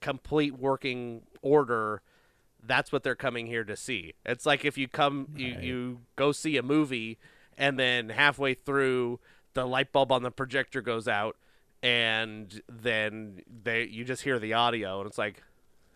complete 0.01 0.57
working 0.57 1.23
order 1.41 2.01
that's 2.65 2.91
what 2.91 3.03
they're 3.03 3.15
coming 3.15 3.45
here 3.47 3.63
to 3.63 3.75
see. 3.75 4.13
It's 4.25 4.45
like 4.45 4.63
if 4.65 4.77
you 4.77 4.87
come 4.87 5.27
you, 5.35 5.53
Right. 5.55 5.63
you 5.63 5.99
go 6.15 6.31
see 6.31 6.57
a 6.57 6.63
movie 6.63 7.17
and 7.57 7.77
then 7.79 8.09
halfway 8.09 8.53
through 8.53 9.19
the 9.53 9.65
light 9.65 9.91
bulb 9.91 10.11
on 10.11 10.23
the 10.23 10.31
projector 10.31 10.81
goes 10.81 11.07
out 11.07 11.35
and 11.81 12.61
then 12.71 13.41
they 13.63 13.83
you 13.83 14.03
just 14.05 14.23
hear 14.23 14.39
the 14.39 14.53
audio 14.53 14.99
and 14.99 15.07
it's 15.07 15.17
like 15.17 15.43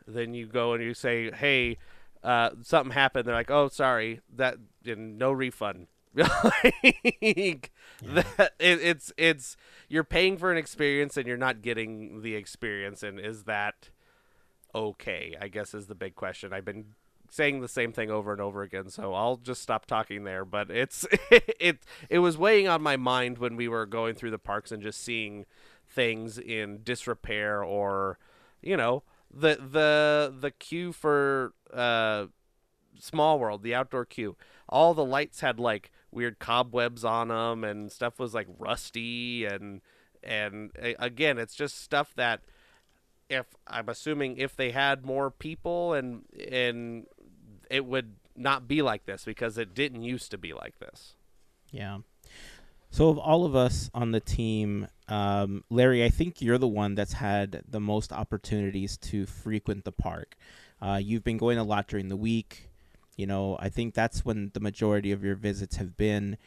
then 0.05 0.34
you 0.34 0.45
go 0.45 0.74
and 0.74 0.84
you 0.84 0.93
say 0.93 1.32
hey 1.32 1.78
uh, 2.24 2.49
something 2.61 2.91
happened. 2.93 3.26
They're 3.28 3.36
like 3.36 3.51
oh 3.51 3.70
sorry 3.70 4.20
that 4.36 4.57
and 4.86 5.18
no 5.18 5.32
refund. 5.32 5.88
Like, 6.18 7.72
that, 8.03 8.53
it, 8.59 8.80
it's 8.82 9.13
it's 9.18 9.57
you're 9.88 10.03
paying 10.03 10.38
for 10.38 10.51
an 10.51 10.57
experience 10.57 11.18
and 11.18 11.28
you're 11.28 11.38
not 11.38 11.61
getting 11.61 12.22
the 12.22 12.36
experience 12.36 13.03
and 13.03 13.20
is 13.20 13.43
that 13.43 13.89
okay 14.78 15.36
i 15.42 15.48
guess 15.48 15.74
is 15.74 15.88
the 15.88 15.96
big 15.96 16.16
question. 16.16 16.54
I've 16.54 16.66
been 16.66 16.86
saying 17.30 17.62
the 17.62 17.68
same 17.68 17.92
thing 17.92 18.10
over 18.10 18.32
and 18.32 18.40
over 18.40 18.62
again 18.62 18.90
so 18.90 19.14
i'll 19.14 19.36
just 19.36 19.62
stop 19.62 19.86
talking 19.86 20.24
there 20.24 20.46
but 20.46 20.72
it's 20.72 21.06
it 21.60 21.80
it 22.10 22.20
was 22.20 22.38
weighing 22.38 22.68
on 22.68 22.82
my 22.82 22.96
mind 22.96 23.38
when 23.38 23.56
we 23.56 23.68
were 23.68 23.86
going 23.86 24.16
through 24.16 24.32
the 24.32 24.40
parks 24.40 24.72
and 24.72 24.82
just 24.82 25.04
seeing 25.04 25.46
things 25.90 26.38
in 26.38 26.80
disrepair 26.84 27.64
or 27.64 28.18
you 28.62 28.78
know 28.78 29.04
the 29.34 29.56
the 29.56 30.34
the 30.40 30.52
queue 30.52 30.92
for 30.92 31.54
uh 31.74 32.26
small 33.00 33.40
world 33.40 33.62
the 33.62 33.76
outdoor 33.76 34.06
queue 34.06 34.36
all 34.70 34.94
the 34.94 35.06
lights 35.06 35.42
had 35.42 35.60
like 35.60 35.92
weird 36.12 36.40
cobwebs 36.40 37.04
on 37.04 37.28
them 37.28 37.64
and 37.64 37.92
stuff 37.92 38.20
was 38.20 38.34
like 38.34 38.48
rusty 38.58 39.46
and 39.46 39.82
and 40.24 40.72
again 41.00 41.38
it's 41.38 41.56
just 41.56 41.82
stuff 41.82 42.14
that 42.16 42.42
if 43.30 43.46
i'm 43.68 43.90
assuming 43.90 44.38
if 44.38 44.56
they 44.56 44.72
had 44.72 45.06
more 45.06 45.30
people 45.30 45.94
and 45.94 46.24
and 46.50 47.06
it 47.70 47.86
would 47.86 48.16
not 48.36 48.68
be 48.68 48.82
like 48.82 49.06
this 49.06 49.26
because 49.26 49.58
it 49.58 49.74
didn't 49.74 50.04
used 50.04 50.32
to 50.32 50.38
be 50.38 50.54
like 50.54 50.80
this 50.80 51.16
Yeah. 51.72 52.00
So 52.90 53.10
of 53.10 53.18
all 53.18 53.46
of 53.46 53.56
us 53.56 53.90
on 53.94 54.12
the 54.12 54.20
team, 54.20 54.88
um, 55.08 55.64
Larry, 55.70 56.04
I 56.04 56.10
think 56.10 56.42
you're 56.42 56.58
the 56.58 56.68
one 56.68 56.96
that's 56.96 57.14
had 57.14 57.64
the 57.68 57.80
most 57.80 58.14
opportunities 58.14 58.98
to 58.98 59.26
frequent 59.26 59.84
the 59.84 59.92
park. 59.92 60.36
Uh, 60.82 61.00
you've 61.02 61.24
been 61.24 61.38
going 61.38 61.58
a 61.58 61.64
lot 61.64 61.88
during 61.88 62.08
the 62.08 62.16
week. 62.16 62.70
You 63.18 63.28
know, 63.28 63.58
I 63.60 63.70
think 63.70 63.94
that's 63.94 64.24
when 64.24 64.52
the 64.54 64.60
majority 64.60 65.12
of 65.12 65.24
your 65.24 65.36
visits 65.36 65.78
have 65.78 65.98
been. 65.98 66.38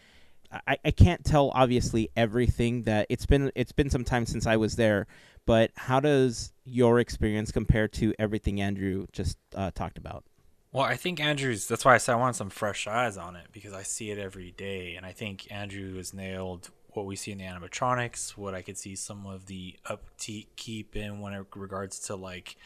I, 0.66 0.78
I 0.84 0.90
can't 0.90 1.24
tell 1.24 1.52
obviously 1.54 2.10
everything 2.16 2.82
that 2.82 3.06
it's 3.08 3.26
been 3.26 3.52
it's 3.54 3.72
been 3.72 3.90
some 3.90 4.04
time 4.04 4.26
since 4.26 4.46
I 4.46 4.56
was 4.56 4.76
there, 4.76 5.06
but 5.46 5.70
how 5.76 6.00
does 6.00 6.52
your 6.64 7.00
experience 7.00 7.50
compare 7.52 7.88
to 7.88 8.14
everything 8.18 8.60
Andrew 8.60 9.06
just 9.12 9.38
uh, 9.54 9.70
talked 9.74 9.98
about? 9.98 10.24
Well, 10.72 10.84
I 10.84 10.96
think 10.96 11.20
Andrew's. 11.20 11.66
That's 11.66 11.84
why 11.84 11.94
I 11.94 11.98
said 11.98 12.12
I 12.12 12.16
want 12.16 12.36
some 12.36 12.50
fresh 12.50 12.86
eyes 12.86 13.16
on 13.16 13.34
it 13.34 13.46
because 13.52 13.72
I 13.72 13.82
see 13.82 14.10
it 14.10 14.18
every 14.18 14.52
day, 14.52 14.94
and 14.94 15.04
I 15.04 15.12
think 15.12 15.50
Andrew 15.50 15.96
has 15.96 16.14
nailed 16.14 16.70
what 16.92 17.06
we 17.06 17.16
see 17.16 17.32
in 17.32 17.38
the 17.38 17.44
animatronics. 17.44 18.36
What 18.36 18.54
I 18.54 18.62
could 18.62 18.78
see 18.78 18.94
some 18.94 19.26
of 19.26 19.46
the 19.46 19.76
upkeep 19.84 20.94
in 20.94 21.20
when 21.20 21.32
it 21.32 21.46
regards 21.56 21.98
to 22.00 22.16
like 22.16 22.56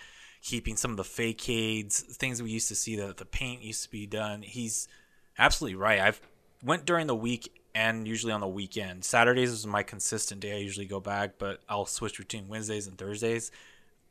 keeping 0.43 0.77
some 0.77 0.91
of 0.91 0.99
the 0.99 1.05
fake 1.05 1.41
facades, 1.41 2.01
things 2.01 2.43
we 2.43 2.51
used 2.51 2.69
to 2.69 2.75
see 2.75 2.97
that 2.97 3.17
the 3.17 3.25
paint 3.25 3.63
used 3.63 3.85
to 3.85 3.91
be 3.91 4.07
done. 4.07 4.43
He's 4.43 4.87
absolutely 5.39 5.77
right. 5.77 6.01
I've 6.01 6.21
went 6.63 6.85
during 6.85 7.07
the 7.07 7.15
week 7.15 7.51
and 7.75 8.07
usually 8.07 8.33
on 8.33 8.41
the 8.41 8.49
weekend. 8.49 9.05
Saturdays 9.05 9.51
is 9.51 9.67
my 9.67 9.83
consistent 9.83 10.41
day. 10.41 10.53
I 10.53 10.59
usually 10.59 10.87
go 10.87 11.01
back, 11.01 11.39
but 11.39 11.61
I'll 11.69 11.87
switch 11.87 12.19
between 12.19 12.49
Wednesdays 12.49 12.87
and 12.87 12.97
Thursdays. 12.97 13.51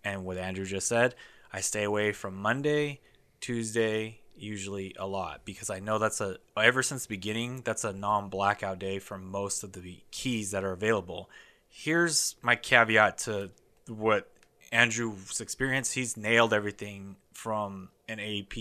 And 0.04 0.26
what 0.26 0.38
Andrew 0.38 0.66
just 0.66 0.88
said, 0.88 1.16
I 1.52 1.62
stay 1.62 1.84
away 1.84 2.12
from 2.12 2.36
Monday, 2.36 3.00
Tuesday, 3.40 4.20
usually 4.36 4.96
a 5.00 5.08
lot 5.08 5.42
because 5.46 5.70
I 5.70 5.80
know 5.80 6.00
that's 6.00 6.20
a 6.20 6.38
ever 6.58 6.84
since 6.84 7.06
the 7.06 7.16
beginning 7.16 7.62
that's 7.64 7.84
a 7.84 7.94
non-blackout 7.94 8.80
day 8.80 9.00
for 9.00 9.18
most 9.18 9.64
of 9.64 9.74
the 9.74 10.00
keys 10.12 10.52
that 10.52 10.64
are 10.64 10.72
available. 10.72 11.30
Here's 11.70 12.36
my 12.42 12.56
caveat 12.56 13.20
to 13.20 13.52
what 13.88 14.30
Andrew's 14.72 15.40
experience. 15.40 15.92
He's 15.92 16.18
nailed 16.18 16.54
everything 16.54 17.18
from 17.34 17.90
an 18.08 18.20
AP 18.20 18.56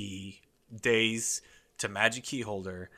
days 0.81 1.43
to 1.79 1.89
Magic 1.89 2.25
Key 2.25 2.43
Holder 2.43 2.91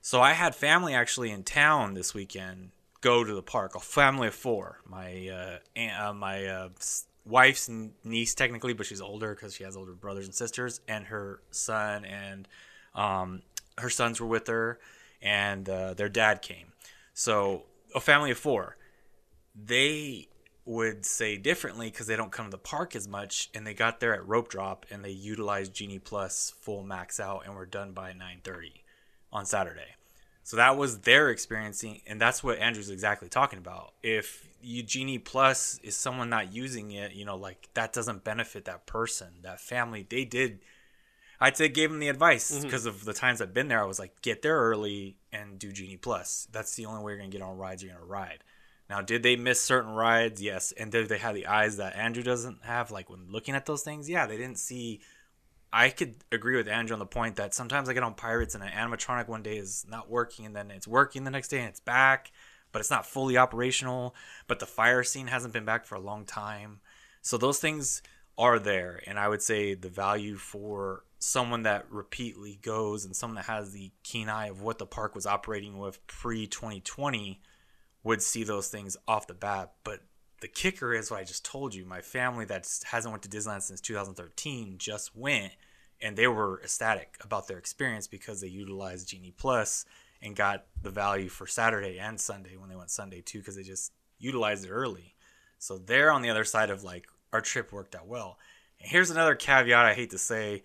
so 0.00 0.20
I 0.20 0.32
had 0.32 0.54
family 0.54 0.94
actually 0.94 1.30
in 1.30 1.42
town 1.42 1.94
this 1.94 2.14
weekend 2.14 2.70
go 3.00 3.24
to 3.24 3.34
the 3.34 3.42
park. 3.42 3.74
A 3.74 3.80
family 3.80 4.28
of 4.28 4.34
four. 4.34 4.80
My 4.86 5.28
uh, 5.28 5.58
aunt, 5.76 6.00
uh, 6.00 6.12
my 6.12 6.46
uh, 6.46 6.68
wife's 7.24 7.70
niece 8.04 8.34
technically, 8.34 8.72
but 8.72 8.86
she's 8.86 9.00
older 9.00 9.34
because 9.34 9.54
she 9.54 9.64
has 9.64 9.76
older 9.76 9.92
brothers 9.92 10.26
and 10.26 10.34
sisters, 10.34 10.80
and 10.88 11.06
her 11.06 11.40
son 11.50 12.04
and 12.04 12.48
um, 12.94 13.42
her 13.78 13.90
sons 13.90 14.20
were 14.20 14.26
with 14.26 14.46
her, 14.46 14.78
and 15.22 15.68
uh, 15.68 15.94
their 15.94 16.08
dad 16.08 16.42
came. 16.42 16.72
So 17.14 17.64
a 17.94 18.00
family 18.00 18.30
of 18.30 18.38
four. 18.38 18.76
They 19.54 20.28
would 20.64 21.04
say 21.04 21.36
differently 21.36 21.90
because 21.90 22.06
they 22.06 22.16
don't 22.16 22.30
come 22.30 22.46
to 22.46 22.50
the 22.50 22.58
park 22.58 22.94
as 22.94 23.08
much, 23.08 23.50
and 23.54 23.66
they 23.66 23.74
got 23.74 24.00
there 24.00 24.14
at 24.14 24.26
rope 24.26 24.48
drop 24.48 24.86
and 24.90 25.04
they 25.04 25.10
utilized 25.10 25.74
Genie 25.74 25.98
Plus 25.98 26.54
full 26.60 26.82
max 26.82 27.18
out, 27.18 27.44
and 27.44 27.54
were 27.54 27.66
done 27.66 27.92
by 27.92 28.12
nine 28.12 28.40
thirty 28.44 28.79
on 29.32 29.46
Saturday. 29.46 29.96
So 30.42 30.56
that 30.56 30.76
was 30.76 31.00
their 31.00 31.30
experiencing, 31.30 32.00
and 32.06 32.20
that's 32.20 32.42
what 32.42 32.58
Andrew's 32.58 32.90
exactly 32.90 33.28
talking 33.28 33.58
about. 33.58 33.92
If 34.02 34.48
Eugenie 34.62 35.18
Plus 35.18 35.78
is 35.82 35.96
someone 35.96 36.28
not 36.28 36.52
using 36.52 36.90
it, 36.90 37.12
you 37.12 37.24
know, 37.24 37.36
like 37.36 37.68
that 37.74 37.92
doesn't 37.92 38.24
benefit 38.24 38.64
that 38.64 38.86
person, 38.86 39.28
that 39.42 39.60
family. 39.60 40.04
They 40.08 40.24
did, 40.24 40.60
I'd 41.40 41.56
say, 41.56 41.68
gave 41.68 41.90
them 41.90 42.00
the 42.00 42.08
advice 42.08 42.50
because 42.62 42.82
mm-hmm. 42.82 42.88
of 42.88 43.04
the 43.04 43.12
times 43.12 43.40
I've 43.40 43.54
been 43.54 43.68
there. 43.68 43.80
I 43.80 43.86
was 43.86 43.98
like, 43.98 44.22
get 44.22 44.42
there 44.42 44.56
early 44.56 45.16
and 45.32 45.58
do 45.58 45.70
Genie 45.70 45.96
Plus. 45.96 46.48
That's 46.50 46.74
the 46.74 46.86
only 46.86 47.04
way 47.04 47.12
you're 47.12 47.18
gonna 47.18 47.30
get 47.30 47.42
on 47.42 47.56
rides. 47.56 47.82
You're 47.82 47.92
gonna 47.92 48.04
ride. 48.04 48.42
Now, 48.88 49.02
did 49.02 49.22
they 49.22 49.36
miss 49.36 49.60
certain 49.60 49.92
rides? 49.92 50.42
Yes. 50.42 50.72
And 50.72 50.90
did 50.90 51.08
they 51.08 51.18
have 51.18 51.36
the 51.36 51.46
eyes 51.46 51.76
that 51.76 51.94
Andrew 51.94 52.24
doesn't 52.24 52.64
have? 52.64 52.90
Like 52.90 53.08
when 53.08 53.30
looking 53.30 53.54
at 53.54 53.66
those 53.66 53.82
things, 53.82 54.10
yeah, 54.10 54.26
they 54.26 54.36
didn't 54.36 54.58
see 54.58 55.00
I 55.72 55.90
could 55.90 56.16
agree 56.32 56.56
with 56.56 56.68
Andrew 56.68 56.94
on 56.94 56.98
the 56.98 57.06
point 57.06 57.36
that 57.36 57.54
sometimes 57.54 57.88
I 57.88 57.92
get 57.92 58.02
on 58.02 58.14
Pirates 58.14 58.54
and 58.54 58.64
an 58.64 58.70
animatronic 58.70 59.28
one 59.28 59.42
day 59.42 59.56
is 59.56 59.86
not 59.88 60.10
working 60.10 60.44
and 60.46 60.54
then 60.54 60.70
it's 60.70 60.88
working 60.88 61.24
the 61.24 61.30
next 61.30 61.48
day 61.48 61.58
and 61.58 61.68
it's 61.68 61.80
back, 61.80 62.32
but 62.72 62.80
it's 62.80 62.90
not 62.90 63.06
fully 63.06 63.36
operational. 63.36 64.14
But 64.48 64.58
the 64.58 64.66
fire 64.66 65.04
scene 65.04 65.28
hasn't 65.28 65.52
been 65.52 65.64
back 65.64 65.84
for 65.84 65.94
a 65.94 66.00
long 66.00 66.24
time. 66.24 66.80
So 67.22 67.38
those 67.38 67.60
things 67.60 68.02
are 68.36 68.58
there. 68.58 69.00
And 69.06 69.18
I 69.18 69.28
would 69.28 69.42
say 69.42 69.74
the 69.74 69.88
value 69.88 70.36
for 70.36 71.04
someone 71.18 71.62
that 71.64 71.86
repeatedly 71.90 72.58
goes 72.62 73.04
and 73.04 73.14
someone 73.14 73.36
that 73.36 73.44
has 73.44 73.72
the 73.72 73.92
keen 74.02 74.28
eye 74.28 74.48
of 74.48 74.62
what 74.62 74.78
the 74.78 74.86
park 74.86 75.14
was 75.14 75.26
operating 75.26 75.78
with 75.78 76.04
pre 76.06 76.46
2020 76.46 77.40
would 78.02 78.22
see 78.22 78.42
those 78.42 78.68
things 78.68 78.96
off 79.06 79.26
the 79.26 79.34
bat. 79.34 79.72
But 79.84 80.00
the 80.40 80.48
kicker 80.48 80.94
is 80.94 81.10
what 81.10 81.20
I 81.20 81.24
just 81.24 81.44
told 81.44 81.74
you. 81.74 81.84
My 81.84 82.00
family 82.00 82.44
that 82.46 82.66
hasn't 82.84 83.12
went 83.12 83.22
to 83.24 83.28
Disneyland 83.28 83.62
since 83.62 83.80
2013 83.80 84.76
just 84.78 85.14
went, 85.14 85.52
and 86.00 86.16
they 86.16 86.26
were 86.26 86.60
ecstatic 86.62 87.16
about 87.20 87.46
their 87.46 87.58
experience 87.58 88.06
because 88.06 88.40
they 88.40 88.48
utilized 88.48 89.08
Genie 89.08 89.34
Plus 89.36 89.84
and 90.22 90.36
got 90.36 90.66
the 90.82 90.90
value 90.90 91.28
for 91.28 91.46
Saturday 91.46 91.98
and 91.98 92.20
Sunday 92.20 92.56
when 92.56 92.68
they 92.68 92.76
went 92.76 92.90
Sunday 92.90 93.20
too 93.20 93.38
because 93.38 93.56
they 93.56 93.62
just 93.62 93.92
utilized 94.18 94.64
it 94.64 94.70
early. 94.70 95.14
So 95.58 95.78
they're 95.78 96.10
on 96.10 96.22
the 96.22 96.30
other 96.30 96.44
side 96.44 96.70
of 96.70 96.82
like 96.82 97.06
our 97.32 97.40
trip 97.40 97.72
worked 97.72 97.94
out 97.94 98.06
well. 98.06 98.38
And 98.80 98.90
here's 98.90 99.10
another 99.10 99.34
caveat 99.34 99.86
I 99.86 99.94
hate 99.94 100.10
to 100.10 100.18
say. 100.18 100.62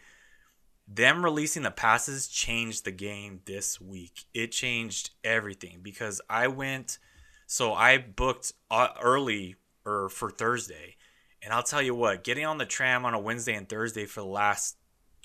Them 0.87 1.23
releasing 1.23 1.63
the 1.63 1.71
passes 1.71 2.27
changed 2.27 2.85
the 2.85 2.91
game 2.91 3.41
this 3.45 3.81
week. 3.81 4.25
It 4.33 4.51
changed 4.51 5.11
everything 5.23 5.79
because 5.81 6.21
I 6.29 6.47
went 6.47 6.99
so 7.47 7.73
I 7.73 7.97
booked 7.97 8.53
uh, 8.71 8.89
early 9.01 9.55
or 9.85 10.09
for 10.09 10.29
Thursday. 10.29 10.95
And 11.41 11.53
I'll 11.53 11.63
tell 11.63 11.81
you 11.81 11.93
what, 11.93 12.23
getting 12.23 12.45
on 12.45 12.57
the 12.57 12.65
tram 12.65 13.05
on 13.05 13.13
a 13.13 13.19
Wednesday 13.19 13.53
and 13.53 13.69
Thursday 13.69 14.05
for 14.05 14.21
the 14.21 14.27
last, 14.27 14.77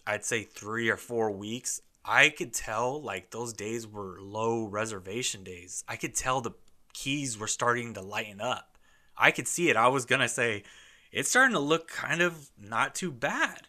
I'd 0.07 0.25
say 0.25 0.43
three 0.43 0.91
or 0.91 0.97
four 0.97 1.31
weeks, 1.31 1.81
I 2.05 2.29
could 2.29 2.53
tell 2.53 3.01
like 3.03 3.31
those 3.31 3.53
days 3.53 3.87
were 3.87 4.19
low 4.21 4.65
reservation 4.65 5.45
days. 5.45 5.85
I 5.89 5.97
could 5.97 6.15
tell 6.15 6.41
the 6.41 6.53
keys 6.93 7.39
were 7.39 7.47
starting 7.47 7.95
to 7.95 8.03
lighten 8.03 8.41
up. 8.41 8.79
I 9.17 9.31
could 9.31 9.49
see 9.49 9.71
it. 9.71 9.77
I 9.77 9.89
was 9.89 10.05
going 10.07 10.21
to 10.21 10.29
say, 10.29 10.65
it's 11.13 11.29
starting 11.29 11.55
to 11.55 11.61
look 11.61 11.89
kind 11.89 12.21
of 12.21 12.51
not 12.59 12.95
too 12.95 13.13
bad. 13.13 13.67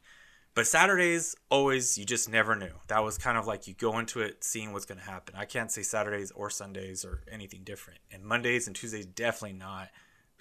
But 0.54 0.68
Saturdays, 0.68 1.36
always, 1.50 1.98
you 1.98 2.04
just 2.04 2.28
never 2.28 2.56
knew. 2.56 2.74
That 2.88 3.04
was 3.04 3.18
kind 3.18 3.38
of 3.38 3.48
like 3.48 3.68
you 3.68 3.74
go 3.74 3.98
into 4.00 4.20
it 4.20 4.44
seeing 4.44 4.74
what's 4.74 4.86
going 4.86 5.00
to 5.00 5.06
happen. 5.06 5.36
I 5.38 5.46
can't 5.46 5.72
say 5.72 5.82
Saturdays 5.82 6.32
or 6.32 6.50
Sundays 6.50 7.06
or 7.06 7.24
anything 7.32 7.62
different. 7.64 8.00
And 8.12 8.26
Mondays 8.26 8.68
and 8.68 8.76
Tuesdays, 8.76 9.06
definitely 9.06 9.58
not 9.58 9.88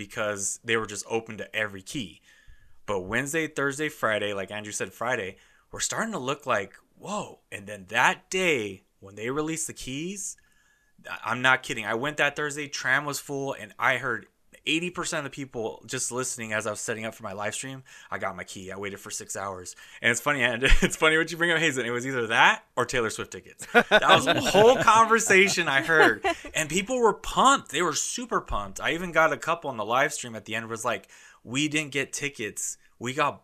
because 0.01 0.61
they 0.65 0.79
were 0.79 0.87
just 0.87 1.05
open 1.11 1.37
to 1.37 1.55
every 1.55 1.83
key. 1.83 2.23
But 2.87 3.01
Wednesday, 3.01 3.47
Thursday, 3.47 3.91
Friday, 3.91 4.33
like 4.33 4.51
Andrew 4.51 4.73
said, 4.73 4.95
Friday, 4.95 5.37
we're 5.71 5.81
starting 5.81 6.13
to 6.13 6.19
look 6.19 6.47
like, 6.47 6.73
whoa. 6.99 7.41
And 7.53 7.67
then 7.67 7.85
that 7.91 8.31
day, 8.31 8.85
when 9.01 9.15
they 9.15 9.29
released 9.29 9.67
the 9.67 9.75
keys, 9.75 10.39
I'm 11.23 11.43
not 11.43 11.63
kidding. 11.63 11.85
I 11.85 11.93
went 11.93 12.17
that 12.17 12.35
Thursday, 12.35 12.67
tram 12.67 13.05
was 13.05 13.21
full, 13.21 13.53
and 13.53 13.75
I 13.79 13.99
heard 13.99 14.25
80% 14.67 15.19
of 15.19 15.25
the 15.25 15.31
people 15.31 15.83
just 15.87 16.13
listening 16.13 16.53
as 16.53 16.67
I 16.67 16.71
was 16.71 16.81
setting 16.81 17.05
up 17.05 17.15
for 17.15 17.23
my 17.23 17.33
live 17.33 17.55
stream, 17.55 17.83
I 18.11 18.19
got 18.19 18.37
my 18.37 18.45
key. 18.45 18.71
I 18.71 18.77
waited 18.77 19.01
for 19.01 19.11
six 19.11 19.37
hours. 19.37 19.75
And 20.03 20.11
it's 20.11 20.21
funny, 20.21 20.43
and 20.45 20.65
it's 20.83 20.97
funny 20.97 21.17
what 21.17 21.31
you 21.31 21.37
bring 21.37 21.51
up, 21.51 21.59
Hazen. 21.59 21.87
It 21.87 21.91
was 21.91 22.07
either 22.07 22.27
that 22.29 22.65
or 22.77 22.85
Taylor 22.85 23.11
Swift 23.11 23.33
tickets. 23.33 23.67
That 23.73 24.03
was 24.03 24.27
a 24.27 24.41
whole 24.41 24.77
conversation 24.77 25.69
I 25.69 25.83
heard. 25.83 26.25
And 26.55 26.69
people 26.69 27.01
were 27.01 27.15
pumped. 27.15 27.71
They 27.71 27.83
were 27.83 27.95
super 27.95 28.41
pumped. 28.41 28.81
I 28.81 28.93
even 28.93 29.13
got 29.13 29.33
a 29.33 29.37
couple 29.37 29.71
on 29.71 29.77
the 29.77 29.85
live 29.85 30.13
stream 30.13 30.35
at 30.35 30.45
the 30.45 30.55
end 30.55 30.69
was 30.69 30.85
like, 30.85 31.09
we 31.45 31.69
didn't 31.69 31.93
get 31.93 32.13
tickets. 32.13 32.77
We 32.99 33.15
got 33.15 33.43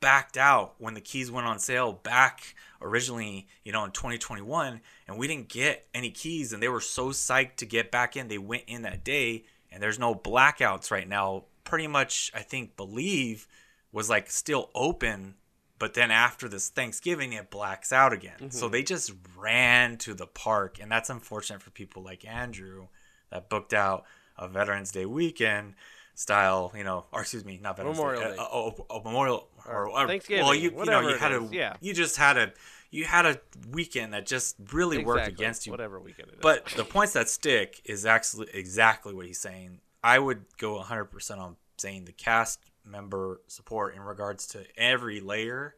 backed 0.00 0.36
out 0.36 0.74
when 0.78 0.94
the 0.94 1.00
keys 1.00 1.30
went 1.30 1.46
on 1.46 1.58
sale 1.58 1.92
back 1.92 2.54
originally, 2.82 3.46
you 3.64 3.72
know, 3.72 3.84
in 3.84 3.90
2021, 3.90 4.80
and 5.08 5.18
we 5.18 5.26
didn't 5.26 5.48
get 5.48 5.86
any 5.94 6.10
keys. 6.10 6.52
And 6.52 6.62
they 6.62 6.68
were 6.68 6.80
so 6.80 7.08
psyched 7.08 7.56
to 7.56 7.66
get 7.66 7.90
back 7.90 8.16
in. 8.16 8.28
They 8.28 8.38
went 8.38 8.64
in 8.66 8.82
that 8.82 9.04
day 9.04 9.44
and 9.76 9.82
there's 9.82 9.98
no 9.98 10.14
blackouts 10.14 10.90
right 10.90 11.06
now. 11.06 11.44
Pretty 11.64 11.86
much, 11.86 12.32
I 12.34 12.40
think, 12.40 12.78
believe 12.78 13.46
was 13.92 14.08
like 14.08 14.30
still 14.30 14.70
open, 14.74 15.34
but 15.78 15.92
then 15.92 16.10
after 16.10 16.48
this 16.48 16.70
Thanksgiving, 16.70 17.34
it 17.34 17.50
blacks 17.50 17.92
out 17.92 18.14
again. 18.14 18.36
Mm-hmm. 18.36 18.48
So 18.48 18.70
they 18.70 18.82
just 18.82 19.12
ran 19.36 19.98
to 19.98 20.14
the 20.14 20.26
park, 20.26 20.78
and 20.80 20.90
that's 20.90 21.10
unfortunate 21.10 21.60
for 21.60 21.68
people 21.70 22.02
like 22.02 22.26
Andrew 22.26 22.86
that 23.28 23.50
booked 23.50 23.74
out 23.74 24.04
a 24.38 24.48
Veterans 24.48 24.92
Day 24.92 25.04
weekend 25.04 25.74
style, 26.14 26.72
you 26.74 26.82
know, 26.82 27.04
or 27.12 27.20
excuse 27.20 27.44
me, 27.44 27.60
not 27.62 27.76
Veterans 27.76 27.98
Memorial 27.98 28.22
Day, 28.22 28.36
a, 28.38 28.42
a, 28.42 28.98
a, 28.98 29.04
Memorial 29.04 29.46
or, 29.66 29.90
or 29.90 30.06
Thanksgiving. 30.06 30.42
Well, 30.42 30.54
you, 30.54 30.70
you 30.70 30.84
know, 30.86 31.06
you 31.06 31.18
had 31.18 31.32
a 31.32 31.46
yeah. 31.52 31.76
you 31.82 31.92
just 31.92 32.16
had 32.16 32.38
a 32.38 32.50
you 32.90 33.04
had 33.04 33.26
a 33.26 33.40
weekend 33.70 34.14
that 34.14 34.26
just 34.26 34.56
really 34.72 34.98
exactly. 34.98 35.04
worked 35.04 35.28
against 35.28 35.66
you. 35.66 35.72
Whatever 35.72 36.00
weekend 36.00 36.28
it 36.28 36.34
is. 36.34 36.40
But 36.40 36.66
the 36.76 36.84
points 36.84 37.12
that 37.14 37.28
stick 37.28 37.80
is 37.84 38.06
actually 38.06 38.48
exactly 38.52 39.14
what 39.14 39.26
he's 39.26 39.40
saying. 39.40 39.80
I 40.02 40.18
would 40.18 40.44
go 40.58 40.80
100% 40.80 41.38
on 41.38 41.56
saying 41.78 42.04
the 42.04 42.12
cast 42.12 42.60
member 42.84 43.40
support 43.48 43.94
in 43.94 44.02
regards 44.02 44.46
to 44.48 44.64
every 44.76 45.20
layer 45.20 45.74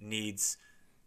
needs 0.00 0.56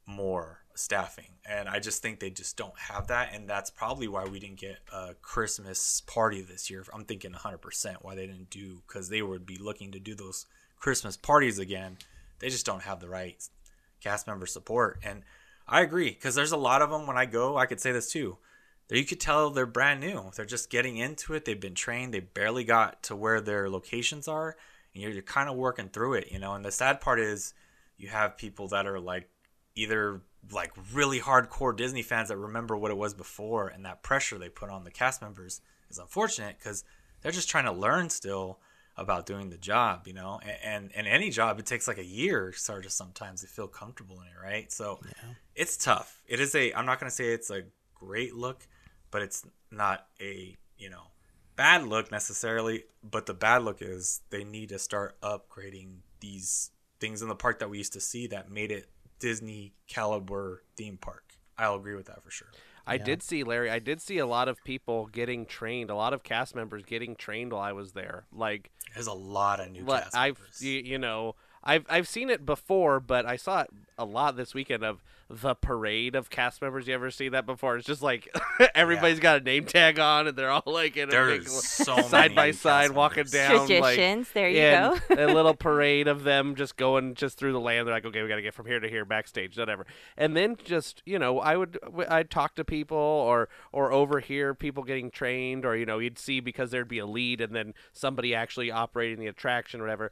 more 0.05 0.59
staffing. 0.75 1.29
And 1.47 1.69
I 1.69 1.79
just 1.79 2.01
think 2.01 2.19
they 2.19 2.29
just 2.29 2.57
don't 2.57 2.77
have 2.77 3.07
that. 3.07 3.33
And 3.33 3.47
that's 3.47 3.69
probably 3.69 4.07
why 4.07 4.25
we 4.25 4.39
didn't 4.39 4.59
get 4.59 4.79
a 4.93 5.13
Christmas 5.21 6.01
party 6.01 6.41
this 6.41 6.69
year. 6.69 6.85
I'm 6.93 7.05
thinking 7.05 7.31
100% 7.31 7.95
why 8.01 8.15
they 8.15 8.27
didn't 8.27 8.49
do, 8.49 8.81
because 8.87 9.09
they 9.09 9.21
would 9.21 9.45
be 9.45 9.57
looking 9.57 9.91
to 9.91 9.99
do 9.99 10.15
those 10.15 10.45
Christmas 10.79 11.15
parties 11.15 11.59
again. 11.59 11.97
They 12.39 12.49
just 12.49 12.65
don't 12.65 12.83
have 12.83 12.99
the 12.99 13.09
right 13.09 13.41
cast 14.01 14.27
member 14.27 14.45
support. 14.45 14.99
And 15.03 15.23
I 15.67 15.81
agree 15.81 16.09
because 16.09 16.35
there's 16.35 16.51
a 16.51 16.57
lot 16.57 16.81
of 16.81 16.89
them. 16.89 17.07
When 17.07 17.17
I 17.17 17.25
go, 17.25 17.57
I 17.57 17.65
could 17.65 17.79
say 17.79 17.91
this 17.91 18.11
too. 18.11 18.37
You 18.91 19.05
could 19.05 19.19
tell 19.19 19.51
they're 19.51 19.67
brand 19.67 20.01
new. 20.01 20.31
They're 20.35 20.45
just 20.45 20.71
getting 20.71 20.97
into 20.97 21.35
it. 21.35 21.45
They've 21.45 21.59
been 21.59 21.75
trained. 21.75 22.11
They 22.11 22.21
barely 22.21 22.63
got 22.63 23.03
to 23.03 23.15
where 23.15 23.39
their 23.39 23.69
locations 23.69 24.27
are, 24.27 24.57
and 24.93 25.03
you're, 25.03 25.11
you're 25.11 25.21
kind 25.21 25.47
of 25.47 25.55
working 25.55 25.89
through 25.89 26.15
it, 26.15 26.31
you 26.31 26.39
know. 26.39 26.53
And 26.53 26.65
the 26.65 26.71
sad 26.71 26.99
part 26.99 27.19
is, 27.19 27.53
you 27.97 28.07
have 28.07 28.37
people 28.37 28.67
that 28.69 28.87
are 28.87 28.99
like 28.99 29.29
either 29.75 30.21
like 30.51 30.71
really 30.93 31.19
hardcore 31.19 31.75
Disney 31.75 32.01
fans 32.01 32.29
that 32.29 32.37
remember 32.37 32.75
what 32.75 32.89
it 32.89 32.97
was 32.97 33.13
before, 33.13 33.67
and 33.67 33.85
that 33.85 34.01
pressure 34.01 34.39
they 34.39 34.49
put 34.49 34.71
on 34.71 34.83
the 34.83 34.91
cast 34.91 35.21
members 35.21 35.61
is 35.91 35.99
unfortunate 35.99 36.57
because 36.57 36.83
they're 37.21 37.31
just 37.31 37.49
trying 37.49 37.65
to 37.65 37.71
learn 37.71 38.09
still 38.09 38.59
about 38.99 39.25
doing 39.25 39.49
the 39.49 39.57
job, 39.57 40.07
you 40.07 40.13
know. 40.13 40.39
And 40.43 40.57
and, 40.63 40.91
and 40.95 41.07
any 41.07 41.29
job, 41.29 41.59
it 41.59 41.65
takes 41.65 41.87
like 41.87 41.97
a 41.97 42.05
year, 42.05 42.53
sort 42.53 42.85
of 42.85 42.91
sometimes 42.91 43.41
to 43.41 43.47
feel 43.47 43.67
comfortable 43.67 44.19
in 44.21 44.27
it, 44.27 44.43
right? 44.43 44.71
So 44.71 44.99
it's 45.55 45.77
tough. 45.77 46.21
It 46.27 46.39
is 46.39 46.53
a. 46.55 46.73
I'm 46.73 46.85
not 46.85 46.99
gonna 46.99 47.11
say 47.11 47.33
it's 47.33 47.49
a 47.49 47.63
great 47.95 48.35
look, 48.35 48.67
but 49.11 49.21
it's 49.21 49.45
not 49.71 50.07
a 50.21 50.55
you 50.77 50.89
know 50.89 51.03
bad 51.55 51.87
look 51.87 52.11
necessarily. 52.11 52.83
But 53.03 53.25
the 53.25 53.33
bad 53.33 53.63
look 53.63 53.81
is 53.81 54.21
they 54.29 54.43
need 54.43 54.69
to 54.69 54.79
start 54.79 55.19
upgrading 55.21 55.99
these 56.19 56.71
things 56.99 57.21
in 57.21 57.29
the 57.29 57.35
park 57.35 57.59
that 57.59 57.69
we 57.69 57.77
used 57.77 57.93
to 57.93 58.01
see 58.01 58.27
that 58.27 58.51
made 58.51 58.71
it 58.71 58.89
Disney 59.19 59.73
caliber 59.87 60.63
theme 60.75 60.97
park. 60.97 61.23
I'll 61.57 61.75
agree 61.75 61.95
with 61.95 62.07
that 62.07 62.23
for 62.23 62.31
sure. 62.31 62.51
I 62.89 62.97
did 62.97 63.23
see 63.23 63.43
Larry. 63.43 63.69
I 63.69 63.79
did 63.79 64.01
see 64.01 64.17
a 64.17 64.25
lot 64.25 64.47
of 64.47 64.63
people 64.63 65.07
getting 65.07 65.45
trained. 65.45 65.89
A 65.89 65.95
lot 65.95 66.13
of 66.13 66.23
cast 66.23 66.55
members 66.55 66.83
getting 66.85 67.15
trained 67.15 67.53
while 67.53 67.61
I 67.61 67.71
was 67.71 67.93
there. 67.93 68.25
Like, 68.33 68.71
There's 68.93 69.07
a 69.07 69.13
lot 69.13 69.59
of 69.59 69.71
new 69.71 69.83
what 69.85 70.03
cast 70.03 70.15
I've 70.15 70.39
members. 70.39 70.61
you, 70.61 70.79
you 70.79 70.97
know 70.97 71.35
I've 71.63 71.85
I've 71.89 72.07
seen 72.07 72.29
it 72.29 72.45
before, 72.45 72.99
but 72.99 73.25
I 73.25 73.35
saw 73.35 73.61
it 73.61 73.69
a 73.97 74.05
lot 74.05 74.35
this 74.35 74.53
weekend 74.53 74.83
of 74.83 75.03
the 75.29 75.53
parade 75.53 76.15
of 76.15 76.29
cast 76.29 76.61
members. 76.61 76.87
You 76.87 76.95
ever 76.95 77.11
see 77.11 77.29
that 77.29 77.45
before? 77.45 77.77
It's 77.77 77.85
just 77.85 78.01
like 78.01 78.27
everybody's 78.75 79.19
got 79.19 79.41
a 79.41 79.43
name 79.43 79.65
tag 79.65 79.99
on, 79.99 80.27
and 80.27 80.35
they're 80.35 80.49
all 80.49 80.63
like 80.65 80.97
in 80.97 81.09
a 81.09 81.11
big 81.11 81.47
so 81.47 82.01
side 82.07 82.33
by 82.33 82.51
side 82.51 82.91
walking 82.91 83.25
down. 83.25 83.67
Traditions, 83.67 84.27
Like, 84.27 84.33
there 84.33 84.49
you 84.49 84.55
go. 85.15 85.15
a 85.15 85.27
little 85.33 85.53
parade 85.55 86.07
of 86.07 86.23
them 86.23 86.55
just 86.55 86.77
going 86.77 87.13
just 87.13 87.37
through 87.37 87.53
the 87.53 87.59
land. 87.59 87.87
They're 87.87 87.93
like, 87.93 88.05
okay, 88.05 88.23
we 88.23 88.27
got 88.27 88.37
to 88.37 88.41
get 88.41 88.53
from 88.55 88.65
here 88.65 88.79
to 88.79 88.89
here 88.89 89.05
backstage, 89.05 89.57
whatever. 89.57 89.85
And 90.17 90.35
then 90.35 90.55
just 90.63 91.03
you 91.05 91.19
know, 91.19 91.39
I 91.39 91.55
would 91.55 91.77
I'd 92.09 92.31
talk 92.31 92.55
to 92.55 92.65
people 92.65 92.97
or 92.97 93.49
or 93.71 93.91
overhear 93.91 94.55
people 94.55 94.83
getting 94.83 95.11
trained, 95.11 95.63
or 95.63 95.75
you 95.77 95.85
know, 95.85 95.99
you'd 95.99 96.17
see 96.17 96.39
because 96.39 96.71
there'd 96.71 96.87
be 96.87 96.99
a 96.99 97.05
lead 97.05 97.39
and 97.41 97.55
then 97.55 97.73
somebody 97.93 98.33
actually 98.33 98.71
operating 98.71 99.19
the 99.19 99.27
attraction, 99.27 99.79
or 99.79 99.83
whatever. 99.83 100.11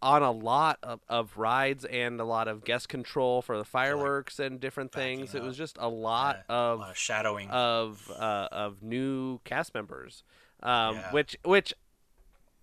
On 0.00 0.22
a 0.22 0.30
lot 0.30 0.78
of, 0.82 1.00
of 1.08 1.36
rides 1.36 1.84
and 1.84 2.20
a 2.20 2.24
lot 2.24 2.46
of 2.46 2.64
guest 2.64 2.88
control 2.88 3.42
for 3.42 3.58
the 3.58 3.64
fireworks 3.64 4.38
and 4.38 4.60
different 4.60 4.92
things. 4.92 5.34
It 5.34 5.42
was 5.42 5.56
just 5.56 5.76
a 5.80 5.88
lot 5.88 6.44
Yeah, 6.48 6.54
of 6.56 6.80
a 6.82 6.94
shadowing. 6.94 7.50
of 7.50 8.08
uh, 8.10 8.48
of 8.52 8.82
new 8.82 9.40
cast 9.44 9.74
members, 9.74 10.22
um, 10.62 10.96
Yeah. 10.96 11.10
which 11.12 11.36
which 11.44 11.74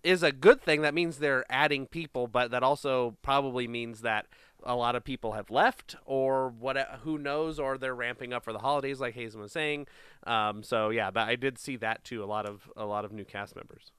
is 0.02 0.22
a 0.22 0.32
good 0.32 0.62
thing. 0.62 0.80
That 0.80 0.94
means 0.94 1.18
they're 1.18 1.44
adding 1.50 1.86
people, 1.86 2.26
but 2.26 2.50
that 2.52 2.62
also 2.62 3.16
probably 3.20 3.68
means 3.68 4.00
that 4.00 4.26
a 4.62 4.74
lot 4.74 4.96
of 4.96 5.04
people 5.04 5.32
have 5.32 5.50
left, 5.50 5.96
or 6.06 6.48
what? 6.48 6.76
Who 7.02 7.18
knows? 7.18 7.58
Or 7.58 7.76
they're 7.76 7.94
ramping 7.94 8.32
up 8.32 8.44
for 8.44 8.52
the 8.54 8.58
holidays, 8.60 8.98
like 9.00 9.14
Hazen 9.14 9.40
was 9.42 9.52
saying. 9.52 9.86
Um, 10.26 10.62
so 10.62 10.88
yeah, 10.88 11.10
but 11.10 11.28
I 11.28 11.36
did 11.36 11.58
see 11.58 11.76
that 11.76 12.02
too. 12.04 12.24
A 12.24 12.26
lot 12.26 12.46
of 12.46 12.70
a 12.76 12.86
lot 12.86 13.04
of 13.04 13.12
new 13.12 13.24
cast 13.26 13.54
members. 13.56 13.92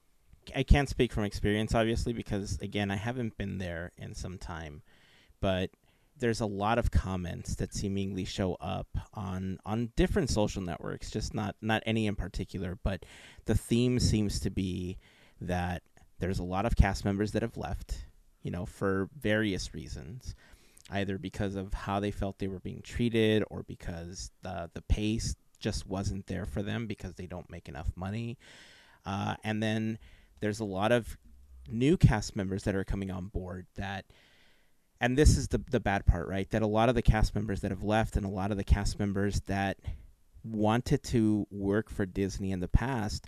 I 0.54 0.62
can't 0.62 0.88
speak 0.88 1.12
from 1.12 1.24
experience, 1.24 1.74
obviously, 1.74 2.12
because 2.12 2.58
again, 2.60 2.90
I 2.90 2.96
haven't 2.96 3.36
been 3.36 3.58
there 3.58 3.92
in 3.96 4.14
some 4.14 4.38
time. 4.38 4.82
But 5.40 5.70
there's 6.18 6.40
a 6.40 6.46
lot 6.46 6.78
of 6.78 6.90
comments 6.90 7.56
that 7.56 7.74
seemingly 7.74 8.24
show 8.24 8.54
up 8.60 8.86
on 9.14 9.58
on 9.64 9.92
different 9.96 10.30
social 10.30 10.62
networks, 10.62 11.10
just 11.10 11.34
not 11.34 11.56
not 11.60 11.82
any 11.86 12.06
in 12.06 12.16
particular. 12.16 12.78
But 12.82 13.04
the 13.46 13.54
theme 13.54 13.98
seems 13.98 14.40
to 14.40 14.50
be 14.50 14.98
that 15.40 15.82
there's 16.18 16.38
a 16.38 16.44
lot 16.44 16.66
of 16.66 16.76
cast 16.76 17.04
members 17.04 17.32
that 17.32 17.42
have 17.42 17.56
left, 17.56 18.06
you 18.42 18.50
know, 18.50 18.64
for 18.66 19.08
various 19.20 19.74
reasons, 19.74 20.34
either 20.90 21.18
because 21.18 21.56
of 21.56 21.74
how 21.74 21.98
they 21.98 22.12
felt 22.12 22.38
they 22.38 22.48
were 22.48 22.60
being 22.60 22.82
treated, 22.82 23.42
or 23.50 23.64
because 23.64 24.30
the 24.42 24.70
the 24.74 24.82
pace 24.82 25.34
just 25.58 25.86
wasn't 25.86 26.26
there 26.26 26.44
for 26.44 26.62
them 26.62 26.86
because 26.86 27.14
they 27.14 27.26
don't 27.26 27.50
make 27.50 27.68
enough 27.68 27.90
money. 27.96 28.36
Uh, 29.04 29.34
and 29.42 29.62
then 29.62 29.98
there's 30.42 30.60
a 30.60 30.64
lot 30.64 30.92
of 30.92 31.16
new 31.68 31.96
cast 31.96 32.34
members 32.34 32.64
that 32.64 32.74
are 32.74 32.84
coming 32.84 33.10
on 33.10 33.28
board 33.28 33.64
that 33.76 34.04
and 35.00 35.16
this 35.16 35.38
is 35.38 35.48
the 35.48 35.62
the 35.70 35.80
bad 35.80 36.04
part 36.04 36.28
right? 36.28 36.50
That 36.50 36.62
a 36.62 36.66
lot 36.66 36.88
of 36.90 36.94
the 36.94 37.02
cast 37.02 37.34
members 37.34 37.60
that 37.60 37.70
have 37.70 37.84
left 37.84 38.16
and 38.16 38.26
a 38.26 38.28
lot 38.28 38.50
of 38.50 38.56
the 38.58 38.64
cast 38.64 38.98
members 38.98 39.40
that 39.42 39.78
wanted 40.44 41.02
to 41.04 41.46
work 41.50 41.88
for 41.88 42.04
Disney 42.04 42.50
in 42.50 42.60
the 42.60 42.68
past 42.68 43.26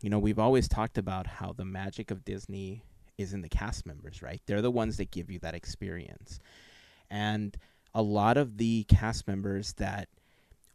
you 0.00 0.08
know 0.08 0.18
we've 0.18 0.38
always 0.38 0.68
talked 0.68 0.96
about 0.96 1.26
how 1.26 1.52
the 1.52 1.64
magic 1.64 2.10
of 2.12 2.24
Disney 2.24 2.84
is 3.18 3.32
in 3.34 3.42
the 3.42 3.48
cast 3.48 3.84
members 3.84 4.22
right? 4.22 4.40
They're 4.46 4.62
the 4.62 4.70
ones 4.70 4.96
that 4.98 5.10
give 5.10 5.30
you 5.30 5.40
that 5.40 5.54
experience. 5.54 6.38
And 7.10 7.56
a 7.94 8.02
lot 8.02 8.36
of 8.36 8.58
the 8.58 8.84
cast 8.84 9.26
members 9.26 9.72
that 9.74 10.08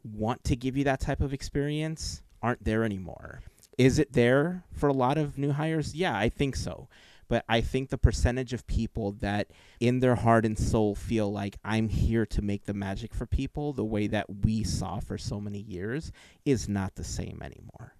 want 0.04 0.44
to 0.46 0.58
give 0.58 0.76
you 0.76 0.84
that 0.84 1.00
type 1.00 1.22
of 1.22 1.34
experience 1.34 2.22
aren't 2.42 2.64
there 2.64 2.84
anymore 2.84 3.42
is 3.80 3.98
it 3.98 4.12
there 4.12 4.66
for 4.74 4.90
a 4.90 4.94
lot 4.94 5.18
of 5.18 5.38
new 5.38 5.54
hires? 5.54 5.96
Yeah, 5.96 6.16
I 6.16 6.28
think 6.28 6.58
so. 6.58 6.90
But 7.30 7.46
I 7.48 7.62
think 7.62 7.90
the 7.90 7.98
percentage 7.98 8.52
of 8.52 8.68
people 8.68 9.14
that 9.22 9.52
in 9.80 10.00
their 10.00 10.16
heart 10.16 10.46
and 10.46 10.60
soul 10.60 10.96
feel 10.96 11.32
like 11.32 11.58
I'm 11.64 11.88
here 11.88 12.26
to 12.26 12.42
make 12.42 12.66
the 12.66 12.74
magic 12.74 13.14
for 13.14 13.26
people 13.26 13.72
the 13.72 13.86
way 13.86 14.08
that 14.08 14.44
we 14.44 14.64
saw 14.64 15.00
for 15.00 15.18
so 15.18 15.40
many 15.40 15.60
years 15.60 16.12
is 16.44 16.68
not 16.68 16.96
the 16.96 17.04
same 17.06 17.40
anymore. 17.42 17.94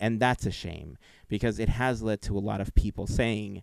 And 0.00 0.20
that's 0.20 0.46
a 0.46 0.50
shame 0.50 0.96
because 1.28 1.58
it 1.58 1.68
has 1.68 2.02
led 2.02 2.22
to 2.22 2.38
a 2.38 2.40
lot 2.40 2.62
of 2.62 2.74
people 2.74 3.06
saying, 3.06 3.62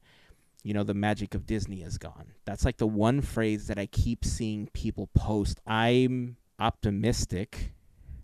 you 0.61 0.73
know, 0.73 0.83
the 0.83 0.93
magic 0.93 1.33
of 1.33 1.47
Disney 1.47 1.81
is 1.81 1.97
gone. 1.97 2.33
That's 2.45 2.65
like 2.65 2.77
the 2.77 2.85
one 2.85 3.21
phrase 3.21 3.65
that 3.67 3.79
I 3.79 3.87
keep 3.87 4.23
seeing 4.23 4.69
people 4.73 5.09
post. 5.15 5.59
I'm 5.65 6.37
optimistic 6.59 7.73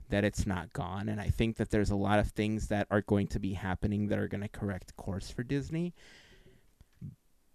that 0.09 0.23
it's 0.23 0.45
not 0.45 0.73
gone. 0.73 1.07
And 1.09 1.21
I 1.21 1.29
think 1.29 1.57
that 1.57 1.69
there's 1.69 1.91
a 1.91 1.95
lot 1.95 2.19
of 2.19 2.29
things 2.31 2.67
that 2.67 2.87
are 2.91 3.01
going 3.01 3.27
to 3.27 3.39
be 3.39 3.53
happening 3.53 4.07
that 4.07 4.19
are 4.19 4.27
going 4.27 4.41
to 4.41 4.49
correct 4.49 4.95
course 4.95 5.29
for 5.29 5.43
Disney. 5.43 5.93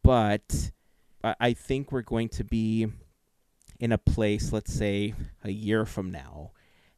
But 0.02 0.72
I- 1.22 1.54
think 1.54 1.90
we're 1.90 2.02
going 2.02 2.28
to 2.30 2.44
be 2.44 2.86
in 3.80 3.92
a 3.92 3.98
place, 3.98 4.52
let's 4.52 4.72
say 4.72 5.14
a 5.42 5.50
year 5.50 5.84
from 5.84 6.10
now, 6.10 6.52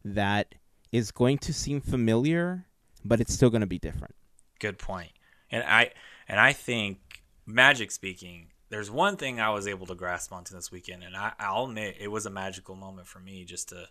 that 0.05 0.55
is 0.93 1.11
going 1.11 1.39
to 1.39 1.53
seem 1.53 1.81
familiar, 1.81 2.67
but 3.05 3.21
it's 3.21 3.33
still 3.33 3.51
going 3.51 3.61
to 3.61 3.67
be 3.67 3.79
different. 3.79 4.15
Good 4.59 4.79
point. 4.79 5.13
And 5.51 5.63
I 5.65 5.93
and 6.29 6.41
I 6.41 6.53
think 6.53 7.22
magic 7.47 7.91
speaking, 7.93 8.49
there's 8.68 8.91
one 8.91 9.17
thing 9.17 9.41
I 9.41 9.51
was 9.51 9.67
able 9.68 9.87
to 9.87 9.95
grasp 9.95 10.33
onto 10.33 10.55
this 10.55 10.72
weekend, 10.72 11.05
and 11.05 11.17
I, 11.17 11.33
I'll 11.39 11.67
admit 11.67 11.97
it 12.01 12.09
was 12.09 12.26
a 12.26 12.30
magical 12.30 12.75
moment 12.75 13.07
for 13.07 13.21
me 13.21 13.45
just 13.45 13.68
to 13.68 13.89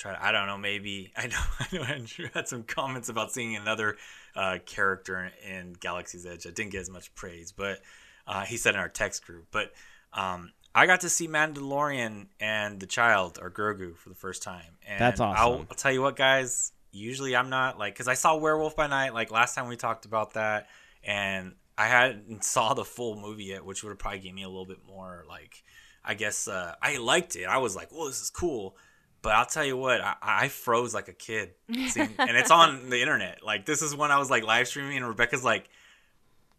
try. 0.00 0.12
To, 0.12 0.24
I 0.24 0.32
don't 0.32 0.46
know, 0.46 0.58
maybe 0.58 1.12
I 1.16 1.26
know 1.26 1.38
I 1.58 1.66
know 1.72 1.82
Andrew 1.82 2.28
had 2.34 2.48
some 2.48 2.62
comments 2.62 3.08
about 3.08 3.32
seeing 3.32 3.56
another 3.56 3.96
uh, 4.34 4.58
character 4.64 5.30
in 5.48 5.74
Galaxy's 5.78 6.26
Edge. 6.26 6.46
I 6.46 6.50
didn't 6.50 6.72
get 6.72 6.80
as 6.80 6.90
much 6.90 7.14
praise, 7.14 7.52
but 7.52 7.80
uh, 8.26 8.44
he 8.44 8.56
said 8.56 8.74
in 8.74 8.80
our 8.80 8.88
text 8.88 9.24
group. 9.26 9.46
But 9.50 9.72
um, 10.12 10.52
I 10.74 10.86
got 10.86 11.02
to 11.02 11.08
see 11.08 11.28
Mandalorian 11.28 12.26
and 12.40 12.80
the 12.80 12.86
child 12.86 13.38
or 13.40 13.50
Grogu 13.50 13.96
for 13.96 14.08
the 14.08 14.14
first 14.14 14.42
time, 14.42 14.78
and 14.86 15.00
That's 15.00 15.20
I'll, 15.20 15.32
awesome. 15.32 15.66
I'll 15.70 15.76
tell 15.76 15.92
you 15.92 16.02
what, 16.02 16.16
guys. 16.16 16.72
Usually, 16.92 17.36
I'm 17.36 17.50
not 17.50 17.78
like 17.78 17.94
because 17.94 18.08
I 18.08 18.14
saw 18.14 18.36
Werewolf 18.36 18.74
by 18.74 18.88
Night 18.88 19.14
like 19.14 19.30
last 19.30 19.54
time 19.54 19.68
we 19.68 19.76
talked 19.76 20.06
about 20.06 20.34
that, 20.34 20.66
and 21.04 21.54
I 21.78 21.86
hadn't 21.86 22.42
saw 22.54 22.74
the 22.74 22.84
full 22.84 23.14
movie 23.14 23.44
yet, 23.44 23.64
which 23.64 23.84
would 23.84 23.90
have 23.90 23.98
probably 23.98 24.18
gave 24.18 24.34
me 24.34 24.42
a 24.42 24.48
little 24.48 24.66
bit 24.66 24.80
more 24.84 25.24
like 25.28 25.62
I 26.04 26.14
guess 26.14 26.48
uh, 26.48 26.74
I 26.82 26.96
liked 26.96 27.36
it. 27.36 27.44
I 27.44 27.58
was 27.58 27.76
like, 27.76 27.92
"Well, 27.92 28.06
this 28.06 28.20
is 28.20 28.30
cool," 28.30 28.76
but 29.22 29.32
I'll 29.32 29.46
tell 29.46 29.64
you 29.64 29.76
what, 29.76 30.00
I, 30.00 30.14
I 30.22 30.48
froze 30.48 30.94
like 30.94 31.08
a 31.08 31.12
kid, 31.12 31.50
seeing, 31.88 32.10
and 32.18 32.36
it's 32.36 32.50
on 32.50 32.90
the 32.90 33.00
internet. 33.00 33.44
Like 33.44 33.66
this 33.66 33.82
is 33.82 33.94
when 33.94 34.10
I 34.10 34.18
was 34.18 34.30
like 34.30 34.44
live 34.44 34.68
streaming, 34.68 34.96
and 34.96 35.06
Rebecca's 35.06 35.44
like, 35.44 35.68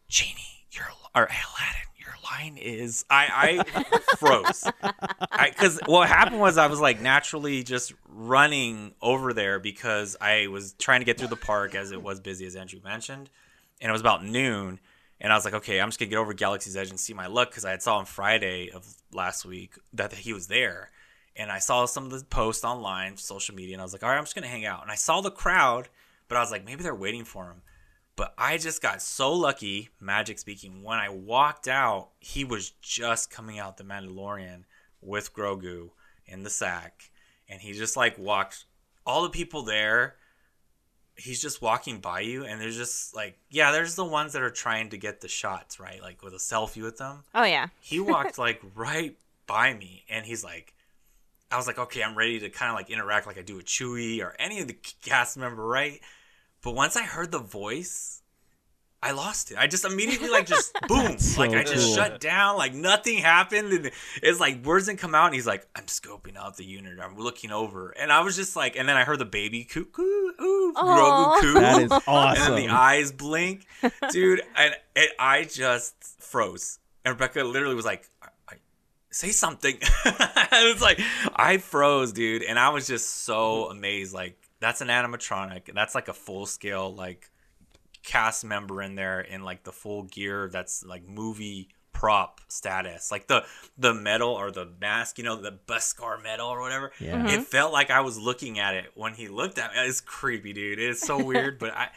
"Genie, 0.08 0.66
your 0.72 0.86
or 1.16 1.24
Aladdin, 1.24 1.88
your 1.98 2.14
line 2.32 2.58
is." 2.58 3.06
I 3.10 3.64
I 3.66 3.94
froze 4.18 4.64
because 5.50 5.80
what 5.86 6.08
happened 6.08 6.40
was 6.40 6.58
I 6.58 6.68
was 6.68 6.80
like 6.80 7.02
naturally 7.02 7.64
just 7.64 7.94
running 8.08 8.94
over 9.02 9.34
there 9.34 9.60
because 9.60 10.16
I 10.22 10.48
was 10.48 10.74
trying 10.74 11.02
to 11.02 11.06
get 11.06 11.18
through 11.18 11.30
the 11.30 11.36
park 11.36 11.76
as 11.76 11.92
it 11.92 12.02
was 12.02 12.20
busy 12.20 12.46
as 12.46 12.56
Andrew 12.56 12.80
mentioned, 12.84 13.30
and 13.80 13.90
it 13.90 13.94
was 13.94 14.02
about 14.02 14.24
noon. 14.24 14.80
And 15.24 15.32
I 15.32 15.36
was 15.36 15.46
like, 15.46 15.54
okay, 15.54 15.80
I'm 15.80 15.90
just 15.90 16.00
gonna 16.00 16.10
get 16.10 16.18
over 16.18 16.34
Galaxy's 16.34 16.76
Edge 16.76 16.90
and 16.90 17.00
see 17.00 17.14
my 17.14 17.28
luck 17.28 17.52
because 17.52 17.64
I 17.64 17.70
had 17.72 17.84
saw 17.84 18.00
him 18.00 18.06
Friday 18.06 18.72
of 18.72 18.88
last 19.14 19.46
week 19.46 19.74
that 19.94 20.12
he 20.14 20.34
was 20.34 20.48
there, 20.48 20.90
and 21.42 21.52
I 21.52 21.60
saw 21.60 21.86
some 21.86 22.06
of 22.06 22.12
the 22.12 22.24
posts 22.24 22.64
online, 22.64 23.18
social 23.18 23.56
media, 23.56 23.74
and 23.74 23.82
I 23.82 23.84
was 23.84 23.94
like, 23.94 24.04
all 24.04 24.10
right, 24.10 24.18
I'm 24.18 24.24
just 24.24 24.36
gonna 24.36 24.48
hang 24.48 24.66
out. 24.66 24.84
And 24.84 24.92
I 24.92 24.96
saw 24.96 25.22
the 25.22 25.32
crowd, 25.32 25.90
but 26.28 26.38
I 26.38 26.42
was 26.42 26.52
like, 26.52 26.66
maybe 26.66 26.84
they're 26.84 26.96
waiting 26.96 27.26
for 27.26 27.46
him. 27.46 27.62
But 28.16 28.34
I 28.38 28.58
just 28.58 28.82
got 28.82 29.02
so 29.02 29.34
lucky, 29.34 29.90
magic 30.00 30.38
speaking, 30.38 30.84
when 30.84 31.00
I 31.00 31.10
walked 31.10 31.68
out, 31.68 32.10
he 32.20 32.44
was 32.44 32.70
just 32.82 33.32
coming 33.32 33.58
out 33.58 33.78
the 33.78 33.84
Mandalorian 33.84 34.66
with 35.02 35.34
Grogu. 35.34 35.90
in 36.28 36.44
the 36.44 36.50
sack, 36.50 37.12
and 37.50 37.60
he 37.60 37.74
just 37.74 37.98
like 37.98 38.18
walked 38.18 38.66
all 39.06 39.24
the 39.24 39.30
people 39.30 39.64
there. 39.64 40.16
He's 41.16 41.42
just 41.42 41.62
walking 41.62 42.00
by 42.00 42.22
you, 42.22 42.46
and 42.46 42.62
there's 42.62 42.78
just 42.78 43.16
like, 43.16 43.38
yeah, 43.50 43.72
there's 43.72 43.96
the 43.96 44.06
ones 44.06 44.34
that 44.34 44.42
are 44.42 44.52
trying 44.52 44.90
to 44.90 44.98
get 44.98 45.22
the 45.22 45.28
shots, 45.28 45.80
right? 45.80 46.02
Like 46.02 46.24
with 46.24 46.34
a 46.34 46.38
selfie 46.38 46.84
with 46.84 46.98
them. 46.98 47.24
Oh 47.34 47.44
yeah. 47.44 47.68
He 47.82 48.00
walked 48.00 48.38
like 48.38 48.62
right 48.76 49.18
by 49.48 49.74
me, 49.74 50.06
and 50.10 50.26
he's 50.26 50.44
like, 50.44 50.74
I 51.52 51.58
was 51.58 51.68
like, 51.68 51.78
okay, 51.78 52.04
I'm 52.04 52.18
ready 52.18 52.40
to 52.40 52.50
kind 52.50 52.70
of 52.70 52.76
like 52.76 52.90
interact 52.90 53.28
like 53.28 53.38
I 53.38 53.42
do 53.42 53.58
with 53.58 53.66
Chewie 53.66 54.22
or 54.22 54.36
any 54.40 54.60
of 54.60 54.68
the 54.68 54.78
cast 55.04 55.38
member, 55.38 55.66
right? 55.66 56.00
But 56.64 56.76
once 56.76 56.96
I 56.96 57.04
heard 57.04 57.32
the 57.32 57.40
voice, 57.40 58.22
I 59.04 59.12
lost 59.12 59.50
it. 59.52 59.58
I 59.58 59.66
just 59.66 59.84
immediately 59.84 60.30
like 60.30 60.46
just 60.46 60.74
boom, 60.88 61.04
That's 61.04 61.38
like 61.38 61.52
I 61.52 61.64
just 61.64 61.88
cool. 61.88 61.96
shut 61.96 62.20
down, 62.20 62.56
like 62.58 62.74
nothing 62.76 63.18
happened, 63.18 63.74
and 63.74 63.92
it's 64.22 64.40
like 64.40 64.64
words 64.64 64.86
didn't 64.86 65.00
come 65.00 65.16
out, 65.16 65.26
and 65.26 65.34
he's 65.34 65.48
like, 65.48 65.68
I'm 65.76 65.86
scoping 65.86 66.38
out 66.38 66.56
the 66.58 66.66
unit, 66.66 67.00
I'm 67.02 67.18
looking 67.18 67.52
over, 67.52 67.90
and 67.90 68.12
I 68.12 68.22
was 68.22 68.36
just 68.36 68.56
like, 68.56 68.76
and 68.76 68.88
then 68.88 68.98
I 68.98 69.04
heard 69.04 69.18
the 69.18 69.26
baby 69.26 69.64
cuckoo, 69.64 70.04
ooh, 70.04 70.74
Aw. 70.76 71.40
Grogu 71.40 71.42
coo, 71.42 71.54
That 71.60 71.82
is 71.82 71.92
awesome. 71.92 72.08
and 72.54 72.58
then 72.58 72.68
the 72.68 72.74
eyes 72.74 73.12
blink, 73.12 73.66
dude, 74.12 74.44
and, 74.56 74.76
and 74.96 75.10
I 75.18 75.46
just 75.46 75.96
froze, 76.22 76.78
and 77.04 77.12
Rebecca 77.14 77.44
literally 77.44 77.76
was 77.76 77.86
like, 77.86 78.08
"Say 79.12 79.32
something." 79.32 79.78
it's 79.82 80.82
like 80.82 81.00
I 81.36 81.58
froze, 81.58 82.12
dude, 82.12 82.44
and 82.44 82.58
I 82.58 82.70
was 82.70 82.88
just 82.88 83.24
so 83.24 83.66
mm-hmm. 83.66 83.78
amazed. 83.78 84.14
Like 84.14 84.38
that's 84.60 84.82
an 84.82 84.88
animatronic. 84.88 85.74
That's 85.74 85.96
like 85.96 86.08
a 86.08 86.14
full 86.14 86.46
scale 86.46 86.94
like 86.94 87.30
cast 88.04 88.44
member 88.44 88.82
in 88.82 88.96
there 88.96 89.22
in 89.22 89.44
like 89.44 89.64
the 89.64 89.72
full 89.72 90.04
gear. 90.04 90.50
That's 90.52 90.84
like 90.84 91.08
movie 91.08 91.70
prop 91.94 92.42
status, 92.48 93.12
like 93.12 93.28
the 93.28 93.46
the 93.78 93.94
metal 93.94 94.30
or 94.30 94.50
the 94.50 94.68
mask, 94.80 95.18
you 95.20 95.24
know, 95.24 95.36
the 95.36 95.58
Beskar 95.68 96.22
metal 96.22 96.48
or 96.48 96.60
whatever. 96.60 96.92
Yeah. 97.00 97.18
Mm-hmm. 97.18 97.28
It 97.28 97.44
felt 97.44 97.72
like 97.72 97.92
I 97.92 98.02
was 98.02 98.18
looking 98.18 98.58
at 98.58 98.74
it 98.74 98.92
when 98.96 99.14
he 99.14 99.28
looked 99.28 99.60
at 99.60 99.72
me. 99.72 99.80
It's 99.82 100.02
creepy, 100.02 100.54
dude. 100.54 100.80
It's 100.80 101.06
so 101.06 101.24
weird, 101.24 101.60
but 101.60 101.76
I. 101.76 101.90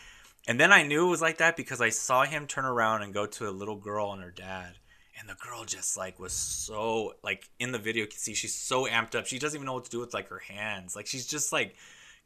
And 0.46 0.60
then 0.60 0.72
I 0.72 0.82
knew 0.82 1.06
it 1.06 1.10
was 1.10 1.22
like 1.22 1.38
that 1.38 1.56
because 1.56 1.80
I 1.80 1.88
saw 1.88 2.24
him 2.24 2.46
turn 2.46 2.66
around 2.66 3.00
and 3.00 3.14
go 3.14 3.24
to 3.24 3.48
a 3.48 3.50
little 3.50 3.76
girl 3.76 4.12
and 4.12 4.22
her 4.22 4.30
dad. 4.30 4.74
And 5.18 5.28
the 5.28 5.34
girl 5.34 5.64
just 5.64 5.96
like 5.96 6.18
was 6.18 6.32
so 6.32 7.14
like 7.22 7.48
in 7.58 7.72
the 7.72 7.78
video 7.78 8.02
you 8.02 8.08
can 8.08 8.18
see 8.18 8.34
she's 8.34 8.54
so 8.54 8.86
amped 8.86 9.14
up. 9.14 9.26
She 9.26 9.38
doesn't 9.38 9.56
even 9.56 9.66
know 9.66 9.74
what 9.74 9.84
to 9.84 9.90
do 9.90 10.00
with 10.00 10.12
like 10.12 10.28
her 10.28 10.40
hands. 10.40 10.96
Like 10.96 11.06
she's 11.06 11.26
just 11.26 11.52
like 11.52 11.76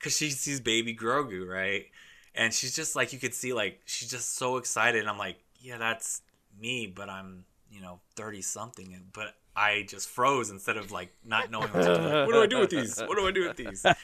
cuz 0.00 0.16
she 0.16 0.30
sees 0.30 0.60
baby 0.60 0.94
Grogu, 0.94 1.46
right? 1.46 1.86
And 2.34 2.52
she's 2.54 2.74
just 2.74 2.96
like 2.96 3.12
you 3.12 3.18
could 3.18 3.34
see 3.34 3.52
like 3.52 3.80
she's 3.84 4.10
just 4.10 4.36
so 4.36 4.56
excited. 4.56 5.00
And 5.00 5.08
I'm 5.08 5.18
like, 5.18 5.38
"Yeah, 5.60 5.78
that's 5.78 6.22
me, 6.58 6.86
but 6.86 7.08
I'm, 7.08 7.44
you 7.70 7.80
know, 7.80 8.00
30 8.16 8.42
something." 8.42 9.10
But 9.12 9.34
I 9.58 9.82
just 9.88 10.08
froze 10.08 10.50
instead 10.50 10.76
of 10.76 10.92
like 10.92 11.12
not 11.24 11.50
knowing 11.50 11.68
what 11.72 11.82
to 11.82 11.94
do. 11.94 12.00
Like, 12.00 12.26
what 12.28 12.32
do 12.32 12.42
I 12.42 12.46
do 12.46 12.60
with 12.60 12.70
these? 12.70 13.00
What 13.00 13.18
do 13.18 13.26
I 13.26 13.32
do 13.32 13.48
with 13.48 13.56
these? 13.56 13.84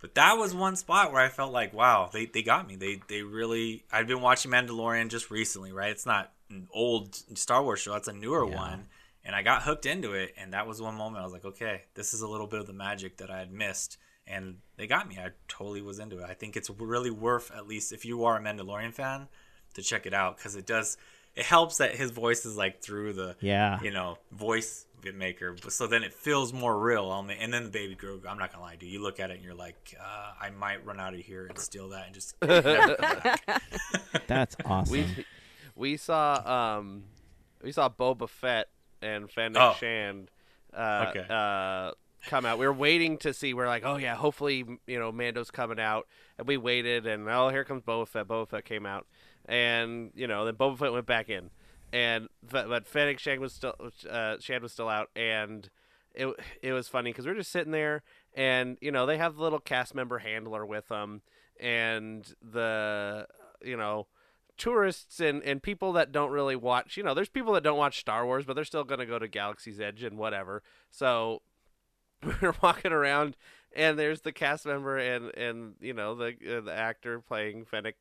But 0.00 0.14
that 0.14 0.38
was 0.38 0.54
one 0.54 0.76
spot 0.76 1.12
where 1.12 1.22
I 1.22 1.28
felt 1.28 1.52
like, 1.52 1.74
wow, 1.74 2.08
they, 2.10 2.24
they 2.24 2.42
got 2.42 2.66
me. 2.66 2.74
They 2.74 3.00
they 3.06 3.22
really. 3.22 3.84
I've 3.92 4.06
been 4.08 4.22
watching 4.22 4.50
Mandalorian 4.50 5.08
just 5.08 5.30
recently, 5.30 5.72
right? 5.72 5.90
It's 5.90 6.06
not 6.06 6.32
old 6.72 7.14
Star 7.38 7.62
Wars 7.62 7.80
show; 7.80 7.92
That's 7.92 8.08
a 8.08 8.12
newer 8.12 8.44
Yeah. 8.48 8.56
one, 8.56 8.88
and 9.24 9.34
I 9.36 9.42
got 9.42 9.62
hooked 9.62 9.86
into 9.86 10.12
it. 10.14 10.34
And 10.36 10.52
that 10.52 10.66
was 10.66 10.80
one 10.80 10.94
moment 10.94 11.20
I 11.22 11.24
was 11.24 11.32
like, 11.32 11.44
okay, 11.44 11.82
this 11.94 12.12
is 12.14 12.20
a 12.22 12.28
little 12.28 12.46
bit 12.46 12.60
of 12.60 12.66
the 12.66 12.72
magic 12.72 13.16
that 13.18 13.30
I 13.30 13.38
had 13.38 13.52
missed, 13.52 13.98
and 14.26 14.58
they 14.76 14.86
got 14.86 15.08
me. 15.08 15.18
I 15.18 15.30
totally 15.48 15.82
was 15.82 15.98
into 15.98 16.18
it. 16.18 16.24
I 16.28 16.34
think 16.34 16.56
it's 16.56 16.70
really 16.70 17.10
worth 17.10 17.50
at 17.54 17.66
least 17.66 17.92
if 17.92 18.04
you 18.04 18.24
are 18.24 18.36
a 18.36 18.40
Mandalorian 18.40 18.92
fan 18.94 19.28
to 19.74 19.82
check 19.82 20.06
it 20.06 20.14
out 20.14 20.36
because 20.36 20.56
it 20.56 20.66
does. 20.66 20.96
It 21.36 21.44
helps 21.44 21.76
that 21.78 21.94
his 21.94 22.10
voice 22.10 22.44
is 22.44 22.56
like 22.56 22.82
through 22.82 23.12
the 23.12 23.36
Yeah. 23.40 23.80
you 23.82 23.92
know, 23.92 24.18
voice 24.32 24.86
maker. 25.14 25.56
So 25.68 25.86
then 25.86 26.02
it 26.02 26.12
feels 26.12 26.52
more 26.52 26.76
real. 26.76 27.08
Um, 27.08 27.30
And 27.30 27.54
then 27.54 27.62
the 27.62 27.70
baby 27.70 27.94
Grogu, 27.94 28.26
I'm 28.28 28.36
not 28.36 28.50
gonna 28.50 28.64
lie, 28.64 28.74
dude. 28.74 28.90
You 28.90 29.00
look 29.00 29.20
at 29.20 29.30
it 29.30 29.36
and 29.36 29.44
you're 29.44 29.54
like, 29.54 29.94
uh, 29.98 30.32
I 30.40 30.50
might 30.50 30.84
run 30.84 30.98
out 30.98 31.14
of 31.14 31.20
here 31.20 31.46
and 31.46 31.56
steal 31.56 31.88
that 31.90 32.06
and 32.06 32.14
just. 32.14 32.34
never. 32.42 32.96
That's 34.26 34.56
awesome. 34.64 34.92
We 34.92 35.24
we 35.80 35.96
saw 35.96 36.76
um 36.78 37.04
we 37.62 37.72
saw 37.72 37.88
Boba 37.88 38.28
Fett 38.28 38.68
and 39.02 39.30
Fennec 39.30 39.60
Oh. 39.60 39.72
Shand 39.80 40.30
uh, 40.74 41.06
Okay. 41.08 41.26
uh 41.28 41.92
come 42.28 42.44
out. 42.44 42.58
We 42.58 42.66
were 42.66 42.72
waiting 42.74 43.16
to 43.18 43.32
see. 43.32 43.54
We're 43.54 43.66
like, 43.66 43.82
oh 43.84 43.96
yeah, 43.96 44.14
hopefully 44.14 44.64
you 44.86 44.98
know 44.98 45.10
Mando's 45.10 45.50
coming 45.50 45.80
out, 45.80 46.06
and 46.38 46.46
we 46.46 46.56
waited, 46.58 47.06
and 47.06 47.26
oh 47.28 47.48
here 47.48 47.64
comes 47.64 47.82
Boba 47.82 48.06
Fett. 48.06 48.28
Boba 48.28 48.46
Fett 48.48 48.64
came 48.64 48.84
out, 48.86 49.06
and 49.46 50.12
you 50.14 50.26
know 50.26 50.44
then 50.44 50.54
Boba 50.54 50.78
Fett 50.78 50.92
went 50.92 51.06
back 51.06 51.28
in, 51.30 51.50
and 51.92 52.28
but, 52.48 52.68
but 52.68 52.86
Fennec 52.86 53.18
Shand 53.18 53.40
was 53.40 53.54
still 53.54 53.74
uh, 54.08 54.36
Shand 54.38 54.62
was 54.62 54.72
still 54.72 54.88
out, 54.88 55.08
and 55.16 55.70
it 56.14 56.28
it 56.62 56.72
was 56.72 56.88
funny 56.88 57.10
because 57.10 57.24
we 57.24 57.32
are 57.32 57.36
just 57.36 57.50
sitting 57.50 57.72
there, 57.72 58.02
and 58.34 58.76
you 58.82 58.92
know 58.92 59.06
they 59.06 59.16
have 59.16 59.36
the 59.36 59.42
little 59.42 59.58
cast 59.60 59.94
member 59.94 60.18
handler 60.18 60.66
with 60.66 60.88
them, 60.88 61.22
and 61.58 62.34
the 62.42 63.26
you 63.64 63.76
know 63.78 64.06
tourists 64.60 65.20
and, 65.20 65.42
and 65.42 65.62
people 65.62 65.94
that 65.94 66.12
don't 66.12 66.30
really 66.30 66.54
watch 66.54 66.98
you 66.98 67.02
know 67.02 67.14
there's 67.14 67.30
people 67.30 67.54
that 67.54 67.62
don't 67.62 67.78
watch 67.78 67.98
star 67.98 68.26
wars 68.26 68.44
but 68.44 68.54
they're 68.54 68.64
still 68.64 68.84
going 68.84 69.00
to 69.00 69.06
go 69.06 69.18
to 69.18 69.26
galaxy's 69.26 69.80
edge 69.80 70.02
and 70.02 70.18
whatever. 70.18 70.62
So 70.90 71.40
we're 72.42 72.54
walking 72.62 72.92
around 72.92 73.36
and 73.74 73.98
there's 73.98 74.20
the 74.20 74.32
cast 74.32 74.66
member 74.66 74.98
and 74.98 75.34
and 75.34 75.74
you 75.80 75.94
know 75.94 76.14
the 76.14 76.36
uh, 76.58 76.60
the 76.60 76.72
actor 76.72 77.20
playing 77.20 77.64
fennec 77.64 77.96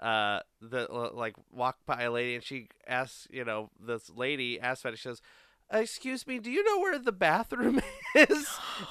uh 0.00 0.40
the 0.60 0.86
like 1.12 1.34
walk 1.50 1.78
by 1.84 2.02
a 2.02 2.12
lady 2.12 2.36
and 2.36 2.44
she 2.44 2.68
asks 2.86 3.26
you 3.30 3.44
know 3.44 3.70
this 3.84 4.08
lady 4.10 4.60
asks 4.60 4.82
fennec 4.82 4.98
she 4.98 5.08
says 5.08 5.20
excuse 5.72 6.26
me 6.26 6.38
do 6.38 6.50
you 6.50 6.62
know 6.64 6.78
where 6.80 6.98
the 6.98 7.12
bathroom 7.12 7.80
is 8.14 8.46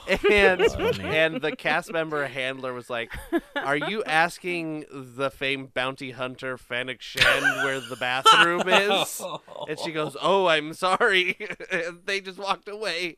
and 0.29 0.61
and 1.01 1.41
the 1.41 1.55
cast 1.55 1.91
member 1.91 2.27
handler 2.27 2.73
was 2.73 2.89
like 2.89 3.11
are 3.55 3.77
you 3.77 4.03
asking 4.03 4.85
the 4.91 5.29
famed 5.29 5.73
bounty 5.73 6.11
hunter 6.11 6.57
Fennec 6.57 7.01
Shand 7.01 7.45
where 7.63 7.79
the 7.79 7.95
bathroom 7.95 8.63
is? 8.67 9.21
And 9.67 9.79
she 9.79 9.91
goes, 9.91 10.17
"Oh, 10.21 10.47
I'm 10.47 10.73
sorry." 10.73 11.37
and 11.71 11.99
they 12.05 12.21
just 12.21 12.37
walked 12.39 12.67
away. 12.67 13.17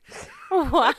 Wow. 0.52 0.94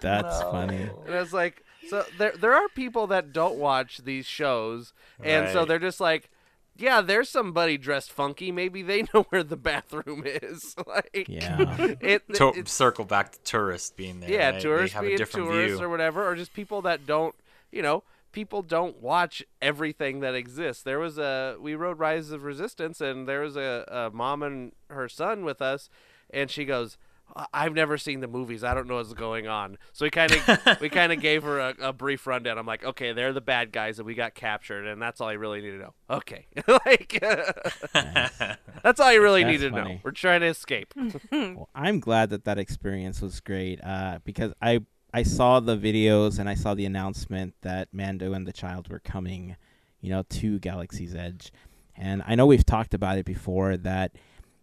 That's 0.00 0.42
funny. 0.42 0.90
And 1.06 1.14
I 1.14 1.20
was 1.20 1.32
like, 1.32 1.64
so 1.88 2.04
there 2.18 2.32
there 2.32 2.54
are 2.54 2.68
people 2.68 3.06
that 3.08 3.32
don't 3.32 3.56
watch 3.56 3.98
these 3.98 4.26
shows, 4.26 4.92
and 5.22 5.50
so 5.50 5.64
they're 5.64 5.78
just 5.78 6.00
like, 6.00 6.30
yeah, 6.76 7.00
there's 7.00 7.28
somebody 7.28 7.76
dressed 7.78 8.10
funky. 8.10 8.50
Maybe 8.52 8.82
they 8.82 9.02
know 9.14 9.24
where 9.30 9.42
the 9.42 9.56
bathroom 9.56 10.22
is. 10.26 10.74
like, 10.86 11.26
Yeah. 11.28 11.76
it, 12.00 12.22
To- 12.34 12.52
it's 12.56 12.72
circle 12.72 13.04
back 13.04 13.32
to 13.32 13.38
tourists 13.42 13.90
being 13.90 14.20
there. 14.20 14.30
yeah, 14.30 14.50
right? 14.50 14.60
tourists 14.60 14.94
they 14.94 14.98
have 14.98 15.02
being 15.04 15.14
a 15.14 15.18
different 15.18 15.46
tourists 15.48 15.76
view. 15.78 15.84
or 15.86 15.88
whatever, 15.88 16.26
or 16.26 16.34
just 16.34 16.52
people 16.54 16.82
that 16.82 17.06
don't, 17.06 17.34
you 17.70 17.82
know, 17.82 18.02
people 18.32 18.62
don't 18.62 19.00
watch 19.02 19.42
everything 19.60 20.20
that 20.20 20.34
exists. 20.34 20.82
There 20.82 20.98
was 20.98 21.18
a 21.18 21.56
we 21.60 21.74
rode 21.74 21.98
Rise 21.98 22.30
of 22.30 22.44
Resistance, 22.44 23.00
and 23.00 23.28
there 23.28 23.40
was 23.42 23.56
a, 23.56 23.84
a 23.88 24.16
mom 24.16 24.42
and 24.42 24.72
her 24.88 25.08
son 25.08 25.44
with 25.44 25.60
us, 25.62 25.88
and 26.30 26.50
she 26.50 26.64
goes. 26.64 26.96
"I- 27.34 27.46
I've 27.52 27.74
never 27.74 27.96
seen 27.98 28.20
the 28.20 28.28
movies. 28.28 28.62
I 28.64 28.74
don't 28.74 28.86
know 28.86 28.96
what's 28.96 29.12
going 29.14 29.46
on. 29.46 29.78
So 29.92 30.04
we 30.04 30.10
kind 30.10 30.32
of 30.32 30.80
we 30.80 30.88
kind 30.88 31.12
of 31.12 31.20
gave 31.20 31.42
her 31.42 31.58
a, 31.58 31.74
a 31.80 31.92
brief 31.92 32.26
rundown. 32.26 32.58
I'm 32.58 32.66
like, 32.66 32.84
okay, 32.84 33.12
they're 33.12 33.32
the 33.32 33.40
bad 33.40 33.72
guys, 33.72 33.98
and 33.98 34.06
we 34.06 34.14
got 34.14 34.34
captured, 34.34 34.86
and 34.86 35.00
that's 35.00 35.20
all 35.20 35.28
I 35.28 35.34
really 35.34 35.60
need 35.60 35.70
to 35.72 35.78
know. 35.78 35.94
Okay, 36.10 36.46
like 36.66 37.18
that's 38.82 39.00
all 39.00 39.12
you 39.12 39.22
really 39.22 39.42
That's 39.44 39.52
need 39.60 39.68
to 39.68 39.70
know. 39.70 40.00
We're 40.02 40.10
trying 40.12 40.40
to 40.40 40.46
escape. 40.46 40.94
Well, 41.30 41.68
I'm 41.74 42.00
glad 42.00 42.30
that 42.30 42.44
that 42.44 42.58
experience 42.58 43.20
was 43.20 43.40
great 43.40 43.80
uh, 43.84 44.18
because 44.24 44.52
I 44.60 44.80
I 45.14 45.22
saw 45.22 45.60
the 45.60 45.76
videos 45.76 46.38
and 46.38 46.48
I 46.48 46.54
saw 46.54 46.74
the 46.74 46.86
announcement 46.86 47.54
that 47.62 47.88
Mando 47.92 48.32
and 48.32 48.46
the 48.46 48.52
child 48.52 48.88
were 48.88 49.00
coming, 49.00 49.56
you 50.00 50.10
know, 50.10 50.22
to 50.22 50.58
Galaxy's 50.58 51.14
Edge, 51.14 51.52
and 51.96 52.22
I 52.26 52.34
know 52.34 52.46
we've 52.46 52.64
talked 52.66 52.94
about 52.94 53.18
it 53.18 53.26
before 53.26 53.76
that, 53.78 54.12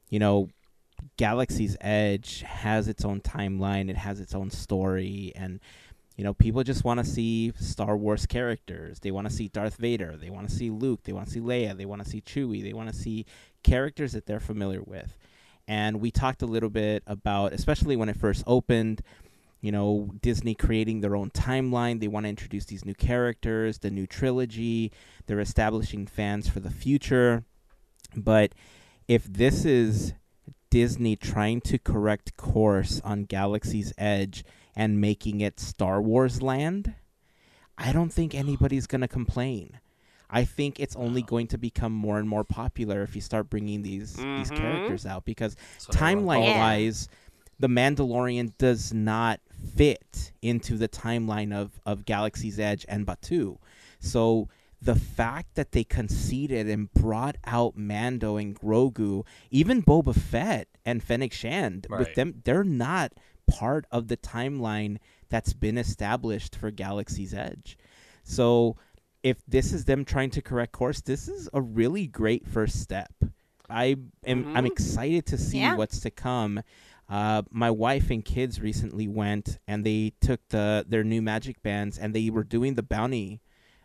you 0.09 0.19
know, 0.19 0.49
Galaxy's 1.17 1.77
Edge 1.81 2.41
has 2.41 2.87
its 2.87 3.05
own 3.05 3.21
timeline, 3.21 3.89
it 3.89 3.97
has 3.97 4.19
its 4.19 4.33
own 4.35 4.49
story, 4.49 5.31
and 5.35 5.59
you 6.17 6.23
know, 6.25 6.33
people 6.33 6.63
just 6.63 6.83
want 6.83 6.99
to 6.99 7.05
see 7.05 7.53
Star 7.57 7.95
Wars 7.95 8.25
characters. 8.25 8.99
They 8.99 9.11
want 9.11 9.29
to 9.29 9.33
see 9.33 9.47
Darth 9.47 9.77
Vader. 9.77 10.17
They 10.17 10.29
want 10.29 10.49
to 10.49 10.53
see 10.53 10.69
Luke. 10.69 11.03
They 11.03 11.13
want 11.13 11.27
to 11.27 11.31
see 11.31 11.39
Leia. 11.39 11.77
They 11.77 11.85
want 11.85 12.03
to 12.03 12.09
see 12.09 12.19
Chewie. 12.19 12.61
They 12.61 12.73
want 12.73 12.89
to 12.89 12.95
see 12.95 13.25
characters 13.63 14.11
that 14.11 14.25
they're 14.25 14.41
familiar 14.41 14.81
with 14.83 15.17
and 15.69 16.01
we 16.01 16.09
talked 16.09 16.41
a 16.41 16.47
little 16.47 16.69
bit 16.69 17.03
about 17.07 17.53
especially 17.53 17.95
when 17.95 18.09
it 18.09 18.17
first 18.17 18.43
opened 18.47 19.01
you 19.61 19.71
know 19.71 20.09
disney 20.21 20.55
creating 20.55 20.99
their 20.99 21.15
own 21.15 21.29
timeline 21.29 22.01
they 22.01 22.07
want 22.07 22.25
to 22.25 22.29
introduce 22.29 22.65
these 22.65 22.83
new 22.83 22.95
characters 22.95 23.77
the 23.77 23.91
new 23.91 24.07
trilogy 24.07 24.91
they're 25.27 25.39
establishing 25.39 26.05
fans 26.05 26.49
for 26.49 26.59
the 26.59 26.71
future 26.71 27.43
but 28.15 28.51
if 29.07 29.23
this 29.25 29.63
is 29.63 30.13
disney 30.69 31.15
trying 31.15 31.59
to 31.61 31.77
correct 31.77 32.35
course 32.37 33.01
on 33.03 33.23
galaxy's 33.23 33.91
edge 33.97 34.43
and 34.75 35.01
making 35.01 35.41
it 35.41 35.59
star 35.59 36.01
wars 36.01 36.41
land 36.41 36.93
i 37.77 37.91
don't 37.91 38.11
think 38.13 38.33
anybody's 38.35 38.87
going 38.87 39.01
to 39.01 39.07
complain 39.07 39.79
I 40.31 40.43
think 40.45 40.79
it's 40.79 40.95
only 40.95 41.23
going 41.23 41.47
to 41.47 41.57
become 41.57 41.91
more 41.91 42.19
and 42.19 42.29
more 42.29 42.43
popular 42.43 43.01
if 43.01 43.15
you 43.15 43.21
start 43.21 43.49
bringing 43.49 43.81
these 43.81 44.13
these 44.15 44.51
Mhm. 44.51 44.57
characters 44.57 45.03
out 45.07 45.25
because 45.25 45.55
That's 45.55 45.87
what 45.87 45.95
everyone 46.03 46.23
timeline 46.37 46.45
Yeah. 46.49 46.59
wise, 46.59 47.09
the 47.57 47.67
Mandalorian 47.67 48.55
does 48.59 48.93
not 48.93 49.39
fit 49.75 50.31
into 50.43 50.77
the 50.77 50.87
timeline 50.87 51.51
of 51.51 51.81
of 51.83 52.05
Galaxy's 52.05 52.59
Edge 52.59 52.85
and 52.87 53.07
Batuu. 53.07 53.57
So 53.99 54.49
the 54.81 54.95
fact 54.95 55.55
that 55.55 55.71
they 55.73 55.83
conceded 55.83 56.69
and 56.69 56.91
brought 56.93 57.35
out 57.45 57.75
Mando 57.75 58.37
and 58.37 58.57
Grogu, 58.57 59.25
even 59.51 59.83
Boba 59.83 60.15
Fett 60.15 60.67
and 60.85 61.03
Fennec 61.03 61.33
Shand, 61.33 61.87
with 61.89 62.15
them, 62.15 62.41
they're 62.45 62.63
not 62.63 63.13
part 63.47 63.85
of 63.91 64.07
the 64.07 64.17
timeline 64.17 64.97
that's 65.29 65.53
been 65.53 65.77
established 65.77 66.55
for 66.55 66.71
Galaxy's 66.71 67.33
Edge. 67.33 67.77
So 68.23 68.77
if 69.21 69.37
this 69.47 69.73
is 69.73 69.85
them 69.85 70.05
trying 70.05 70.29
to 70.31 70.41
correct 70.41 70.71
course, 70.71 71.01
this 71.01 71.27
is 71.27 71.49
a 71.53 71.61
really 71.61 72.07
great 72.07 72.47
first 72.47 72.79
step. 72.79 73.11
I 73.69 73.97
am 74.25 74.47
I'm 74.55 74.63
Mhm. 74.63 74.67
excited 74.71 75.25
to 75.27 75.37
see 75.37 75.59
Yeah. 75.59 75.75
what's 75.75 75.99
to 76.01 76.09
come. 76.11 76.61
Uh, 77.09 77.41
my 77.51 77.69
wife 77.71 78.09
and 78.11 78.23
kids 78.23 78.61
recently 78.61 79.07
went 79.07 79.59
and 79.67 79.85
they 79.85 80.13
took 80.21 80.47
the 80.49 80.85
their 80.87 81.03
new 81.03 81.21
magic 81.21 81.61
bands 81.63 81.97
and 81.97 82.13
they 82.15 82.29
were 82.29 82.43
doing 82.43 82.75
the 82.75 82.83
bounty, 82.83 83.41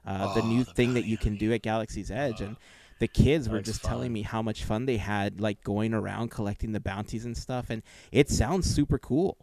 uh, 0.06 0.34
the 0.34 0.42
Oh, 0.42 0.46
new 0.46 0.64
the 0.64 0.72
thing 0.72 0.94
that 0.94 1.04
you 1.06 1.16
can 1.16 1.36
do 1.36 1.52
at 1.52 1.62
Galaxy's 1.62 2.10
Edge, 2.10 2.40
Oh, 2.42 2.46
and 2.46 2.56
the 3.00 3.08
kids 3.08 3.48
were 3.48 3.60
just 3.60 3.82
telling 3.82 4.12
me 4.12 4.22
how 4.22 4.40
much 4.42 4.62
fun 4.64 4.86
they 4.86 4.98
had, 4.98 5.40
like 5.40 5.62
going 5.64 5.92
around 5.94 6.30
collecting 6.30 6.72
the 6.72 6.80
bounties 6.80 7.24
and 7.24 7.36
stuff, 7.36 7.70
and 7.70 7.82
it 8.12 8.28
sounds 8.30 8.72
super 8.72 8.98
cool. 8.98 9.36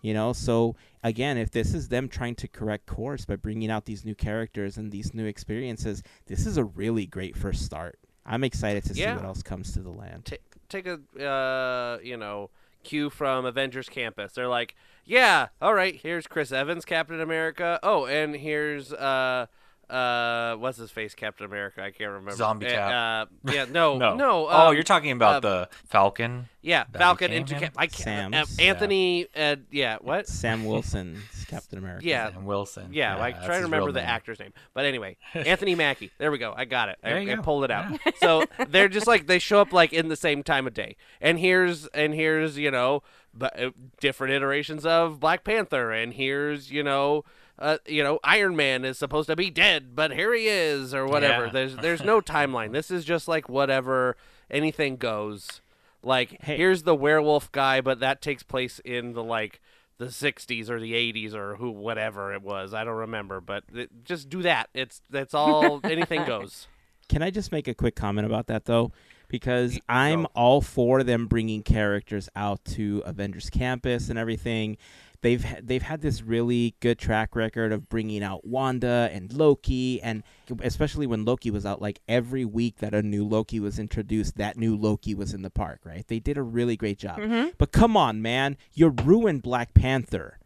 You 0.00 0.14
know, 0.14 0.32
so 0.32 0.76
again, 1.02 1.36
if 1.38 1.50
this 1.50 1.74
is 1.74 1.88
them 1.88 2.08
trying 2.08 2.36
to 2.36 2.46
correct 2.46 2.86
course 2.86 3.24
by 3.24 3.34
bringing 3.34 3.68
out 3.68 3.84
these 3.84 4.04
new 4.04 4.14
characters 4.14 4.76
and 4.76 4.92
these 4.92 5.12
new 5.12 5.26
experiences, 5.26 6.04
this 6.26 6.46
is 6.46 6.56
a 6.56 6.62
really 6.64 7.04
great 7.04 7.36
first 7.36 7.64
start. 7.64 7.98
I'm 8.24 8.44
excited 8.44 8.84
to 8.84 8.94
see 8.94 9.00
what 9.16 9.24
else 9.24 9.42
comes 9.42 9.72
to 9.72 9.80
the 9.80 9.90
land. 9.90 10.26
Ta 10.26 10.36
take 10.68 10.86
a 10.86 11.00
uh, 11.26 11.98
you 12.02 12.16
know 12.16 12.50
cue 12.84 13.10
from 13.10 13.44
Avengers 13.44 13.88
Campus. 13.88 14.34
They're 14.34 14.46
like, 14.46 14.76
yeah, 15.04 15.48
all 15.60 15.74
right, 15.74 15.96
here's 15.96 16.28
Chris 16.28 16.52
Evans, 16.52 16.84
Captain 16.84 17.20
America. 17.20 17.80
Oh, 17.82 18.06
and 18.06 18.36
here's 18.36 18.92
uh 18.92 19.46
uh 19.90 20.54
what's 20.56 20.78
his 20.78 20.90
face, 20.90 21.14
Captain 21.14 21.46
America? 21.46 21.82
I 21.82 21.90
can't 21.90 22.10
remember. 22.10 22.32
Zombie 22.32 22.66
Uh, 22.66 22.70
Cap. 22.70 23.28
Uh, 23.46 23.52
yeah, 23.52 23.64
no, 23.70 23.96
no, 23.98 24.14
no. 24.16 24.46
oh, 24.48 24.68
um, 24.68 24.74
you're 24.74 24.82
talking 24.82 25.12
about 25.12 25.36
uh, 25.36 25.40
the 25.40 25.68
Falcon. 25.86 26.48
yeah, 26.62 26.84
Falcon 26.92 27.28
became 27.30 27.40
into? 27.42 27.54
Cap. 27.58 27.74
I 27.76 27.86
can't. 27.86 28.34
Uh, 28.34 28.44
Anthony. 28.58 29.26
Uh, 29.34 29.56
yeah, 29.70 29.96
what? 30.00 30.28
Sam 30.28 30.64
Wilson's 30.64 31.22
Captain 31.46 31.78
America. 31.78 32.04
Yeah, 32.06 32.32
Sam 32.32 32.44
Wilson. 32.44 32.88
Yeah, 32.92 33.16
like 33.16 33.34
that's 33.36 33.46
trying 33.46 33.60
to 33.60 33.64
remember 33.66 33.92
the 33.92 34.00
name. 34.00 34.08
actor's 34.08 34.38
name. 34.38 34.52
But 34.74 34.84
anyway, 34.84 35.16
Anthony 35.34 35.74
Mackie. 35.74 36.10
There 36.18 36.30
we 36.30 36.38
go. 36.38 36.52
I 36.56 36.64
got 36.64 36.88
it. 36.90 36.98
I, 37.02 37.10
There 37.10 37.22
you 37.22 37.32
I 37.32 37.36
pulled 37.36 37.64
it 37.64 37.70
out. 37.70 37.98
so 38.20 38.44
they're 38.68 38.88
just 38.88 39.06
like 39.06 39.26
they 39.26 39.38
show 39.38 39.60
up 39.60 39.72
like 39.72 39.92
in 39.92 40.08
the 40.08 40.16
same 40.16 40.42
time 40.42 40.66
of 40.66 40.74
day. 40.74 40.96
And 41.20 41.38
here's 41.38 41.86
and 41.88 42.14
here's 42.14 42.58
you 42.58 42.70
know 42.70 43.02
but 43.34 43.58
uh, 43.60 43.70
different 44.00 44.32
iterations 44.34 44.84
of 44.84 45.20
Black 45.20 45.44
Panther. 45.44 45.92
And 45.92 46.12
here's 46.12 46.70
you 46.70 46.82
know. 46.82 47.24
Uh, 47.58 47.78
you 47.86 48.02
know, 48.04 48.20
Iron 48.22 48.54
Man 48.54 48.84
is 48.84 48.98
supposed 48.98 49.28
to 49.28 49.34
be 49.36 49.50
dead, 49.50 49.96
but 49.96 50.12
here 50.12 50.32
he 50.34 50.46
is, 50.46 50.94
or 50.94 51.06
whatever. 51.06 51.46
Yeah. 51.46 51.52
There's 51.52 51.76
there's 51.82 52.04
no 52.04 52.20
timeline. 52.20 52.72
This 52.72 52.90
is 52.90 53.04
just 53.04 53.26
like 53.26 53.48
whatever, 53.48 54.16
anything 54.50 54.96
goes. 54.96 55.60
Like 56.02 56.40
Hey. 56.42 56.56
here's 56.56 56.84
the 56.84 56.94
werewolf 56.94 57.50
guy, 57.50 57.80
but 57.80 57.98
that 58.00 58.22
takes 58.22 58.42
place 58.44 58.78
in 58.84 59.14
the 59.14 59.24
like 59.24 59.60
the 59.98 60.06
60s 60.06 60.70
or 60.70 60.78
the 60.78 60.92
80s 60.92 61.34
or 61.34 61.56
who 61.56 61.70
whatever 61.70 62.32
it 62.32 62.42
was. 62.42 62.72
I 62.72 62.84
don't 62.84 62.94
remember, 62.94 63.40
but 63.40 63.64
it, 63.74 64.04
just 64.04 64.28
do 64.30 64.42
that. 64.42 64.68
It's 64.72 65.02
that's 65.10 65.34
all 65.34 65.80
anything 65.84 66.24
goes. 66.24 66.68
Can 67.08 67.22
I 67.22 67.30
just 67.30 67.50
make 67.50 67.66
a 67.66 67.74
quick 67.74 67.96
comment 67.96 68.26
about 68.26 68.46
that 68.46 68.66
though? 68.66 68.92
Because 69.26 69.78
I'm 69.88 70.26
all 70.34 70.60
for 70.62 71.02
them 71.02 71.26
bringing 71.26 71.62
characters 71.62 72.28
out 72.36 72.64
to 72.66 73.02
Avengers 73.04 73.50
Campus 73.50 74.08
and 74.08 74.18
everything. 74.18 74.76
They've 75.20 75.44
they've 75.60 75.82
had 75.82 76.00
this 76.00 76.22
really 76.22 76.76
good 76.80 76.98
track 76.98 77.34
record 77.34 77.72
of 77.72 77.88
bringing 77.88 78.22
out 78.22 78.46
Wanda 78.46 79.10
and 79.12 79.32
Loki, 79.32 80.00
and 80.00 80.22
especially 80.60 81.06
when 81.06 81.24
Loki 81.24 81.50
was 81.50 81.66
out, 81.66 81.82
like 81.82 82.00
every 82.08 82.44
week 82.44 82.78
that 82.78 82.94
a 82.94 83.02
new 83.02 83.24
Loki 83.26 83.58
was 83.58 83.78
introduced, 83.78 84.36
that 84.36 84.56
new 84.56 84.76
Loki 84.76 85.14
was 85.14 85.34
in 85.34 85.42
the 85.42 85.50
park. 85.50 85.80
Right? 85.84 86.06
They 86.06 86.20
did 86.20 86.38
a 86.38 86.42
really 86.42 86.76
great 86.76 86.98
job. 86.98 87.18
Mhm. 87.18 87.54
But 87.58 87.72
come 87.72 87.96
on, 87.96 88.22
man, 88.22 88.56
you 88.74 88.88
ruined 88.88 89.42
Black 89.42 89.74
Panther. 89.74 90.38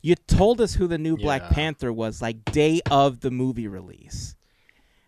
You 0.00 0.14
told 0.14 0.60
us 0.60 0.74
who 0.74 0.86
the 0.86 0.98
new 0.98 1.16
Black 1.16 1.42
Panther 1.50 1.92
was 1.92 2.22
like 2.22 2.44
day 2.46 2.80
of 2.90 3.20
the 3.20 3.30
movie 3.30 3.66
release. 3.68 4.34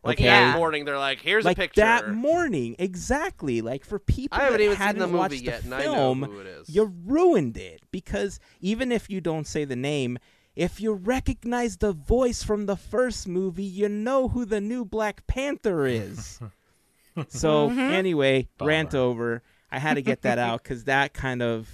Like 0.03 0.19
Okay. 0.19 0.29
that 0.29 0.57
morning, 0.57 0.87
they're 0.87 0.99
like, 0.99 1.21
"Here's 1.21 1.45
like 1.45 1.59
a 1.59 1.61
picture." 1.61 1.83
that 1.83 2.09
morning, 2.15 2.75
exactly. 2.79 3.61
Like 3.61 3.85
for 3.85 3.99
people 3.99 4.39
I 4.39 4.45
haven't 4.45 4.59
that 4.59 4.65
even 4.65 4.77
hadn't 4.77 4.99
the 5.01 5.07
movie 5.07 5.19
watched 5.19 5.43
yet, 5.43 5.61
the 5.61 5.65
and 5.67 5.75
I 5.75 5.85
know 5.85 5.93
film, 5.93 6.23
who 6.25 6.39
it 6.41 6.47
is. 6.47 6.69
you 6.71 6.95
ruined 7.05 7.57
it 7.59 7.83
because 7.91 8.41
even 8.61 8.91
if 8.93 9.11
you 9.11 9.21
don't 9.21 9.47
say 9.47 9.65
the 9.67 9.77
name, 9.77 10.19
if 10.57 10.81
you 10.81 10.93
recognize 10.95 11.77
the 11.77 11.93
voice 11.93 12.43
from 12.43 12.65
the 12.67 12.77
first 12.77 13.29
movie, 13.29 13.63
you 13.63 13.89
know 13.91 14.29
who 14.29 14.45
the 14.47 14.61
new 14.61 14.85
Black 14.87 15.27
Panther 15.27 15.87
is. 15.87 16.41
so 17.29 17.69
Mhm. 17.71 17.91
anyway, 17.91 18.49
rant 18.61 18.95
over. 18.95 19.43
I 19.71 19.79
had 19.79 19.95
to 19.95 20.03
get 20.03 20.23
that 20.23 20.39
out 20.39 20.63
because 20.63 20.85
that 20.85 21.13
kind 21.13 21.43
of 21.43 21.69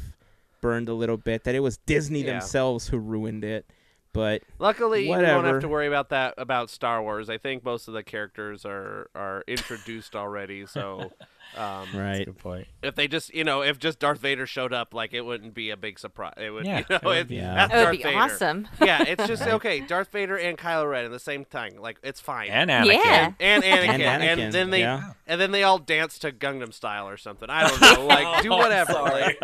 burned 0.61 0.89
a 0.89 0.95
little 0.95 1.17
bit. 1.17 1.45
That 1.45 1.55
it 1.55 1.61
was 1.61 1.77
Disney 1.79 2.21
Yeah. 2.23 2.33
themselves 2.33 2.89
who 2.89 2.99
ruined 2.99 3.45
it. 3.45 3.71
But 4.17 4.43
Luckily, 4.59 5.09
you 5.09 5.15
don't 5.15 5.45
have 5.45 5.61
to 5.61 5.69
worry 5.69 5.87
about 5.87 6.09
that 6.09 6.35
about 6.39 6.71
Star 6.71 7.03
Wars. 7.03 7.29
I 7.31 7.39
think 7.39 7.65
most 7.65 7.87
of 7.87 7.95
the 7.95 8.03
characters 8.03 8.65
are 8.65 9.11
are 9.15 9.45
introduced 9.47 10.17
already. 10.17 10.65
So, 10.67 11.13
um, 11.57 11.87
right, 11.95 12.25
Good 12.25 12.39
point. 12.39 12.67
if 12.83 12.95
they 12.95 13.07
just 13.09 13.33
you 13.35 13.45
know 13.45 13.61
if 13.63 13.79
just 13.79 13.99
Darth 13.99 14.19
Vader 14.21 14.47
showed 14.47 14.73
up, 14.73 14.95
like 14.95 15.13
it 15.13 15.21
wouldn't 15.21 15.53
be 15.55 15.69
a 15.71 15.77
big 15.77 15.99
surprise. 15.99 16.35
It 16.39 16.51
would, 16.51 16.65
Yeah, 16.65 16.79
you 16.79 16.85
know, 16.91 16.97
it 16.97 17.05
would 17.05 17.17
it- 17.19 17.29
be. 17.29 17.35
Yeah. 17.37 17.55
that's 17.55 17.73
That 17.73 17.77
would 17.79 17.85
Darth 17.85 17.97
be 17.99 18.03
Vader. 18.05 18.19
awesome. 18.19 18.69
Yeah, 18.83 19.03
it's 19.07 19.27
just 19.27 19.43
Right. 19.47 19.53
okay. 19.55 19.81
Darth 19.81 20.11
Vader 20.11 20.37
and 20.39 20.57
Kylo 20.57 20.91
Ren 20.91 21.05
at 21.05 21.11
the 21.11 21.21
same 21.21 21.45
time, 21.45 21.77
like 21.79 21.99
it's 22.03 22.21
fine. 22.21 22.49
And 22.49 22.71
Anakin. 22.71 22.87
Yeah. 23.05 23.33
and 23.39 23.63
Anakin, 23.63 23.89
And 23.89 24.03
Anakin. 24.23 24.39
and, 24.45 24.53
then 24.55 24.71
they 24.71 24.81
yeah. 24.81 25.13
and 25.27 25.39
then 25.41 25.51
they 25.53 25.63
all 25.63 25.79
dance 25.79 26.19
to 26.21 26.33
Gangnam 26.33 26.73
Style 26.73 27.07
or 27.09 27.17
something. 27.19 27.51
I 27.51 27.69
don't 27.69 27.81
know, 27.81 28.07
like 28.07 28.43
do 28.43 28.51
whatever. 28.57 28.95
Like, 28.95 29.39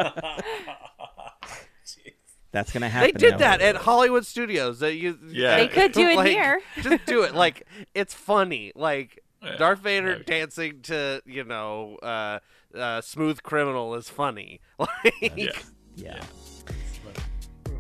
that's 2.53 2.73
gonna 2.73 2.89
happen. 2.89 3.11
they 3.15 3.19
did 3.19 3.33
now. 3.33 3.39
that 3.39 3.61
at 3.61 3.77
Hollywood 3.77 4.25
Studios. 4.27 4.79
That 4.81 4.95
you, 4.95 5.19
Yeah. 5.29 5.57
They 5.57 5.69
could 5.69 5.93
do 5.93 6.07
it 6.09 6.17
like, 6.17 6.31
here. 6.31 6.61
just 6.83 7.05
do 7.07 7.23
it. 7.23 7.35
Like 7.35 7.67
it's 7.95 8.15
funny. 8.15 8.73
Like 8.77 9.21
Yeah. 9.43 9.57
Darth 9.57 9.81
Vader 9.81 10.19
Yeah. 10.19 10.23
dancing 10.25 10.83
to 10.83 11.23
you 11.27 11.45
know 11.45 11.97
uh, 12.03 12.39
uh, 12.77 13.01
Smooth 13.01 13.43
Criminal 13.43 13.95
is 13.97 14.09
funny. 14.09 14.61
Like 14.79 15.33
Yeah. 15.37 15.53
Yeah. 15.97 16.21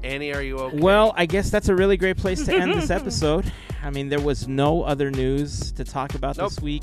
Annie, 0.05 0.32
are 0.35 0.43
you 0.43 0.59
okay? 0.59 0.78
Well, 0.78 1.12
I 1.16 1.27
guess 1.27 1.49
that's 1.51 1.69
a 1.69 1.74
really 1.77 1.97
great 1.97 2.16
place 2.16 2.44
to 2.47 2.55
end 2.55 2.74
this 2.74 2.90
episode. 3.01 3.51
I 3.85 3.90
mean, 3.90 4.09
there 4.09 4.20
was 4.20 4.49
no 4.49 4.82
other 4.82 5.11
news 5.11 5.70
to 5.73 5.85
talk 5.85 6.15
about 6.15 6.36
Nope. 6.39 6.51
this 6.51 6.61
week. 6.61 6.82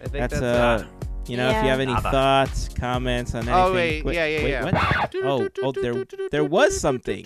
I 0.00 0.04
think 0.06 0.12
That's, 0.12 0.38
that's, 0.40 0.82
uh, 0.84 0.86
you 1.26 1.36
know, 1.36 1.48
if 1.48 1.62
you 1.62 1.70
have 1.70 1.80
any 1.80 1.92
Nada. 1.92 2.10
thoughts, 2.10 2.68
comments 2.68 3.34
on 3.34 3.48
anything. 3.48 3.54
Oh 3.54 3.72
wait, 3.72 4.04
wait, 4.04 4.14
yeah, 4.14 4.26
yeah, 4.26 4.42
wait, 4.42 4.50
yeah. 4.50 4.64
What? 4.64 5.14
Oh, 5.24 5.48
oh, 5.62 5.72
there, 5.72 6.04
there 6.30 6.44
was 6.44 6.78
something. 6.78 7.24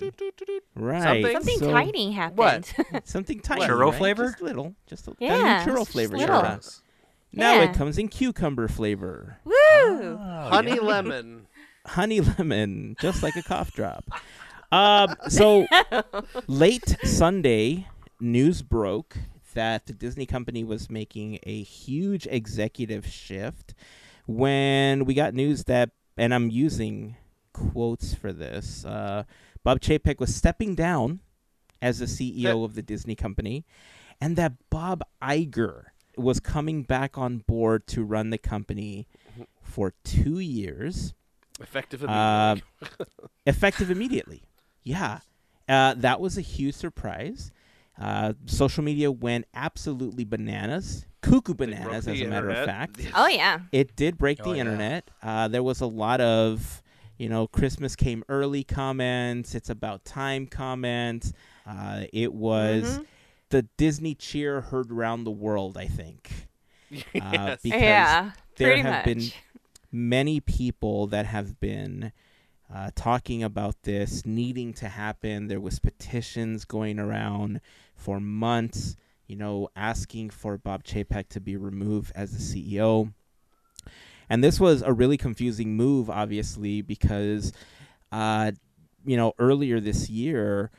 Right. 0.75 1.03
Something? 1.03 1.33
Something 1.33 1.59
so- 1.59 1.71
tiny 1.71 2.11
happened. 2.11 2.37
What? 2.37 2.73
Something 3.07 3.39
tiny. 3.41 3.61
Churro 3.65 3.89
right? 3.91 3.95
flavor? 3.97 4.29
Just 4.31 4.41
little. 4.41 4.75
Just 4.87 5.07
a 5.07 5.15
Yeah, 5.19 5.37
yeah, 5.37 5.65
churro 5.65 5.79
just 5.79 5.91
flavor. 5.91 6.17
little. 6.17 6.35
yeah. 6.35 6.59
Now 7.33 7.53
Yeah. 7.55 7.63
it 7.69 7.73
comes 7.75 7.97
in 7.97 8.07
cucumber 8.07 8.67
flavor. 8.67 9.37
Woo! 9.43 9.53
Oh, 9.53 10.17
Honey 10.49 10.75
yeah. 10.75 10.81
lemon. 10.81 11.47
honey 11.85 12.21
lemon, 12.21 12.95
just 12.99 13.21
like 13.23 13.35
a 13.35 13.43
cough 13.43 13.71
drop. 13.73 14.05
Um, 14.71 15.15
so 15.27 15.65
late 16.47 16.95
Sunday, 17.03 17.87
news 18.19 18.61
broke 18.61 19.17
that 19.53 19.85
the 19.85 19.93
Disney 19.93 20.25
company 20.25 20.63
was 20.63 20.89
making 20.89 21.39
a 21.43 21.61
huge 21.63 22.27
executive 22.29 23.05
shift 23.05 23.73
when 24.25 25.05
we 25.05 25.13
got 25.13 25.33
news 25.33 25.63
that, 25.63 25.89
and 26.15 26.33
I'm 26.33 26.49
using 26.49 27.15
quotes 27.53 28.13
for 28.13 28.31
this, 28.31 28.85
uh, 28.85 29.23
Bob 29.63 29.79
Chapek 29.79 30.19
was 30.19 30.35
stepping 30.35 30.75
down 30.75 31.19
as 31.81 31.99
the 31.99 32.05
CEO 32.05 32.63
of 32.63 32.75
the 32.75 32.81
Disney 32.81 33.15
company, 33.15 33.65
and 34.21 34.35
that 34.35 34.53
Bob 34.69 35.01
Iger 35.21 35.85
was 36.15 36.39
coming 36.39 36.83
back 36.83 37.17
on 37.17 37.39
board 37.39 37.87
to 37.87 38.03
run 38.03 38.29
the 38.29 38.37
company 38.37 39.07
for 39.61 39.93
two 40.03 40.39
years 40.39 41.13
Effective 41.61 42.03
uh, 42.03 42.55
immediately. 42.55 43.07
effective 43.45 43.91
immediately. 43.91 44.43
Yeah, 44.83 45.19
uh, 45.67 45.93
that 45.95 46.21
was 46.21 46.37
a 46.37 46.41
huge 46.41 46.75
surprise. 46.75 47.51
Uh, 47.99 48.33
social 48.45 48.83
media 48.83 49.11
went 49.11 49.45
absolutely 49.53 50.23
bananas, 50.23 51.05
cuckoo 51.21 51.53
bananas, 51.53 52.07
as 52.07 52.21
a 52.21 52.25
matter 52.27 52.49
of 52.49 52.65
fact. 52.65 52.99
Oh 53.13 53.27
yeah. 53.27 53.59
It 53.73 53.95
did 53.95 54.17
break 54.17 54.39
Oh, 54.41 54.45
the 54.49 54.55
yeah. 54.55 54.61
internet. 54.61 55.09
Uh, 55.21 55.47
there 55.49 55.63
was 55.63 55.81
a 55.81 55.85
lot 55.85 56.21
of, 56.21 56.81
you 57.17 57.27
know, 57.27 57.45
Christmas 57.47 57.95
came 57.97 58.23
early 58.29 58.63
comments. 58.63 59.53
It's 59.53 59.69
about 59.69 60.05
time 60.05 60.47
comments. 60.47 61.33
Uh, 61.67 62.05
it 62.13 62.33
was 62.33 62.99
Mhm. 62.99 63.05
the 63.49 63.63
Disney 63.77 64.15
cheer 64.15 64.61
heard 64.61 64.91
around 64.91 65.25
the 65.25 65.31
world. 65.31 65.77
I 65.77 65.87
think. 65.87 66.47
Uh, 66.91 67.01
yes. 67.13 67.59
because 67.61 67.81
Yeah. 67.81 68.31
there 68.55 68.77
have 68.77 69.05
much. 69.05 69.05
been 69.05 69.31
many 69.91 70.39
people 70.39 71.05
that 71.07 71.25
have 71.25 71.59
been 71.59 72.11
uh, 72.73 72.91
talking 72.95 73.41
about 73.43 73.81
this 73.83 74.25
needing 74.25 74.73
to 74.73 74.87
happen. 74.89 75.47
There 75.47 75.59
was 75.59 75.79
petitions 75.79 76.65
going 76.65 76.99
around 76.99 77.61
for 77.99 78.19
months, 78.19 78.95
you 79.27 79.35
know, 79.35 79.69
asking 79.75 80.31
for 80.31 80.57
Bob 80.57 80.83
Chapek 80.83 81.29
to 81.29 81.39
be 81.39 81.55
removed 81.55 82.11
as 82.15 82.31
the 82.31 82.39
CEO. 82.39 83.13
And 84.29 84.43
this 84.43 84.59
was 84.59 84.81
a 84.81 84.93
really 84.93 85.17
confusing 85.17 85.75
move, 85.75 86.09
obviously, 86.09 86.81
because, 86.81 87.51
uh, 88.11 88.51
you 89.05 89.17
know, 89.17 89.33
earlier 89.39 89.79
this 89.79 90.09
year, 90.09 90.71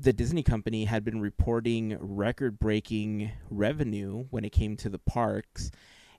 the 0.00 0.12
Disney 0.12 0.42
company 0.42 0.84
had 0.84 1.04
been 1.04 1.20
reporting 1.20 1.96
record 2.00 2.58
breaking 2.58 3.32
revenue 3.50 4.26
when 4.30 4.44
it 4.44 4.52
came 4.52 4.76
to 4.76 4.88
the 4.88 4.98
parks. 4.98 5.70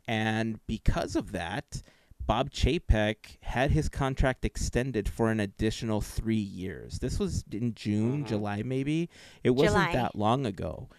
And 0.08 0.60
because 0.68 1.16
of 1.16 1.32
that, 1.32 1.82
Bob 2.30 2.52
Chapek 2.52 3.38
had 3.42 3.72
his 3.72 3.90
contract 3.90 4.46
extended 4.46 5.10
for 5.10 5.32
an 5.32 5.40
additional 5.40 6.00
three 6.00 6.36
years. 6.36 7.00
This 7.00 7.18
was 7.18 7.44
in 7.52 7.74
June, 7.74 8.24
Mhm. 8.24 8.28
July, 8.28 8.62
maybe. 8.62 9.10
It 9.44 9.50
wasn't 9.56 9.90
July. 9.90 9.94
that 9.94 10.16
long 10.16 10.46
ago. 10.46 10.90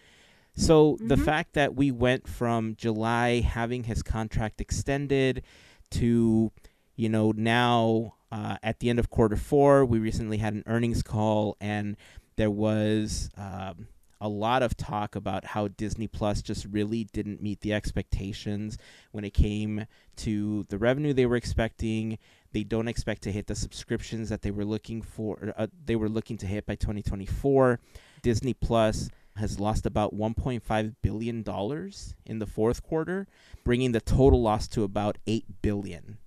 So 0.56 0.98
the 1.00 1.14
Mhm. 1.14 1.24
fact 1.24 1.52
that 1.52 1.76
we 1.76 1.92
went 1.92 2.26
from 2.26 2.74
July 2.74 3.42
having 3.42 3.84
his 3.84 4.02
contract 4.02 4.60
extended 4.60 5.44
to, 5.90 6.50
you 6.96 7.08
know, 7.08 7.30
now 7.30 8.14
uh, 8.32 8.56
at 8.62 8.80
the 8.80 8.90
end 8.90 8.98
of 8.98 9.08
quarter 9.10 9.36
four, 9.36 9.84
we 9.84 10.00
recently 10.00 10.38
had 10.38 10.54
an 10.54 10.64
earnings 10.66 11.02
call 11.02 11.56
and 11.60 11.96
there 12.34 12.50
was 12.50 13.28
um, 13.36 13.86
a 14.20 14.28
lot 14.28 14.62
of 14.62 14.76
talk 14.76 15.16
about 15.16 15.44
how 15.44 15.68
Disney 15.68 16.06
Plus 16.06 16.42
just 16.42 16.66
really 16.66 17.04
didn't 17.04 17.42
meet 17.42 17.60
the 17.60 17.72
expectations 17.72 18.76
when 19.12 19.24
it 19.24 19.34
came 19.34 19.86
to 20.16 20.64
the 20.68 20.78
revenue 20.78 21.12
they 21.12 21.26
were 21.26 21.36
expecting. 21.36 22.18
They 22.52 22.64
don't 22.64 22.88
expect 22.88 23.22
to 23.22 23.32
hit 23.32 23.46
the 23.46 23.54
subscriptions 23.54 24.28
that 24.28 24.42
they 24.42 24.50
were 24.50 24.64
looking 24.64 25.02
for. 25.02 25.54
Uh, 25.56 25.68
they 25.86 25.96
were 25.96 26.08
looking 26.08 26.36
to 26.38 26.46
hit 26.46 26.66
by 26.66 26.74
2024. 26.74 27.80
Disney 28.22 28.54
Plus 28.54 29.08
has 29.36 29.58
lost 29.58 29.86
about 29.86 30.14
1.5 30.14 30.94
billion 31.02 31.42
dollars 31.42 32.14
in 32.26 32.40
the 32.40 32.46
fourth 32.46 32.82
quarter, 32.82 33.26
bringing 33.64 33.92
the 33.92 34.00
total 34.00 34.42
loss 34.42 34.68
to 34.68 34.82
about 34.82 35.16
8 35.26 35.44
billion. 35.62 36.18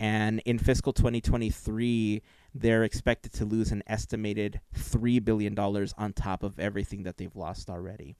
And 0.00 0.40
in 0.44 0.58
fiscal 0.58 0.92
2023, 0.92 2.22
they're 2.54 2.84
expected 2.84 3.32
to 3.34 3.44
lose 3.44 3.70
an 3.72 3.82
estimated 3.86 4.60
$3 4.76 5.24
billion 5.24 5.58
on 5.58 6.12
top 6.14 6.42
of 6.42 6.58
everything 6.58 7.02
that 7.04 7.16
they've 7.18 7.36
lost 7.36 7.68
already. 7.70 8.16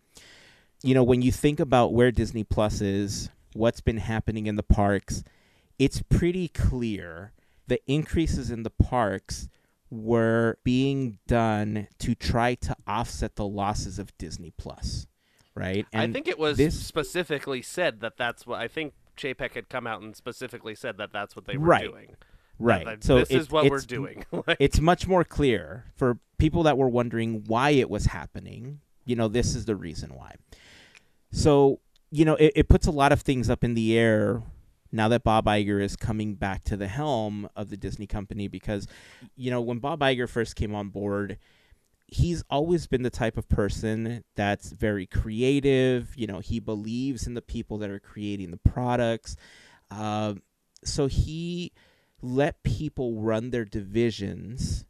You 0.83 0.95
know, 0.95 1.03
when 1.03 1.23
you 1.23 1.33
think 1.33 1.59
about 1.61 1.93
where 1.93 2.11
Disney 2.13 2.45
Plus 2.45 2.81
is, 2.81 3.31
what's 3.55 3.81
been 3.81 3.97
happening 3.99 4.47
in 4.47 4.57
the 4.57 4.63
parks, 4.63 5.25
it's 5.79 6.03
pretty 6.03 6.49
clear 6.49 7.33
the 7.67 7.81
increases 7.91 8.51
in 8.51 8.63
the 8.63 8.71
parks 8.71 9.49
were 9.91 10.59
being 10.65 11.19
done 11.27 11.89
to 11.99 12.15
try 12.15 12.55
to 12.55 12.77
offset 12.87 13.37
the 13.37 13.47
losses 13.47 13.99
of 13.99 14.17
Disney 14.19 14.53
Plus, 14.57 15.07
right? 15.55 15.87
I 15.93 16.07
think 16.13 16.29
it 16.29 16.39
was 16.39 16.59
this- 16.59 16.79
specifically 16.81 17.63
said 17.63 18.01
that 18.01 18.17
that's 18.19 18.47
what 18.47 18.61
I 18.61 18.69
think 18.69 18.93
Chapek 19.17 19.55
had 19.55 19.69
come 19.69 19.87
out 19.87 20.03
and 20.03 20.15
specifically 20.15 20.75
said 20.75 20.99
that 20.99 21.11
that's 21.13 21.35
what 21.35 21.47
they 21.47 21.57
were 21.57 21.67
Right. 21.67 21.91
doing. 21.91 22.17
Right. 22.59 23.03
So 23.03 23.19
this 23.19 23.31
it- 23.31 23.41
is 23.41 23.51
what 23.51 23.71
we're 23.71 23.81
doing. 23.81 24.25
It's 24.59 24.81
much 24.81 25.07
more 25.07 25.25
clear 25.25 25.85
for 25.97 26.19
people 26.39 26.63
that 26.65 26.79
were 26.79 26.89
wondering 26.89 27.45
why 27.47 27.71
it 27.71 27.91
was 27.91 28.07
happening. 28.07 28.81
You 29.05 29.17
know, 29.17 29.29
this 29.29 29.55
is 29.55 29.65
the 29.65 29.77
reason 29.77 30.15
why. 30.15 30.35
So, 31.31 31.81
you 32.11 32.25
know, 32.25 32.35
it, 32.37 32.53
it 32.57 32.69
puts 32.69 32.87
a 32.87 32.91
lot 32.91 33.13
of 33.13 33.23
things 33.23 33.51
up 33.51 33.65
in 33.65 33.75
the 33.75 33.97
air 33.99 34.43
now 34.91 35.09
that 35.09 35.23
Bob 35.23 35.45
Iger 35.47 35.83
is 35.83 35.97
coming 35.97 36.35
back 36.35 36.65
to 36.65 36.77
the 36.77 36.89
helm 36.89 37.49
of 37.55 37.69
the 37.69 37.77
Disney 37.77 38.07
company 38.07 38.49
because, 38.49 38.87
you 39.37 39.51
know, 39.51 39.61
when 39.61 39.79
Bob 39.79 40.01
Iger 40.01 40.29
first 40.29 40.57
came 40.57 40.75
on 40.75 40.89
board, 40.89 41.39
he's 42.07 42.43
always 42.49 42.87
been 42.87 43.03
the 43.03 43.11
type 43.11 43.37
of 43.37 43.49
person 43.49 44.25
that's 44.35 44.73
very 44.73 45.07
creative. 45.07 46.15
You 46.17 46.27
know, 46.27 46.39
he 46.39 46.59
believes 46.59 47.27
in 47.27 47.35
the 47.35 47.43
people 47.43 47.79
that 47.79 47.91
are 47.91 48.01
creating 48.01 48.51
the 48.51 48.57
products. 48.57 49.37
Uh, 49.91 50.35
so 50.85 51.07
he 51.07 51.73
let 52.21 52.63
people 52.63 53.21
run 53.21 53.51
their 53.51 53.65
divisions 53.65 54.85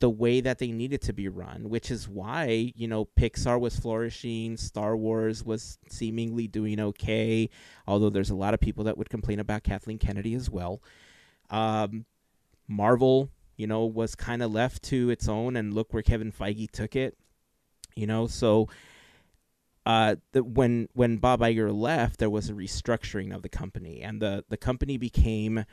the 0.00 0.10
way 0.10 0.40
that 0.40 0.58
they 0.58 0.70
needed 0.70 1.00
to 1.00 1.12
be 1.12 1.28
run, 1.28 1.68
which 1.68 1.90
is 1.90 2.08
why, 2.08 2.72
you 2.74 2.86
know, 2.86 3.06
Pixar 3.18 3.58
was 3.60 3.78
flourishing, 3.78 4.56
Star 4.56 4.96
Wars 4.96 5.44
was 5.44 5.78
seemingly 5.88 6.46
doing 6.46 6.80
okay, 6.80 7.48
although 7.86 8.10
there's 8.10 8.30
a 8.30 8.34
lot 8.34 8.54
of 8.54 8.60
people 8.60 8.84
that 8.84 8.98
would 8.98 9.08
complain 9.08 9.40
about 9.40 9.62
Kathleen 9.62 9.98
Kennedy 9.98 10.34
as 10.34 10.50
well. 10.50 10.82
Um, 11.48 12.04
Marvel, 12.68 13.30
you 13.56 13.66
know, 13.66 13.86
was 13.86 14.14
kind 14.14 14.42
of 14.42 14.52
left 14.52 14.82
to 14.84 15.10
its 15.10 15.28
own, 15.28 15.56
and 15.56 15.72
look 15.72 15.94
where 15.94 16.02
Kevin 16.02 16.32
Feige 16.32 16.70
took 16.70 16.96
it. 16.96 17.16
You 17.94 18.06
know, 18.06 18.26
so 18.26 18.68
uh, 19.86 20.16
the, 20.32 20.42
when 20.42 20.88
when 20.94 21.18
Bob 21.18 21.40
Iger 21.40 21.72
left, 21.72 22.18
there 22.18 22.30
was 22.30 22.50
a 22.50 22.54
restructuring 22.54 23.34
of 23.34 23.42
the 23.42 23.48
company, 23.48 24.02
and 24.02 24.20
the 24.20 24.44
the 24.48 24.56
company 24.56 24.96
became 24.96 25.64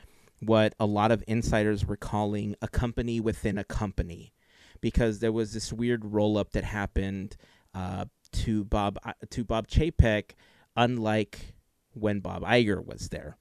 what 0.42 0.74
a 0.80 0.86
lot 0.86 1.12
of 1.12 1.24
insiders 1.28 1.86
were 1.86 1.96
calling 1.96 2.56
a 2.62 2.68
company 2.68 3.20
within 3.20 3.58
a 3.58 3.64
company, 3.64 4.34
because 4.82 5.20
there 5.20 5.32
was 5.32 5.54
this 5.54 5.72
weird 5.72 6.04
roll 6.04 6.38
up 6.38 6.52
that 6.52 6.64
happened 6.64 7.38
uh, 7.74 8.06
to 8.32 8.64
Bob 8.64 8.98
uh, 9.06 9.14
to 9.30 9.44
Bob 9.44 9.68
Chapek, 9.68 10.32
unlike 10.76 11.54
when 11.94 12.20
Bob 12.20 12.44
Iger 12.44 12.84
was 12.86 13.10
there. 13.10 13.38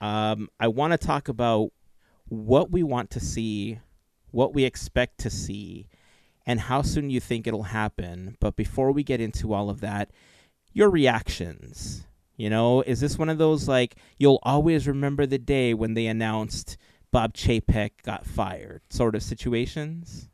Um, 0.00 0.48
I 0.60 0.68
want 0.68 0.92
to 0.92 0.98
talk 0.98 1.28
about 1.28 1.70
what 2.28 2.70
we 2.70 2.82
want 2.82 3.10
to 3.10 3.20
see, 3.20 3.80
what 4.30 4.54
we 4.54 4.64
expect 4.64 5.18
to 5.20 5.30
see, 5.30 5.88
and 6.46 6.60
how 6.60 6.82
soon 6.82 7.10
you 7.10 7.20
think 7.20 7.46
it'll 7.46 7.64
happen. 7.64 8.36
But 8.38 8.54
before 8.54 8.92
we 8.92 9.02
get 9.02 9.20
into 9.20 9.52
all 9.52 9.68
of 9.68 9.80
that, 9.80 10.10
your 10.72 10.90
reactions. 10.90 12.06
You 12.38 12.48
know, 12.48 12.82
is 12.82 13.00
this 13.00 13.18
one 13.18 13.28
of 13.28 13.36
those 13.36 13.66
like 13.68 13.96
you'll 14.16 14.38
always 14.44 14.86
remember 14.86 15.26
the 15.26 15.38
day 15.38 15.74
when 15.74 15.94
they 15.94 16.06
announced 16.06 16.78
Bob 17.10 17.34
Chapek 17.34 17.90
got 18.04 18.24
fired 18.24 18.80
sort 18.90 19.16
of 19.16 19.24
situations? 19.24 20.28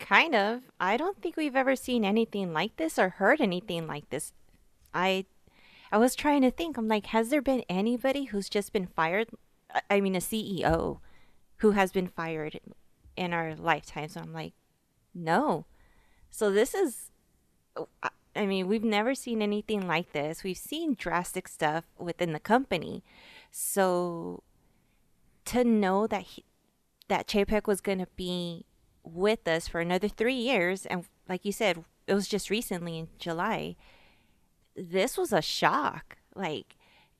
Kind 0.00 0.34
of. 0.34 0.62
I 0.80 0.96
don't 0.96 1.22
think 1.22 1.36
we've 1.36 1.54
ever 1.54 1.76
seen 1.76 2.04
anything 2.04 2.52
like 2.52 2.76
this 2.76 2.98
or 2.98 3.10
heard 3.10 3.40
anything 3.40 3.86
like 3.86 4.10
this. 4.10 4.32
I 4.92 5.24
I 5.92 5.98
was 5.98 6.16
trying 6.16 6.42
to 6.42 6.50
think. 6.50 6.76
I'm 6.76 6.88
like, 6.88 7.06
has 7.06 7.28
there 7.30 7.42
been 7.42 7.62
anybody 7.68 8.24
who's 8.24 8.48
just 8.48 8.72
been 8.72 8.88
fired? 8.88 9.28
I- 9.88 10.00
mean, 10.00 10.16
a 10.16 10.18
CEO 10.18 10.98
who 11.58 11.72
has 11.72 11.92
been 11.92 12.08
fired 12.08 12.58
in 13.16 13.32
our 13.32 13.54
lifetimes. 13.54 14.16
And 14.16 14.26
I'm 14.26 14.32
like, 14.32 14.54
no. 15.14 15.64
So 16.28 16.50
this 16.50 16.74
is. 16.74 17.10
Oh, 17.76 17.88
I- 18.40 18.46
mean, 18.46 18.68
we've 18.68 18.84
never 18.84 19.14
seen 19.14 19.42
anything 19.42 19.86
like 19.86 20.12
this. 20.12 20.42
We've 20.42 20.56
seen 20.56 20.94
drastic 20.94 21.46
stuff 21.48 21.84
within 21.98 22.32
the 22.32 22.40
company. 22.40 23.04
So 23.50 24.42
to 25.46 25.64
know 25.64 26.06
that 26.06 26.22
he, 26.22 26.44
that 27.08 27.26
Chapek 27.26 27.66
was 27.66 27.80
going 27.80 27.98
to 27.98 28.08
be 28.16 28.64
with 29.02 29.46
us 29.48 29.68
for 29.68 29.80
another 29.80 30.08
three 30.08 30.34
years, 30.34 30.86
and 30.86 31.04
like 31.28 31.44
you 31.44 31.52
said, 31.52 31.84
it 32.06 32.14
was 32.14 32.28
just 32.28 32.50
recently 32.50 32.98
in 32.98 33.08
July. 33.18 33.76
This 34.76 35.18
was 35.18 35.32
a 35.32 35.42
shock. 35.42 36.16
Like 36.34 36.76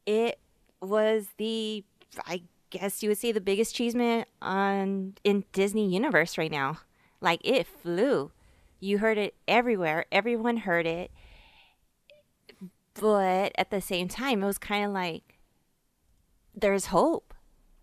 it 0.06 0.38
was 0.80 1.28
the, 1.36 1.84
I 2.26 2.42
guess 2.70 3.02
you 3.02 3.10
would 3.10 3.18
say, 3.18 3.32
the 3.32 3.40
biggest 3.40 3.72
achievement 3.72 4.28
on 4.40 5.14
in 5.24 5.44
Disney 5.52 5.92
universe 5.92 6.38
right 6.38 6.50
now. 6.50 6.78
Like 7.20 7.40
it 7.44 7.66
flew. 7.66 8.30
You 8.80 8.98
heard 8.98 9.18
it 9.18 9.34
everywhere. 9.46 10.06
Everyone 10.10 10.58
heard 10.58 10.86
it. 10.86 11.10
But 12.94 13.52
at 13.56 13.70
the 13.70 13.80
same 13.80 14.08
time, 14.08 14.42
it 14.42 14.46
was 14.46 14.58
kind 14.58 14.84
of 14.84 14.92
like 14.92 15.38
there's 16.54 16.86
hope. 16.86 17.34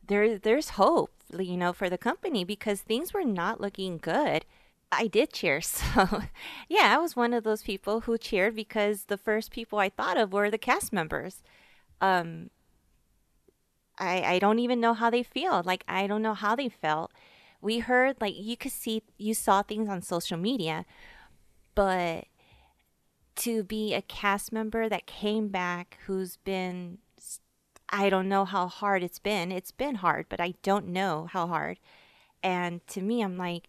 There, 0.05 0.37
there's 0.37 0.69
hope, 0.71 1.11
you 1.37 1.57
know, 1.57 1.73
for 1.73 1.89
the 1.89 1.97
company 1.97 2.43
because 2.43 2.81
things 2.81 3.13
were 3.13 3.23
not 3.25 3.59
looking 3.59 3.97
good. 3.97 4.45
I 4.91 5.07
did 5.07 5.33
cheer, 5.33 5.59
so 5.61 6.23
yeah, 6.69 6.93
I 6.95 6.97
was 6.97 7.15
one 7.15 7.33
of 7.33 7.43
those 7.43 7.63
people 7.63 8.01
who 8.01 8.17
cheered 8.17 8.55
because 8.55 9.05
the 9.05 9.17
first 9.17 9.51
people 9.51 9.79
I 9.79 9.89
thought 9.89 10.17
of 10.17 10.31
were 10.31 10.49
the 10.49 10.57
cast 10.57 10.93
members. 10.93 11.43
Um, 12.01 12.49
I 13.97 14.21
I 14.35 14.39
don't 14.39 14.59
even 14.59 14.79
know 14.79 14.93
how 14.93 15.09
they 15.09 15.23
feel. 15.23 15.61
Like 15.65 15.83
I 15.87 16.07
don't 16.07 16.21
know 16.21 16.33
how 16.33 16.55
they 16.55 16.69
felt. 16.69 17.11
We 17.67 17.79
heard 17.79 18.21
like 18.21 18.35
you 18.37 18.55
could 18.55 18.71
see 18.71 19.03
you 19.17 19.33
saw 19.33 19.61
things 19.61 19.89
on 19.89 20.01
social 20.01 20.37
media, 20.37 20.85
but 21.75 22.27
to 23.43 23.61
be 23.61 23.93
a 23.93 24.01
cast 24.01 24.53
member 24.53 24.87
that 24.87 25.05
came 25.05 25.49
back 25.49 25.97
who's 26.05 26.37
been 26.37 26.99
I 27.89 28.09
don't 28.09 28.29
know 28.29 28.45
how 28.45 28.67
hard 28.67 29.03
it's 29.03 29.19
been. 29.19 29.51
It's 29.51 29.73
been 29.73 29.95
hard, 29.95 30.27
but 30.29 30.39
I 30.39 30.53
don't 30.63 30.87
know 30.87 31.27
how 31.29 31.47
hard. 31.47 31.77
And 32.41 32.87
to 32.87 33.01
me 33.01 33.21
I'm 33.21 33.35
like 33.37 33.67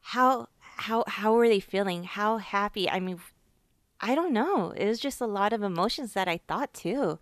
how 0.00 0.48
how 0.78 1.04
how 1.06 1.34
were 1.34 1.46
they 1.46 1.60
feeling? 1.60 2.02
How 2.02 2.38
happy? 2.38 2.90
I 2.90 2.98
mean 2.98 3.20
I 4.00 4.16
don't 4.16 4.32
know. 4.32 4.72
It 4.72 4.86
was 4.88 4.98
just 4.98 5.20
a 5.20 5.26
lot 5.38 5.52
of 5.52 5.62
emotions 5.62 6.14
that 6.14 6.26
I 6.26 6.40
thought 6.48 6.74
too. 6.74 7.20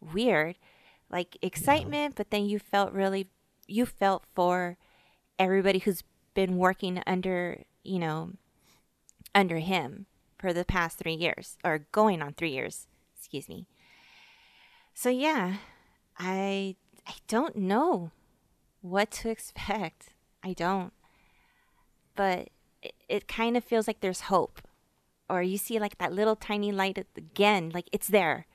Weird. 0.00 0.56
Like 1.10 1.36
excitement, 1.42 2.14
but 2.16 2.30
then 2.30 2.46
you 2.46 2.58
felt 2.58 2.94
really 2.94 3.28
you 3.66 3.84
felt 3.84 4.24
for 4.34 4.78
everybody 5.38 5.78
who's 5.80 6.02
been 6.34 6.56
working 6.56 7.02
under 7.06 7.62
you 7.82 7.98
know 7.98 8.32
under 9.34 9.58
him 9.58 10.06
for 10.38 10.52
the 10.52 10.64
past 10.64 10.98
three 10.98 11.14
years 11.14 11.56
or 11.64 11.86
going 11.92 12.22
on 12.22 12.32
three 12.32 12.52
years 12.52 12.86
excuse 13.18 13.48
me. 13.48 13.66
So 14.94 15.08
yeah 15.08 15.56
i 16.18 16.76
i 17.06 17.14
don't 17.28 17.56
know 17.56 18.10
what 18.80 19.10
to 19.10 19.30
expect. 19.36 20.10
I 20.42 20.52
don't. 20.52 20.92
But 22.14 22.50
it, 22.82 22.94
it 23.08 23.28
kind 23.28 23.56
of 23.56 23.64
feels 23.64 23.86
like 23.86 24.00
there's 24.00 24.22
hope. 24.22 24.62
Or 25.28 25.42
you 25.42 25.58
see 25.58 25.78
like 25.78 25.98
that 25.98 26.12
little 26.12 26.36
tiny 26.36 26.70
light 26.70 27.04
again 27.16 27.70
like 27.74 27.88
it's 27.92 28.06
there. 28.06 28.46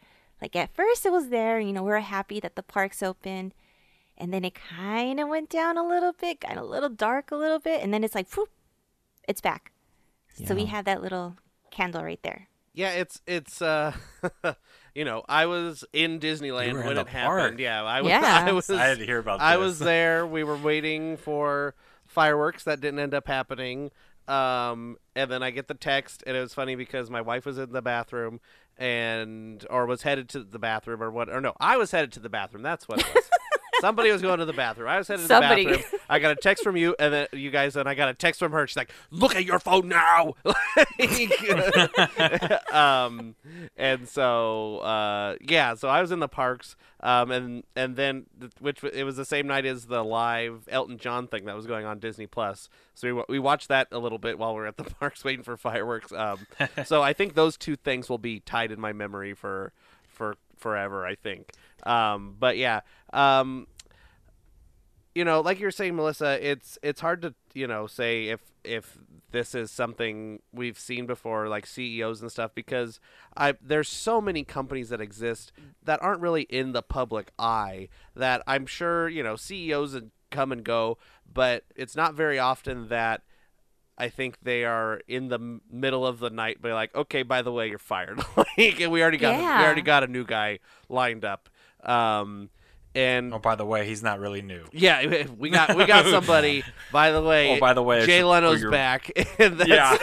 Like 0.41 0.56
at 0.56 0.74
first 0.74 1.06
it 1.06 1.12
was 1.12 1.30
there 1.30 1.60
you 1.60 1.74
know 1.74 1.84
we're 1.84 1.99
happy 1.99 2.40
that 2.40 2.56
the 2.56 2.64
park's 2.64 3.03
opened 3.03 3.53
and 4.18 4.34
then 4.34 4.44
it 4.46 4.54
kind 4.56 5.20
of 5.20 5.28
went 5.28 5.50
down 5.50 5.78
a 5.78 5.88
little 5.88 6.14
bit 6.14 6.40
got 6.42 6.58
a 6.58 6.64
little 6.64 6.90
dark 6.90 7.32
a 7.32 7.36
little 7.36 7.60
bit 7.60 7.82
and 7.82 7.94
then 7.94 8.04
it's 8.04 8.16
like 8.16 8.32
whoop, 8.36 8.50
it's 9.28 9.42
back 9.42 9.72
so 10.46 10.56
we 10.56 10.66
have 10.66 10.86
that 10.86 11.02
little 11.02 11.36
candle 11.72 12.04
right 12.04 12.22
there 12.24 12.48
Yeah, 12.74 12.92
it's 12.92 13.22
it's 13.28 13.62
uh 13.62 13.94
you 14.96 15.06
know, 15.06 15.24
I 15.30 15.46
was 15.46 15.84
in 15.94 16.20
Disneyland 16.20 16.68
You 16.68 16.74
were 16.74 16.82
in 16.82 16.88
when 16.88 16.96
the 16.96 17.02
it 17.02 17.08
happened. 17.08 17.60
Yeah, 17.60 17.84
I 17.84 18.02
was 18.02 18.10
Yeah. 18.12 18.44
I 18.48 18.52
was 18.52 18.70
I 18.70 18.86
had 18.86 19.00
to 19.00 19.06
hear 19.06 19.20
about 19.20 19.40
this. 19.40 19.46
I 19.46 19.56
this. 19.58 19.64
was 19.64 19.80
there. 19.80 20.26
We 20.26 20.44
were 20.44 20.58
waiting 20.58 21.18
for 21.18 21.76
fireworks 22.06 22.64
that 22.66 22.82
didn't 22.82 23.00
end 23.00 23.14
up 23.14 23.28
happening. 23.28 23.92
Um, 24.28 24.98
and 25.16 25.30
then 25.32 25.44
I 25.44 25.52
get 25.52 25.68
the 25.68 25.74
text, 25.74 26.24
and 26.28 26.38
it 26.38 26.40
was 26.40 26.54
funny 26.54 26.76
because 26.76 27.10
my 27.10 27.22
wife 27.22 27.46
was 27.46 27.58
in 27.58 27.72
the 27.72 27.82
bathroom, 27.82 28.40
and 28.78 29.66
or 29.70 29.86
was 29.86 30.04
headed 30.04 30.30
to 30.30 30.44
the 30.44 30.60
bathroom, 30.60 31.02
or 31.04 31.12
what? 31.12 31.30
Or 31.30 31.42
no, 31.42 31.54
I 31.60 31.78
was 31.78 31.92
headed 31.92 32.12
to 32.14 32.20
the 32.20 32.30
bathroom. 32.30 32.64
That's 32.64 32.88
what 32.88 33.00
it 33.00 33.14
was. 33.14 33.30
Somebody 33.82 34.12
was 34.12 34.22
going 34.22 34.40
to 34.40 34.45
the 34.45 34.53
bathroom. 34.53 34.88
I 34.88 34.99
was 34.99 35.08
headed 35.08 35.28
Somebody. 35.28 35.66
to 35.66 35.72
the 35.72 35.78
bathroom. 35.78 36.02
I 36.10 36.20
got 36.20 36.32
a 36.32 36.36
text 36.36 36.64
from 36.64 36.78
you, 36.78 36.95
and 36.99 37.14
then 37.14 37.28
you 37.34 37.49
guys, 37.49 37.76
and 37.76 37.90
I 37.90 37.95
got 37.95 38.10
a 38.10 38.14
text 38.14 38.40
from 38.40 38.52
her. 38.52 38.68
She's 38.68 38.78
like, 38.78 38.91
"Look 39.10 39.36
at 39.36 39.44
your 39.44 39.60
phone 39.60 39.90
now." 39.90 40.36
um, 42.72 43.36
and 43.76 44.08
so 44.08 44.78
uh, 44.80 45.36
yeah, 45.41 45.74
so 45.74 45.90
I 45.90 46.02
was 46.02 46.12
in 46.12 46.20
the 46.20 46.28
parks, 46.28 46.76
um, 46.99 47.32
and 47.32 47.64
and 47.76 47.95
then 47.95 48.28
which 48.60 48.84
it 48.84 49.03
was 49.03 49.18
the 49.18 49.26
same 49.26 49.48
night 49.48 49.66
as 49.66 49.86
the 49.86 50.03
live 50.03 50.68
Elton 50.70 50.98
John 50.98 51.28
thing 51.28 51.45
that 51.45 51.56
was 51.56 51.66
going 51.66 51.86
on 51.86 51.99
Disney 51.99 52.28
Plus. 52.28 52.70
So 52.94 53.16
we 53.16 53.24
we 53.28 53.40
watched 53.40 53.70
that 53.70 53.88
a 53.91 53.98
little 53.98 54.20
bit 54.20 54.38
while 54.38 54.53
we 54.53 54.62
were 54.62 54.68
at 54.68 54.78
the 54.78 54.84
parks 54.84 55.24
waiting 55.24 55.44
for 55.44 55.58
fireworks. 55.58 56.12
Um, 56.12 56.45
so 56.86 57.02
I 57.02 57.14
think 57.14 57.34
those 57.34 57.58
two 57.58 57.76
things 57.76 58.10
will 58.10 58.20
be 58.20 58.41
tied 58.41 58.72
in 58.72 58.80
my 58.80 58.94
memory 58.94 59.34
for 59.34 59.74
for 60.08 60.36
forever. 60.58 61.06
I 61.06 61.16
think. 61.16 61.52
Um, 61.84 62.36
but 62.40 62.58
yeah. 62.58 62.82
Um, 63.14 63.68
you 65.14 65.26
know, 65.26 65.42
like 65.42 65.60
you're 65.60 65.72
saying, 65.72 65.96
Melissa, 65.96 66.40
it's 66.42 66.78
it's 66.82 67.02
hard 67.02 67.22
to 67.24 67.34
you 67.54 67.68
know 67.68 67.88
say 67.88 68.28
if 68.28 68.42
if 68.64 68.98
this 69.32 69.56
is 69.56 69.72
something 69.72 70.42
we've 70.54 70.80
seen 70.80 71.06
before, 71.06 71.48
like 71.48 71.66
CEOs 71.66 72.22
and 72.22 72.32
stuff, 72.32 72.52
because 72.56 73.00
I 73.36 73.56
there's 73.62 73.90
so 73.90 74.22
many 74.22 74.44
companies 74.44 74.90
that 74.90 75.02
exist 75.02 75.52
that 75.84 76.02
aren't 76.02 76.22
really 76.22 76.44
in 76.44 76.72
the 76.72 76.82
public 76.82 77.32
eye. 77.38 77.90
That 78.16 78.42
I'm 78.48 78.66
sure 78.66 79.10
you 79.10 79.24
know 79.24 79.36
CEOs 79.36 80.00
come 80.30 80.52
and 80.52 80.64
go, 80.64 80.98
but 81.32 81.66
it's 81.76 81.96
not 81.96 82.14
very 82.14 82.40
often 82.40 82.88
that 82.88 83.22
I 83.98 84.10
think 84.10 84.38
they 84.42 84.64
are 84.64 85.02
in 85.08 85.28
the 85.28 85.60
middle 85.70 86.08
of 86.08 86.20
the 86.20 86.30
night, 86.30 86.58
but 86.62 86.72
like, 86.72 86.96
okay, 86.96 87.24
by 87.24 87.42
the 87.42 87.52
way, 87.52 87.68
you're 87.68 87.78
fired. 87.78 88.20
like, 88.38 88.80
and 88.80 88.92
we 88.92 89.02
already 89.02 89.18
got 89.18 89.38
we 89.38 89.46
already 89.46 89.82
got 89.82 90.04
a 90.04 90.08
new 90.08 90.26
guy 90.26 90.60
lined 90.90 91.26
up. 91.26 91.50
Um, 91.84 92.50
and 92.95 93.34
Oh, 93.34 93.39
by 93.39 93.55
the 93.55 93.65
way, 93.65 93.85
he's 93.88 94.03
not 94.03 94.19
really 94.19 94.41
new. 94.41 94.63
yeah, 94.72 95.26
we 95.38 95.49
got 95.49 95.76
we 95.76 95.85
got 95.85 96.05
somebody. 96.05 96.63
By 96.91 97.11
the 97.11 97.22
way, 97.22 97.55
Oh, 97.55 97.59
by 97.59 97.73
the 97.73 97.81
way, 97.81 98.05
Jay 98.05 98.23
Leno's 98.23 98.61
your- 98.61 98.72
back. 98.72 99.09
Yeah, 99.39 99.97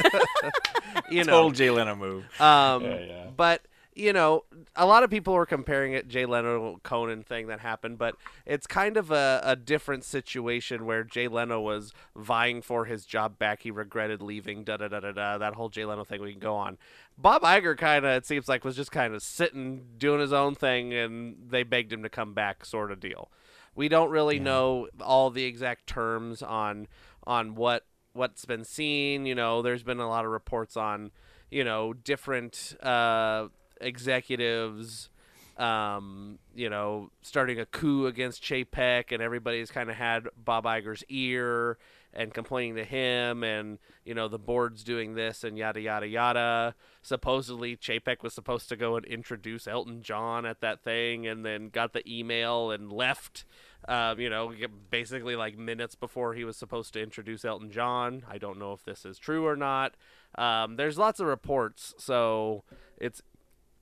you 1.10 1.24
know, 1.24 1.32
total 1.32 1.50
Jay 1.50 1.70
Leno 1.70 1.94
move. 1.94 2.24
um, 2.40 2.82
Yeah, 2.84 2.98
yeah. 3.00 3.26
but 3.36 3.60
you 3.98 4.12
know, 4.12 4.44
a 4.76 4.86
lot 4.86 5.02
of 5.02 5.10
people 5.10 5.34
were 5.34 5.44
comparing 5.44 5.92
it 5.92 6.06
Jay 6.06 6.24
Leno 6.24 6.78
Conan 6.84 7.24
thing 7.24 7.48
that 7.48 7.58
happened, 7.58 7.98
but 7.98 8.14
it's 8.46 8.66
kind 8.66 8.96
of 8.96 9.10
a, 9.10 9.40
a 9.42 9.56
different 9.56 10.04
situation 10.04 10.86
where 10.86 11.02
Jay 11.02 11.26
Leno 11.26 11.60
was 11.60 11.92
vying 12.14 12.62
for 12.62 12.84
his 12.84 13.04
job 13.04 13.38
back. 13.38 13.62
He 13.62 13.72
regretted 13.72 14.22
leaving. 14.22 14.62
Da 14.62 14.76
da 14.76 14.86
da 14.86 15.00
da 15.00 15.10
da. 15.10 15.38
That 15.38 15.54
whole 15.54 15.68
Jay 15.68 15.84
Leno 15.84 16.04
thing 16.04 16.22
we 16.22 16.30
can 16.30 16.40
go 16.40 16.54
on. 16.54 16.78
Bob 17.18 17.42
Iger 17.42 17.76
kind 17.76 18.04
of 18.04 18.12
it 18.12 18.24
seems 18.24 18.48
like 18.48 18.64
was 18.64 18.76
just 18.76 18.92
kind 18.92 19.14
of 19.14 19.22
sitting 19.22 19.82
doing 19.98 20.20
his 20.20 20.32
own 20.32 20.54
thing, 20.54 20.94
and 20.94 21.36
they 21.50 21.64
begged 21.64 21.92
him 21.92 22.04
to 22.04 22.08
come 22.08 22.34
back, 22.34 22.64
sort 22.64 22.92
of 22.92 23.00
deal. 23.00 23.30
We 23.74 23.88
don't 23.88 24.10
really 24.10 24.38
know 24.38 24.88
all 25.00 25.30
the 25.30 25.44
exact 25.44 25.88
terms 25.88 26.40
on 26.40 26.86
on 27.26 27.56
what 27.56 27.84
what's 28.12 28.44
been 28.44 28.64
seen. 28.64 29.26
You 29.26 29.34
know, 29.34 29.60
there's 29.60 29.82
been 29.82 29.98
a 29.98 30.08
lot 30.08 30.24
of 30.24 30.30
reports 30.30 30.76
on 30.76 31.10
you 31.50 31.64
know 31.64 31.92
different 31.92 32.76
uh, 32.80 33.48
executives. 33.80 35.10
Um, 35.56 36.38
you 36.54 36.70
know, 36.70 37.10
starting 37.22 37.58
a 37.58 37.66
coup 37.66 38.06
against 38.06 38.42
Chapek, 38.42 39.10
and 39.10 39.20
everybody's 39.20 39.72
kind 39.72 39.90
of 39.90 39.96
had 39.96 40.28
Bob 40.36 40.64
Iger's 40.64 41.02
ear 41.08 41.78
and 42.14 42.32
complaining 42.32 42.76
to 42.76 42.84
him, 42.84 43.42
and 43.44 43.78
you 44.04 44.14
know 44.14 44.28
the 44.28 44.38
board's 44.38 44.82
doing 44.82 45.14
this 45.14 45.44
and 45.44 45.58
yada 45.58 45.80
yada 45.80 46.06
yada. 46.06 46.74
Supposedly, 47.02 47.76
Chapek 47.76 48.22
was 48.22 48.34
supposed 48.34 48.68
to 48.68 48.76
go 48.76 48.96
and 48.96 49.04
introduce 49.06 49.66
Elton 49.66 50.02
John 50.02 50.46
at 50.46 50.60
that 50.60 50.82
thing, 50.82 51.26
and 51.26 51.44
then 51.44 51.68
got 51.68 51.92
the 51.92 52.02
email 52.08 52.70
and 52.70 52.92
left. 52.92 53.44
Um, 53.86 54.18
you 54.18 54.28
know, 54.28 54.52
basically 54.90 55.36
like 55.36 55.56
minutes 55.56 55.94
before 55.94 56.34
he 56.34 56.44
was 56.44 56.56
supposed 56.56 56.92
to 56.94 57.02
introduce 57.02 57.44
Elton 57.44 57.70
John. 57.70 58.24
I 58.28 58.38
don't 58.38 58.58
know 58.58 58.72
if 58.72 58.84
this 58.84 59.04
is 59.04 59.18
true 59.18 59.46
or 59.46 59.56
not. 59.56 59.94
Um, 60.36 60.76
there's 60.76 60.98
lots 60.98 61.20
of 61.20 61.26
reports, 61.26 61.94
so 61.98 62.64
it's 62.96 63.22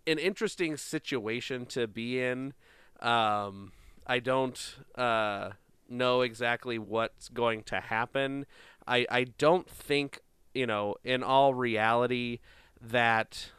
an 0.06 0.18
interesting 0.18 0.76
situation 0.76 1.66
to 1.66 1.86
be 1.86 2.20
in. 2.22 2.54
Um, 3.00 3.72
I 4.06 4.20
don't 4.20 4.76
uh, 4.94 5.50
know 5.88 6.20
exactly 6.22 6.78
what's 6.78 7.28
going 7.28 7.62
to 7.64 7.80
happen. 7.80 8.46
I, 8.86 9.06
I 9.10 9.24
don't 9.24 9.68
think, 9.68 10.20
you 10.54 10.66
know, 10.66 10.94
in 11.04 11.22
all 11.22 11.54
reality, 11.54 12.38
that 12.80 13.50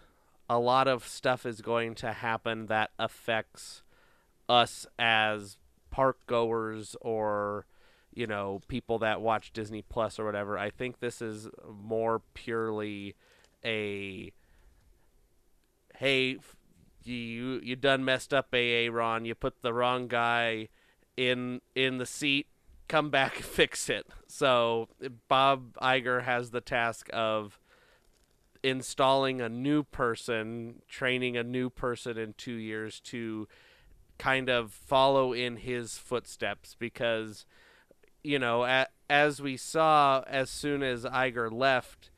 a 0.49 0.59
lot 0.59 0.87
of 0.87 1.07
stuff 1.07 1.45
is 1.45 1.61
going 1.61 1.95
to 1.95 2.13
happen 2.13 2.67
that 2.67 2.91
affects 2.97 3.83
us 4.47 4.87
as 4.97 5.57
park 5.91 6.19
goers 6.27 6.95
or 7.01 7.65
you 8.13 8.25
know 8.27 8.61
people 8.67 8.99
that 8.99 9.19
watch 9.19 9.51
Disney 9.51 9.81
Plus 9.81 10.19
or 10.19 10.25
whatever. 10.25 10.57
I 10.57 10.69
think 10.69 10.99
this 10.99 11.21
is 11.21 11.49
more 11.69 12.21
purely 12.33 13.15
a 13.63 14.31
hey 15.97 16.37
you 17.03 17.59
you 17.63 17.75
done 17.75 18.03
messed 18.03 18.33
up 18.33 18.53
AA 18.53 18.89
Ron. 18.91 19.25
You 19.25 19.35
put 19.35 19.61
the 19.61 19.73
wrong 19.73 20.07
guy 20.07 20.69
in 21.15 21.61
in 21.75 21.97
the 21.97 22.05
seat. 22.05 22.47
Come 22.87 23.09
back 23.09 23.35
fix 23.35 23.89
it. 23.89 24.07
So 24.27 24.89
Bob 25.27 25.73
Iger 25.81 26.23
has 26.23 26.51
the 26.51 26.61
task 26.61 27.09
of 27.13 27.59
installing 28.63 29.39
a 29.39 29.49
new 29.49 29.83
person, 29.83 30.81
training 30.87 31.37
a 31.37 31.43
new 31.43 31.69
person 31.69 32.17
in 32.17 32.33
2 32.33 32.53
years 32.53 32.99
to 33.01 33.47
kind 34.17 34.49
of 34.49 34.71
follow 34.71 35.31
in 35.31 35.57
his 35.57 35.97
footsteps 35.97 36.75
because 36.77 37.45
you 38.23 38.39
know 38.39 38.85
as 39.07 39.39
we 39.39 39.55
saw 39.55 40.23
as 40.25 40.49
soon 40.49 40.81
as 40.81 41.05
Iger 41.05 41.51
left 41.51 42.09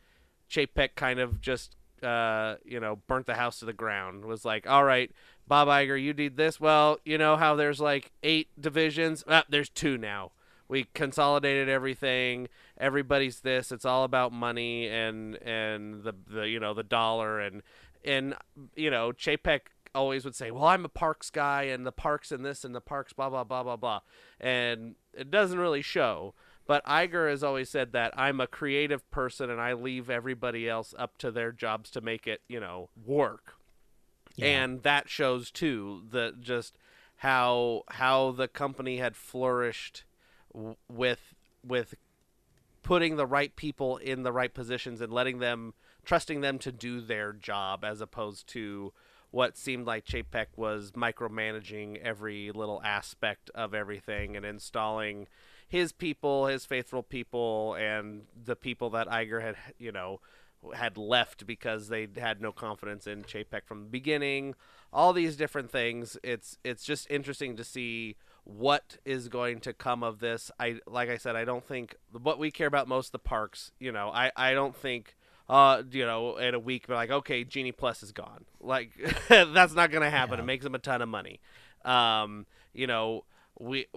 Chapek 0.50 0.96
kind 0.96 1.20
of 1.20 1.42
just 1.42 1.76
uh, 2.04 2.56
you 2.66 2.80
know 2.80 2.98
burnt 3.08 3.26
the 3.26 3.36
house 3.36 3.60
to 3.60 3.66
the 3.66 3.74
ground 3.74 4.26
was 4.26 4.46
like 4.46 4.68
all 4.68 4.84
right 4.84 5.12
Bob 5.48 5.68
Iger 5.68 6.02
you 6.02 6.14
did 6.14 6.38
this. 6.38 6.60
Well 6.60 7.00
you 7.06 7.18
know 7.18 7.36
how 7.38 7.56
there's 7.56 7.80
like 7.80 8.12
eight 8.24 8.50
divisions? 8.60 9.24
Ah, 9.28 9.44
there's 9.50 9.70
two 9.70 9.98
now. 9.98 10.32
We 10.68 10.86
consolidated 10.94 11.68
everything. 11.68 12.48
Everybody's 12.78 13.40
this. 13.42 13.72
It's 13.72 13.86
all 13.86 14.04
about 14.04 14.32
money 14.32 14.88
and 14.88 15.36
and 15.38 16.04
the 16.04 16.14
the 16.28 16.48
you 16.48 16.60
know 16.60 16.74
the 16.74 16.84
dollar. 16.84 17.40
And 17.40 17.64
and 18.06 18.36
you 18.76 18.92
know 18.92 19.12
Chapek 19.12 19.62
always 19.96 20.24
would 20.24 20.36
say 20.36 20.52
well 20.52 20.66
I'm 20.66 20.86
a 20.86 20.90
parks 20.90 21.32
guy 21.32 21.64
and 21.64 21.86
the 21.86 21.92
parks 21.92 22.32
and 22.32 22.46
this 22.46 22.64
and 22.64 22.76
the 22.76 22.82
parks 22.82 23.12
blah 23.12 23.30
blah 23.30 23.44
blah 23.44 23.64
blah 23.64 23.76
blah. 23.76 24.02
And 24.40 24.96
it 25.14 25.32
doesn't 25.32 25.60
really 25.60 25.82
show 25.82 26.36
but 26.70 26.86
Iger 26.86 27.32
has 27.32 27.44
always 27.44 27.68
said 27.68 27.94
that 27.94 28.14
I'm 28.16 28.40
a 28.40 28.46
creative 28.46 29.10
person 29.10 29.50
and 29.50 29.60
I 29.60 29.74
leave 29.74 30.08
everybody 30.08 30.70
else 30.70 30.94
up 31.00 31.18
to 31.18 31.32
their 31.32 31.52
jobs 31.52 31.90
to 31.90 32.00
make 32.00 32.28
it 32.28 32.42
you 32.48 32.60
know 32.60 32.90
work. 33.08 33.56
And 34.40 34.84
that 34.84 35.10
shows 35.10 35.50
too 35.50 36.04
the 36.12 36.36
just 36.40 36.78
how 37.18 37.86
how 37.90 38.34
the 38.34 38.48
company 38.48 38.98
had 38.98 39.16
flourished 39.16 40.04
w- 40.54 40.76
with 40.88 41.34
with 41.66 41.96
putting 42.84 43.16
the 43.16 43.26
right 43.26 43.56
people 43.56 43.98
in 43.98 44.22
the 44.22 44.32
right 44.32 44.54
positions 44.54 45.02
and 45.02 45.12
letting 45.12 45.40
them 45.40 45.74
trusting 46.06 46.42
them 46.42 46.60
to 46.60 46.72
do 46.72 47.02
their 47.02 47.34
job 47.34 47.84
as 47.84 48.00
opposed 48.00 48.46
to 48.50 48.94
what 49.32 49.58
seemed 49.58 49.88
like 49.88 50.06
Chapek 50.06 50.48
was 50.56 50.92
micromanaging 50.92 51.98
every 51.98 52.52
little 52.52 52.80
aspect 52.84 53.50
of 53.56 53.74
everything 53.74 54.38
and 54.38 54.46
installing 54.46 55.28
his 55.70 55.92
people, 55.92 56.48
his 56.48 56.66
faithful 56.66 57.04
people, 57.04 57.76
and 57.76 58.24
the 58.44 58.56
people 58.56 58.90
that 58.90 59.08
Iger 59.08 59.42
had, 59.42 59.56
you 59.78 59.92
know, 59.92 60.20
had 60.74 60.98
left 60.98 61.46
because 61.46 61.90
they 61.90 62.08
had 62.18 62.42
no 62.42 62.52
confidence 62.52 63.06
in 63.06 63.24
Chapek 63.24 63.66
from 63.66 63.84
the 63.84 63.90
beginning. 63.90 64.56
All 64.92 65.14
these 65.14 65.36
different 65.38 65.72
things. 65.72 66.18
It's 66.24 66.58
it's 66.64 66.84
just 66.84 67.10
interesting 67.12 67.56
to 67.56 67.64
see 67.64 68.16
what 68.44 68.98
is 69.06 69.30
going 69.30 69.60
to 69.60 69.74
come 69.74 70.02
of 70.02 70.20
this. 70.20 70.50
I 70.60 70.80
like 70.88 71.08
I 71.08 71.18
said, 71.18 71.36
I 71.36 71.46
don't 71.46 71.66
think 71.66 71.96
what 72.12 72.40
we 72.40 72.50
care 72.50 72.68
about 72.68 72.88
most 72.88 73.12
the 73.12 73.20
parks. 73.20 73.72
You 73.80 73.92
know, 73.92 74.10
I 74.10 74.32
I 74.36 74.54
don't 74.54 74.76
think. 74.76 75.16
Uh, 75.48 75.82
you 75.90 76.06
know, 76.06 76.38
in 76.38 76.54
a 76.54 76.60
week, 76.60 76.86
we're 76.88 76.94
like, 76.94 77.10
okay, 77.10 77.44
Genie 77.44 77.72
Plus 77.72 78.04
is 78.04 78.12
gone. 78.12 78.46
Like, 78.62 78.92
that's 79.30 79.74
not 79.74 79.90
gonna 79.90 80.12
happen. 80.12 80.38
Yeah. 80.38 80.44
It 80.44 80.46
makes 80.46 80.64
them 80.64 80.76
a 80.76 80.80
ton 80.80 81.02
of 81.02 81.10
money. 81.10 81.40
Um, 81.84 82.46
you 82.72 82.86
know, 82.86 83.26
we 83.60 83.88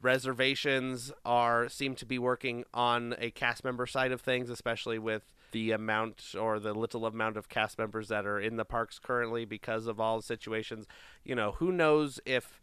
reservations 0.00 1.12
are 1.24 1.68
seem 1.68 1.94
to 1.96 2.06
be 2.06 2.18
working 2.18 2.64
on 2.72 3.14
a 3.18 3.30
cast 3.30 3.64
member 3.64 3.86
side 3.86 4.12
of 4.12 4.20
things, 4.20 4.50
especially 4.50 4.98
with 4.98 5.32
the 5.52 5.70
amount 5.70 6.34
or 6.38 6.58
the 6.58 6.74
little 6.74 7.06
amount 7.06 7.36
of 7.36 7.48
cast 7.48 7.78
members 7.78 8.08
that 8.08 8.26
are 8.26 8.40
in 8.40 8.56
the 8.56 8.64
parks 8.64 8.98
currently 8.98 9.44
because 9.44 9.86
of 9.86 10.00
all 10.00 10.16
the 10.16 10.22
situations. 10.22 10.86
You 11.24 11.34
know, 11.34 11.52
who 11.52 11.72
knows 11.72 12.20
if 12.26 12.60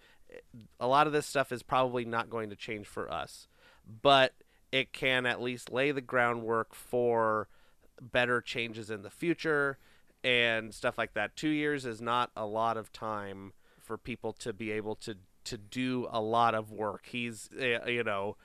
a 0.79 0.87
lot 0.87 1.07
of 1.07 1.13
this 1.13 1.25
stuff 1.25 1.51
is 1.51 1.63
probably 1.63 2.05
not 2.05 2.29
going 2.29 2.49
to 2.49 2.55
change 2.55 2.87
for 2.87 3.11
us, 3.11 3.47
but 4.01 4.33
it 4.71 4.93
can 4.93 5.25
at 5.25 5.41
least 5.41 5.71
lay 5.71 5.91
the 5.91 6.01
groundwork 6.01 6.73
for 6.73 7.47
better 8.01 8.41
changes 8.41 8.89
in 8.89 9.01
the 9.01 9.09
future 9.09 9.77
and 10.23 10.73
stuff 10.73 10.97
like 10.97 11.13
that. 11.13 11.35
Two 11.35 11.49
years 11.49 11.85
is 11.85 12.01
not 12.01 12.31
a 12.35 12.45
lot 12.45 12.77
of 12.77 12.91
time 12.91 13.53
for 13.79 13.97
people 13.97 14.31
to 14.33 14.53
be 14.53 14.71
able 14.71 14.95
to 14.95 15.17
to 15.45 15.57
do 15.57 16.07
a 16.11 16.21
lot 16.21 16.55
of 16.55 16.71
work. 16.71 17.07
He's 17.11 17.49
uh, 17.59 17.85
you 17.85 18.03
know 18.03 18.37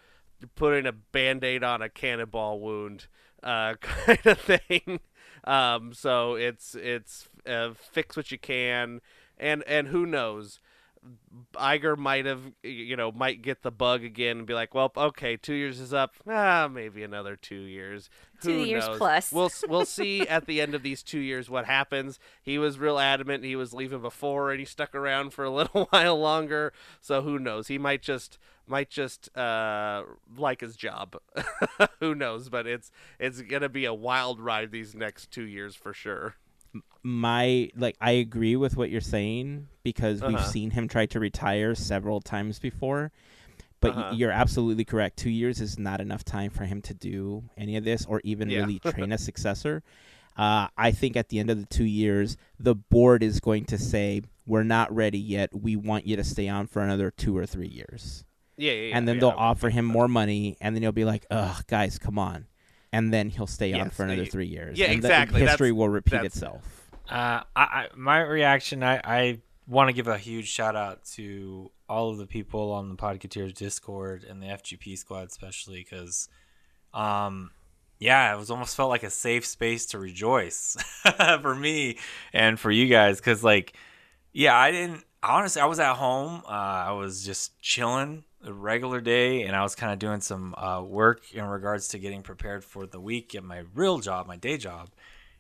putting 0.55 0.86
a 0.86 0.93
band-aid 0.93 1.64
on 1.64 1.82
a 1.82 1.89
cannonball 1.89 2.60
wound 2.60 3.06
uh, 3.43 3.74
kind 3.81 4.27
of 4.27 4.39
thing. 4.39 5.01
Um, 5.44 5.93
so 5.93 6.35
it's 6.35 6.74
it's 6.74 7.28
uh, 7.47 7.70
fix 7.74 8.16
what 8.16 8.31
you 8.31 8.39
can, 8.39 9.01
and 9.39 9.62
and 9.66 9.89
who 9.89 10.06
knows. 10.06 10.60
Iger 11.54 11.96
might 11.96 12.26
have, 12.26 12.40
you 12.62 12.96
know, 12.96 13.12
might 13.12 13.42
get 13.42 13.62
the 13.62 13.70
bug 13.70 14.04
again 14.04 14.38
and 14.38 14.46
be 14.46 14.54
like, 14.54 14.74
"Well, 14.74 14.92
okay, 14.96 15.36
two 15.36 15.54
years 15.54 15.80
is 15.80 15.92
up. 15.94 16.14
Ah, 16.28 16.68
maybe 16.70 17.02
another 17.02 17.36
two 17.36 17.60
years. 17.62 18.10
Two 18.42 18.58
Who 18.58 18.64
years 18.64 18.86
knows? 18.86 18.98
plus. 18.98 19.32
We'll 19.32 19.50
we'll 19.68 19.84
see 19.86 20.22
at 20.22 20.46
the 20.46 20.60
end 20.60 20.74
of 20.74 20.82
these 20.82 21.02
two 21.02 21.18
years 21.18 21.48
what 21.48 21.64
happens. 21.66 22.18
He 22.42 22.58
was 22.58 22.78
real 22.78 22.98
adamant 22.98 23.44
he 23.44 23.56
was 23.56 23.72
leaving 23.72 24.00
before, 24.02 24.50
and 24.50 24.60
he 24.60 24.66
stuck 24.66 24.94
around 24.94 25.32
for 25.32 25.44
a 25.44 25.50
little 25.58 25.86
while 25.86 26.18
longer. 26.18 26.72
So 27.00 27.22
who 27.22 27.38
knows? 27.38 27.68
He 27.68 27.78
might 27.78 28.02
just 28.02 28.38
might 28.66 28.90
just 28.90 29.34
uh, 29.36 30.02
like 30.36 30.60
his 30.60 30.76
job. 30.76 31.16
who 32.00 32.14
knows? 32.14 32.48
But 32.48 32.66
it's 32.66 32.90
it's 33.18 33.42
gonna 33.42 33.68
be 33.68 33.84
a 33.84 33.94
wild 33.94 34.40
ride 34.40 34.70
these 34.70 34.94
next 34.94 35.30
two 35.30 35.46
years 35.46 35.74
for 35.74 35.92
sure. 35.92 36.36
My 37.03 37.70
like 37.77 37.97
I 38.01 38.12
agree 38.12 38.57
with 38.57 38.77
what 38.77 38.90
you're 38.90 39.01
saying 39.01 39.69
because 39.85 40.20
we've 40.23 40.35
Uh-huh. 40.36 40.44
seen 40.51 40.70
him 40.73 40.89
try 40.89 41.07
to 41.07 41.20
retire 41.20 41.74
several 41.74 42.20
times 42.20 42.59
before. 42.59 43.12
But 43.81 43.93
Uh-huh. 43.93 44.12
you're 44.15 44.31
absolutely 44.32 44.85
correct. 44.85 45.16
Two 45.19 45.31
years 45.31 45.61
is 45.61 45.78
not 45.78 46.01
enough 46.01 46.24
time 46.24 46.51
for 46.51 46.65
him 46.65 46.81
to 46.82 46.94
do 46.94 47.44
any 47.57 47.77
of 47.77 47.85
this 47.85 48.05
or 48.07 48.20
even 48.24 48.48
Yeah. 48.51 48.61
really 48.61 48.78
train 48.93 49.12
a 49.12 49.19
successor. 49.19 49.82
Uh, 50.36 50.69
I 50.77 50.90
think 50.90 51.16
at 51.16 51.28
the 51.28 51.39
end 51.39 51.51
of 51.51 51.59
the 51.61 51.66
two 51.66 51.85
years, 51.85 52.36
the 52.59 52.74
board 52.74 53.23
is 53.23 53.39
going 53.40 53.65
to 53.66 53.78
say, 53.78 54.23
"We're 54.47 54.65
not 54.65 54.94
ready 54.94 55.19
yet. 55.19 55.55
We 55.55 55.77
want 55.77 56.07
you 56.07 56.16
to 56.16 56.24
stay 56.24 56.48
on 56.48 56.66
for 56.66 56.82
another 56.82 57.11
two 57.11 57.36
or 57.36 57.47
three 57.47 57.69
years." 57.69 58.24
Yeah, 58.59 58.73
yeah. 58.73 58.89
yeah 58.89 58.97
and 58.97 59.07
then 59.07 59.16
yeah. 59.16 59.20
they'll 59.20 59.31
offer 59.39 59.70
him 59.70 59.85
more 59.85 60.09
money, 60.09 60.57
and 60.61 60.74
then 60.74 60.82
he'll 60.82 60.93
be 60.93 61.05
like, 61.05 61.24
"Ugh, 61.31 61.62
guys, 61.69 61.98
come 61.98 62.19
on," 62.19 62.47
and 62.97 63.12
then 63.12 63.28
he'll 63.28 63.47
stay 63.47 63.74
on 63.74 63.90
for 63.90 64.05
another 64.05 64.24
three 64.24 64.47
years. 64.47 64.78
yeah, 64.78 64.86
and 64.86 65.02
the 65.02 65.09
exactly. 65.09 65.40
history 65.40 65.68
That's- 65.68 65.78
will 65.78 65.89
repeat 65.89 66.24
itself. 66.24 66.90
Uh, 67.09 67.43
I, 67.55 67.62
I 67.62 67.86
my 67.94 68.20
reaction, 68.20 68.82
I, 68.82 69.01
I 69.05 69.39
want 69.68 69.89
to 69.89 69.93
give 69.93 70.09
a 70.09 70.18
huge 70.18 70.48
shout 70.48 70.74
out 70.74 71.05
to 71.14 71.70
all 71.89 72.10
of 72.10 72.18
the 72.18 72.27
people 72.27 72.73
on 72.73 72.89
the 72.89 72.97
Podcateers 72.97 73.55
Discord 73.55 74.24
and 74.24 74.43
the 74.43 74.47
FGP 74.47 74.98
squad, 74.98 75.28
especially 75.28 75.78
because, 75.85 76.28
um, 76.93 77.51
yeah, 78.01 78.35
it 78.35 78.39
was 78.39 78.51
almost 78.51 78.74
felt 78.77 78.89
like 78.90 79.05
a 79.05 79.10
safe 79.10 79.47
space 79.47 79.86
to 79.86 79.98
rejoice 79.98 80.77
for 81.43 81.55
me 81.55 81.98
and 82.32 82.59
for 82.59 82.70
you 82.70 82.89
guys. 82.89 83.18
Because, 83.18 83.44
like, 83.44 83.77
yeah, 84.32 84.56
I 84.56 84.73
didn't 84.73 85.05
honestly. 85.23 85.62
I 85.62 85.66
was 85.66 85.78
at 85.78 85.94
home. 85.94 86.43
Uh, 86.44 86.51
I 86.51 86.93
was 86.93 87.24
just 87.24 87.60
chilling 87.60 88.24
a 88.47 88.52
regular 88.52 89.01
day, 89.01 89.43
and 89.43 89.55
I 89.56 89.62
was 89.62 89.74
kind 89.74 89.93
of 89.93 89.98
doing 89.98 90.20
some 90.20 90.55
uh, 90.55 90.82
work 90.82 91.32
in 91.32 91.44
regards 91.44 91.89
to 91.89 91.98
getting 91.98 92.23
prepared 92.23 92.64
for 92.64 92.86
the 92.86 93.01
week 93.01 93.35
at 93.35 93.44
my 93.44 93.64
real 93.74 93.98
job, 93.98 94.27
my 94.27 94.36
day 94.36 94.56
job 94.56 94.90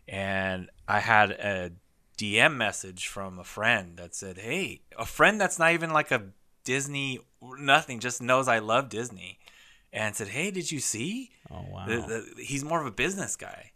and 0.08 0.68
I 0.86 1.00
had 1.00 1.32
a 1.32 1.72
DM 2.16 2.56
message 2.56 3.08
from 3.08 3.38
a 3.38 3.44
friend 3.44 3.96
that 3.96 4.14
said, 4.14 4.38
"Hey, 4.38 4.82
a 4.98 5.06
friend 5.06 5.40
that's 5.40 5.58
not 5.58 5.72
even 5.72 5.90
like 5.90 6.10
a 6.10 6.22
Disney 6.64 7.20
nothing, 7.58 8.00
just 8.00 8.22
knows 8.22 8.48
I 8.48 8.58
love 8.60 8.88
Disney." 8.88 9.38
And 9.92 10.14
said, 10.14 10.28
"Hey, 10.28 10.50
did 10.50 10.70
you 10.70 10.80
see? 10.80 11.30
Oh 11.50 11.64
wow! 11.70 11.86
The, 11.86 11.96
the, 12.36 12.42
he's 12.42 12.64
more 12.64 12.80
of 12.80 12.86
a 12.86 12.92
business 12.92 13.36
guy. 13.36 13.72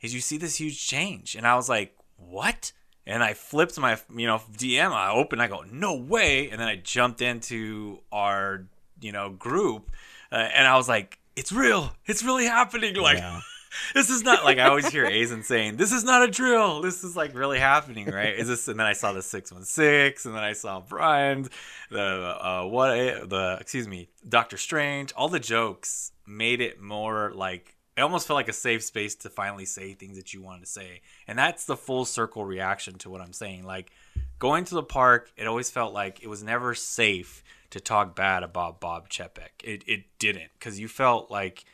Did 0.00 0.12
you 0.12 0.20
see 0.20 0.38
this 0.38 0.56
huge 0.56 0.86
change?" 0.86 1.34
And 1.34 1.46
I 1.46 1.56
was 1.56 1.68
like, 1.68 1.96
"What?" 2.16 2.72
And 3.04 3.24
I 3.24 3.34
flipped 3.34 3.76
my, 3.80 3.98
you 4.16 4.28
know, 4.28 4.40
DM. 4.56 4.92
I 4.92 5.10
opened. 5.10 5.42
I 5.42 5.48
go, 5.48 5.64
"No 5.70 5.96
way!" 5.96 6.50
And 6.50 6.60
then 6.60 6.68
I 6.68 6.76
jumped 6.76 7.20
into 7.20 8.00
our, 8.12 8.66
you 9.02 9.12
know, 9.12 9.30
group, 9.30 9.90
uh, 10.30 10.36
and 10.36 10.66
I 10.66 10.76
was 10.76 10.88
like, 10.88 11.18
"It's 11.36 11.52
real. 11.52 11.92
It's 12.06 12.22
really 12.22 12.46
happening!" 12.46 12.96
Like, 12.96 13.18
Yeah. 13.18 13.40
this 13.94 14.10
is 14.10 14.22
not 14.22 14.44
like 14.44 14.58
I 14.58 14.68
always 14.68 14.88
hear 14.88 15.06
Azen 15.06 15.44
saying, 15.44 15.76
"This 15.76 15.92
is 15.92 16.04
not 16.04 16.22
a 16.22 16.28
drill. 16.28 16.82
This 16.82 17.04
is 17.04 17.16
like 17.16 17.34
really 17.34 17.58
happening, 17.58 18.06
right?" 18.06 18.34
Is 18.34 18.48
this? 18.48 18.68
And 18.68 18.78
then 18.78 18.86
I 18.86 18.92
saw 18.92 19.12
the 19.12 19.22
six 19.22 19.52
one 19.52 19.64
six, 19.64 20.26
and 20.26 20.34
then 20.34 20.42
I 20.42 20.52
saw 20.52 20.80
Brian, 20.80 21.48
the 21.90 22.00
uh, 22.00 22.64
what 22.66 23.28
the 23.28 23.58
excuse 23.60 23.88
me, 23.88 24.08
Doctor 24.28 24.56
Strange. 24.56 25.12
All 25.12 25.28
the 25.28 25.40
jokes 25.40 26.12
made 26.26 26.60
it 26.60 26.80
more 26.80 27.32
like 27.34 27.76
it 27.96 28.00
almost 28.00 28.26
felt 28.26 28.36
like 28.36 28.48
a 28.48 28.54
safe 28.54 28.82
space 28.82 29.14
to 29.16 29.30
finally 29.30 29.64
say 29.64 29.94
things 29.94 30.16
that 30.16 30.32
you 30.32 30.42
wanted 30.42 30.60
to 30.60 30.70
say, 30.70 31.00
and 31.26 31.38
that's 31.38 31.64
the 31.64 31.76
full 31.76 32.04
circle 32.04 32.44
reaction 32.44 32.98
to 32.98 33.10
what 33.10 33.20
I'm 33.20 33.32
saying. 33.32 33.64
Like 33.64 33.90
going 34.38 34.64
to 34.64 34.74
the 34.74 34.82
park, 34.82 35.30
it 35.36 35.46
always 35.46 35.70
felt 35.70 35.92
like 35.92 36.22
it 36.22 36.28
was 36.28 36.42
never 36.42 36.74
safe 36.74 37.42
to 37.72 37.80
talk 37.80 38.14
bad 38.14 38.42
about 38.42 38.80
Bob 38.80 39.08
Chapek. 39.08 39.50
It 39.64 39.82
it 39.86 40.04
didn't 40.18 40.50
because 40.58 40.78
you 40.78 40.88
felt 40.88 41.30
like 41.30 41.64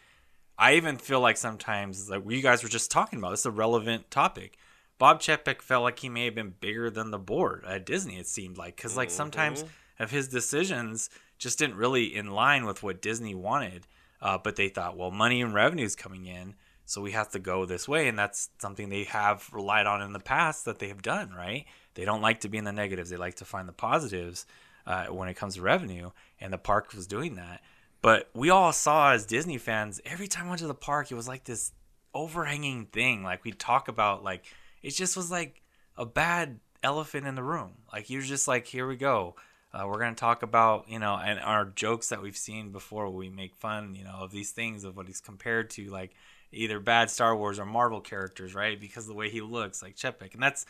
I 0.57 0.75
even 0.75 0.97
feel 0.97 1.21
like 1.21 1.37
sometimes 1.37 2.09
like 2.09 2.23
you 2.27 2.41
guys 2.41 2.63
were 2.63 2.69
just 2.69 2.91
talking 2.91 3.19
about. 3.19 3.31
This 3.31 3.41
is 3.41 3.47
a 3.47 3.51
relevant 3.51 4.11
topic. 4.11 4.57
Bob 4.99 5.21
Chapek 5.21 5.61
felt 5.61 5.83
like 5.83 5.99
he 5.99 6.09
may 6.09 6.25
have 6.25 6.35
been 6.35 6.55
bigger 6.61 6.89
than 6.89 7.11
the 7.11 7.19
board 7.19 7.65
at 7.67 7.85
Disney. 7.85 8.17
It 8.17 8.27
seemed 8.27 8.59
like 8.59 8.77
because 8.77 8.97
like 8.97 9.11
sometimes 9.11 9.65
of 9.99 10.11
his 10.11 10.29
decisions 10.29 11.11
just 11.39 11.59
didn't 11.59 11.77
really 11.77 12.15
in 12.15 12.31
line 12.31 12.65
with 12.65 12.83
what 12.83 13.03
Disney 13.03 13.35
wanted. 13.35 13.87
Uh, 14.21 14.39
but 14.39 14.57
they 14.57 14.69
thought, 14.69 14.97
well, 14.97 15.13
money 15.13 15.41
and 15.43 15.55
revenue 15.55 15.85
is 15.85 15.95
coming 15.95 16.27
in, 16.27 16.55
so 16.85 17.01
we 17.01 17.13
have 17.13 17.31
to 17.31 17.39
go 17.39 17.65
this 17.65 17.87
way, 17.87 18.09
and 18.09 18.19
that's 18.19 18.49
something 18.59 18.89
they 18.89 19.05
have 19.05 19.49
relied 19.53 19.87
on 19.87 20.03
in 20.03 20.13
the 20.13 20.19
past 20.19 20.65
that 20.65 20.81
they 20.81 20.89
have 20.89 21.03
done. 21.03 21.31
Right? 21.31 21.67
They 21.95 22.05
don't 22.05 22.23
like 22.23 22.41
to 22.41 22.49
be 22.49 22.59
in 22.59 22.65
the 22.65 22.73
negatives; 22.73 23.11
they 23.11 23.17
like 23.17 23.37
to 23.37 23.45
find 23.45 23.69
the 23.69 23.73
positives 23.73 24.45
uh, 24.89 25.05
when 25.07 25.29
it 25.29 25.35
comes 25.35 25.55
to 25.57 25.63
revenue, 25.63 26.11
and 26.41 26.51
the 26.51 26.59
park 26.59 26.93
was 26.95 27.07
doing 27.07 27.35
that. 27.35 27.61
But 28.01 28.31
we 28.33 28.49
all 28.49 28.73
saw 28.73 29.13
as 29.13 29.27
Disney 29.27 29.59
fans, 29.59 30.01
every 30.07 30.27
time 30.27 30.47
I 30.47 30.49
went 30.49 30.61
to 30.61 30.67
the 30.67 30.75
park, 30.75 31.13
it 31.13 31.15
was 31.15 31.29
like 31.29 31.45
this 31.45 31.73
overhanging 32.15 32.87
thing. 32.87 33.23
Like 33.23 33.45
we'd 33.45 33.59
talk 33.59 33.89
about, 33.89 34.25
like 34.25 34.47
it 34.83 34.91
just 34.91 35.15
was 35.15 35.31
like 35.31 35.61
a 35.97 36.07
bad 36.07 36.61
elephant 36.83 37.27
in 37.27 37.35
the 37.35 37.43
room. 37.43 37.73
Like 37.93 38.09
you're 38.09 38.23
just 38.23 38.49
like, 38.49 38.67
here 38.67 38.87
we 38.87 38.97
go. 38.97 39.37
Uh, 39.75 39.85
we're 39.87 39.99
gonna 39.99 40.15
talk 40.15 40.43
about 40.43 40.89
you 40.89 40.99
know, 40.99 41.17
and 41.17 41.39
our 41.41 41.67
jokes 41.67 42.09
that 42.09 42.23
we've 42.23 42.37
seen 42.37 42.73
before. 42.73 43.11
We 43.11 43.29
make 43.29 43.55
fun, 43.57 43.95
you 43.95 44.05
know, 44.05 44.17
of 44.21 44.31
these 44.31 44.53
things 44.53 44.85
of 44.85 44.97
what 44.97 45.07
he's 45.07 45.21
compared 45.21 45.69
to, 45.71 45.91
like 45.91 46.15
either 46.51 46.81
bad 46.81 47.11
Star 47.11 47.37
Wars 47.37 47.59
or 47.59 47.67
Marvel 47.67 48.01
characters, 48.01 48.55
right? 48.55 48.81
Because 48.81 49.07
the 49.07 49.13
way 49.13 49.29
he 49.29 49.43
looks, 49.43 49.83
like 49.83 49.97
Chapek, 49.97 50.33
and 50.33 50.43
that's 50.43 50.65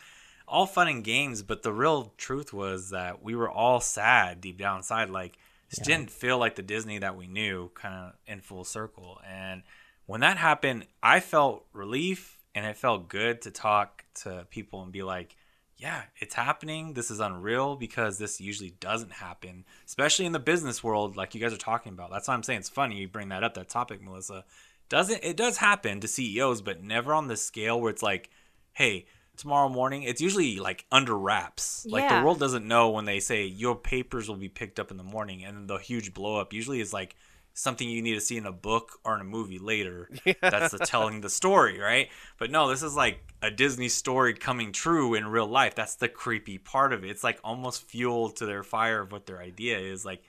all 0.49 0.65
fun 0.65 0.87
and 0.87 1.03
games. 1.03 1.41
But 1.43 1.63
the 1.63 1.73
real 1.73 2.13
truth 2.17 2.51
was 2.53 2.89
that 2.89 3.23
we 3.23 3.35
were 3.35 3.49
all 3.49 3.79
sad 3.79 4.41
deep 4.41 4.57
down 4.57 4.77
inside, 4.77 5.09
like 5.09 5.37
this 5.69 5.79
didn't 5.79 6.09
feel 6.09 6.37
like 6.37 6.55
the 6.55 6.61
Disney 6.61 6.97
that 6.97 7.15
we 7.15 7.27
knew, 7.27 7.69
kind 7.75 7.93
of 7.93 8.13
in 8.25 8.41
full 8.41 8.63
circle. 8.63 9.19
And 9.27 9.63
when 10.05 10.21
that 10.21 10.37
happened, 10.37 10.87
I 11.03 11.19
felt 11.19 11.65
relief, 11.73 12.39
and 12.55 12.65
it 12.65 12.77
felt 12.77 13.09
good 13.09 13.43
to 13.43 13.51
talk 13.51 14.03
to 14.23 14.47
people 14.49 14.81
and 14.81 14.91
be 14.91 15.03
like, 15.03 15.35
yeah, 15.77 16.03
it's 16.17 16.33
happening. 16.33 16.93
This 16.93 17.09
is 17.09 17.19
unreal 17.19 17.75
because 17.77 18.17
this 18.17 18.41
usually 18.41 18.71
doesn't 18.71 19.13
happen, 19.13 19.63
especially 19.85 20.25
in 20.25 20.33
the 20.33 20.39
business 20.39 20.83
world, 20.83 21.15
like 21.15 21.33
you 21.33 21.39
guys 21.39 21.53
are 21.53 21.57
talking 21.57 21.93
about. 21.93 22.11
That's 22.11 22.27
why 22.27 22.33
I'm 22.33 22.43
saying 22.43 22.59
it's 22.59 22.69
funny 22.69 22.97
you 22.97 23.07
bring 23.07 23.29
that 23.29 23.45
up, 23.45 23.53
that 23.53 23.69
topic, 23.69 24.01
Melissa. 24.01 24.43
Doesn't 24.89 25.23
it 25.23 25.37
does 25.37 25.57
happen 25.57 26.01
to 26.01 26.07
CEOs, 26.07 26.61
but 26.61 26.83
never 26.83 27.13
on 27.13 27.27
the 27.27 27.37
scale 27.37 27.79
where 27.79 27.91
it's 27.91 28.03
like, 28.03 28.29
hey, 28.73 29.05
tomorrow 29.39 29.69
morning, 29.69 30.03
it's 30.03 30.21
usually 30.21 30.59
like 30.59 30.85
under 30.91 31.17
wraps. 31.17 31.85
Like 31.89 32.03
Yeah. 32.03 32.19
the 32.19 32.25
world 32.25 32.39
doesn't 32.39 32.67
know 32.67 32.89
when 32.89 33.05
they 33.05 33.19
say 33.19 33.45
your 33.45 33.75
papers 33.75 34.27
will 34.29 34.35
be 34.35 34.49
picked 34.49 34.79
up 34.79 34.91
in 34.91 34.97
the 34.97 35.03
morning, 35.03 35.43
and 35.43 35.55
then 35.57 35.67
the 35.67 35.77
huge 35.77 36.13
blow 36.13 36.37
up 36.39 36.53
usually 36.53 36.81
is 36.81 36.93
like 36.93 37.15
something 37.53 37.89
you 37.89 38.01
need 38.01 38.13
to 38.13 38.21
see 38.21 38.37
in 38.37 38.45
a 38.45 38.51
book 38.51 38.99
or 39.03 39.15
in 39.15 39.21
a 39.21 39.25
movie 39.25 39.59
later. 39.59 40.09
That's 40.41 40.71
the 40.71 40.79
telling 40.85 41.21
the 41.21 41.29
story, 41.29 41.79
right? 41.79 42.09
But 42.37 42.51
no, 42.51 42.69
this 42.69 42.83
is 42.83 42.95
like 42.95 43.33
a 43.41 43.49
Disney 43.51 43.89
story 43.89 44.33
coming 44.33 44.71
true 44.71 45.13
in 45.15 45.27
real 45.27 45.47
life. 45.47 45.75
That's 45.75 45.95
the 45.95 46.07
creepy 46.09 46.57
part 46.57 46.93
of 46.93 47.03
it. 47.03 47.09
It's 47.09 47.23
like 47.23 47.39
almost 47.43 47.83
fuel 47.83 48.29
to 48.31 48.45
their 48.45 48.63
fire 48.63 49.01
of 49.01 49.11
what 49.11 49.25
their 49.25 49.41
idea 49.41 49.77
is. 49.79 50.05
Like 50.05 50.21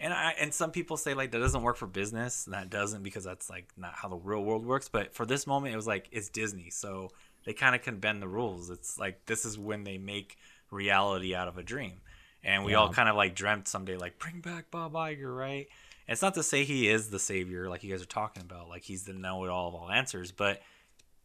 and 0.00 0.12
I 0.12 0.34
and 0.38 0.54
some 0.54 0.70
people 0.70 0.96
say 0.96 1.14
like 1.14 1.32
that 1.32 1.38
doesn't 1.40 1.62
work 1.62 1.76
for 1.76 1.86
business, 1.88 2.44
and 2.46 2.54
that 2.54 2.70
doesn't 2.70 3.02
because 3.02 3.24
that's 3.24 3.50
like 3.50 3.66
not 3.76 3.94
how 3.94 4.08
the 4.08 4.16
real 4.16 4.44
world 4.44 4.64
works. 4.64 4.88
But 4.88 5.14
for 5.14 5.26
this 5.26 5.46
moment, 5.46 5.72
it 5.74 5.76
was 5.76 5.88
like 5.88 6.08
it's 6.12 6.28
Disney, 6.28 6.70
so 6.70 7.10
they 7.48 7.54
kind 7.54 7.74
of 7.74 7.80
can 7.80 7.98
bend 7.98 8.20
the 8.20 8.28
rules. 8.28 8.68
It's 8.68 8.98
like 8.98 9.24
this 9.24 9.46
is 9.46 9.58
when 9.58 9.82
they 9.82 9.96
make 9.96 10.36
reality 10.70 11.34
out 11.34 11.48
of 11.48 11.56
a 11.56 11.62
dream, 11.62 12.02
and 12.44 12.62
we 12.62 12.74
all 12.74 12.92
kind 12.92 13.08
of 13.08 13.16
like 13.16 13.34
dreamt 13.34 13.66
someday 13.66 13.96
like 13.96 14.18
bring 14.18 14.42
back 14.42 14.70
Bob 14.70 14.92
Iger, 14.92 15.34
right? 15.34 15.66
And 16.06 16.12
it's 16.12 16.20
not 16.20 16.34
to 16.34 16.42
say 16.42 16.64
he 16.64 16.90
is 16.90 17.08
the 17.08 17.18
savior, 17.18 17.70
like 17.70 17.82
you 17.82 17.90
guys 17.90 18.02
are 18.02 18.04
talking 18.04 18.42
about, 18.42 18.68
like 18.68 18.82
he's 18.82 19.04
the 19.04 19.14
know-it-all 19.14 19.68
of 19.68 19.74
all 19.74 19.90
answers, 19.90 20.30
but 20.30 20.60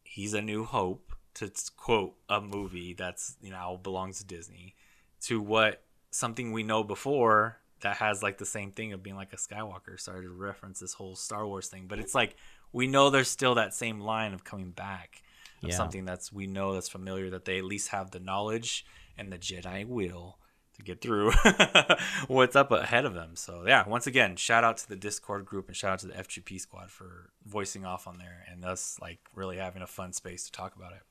he's 0.02 0.34
a 0.34 0.42
new 0.42 0.64
hope 0.64 1.12
to 1.34 1.52
quote 1.76 2.14
a 2.30 2.40
movie 2.40 2.94
that's 2.94 3.36
you 3.42 3.52
know 3.52 3.78
belongs 3.84 4.20
to 4.20 4.26
Disney 4.26 4.76
to 5.24 5.42
what 5.42 5.84
something 6.12 6.54
we 6.54 6.64
know 6.64 6.86
before 6.86 7.58
that 7.82 7.98
has 7.98 8.24
like 8.24 8.38
the 8.38 8.46
same 8.46 8.72
thing 8.72 8.94
of 8.94 9.04
being 9.04 9.18
like 9.18 9.34
a 9.34 9.36
Skywalker. 9.36 10.00
Sorry 10.00 10.24
to 10.24 10.32
reference 10.32 10.80
this 10.80 10.94
whole 10.94 11.18
Star 11.18 11.46
Wars 11.46 11.68
thing, 11.68 11.88
but 11.90 12.00
it's 12.00 12.16
like 12.16 12.38
we 12.72 12.88
know 12.88 13.10
there's 13.10 13.28
still 13.28 13.56
that 13.56 13.74
same 13.74 14.00
line 14.00 14.34
of 14.34 14.46
coming 14.46 14.72
back 14.72 15.22
of 15.64 15.70
Yeah. 15.70 15.76
something 15.78 16.06
that's 16.06 16.32
we 16.32 16.48
know 16.48 16.74
that's 16.74 16.90
familiar 16.90 17.30
that 17.32 17.46
they 17.46 17.58
at 17.58 17.64
least 17.66 17.90
have 17.90 18.12
the 18.12 18.20
knowledge 18.20 18.86
and 19.18 19.32
the 19.32 19.38
Jedi 19.38 19.86
will 19.88 20.38
to 20.76 20.82
get 20.82 21.02
through 21.02 21.32
what's 22.28 22.56
up 22.56 22.72
ahead 22.72 23.06
of 23.06 23.14
them. 23.14 23.36
So 23.36 23.64
yeah, 23.68 23.88
once 23.88 24.08
again, 24.08 24.36
shout 24.36 24.64
out 24.64 24.78
to 24.78 24.90
the 24.90 24.96
Discord 24.96 25.46
group 25.46 25.68
and 25.68 25.76
shout 25.78 25.92
out 25.94 26.00
to 26.00 26.08
the 26.08 26.14
FGP 26.14 26.60
squad 26.60 26.90
for 26.90 27.30
voicing 27.46 27.86
off 27.86 28.08
on 28.08 28.18
there 28.18 28.44
and 28.52 28.66
us 28.66 28.98
like 29.02 29.20
really 29.36 29.58
having 29.58 29.82
a 29.84 29.88
fun 29.88 30.14
space 30.14 30.46
to 30.46 30.52
talk 30.52 30.76
about 30.76 30.92
it. 30.94 31.02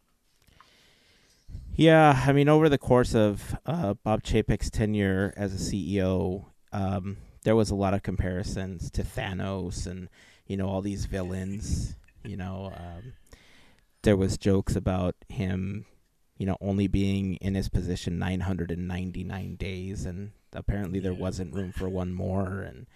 Yeah, 1.74 2.22
I 2.26 2.32
mean, 2.32 2.48
over 2.48 2.68
the 2.68 2.78
course 2.78 3.14
of 3.14 3.56
uh, 3.64 3.94
Bob 3.94 4.22
Chapek's 4.22 4.68
tenure 4.70 5.32
as 5.36 5.54
a 5.54 5.56
CEO, 5.74 6.46
um, 6.72 7.16
there 7.44 7.56
was 7.56 7.70
a 7.70 7.74
lot 7.74 7.94
of 7.94 8.02
comparisons 8.02 8.90
to 8.92 9.02
Thanos 9.02 9.86
and 9.86 10.08
you 10.46 10.56
know 10.56 10.68
all 10.68 10.82
these 10.82 11.06
villains. 11.06 11.96
You 12.24 12.36
know, 12.36 12.72
um, 12.76 13.14
there 14.02 14.16
was 14.16 14.36
jokes 14.38 14.74
about 14.76 15.14
him, 15.28 15.86
you 16.38 16.46
know, 16.46 16.56
only 16.60 16.86
being 16.88 17.36
in 17.36 17.54
his 17.54 17.68
position 17.68 18.18
999 18.18 19.56
days, 19.56 20.04
and 20.04 20.32
apparently 20.52 20.98
there 21.00 21.12
Yeah. 21.12 21.18
wasn't 21.18 21.54
room 21.54 21.72
for 21.72 21.88
one 21.88 22.12
more. 22.12 22.60
And 22.62 22.86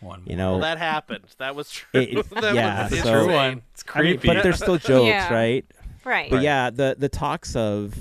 One 0.00 0.20
more. 0.20 0.30
you 0.30 0.36
know, 0.36 0.52
Well, 0.52 0.60
that 0.60 0.78
happened. 0.78 1.24
That 1.38 1.54
was 1.54 1.70
true. 1.70 2.00
It- 2.00 2.18
it- 2.18 2.30
That 2.40 2.54
yeah, 2.54 2.88
was 2.88 3.00
so- 3.00 3.20
insane. 3.24 3.62
It's 3.72 3.84
I 3.94 4.02
mean, 4.02 4.18
creepy. 4.18 4.28
but 4.34 4.42
there's 4.42 4.56
still 4.58 4.78
jokes, 4.78 5.06
Yeah. 5.08 5.32
right? 5.32 5.64
Right. 6.04 6.30
But 6.30 6.42
yeah, 6.42 6.70
the 6.70 6.96
the 6.98 7.08
talks 7.08 7.54
of 7.56 7.94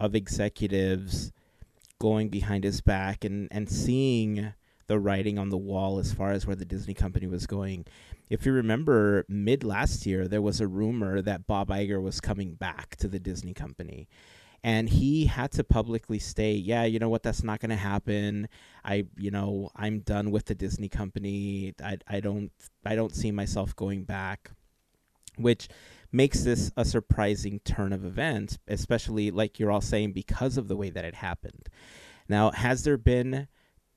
of 0.00 0.14
executives 0.14 1.32
going 1.98 2.28
behind 2.28 2.64
his 2.64 2.80
back 2.80 3.24
and 3.24 3.48
and 3.50 3.68
seeing 3.70 4.52
the 4.86 4.98
writing 4.98 5.38
on 5.38 5.48
the 5.48 5.56
wall 5.56 5.98
as 5.98 6.12
far 6.12 6.32
as 6.32 6.46
where 6.46 6.56
the 6.56 6.64
Disney 6.66 6.92
company 6.94 7.26
was 7.26 7.46
going. 7.46 7.86
If 8.28 8.46
you 8.46 8.52
remember, 8.52 9.24
mid 9.28 9.64
last 9.64 10.06
year 10.06 10.26
there 10.26 10.42
was 10.42 10.60
a 10.60 10.66
rumor 10.66 11.20
that 11.22 11.46
Bob 11.46 11.68
Iger 11.68 12.02
was 12.02 12.20
coming 12.20 12.54
back 12.54 12.96
to 12.96 13.08
the 13.08 13.20
Disney 13.20 13.54
company. 13.54 14.08
And 14.62 14.88
he 14.88 15.26
had 15.26 15.52
to 15.52 15.62
publicly 15.62 16.18
state, 16.18 16.64
yeah, 16.64 16.84
you 16.84 16.98
know 16.98 17.10
what, 17.10 17.22
that's 17.22 17.44
not 17.44 17.60
going 17.60 17.68
to 17.68 17.76
happen. 17.76 18.48
I, 18.82 19.04
you 19.18 19.30
know, 19.30 19.68
I'm 19.76 20.00
done 20.00 20.30
with 20.30 20.46
the 20.46 20.54
Disney 20.54 20.88
company. 20.88 21.74
I, 21.84 21.98
I 22.08 22.20
don't, 22.20 22.50
I 22.82 22.94
don't 22.94 23.14
see 23.14 23.30
myself 23.30 23.76
going 23.76 24.04
back, 24.04 24.50
which 25.36 25.68
makes 26.10 26.44
this 26.44 26.72
a 26.78 26.84
surprising 26.86 27.60
turn 27.60 27.92
of 27.92 28.06
events, 28.06 28.58
especially 28.66 29.30
like 29.30 29.58
you're 29.58 29.70
all 29.70 29.82
saying 29.82 30.12
because 30.12 30.56
of 30.56 30.68
the 30.68 30.76
way 30.76 30.88
that 30.88 31.04
it 31.04 31.16
happened. 31.16 31.68
Now, 32.26 32.50
has 32.52 32.84
there 32.84 32.96
been 32.96 33.48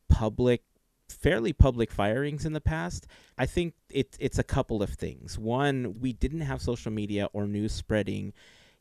public, 0.09 0.63
fairly 1.09 1.53
public 1.53 1.91
firings 1.91 2.45
in 2.45 2.53
the 2.53 2.61
past? 2.61 3.07
I 3.37 3.45
think 3.45 3.73
it, 3.89 4.15
it's 4.19 4.39
a 4.39 4.43
couple 4.43 4.81
of 4.83 4.91
things. 4.91 5.37
One, 5.37 5.97
we 5.99 6.13
didn't 6.13 6.41
have 6.41 6.61
social 6.61 6.91
media 6.91 7.29
or 7.33 7.47
news 7.47 7.73
spreading 7.73 8.33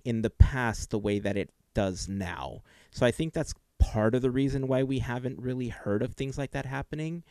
in 0.05 0.23
the 0.23 0.31
past 0.31 0.91
the 0.91 0.99
way 0.99 1.19
that 1.19 1.37
it 1.37 1.51
does 1.75 2.09
now. 2.09 2.63
So 2.91 3.05
I 3.05 3.11
think 3.11 3.33
that's 3.33 3.55
part 3.79 4.15
of 4.15 4.23
the 4.23 4.31
reason 4.31 4.69
why 4.69 4.83
we 4.83 5.01
haven't 5.01 5.41
really 5.41 5.69
heard 5.69 6.03
of 6.03 6.15
things 6.15 6.39
like 6.39 6.53
that 6.53 6.67
happening. 6.67 7.23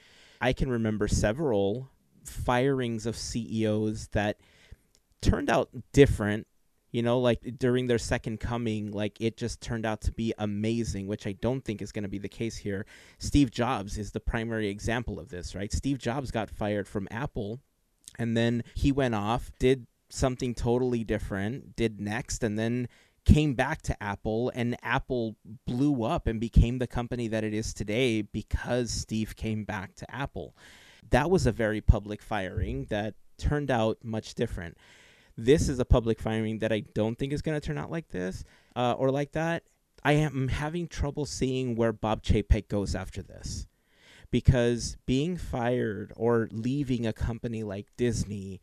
I 0.41 0.53
can 0.53 0.69
remember 0.69 1.07
several 1.07 1.89
firings 2.23 3.05
of 3.05 3.17
CEOs 3.17 4.09
that 4.09 4.37
turned 5.21 5.49
out 5.49 5.69
different 5.93 6.47
you 6.95 7.01
know 7.01 7.19
like 7.19 7.41
during 7.59 7.87
their 7.87 7.97
second 7.97 8.39
coming 8.39 8.89
like 8.91 9.19
it 9.19 9.35
just 9.35 9.59
turned 9.59 9.85
out 9.85 9.99
to 9.99 10.13
be 10.13 10.33
amazing 10.37 11.07
which 11.07 11.27
i 11.27 11.33
don't 11.33 11.65
think 11.65 11.81
is 11.81 11.91
going 11.91 12.03
to 12.03 12.09
be 12.09 12.17
the 12.17 12.29
case 12.29 12.55
here. 12.55 12.85
Steve 13.19 13.51
jobs 13.51 13.97
is 13.97 14.11
the 14.11 14.19
primary 14.21 14.69
example 14.69 15.19
of 15.19 15.27
this 15.27 15.53
right? 15.53 15.73
Steve 15.73 15.97
jobs 15.97 16.31
got 16.31 16.49
fired 16.49 16.87
from 16.87 17.05
apple 17.11 17.59
and 18.17 18.37
then 18.37 18.63
he 18.75 18.93
went 18.93 19.13
off 19.13 19.51
did 19.59 19.85
something 20.09 20.55
totally 20.55 21.03
different 21.03 21.75
did 21.75 21.99
next 21.99 22.43
and 22.43 22.57
then 22.57 22.87
came 23.25 23.55
back 23.55 23.81
to 23.81 24.01
apple 24.01 24.49
and 24.55 24.77
apple 24.81 25.35
blew 25.67 26.03
up 26.03 26.27
and 26.27 26.39
became 26.39 26.77
the 26.77 26.87
company 26.87 27.27
that 27.27 27.43
it 27.43 27.53
is 27.53 27.73
today 27.73 28.21
because 28.21 28.89
steve 28.89 29.35
came 29.35 29.65
back 29.65 29.95
to 29.95 30.09
apple. 30.09 30.55
That 31.09 31.29
was 31.29 31.45
a 31.45 31.51
very 31.51 31.81
public 31.81 32.21
firing 32.21 32.85
that 32.85 33.15
turned 33.37 33.69
out 33.69 33.97
much 34.01 34.33
different 34.33 34.77
this 35.37 35.69
is 35.69 35.79
a 35.79 35.85
public 35.85 36.19
firing 36.19 36.59
that 36.59 36.71
I 36.71 36.81
don't 36.93 37.17
think 37.17 37.33
is 37.33 37.41
going 37.41 37.59
to 37.59 37.65
turn 37.65 37.77
out 37.77 37.91
like 37.91 38.09
this 38.09 38.43
uh, 38.75 38.93
or 38.93 39.11
like 39.11 39.33
that. 39.33 39.63
I 40.03 40.13
am 40.13 40.47
having 40.49 40.87
trouble 40.87 41.25
seeing 41.25 41.75
where 41.75 41.91
Bob 41.91 42.23
Chapek 42.23 42.67
goes 42.67 42.93
after 42.95 43.21
this 43.23 43.67
because 44.31 44.97
being 45.05 45.35
fired 45.37 46.13
or 46.15 46.47
leaving 46.51 47.05
a 47.07 47.13
company 47.13 47.63
like 47.63 47.87
Disney, 47.97 48.61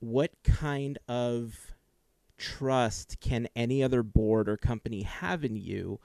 what 0.00 0.30
kind 0.42 0.98
of 1.06 1.74
trust 2.38 3.20
can 3.20 3.48
any 3.54 3.82
other 3.82 4.02
board 4.02 4.48
or 4.48 4.56
company 4.56 5.02
have 5.02 5.44
in 5.44 5.56
you 5.56 6.00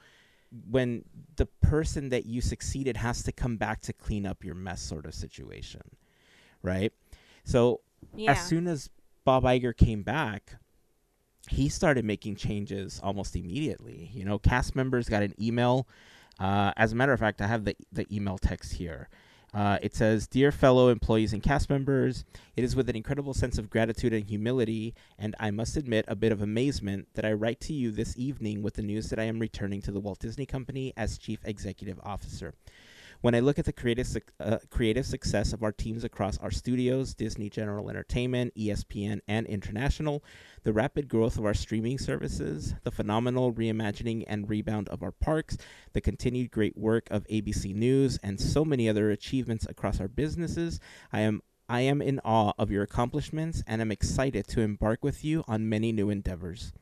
when 0.70 1.04
the 1.36 1.46
person 1.46 2.10
that 2.10 2.26
you 2.26 2.40
succeeded 2.40 2.98
has 2.98 3.22
to 3.22 3.32
come 3.32 3.56
back 3.56 3.80
to 3.80 3.92
clean 3.92 4.26
up 4.26 4.44
your 4.44 4.54
mess 4.54 4.82
sort 4.82 5.06
of 5.06 5.14
situation, 5.14 5.82
right? 6.62 6.92
So 7.44 7.80
Yeah. 8.14 8.32
as 8.32 8.46
soon 8.46 8.66
as 8.66 8.90
Bob 9.26 9.42
Iger 9.42 9.76
came 9.76 10.04
back, 10.04 10.54
he 11.50 11.68
started 11.68 12.04
making 12.04 12.36
changes 12.36 13.00
almost 13.02 13.34
immediately. 13.34 14.08
You 14.14 14.24
know, 14.24 14.38
cast 14.38 14.76
members 14.76 15.08
got 15.08 15.24
an 15.24 15.34
email. 15.40 15.88
Uh, 16.38 16.72
as 16.76 16.92
a 16.92 16.94
matter 16.94 17.12
of 17.12 17.18
fact, 17.18 17.42
I 17.42 17.48
have 17.48 17.64
the 17.64 17.74
the 17.90 18.06
email 18.14 18.38
text 18.38 18.74
here. 18.74 19.08
Uh, 19.52 19.78
it 19.82 19.96
says, 19.96 20.28
"Dear 20.28 20.52
fellow 20.52 20.90
employees 20.90 21.32
and 21.32 21.42
cast 21.42 21.68
members, 21.68 22.24
it 22.56 22.62
is 22.62 22.76
with 22.76 22.88
an 22.88 22.94
incredible 22.94 23.34
sense 23.34 23.58
of 23.58 23.68
gratitude 23.68 24.12
and 24.12 24.24
humility, 24.24 24.94
and 25.18 25.34
I 25.40 25.50
must 25.50 25.76
admit 25.76 26.04
a 26.06 26.14
bit 26.14 26.30
of 26.30 26.40
amazement 26.40 27.08
that 27.14 27.24
I 27.24 27.32
write 27.32 27.58
to 27.62 27.72
you 27.72 27.90
this 27.90 28.16
evening 28.16 28.62
with 28.62 28.74
the 28.74 28.82
news 28.82 29.10
that 29.10 29.18
I 29.18 29.24
am 29.24 29.40
returning 29.40 29.82
to 29.82 29.92
the 29.92 30.00
Walt 30.00 30.20
Disney 30.20 30.46
Company 30.46 30.92
as 30.96 31.18
Chief 31.18 31.40
Executive 31.44 31.98
Officer." 32.04 32.54
When 33.26 33.34
I 33.34 33.40
look 33.40 33.58
at 33.58 33.64
the 33.64 33.72
creative 33.72 34.06
uh, 34.38 34.58
creative 34.70 35.04
success 35.04 35.52
of 35.52 35.64
our 35.64 35.72
teams 35.72 36.04
across 36.04 36.38
our 36.38 36.52
studios, 36.52 37.12
Disney 37.12 37.50
General 37.50 37.90
Entertainment, 37.90 38.54
ESPN, 38.54 39.18
and 39.26 39.48
International, 39.48 40.22
the 40.62 40.72
rapid 40.72 41.08
growth 41.08 41.36
of 41.36 41.44
our 41.44 41.52
streaming 41.52 41.98
services, 41.98 42.76
the 42.84 42.92
phenomenal 42.92 43.52
reimagining 43.52 44.22
and 44.28 44.48
rebound 44.48 44.88
of 44.90 45.02
our 45.02 45.10
parks, 45.10 45.58
the 45.92 46.00
continued 46.00 46.52
great 46.52 46.78
work 46.78 47.08
of 47.10 47.26
ABC 47.26 47.74
News, 47.74 48.16
and 48.22 48.38
so 48.38 48.64
many 48.64 48.88
other 48.88 49.10
achievements 49.10 49.66
across 49.68 49.98
our 49.98 50.06
businesses, 50.06 50.78
I 51.12 51.22
am 51.22 51.42
I 51.68 51.80
am 51.80 52.00
in 52.00 52.20
awe 52.24 52.52
of 52.60 52.70
your 52.70 52.84
accomplishments 52.84 53.64
and 53.66 53.82
am 53.82 53.90
excited 53.90 54.46
to 54.50 54.60
embark 54.60 55.02
with 55.02 55.24
you 55.24 55.42
on 55.48 55.68
many 55.68 55.90
new 55.90 56.10
endeavors. 56.10 56.72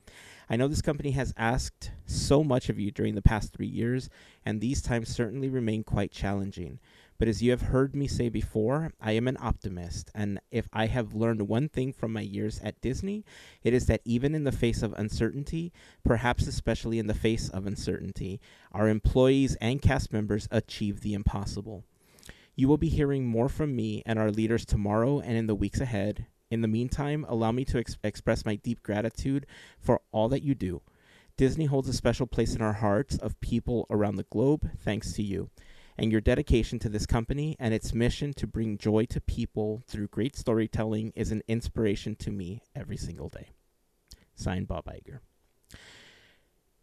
I 0.48 0.56
know 0.56 0.68
this 0.68 0.82
company 0.82 1.12
has 1.12 1.32
asked 1.36 1.90
so 2.06 2.44
much 2.44 2.68
of 2.68 2.78
you 2.78 2.90
during 2.90 3.14
the 3.14 3.22
past 3.22 3.52
three 3.52 3.66
years, 3.66 4.10
and 4.44 4.60
these 4.60 4.82
times 4.82 5.08
certainly 5.08 5.48
remain 5.48 5.84
quite 5.84 6.12
challenging. 6.12 6.78
But 7.18 7.28
as 7.28 7.42
you 7.42 7.52
have 7.52 7.62
heard 7.62 7.94
me 7.94 8.06
say 8.08 8.28
before, 8.28 8.92
I 9.00 9.12
am 9.12 9.28
an 9.28 9.38
optimist, 9.40 10.10
and 10.14 10.40
if 10.50 10.68
I 10.72 10.86
have 10.86 11.14
learned 11.14 11.48
one 11.48 11.68
thing 11.68 11.92
from 11.92 12.12
my 12.12 12.20
years 12.20 12.60
at 12.62 12.80
Disney, 12.80 13.24
it 13.62 13.72
is 13.72 13.86
that 13.86 14.02
even 14.04 14.34
in 14.34 14.44
the 14.44 14.52
face 14.52 14.82
of 14.82 14.92
uncertainty, 14.94 15.72
perhaps 16.04 16.46
especially 16.46 16.98
in 16.98 17.06
the 17.06 17.14
face 17.14 17.48
of 17.48 17.66
uncertainty, 17.66 18.40
our 18.72 18.88
employees 18.88 19.56
and 19.60 19.80
cast 19.80 20.12
members 20.12 20.48
achieve 20.50 21.00
the 21.00 21.14
impossible. 21.14 21.84
You 22.56 22.68
will 22.68 22.78
be 22.78 22.88
hearing 22.88 23.26
more 23.26 23.48
from 23.48 23.74
me 23.74 24.02
and 24.04 24.18
our 24.18 24.30
leaders 24.30 24.64
tomorrow 24.64 25.20
and 25.20 25.36
in 25.36 25.46
the 25.46 25.54
weeks 25.54 25.80
ahead. 25.80 26.26
In 26.54 26.60
the 26.60 26.68
meantime, 26.68 27.26
allow 27.28 27.50
me 27.50 27.64
to 27.64 27.78
ex- 27.78 27.98
express 28.04 28.44
my 28.44 28.54
deep 28.54 28.80
gratitude 28.84 29.44
for 29.80 30.00
all 30.12 30.28
that 30.28 30.44
you 30.44 30.54
do. 30.54 30.82
Disney 31.36 31.64
holds 31.64 31.88
a 31.88 31.92
special 31.92 32.28
place 32.28 32.54
in 32.54 32.62
our 32.62 32.74
hearts 32.74 33.18
of 33.18 33.40
people 33.40 33.88
around 33.90 34.14
the 34.14 34.26
globe 34.30 34.70
thanks 34.78 35.14
to 35.14 35.22
you 35.24 35.50
and 35.98 36.12
your 36.12 36.20
dedication 36.20 36.78
to 36.78 36.88
this 36.88 37.06
company 37.06 37.56
and 37.58 37.74
its 37.74 37.92
mission 37.92 38.32
to 38.34 38.46
bring 38.46 38.78
joy 38.78 39.04
to 39.06 39.20
people 39.20 39.82
through 39.88 40.06
great 40.06 40.36
storytelling 40.36 41.12
is 41.16 41.32
an 41.32 41.42
inspiration 41.48 42.14
to 42.14 42.30
me 42.30 42.62
every 42.72 42.96
single 42.96 43.28
day. 43.28 43.48
Signed 44.36 44.68
Bob 44.68 44.84
Iger. 44.84 45.18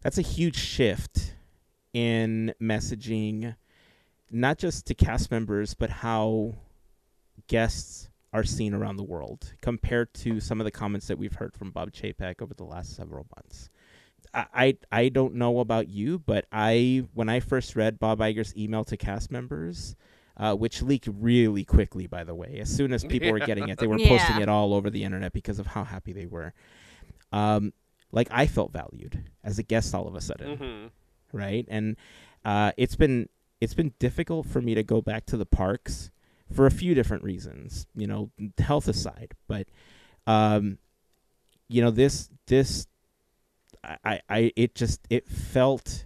That's 0.01 0.17
a 0.17 0.21
huge 0.21 0.57
shift 0.57 1.33
in 1.93 2.53
messaging, 2.61 3.55
not 4.29 4.57
just 4.57 4.85
to 4.87 4.93
cast 4.93 5.31
members, 5.31 5.75
but 5.75 5.89
how 5.89 6.55
guests 7.47 8.09
are 8.33 8.43
seen 8.43 8.73
around 8.73 8.95
the 8.97 9.03
world 9.03 9.53
compared 9.61 10.13
to 10.13 10.39
some 10.39 10.61
of 10.61 10.65
the 10.65 10.71
comments 10.71 11.07
that 11.07 11.17
we've 11.17 11.35
heard 11.35 11.53
from 11.53 11.71
Bob 11.71 11.91
Chapek 11.91 12.41
over 12.41 12.53
the 12.53 12.63
last 12.63 12.95
several 12.95 13.25
months. 13.35 13.69
I, 14.33 14.45
I 14.53 14.77
I 14.91 15.09
don't 15.09 15.35
know 15.35 15.59
about 15.59 15.89
you, 15.89 16.19
but 16.19 16.45
I 16.51 17.05
when 17.13 17.27
I 17.29 17.39
first 17.39 17.75
read 17.75 17.99
Bob 17.99 18.19
Iger's 18.19 18.55
email 18.55 18.83
to 18.85 18.95
cast 18.95 19.31
members, 19.31 19.95
uh, 20.37 20.55
which 20.55 20.81
leaked 20.81 21.09
really 21.11 21.65
quickly, 21.65 22.07
by 22.07 22.23
the 22.23 22.35
way, 22.35 22.59
as 22.61 22.73
soon 22.73 22.93
as 22.93 23.03
people 23.03 23.31
were 23.31 23.39
getting 23.39 23.67
it, 23.67 23.79
they 23.79 23.87
were 23.93 23.97
posting 23.97 24.39
it 24.41 24.47
all 24.49 24.73
over 24.73 24.89
the 24.89 25.03
internet 25.03 25.33
because 25.33 25.59
of 25.59 25.67
how 25.67 25.83
happy 25.83 26.13
they 26.13 26.25
were. 26.25 26.53
Um, 27.33 27.73
like 28.11 28.27
I 28.31 28.45
felt 28.47 28.71
valued 28.71 29.23
as 29.43 29.57
a 29.59 29.63
guest 29.63 29.93
all 29.95 30.07
of 30.07 30.15
a 30.15 30.21
sudden 30.21 30.57
hmm 30.57 30.87
right? 31.33 31.65
And 31.69 31.95
uh, 32.43 32.71
it's 32.77 32.95
been 32.95 33.29
it's 33.61 33.73
been 33.73 33.93
difficult 33.99 34.47
for 34.47 34.61
me 34.61 34.75
to 34.75 34.83
go 34.83 35.01
back 35.01 35.25
to 35.27 35.37
the 35.37 35.45
parks 35.45 36.11
for 36.53 36.65
a 36.65 36.71
few 36.71 36.93
different 36.93 37.23
reasons, 37.23 37.87
you 37.95 38.07
know, 38.07 38.31
health 38.57 38.87
aside. 38.87 39.33
But 39.47 39.67
um, 40.27 40.77
you 41.67 41.81
know, 41.81 41.91
this 41.91 42.29
this 42.47 42.87
I, 43.83 44.21
I 44.29 44.51
it 44.55 44.75
just 44.75 45.01
it 45.09 45.27
felt 45.27 46.05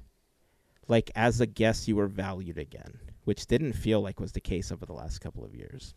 like 0.87 1.11
as 1.15 1.41
a 1.41 1.45
guest 1.45 1.87
you 1.87 1.95
were 1.95 2.07
valued 2.07 2.57
again, 2.57 2.99
which 3.23 3.47
didn't 3.47 3.73
feel 3.73 4.01
like 4.01 4.19
was 4.19 4.31
the 4.31 4.41
case 4.41 4.71
over 4.71 4.85
the 4.85 4.93
last 4.93 5.19
couple 5.19 5.43
of 5.43 5.55
years. 5.55 5.93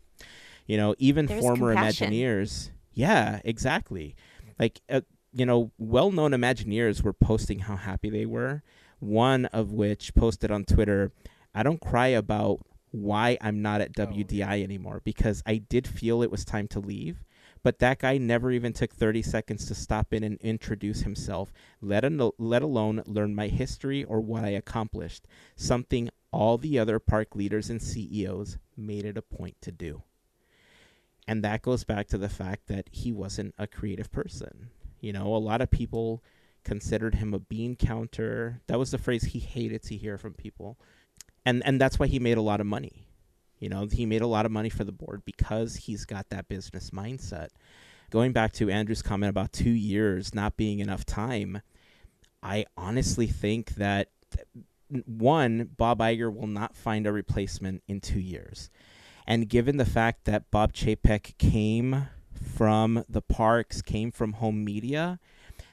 You 0.67 0.77
know, 0.77 0.95
even 0.99 1.27
There's 1.27 1.41
former 1.41 1.75
compassion. 1.75 2.13
Imagineers, 2.13 2.71
yeah, 2.93 3.41
exactly. 3.45 4.17
Like 4.59 4.81
uh, 4.89 5.03
you 5.33 5.47
know, 5.47 5.71
well-known 5.79 6.33
Imagineers 6.33 7.03
were 7.03 7.13
posting 7.13 7.61
how 7.61 7.77
happy 7.77 8.11
they 8.11 8.27
were. 8.27 8.63
One 8.99 9.45
of 9.47 9.73
which 9.73 10.15
posted 10.15 10.51
on 10.51 10.65
Twitter, 10.65 11.13
"I 11.55 11.63
don't 11.63 11.81
cry 11.81 12.09
about 12.09 12.61
why 12.91 13.39
I'm 13.41 13.63
not 13.63 13.81
at 13.81 13.99
oh, 13.99 14.07
WDI 14.07 14.63
anymore 14.63 15.01
because 15.05 15.43
I 15.47 15.57
did 15.57 15.87
feel 15.87 16.23
it 16.23 16.31
was 16.31 16.45
time 16.45 16.69
to 16.69 16.81
leave." 16.81 17.25
But 17.63 17.81
that 17.81 17.99
guy 17.99 18.19
never 18.19 18.51
even 18.51 18.73
took 18.73 18.95
30 18.95 19.23
seconds 19.23 19.67
to 19.67 19.75
stop 19.75 20.13
in 20.15 20.23
and 20.23 20.39
introduce 20.41 21.01
himself, 21.01 21.53
let, 21.81 22.05
al- 22.05 22.35
let 22.39 22.63
alone 22.63 23.03
learn 23.05 23.35
my 23.35 23.49
history 23.49 24.05
or 24.05 24.21
what 24.21 24.45
I 24.45 24.51
accomplished, 24.51 25.27
something 25.57 26.09
all 26.31 26.59
the 26.59 26.79
other 26.79 26.99
park 26.99 27.35
leaders 27.35 27.71
and 27.71 27.83
CEOs 27.83 28.59
made 28.77 29.05
it 29.05 29.17
a 29.17 29.23
point 29.23 29.57
to 29.63 29.73
do. 29.73 30.03
And 31.27 31.45
that 31.45 31.63
goes 31.63 31.85
back 31.85 32.09
to 32.09 32.19
the 32.19 32.29
fact 32.29 32.69
that 32.69 32.89
he 32.91 33.13
wasn't 33.13 33.55
a 33.59 33.67
creative 33.67 34.11
person. 34.11 34.71
You 35.01 35.13
know, 35.13 35.35
a 35.35 35.39
lot 35.39 35.61
of 35.61 35.71
people 35.71 36.23
considered 36.65 37.17
him 37.17 37.35
a 37.35 37.39
bean 37.39 37.77
counter. 37.77 38.61
That 38.67 38.79
was 38.79 38.91
the 38.91 38.99
phrase 38.99 39.25
he 39.25 39.39
hated 39.39 39.83
to 39.85 39.97
hear 39.97 40.17
from 40.17 40.35
people. 40.35 40.79
And 41.49 41.63
and 41.65 41.81
that's 41.81 41.99
why 41.99 42.09
he 42.09 42.19
made 42.19 42.37
a 42.37 42.43
lot 42.43 42.61
of 42.61 42.67
money. 42.67 43.07
You 43.59 43.71
know, 43.71 43.87
he 43.91 44.05
made 44.05 44.21
a 44.21 44.27
lot 44.27 44.45
of 44.45 44.53
money 44.53 44.69
for 44.69 44.85
the 44.85 44.93
board 44.93 45.23
because 45.25 45.77
he's 45.77 46.05
got 46.05 46.29
that 46.29 46.47
business 46.47 46.91
mindset. 46.91 47.49
Going 48.11 48.33
back 48.33 48.53
to 48.53 48.71
Andrew's 48.71 49.01
comment 49.03 49.31
about 49.31 49.53
2 49.53 49.71
years 49.71 50.35
not 50.35 50.59
being 50.59 50.79
enough 50.81 51.07
time, 51.07 51.63
I 52.43 52.67
honestly 52.77 53.27
think 53.27 53.77
that 53.77 54.11
one 55.07 55.71
Bob 55.77 56.01
Iger 56.01 56.35
will 56.35 56.47
not 56.47 56.77
find 56.77 57.07
a 57.07 57.13
replacement 57.13 57.83
in 57.89 58.01
2 58.01 58.21
years. 58.21 58.71
And 59.27 59.49
given 59.49 59.79
the 59.79 59.85
fact 59.87 60.27
that 60.27 60.51
Bob 60.51 60.75
Chapek 60.75 61.39
came 61.39 62.09
from 62.33 63.05
the 63.09 63.23
parks, 63.23 63.81
came 63.81 64.11
from 64.11 64.35
home 64.35 64.65
media, 64.65 65.19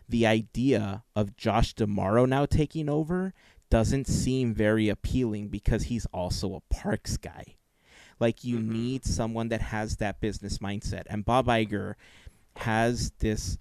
the 0.07 0.26
idea 0.26 1.03
of 1.15 1.35
Josh 1.35 1.73
D'Amaro 1.73 2.27
now 2.27 2.45
taking 2.45 2.89
over 2.89 3.34
doesn't 3.76 4.07
seem 4.07 4.53
very 4.53 4.88
appealing 4.88 5.49
because 5.49 5.84
he's 5.84 6.06
also 6.14 6.56
a 6.56 6.73
parks 6.73 7.18
guy. 7.18 7.43
Like 8.22 8.45
you 8.45 8.57
Mhm. 8.57 8.68
need 8.68 9.06
someone 9.06 9.49
that 9.49 9.60
has 9.64 9.97
that 9.97 10.22
business 10.22 10.60
mindset. 10.60 11.03
And 11.10 11.26
Bob 11.26 11.47
Iger 11.47 11.95
has 12.56 13.11
this 13.19 13.57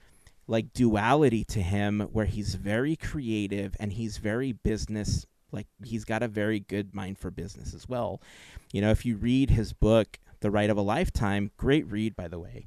like 0.46 0.72
duality 0.72 1.42
to 1.42 1.60
him 1.60 1.98
where 2.12 2.26
he's 2.26 2.54
very 2.54 2.94
creative 2.94 3.74
and 3.80 3.92
he's 3.94 4.18
very 4.18 4.52
business 4.52 5.26
like 5.50 5.66
he's 5.84 6.04
got 6.04 6.22
a 6.22 6.28
very 6.28 6.60
good 6.60 6.94
mind 6.94 7.18
for 7.18 7.32
business 7.32 7.74
as 7.74 7.88
well. 7.88 8.22
You 8.72 8.82
know, 8.82 8.92
if 8.92 9.04
you 9.04 9.16
read 9.16 9.50
his 9.50 9.72
book, 9.72 10.20
The 10.38 10.50
Ride 10.52 10.70
of 10.70 10.76
a 10.76 10.82
Lifetime, 10.82 11.50
great 11.56 11.90
read 11.90 12.14
by 12.14 12.28
the 12.28 12.38
way. 12.38 12.66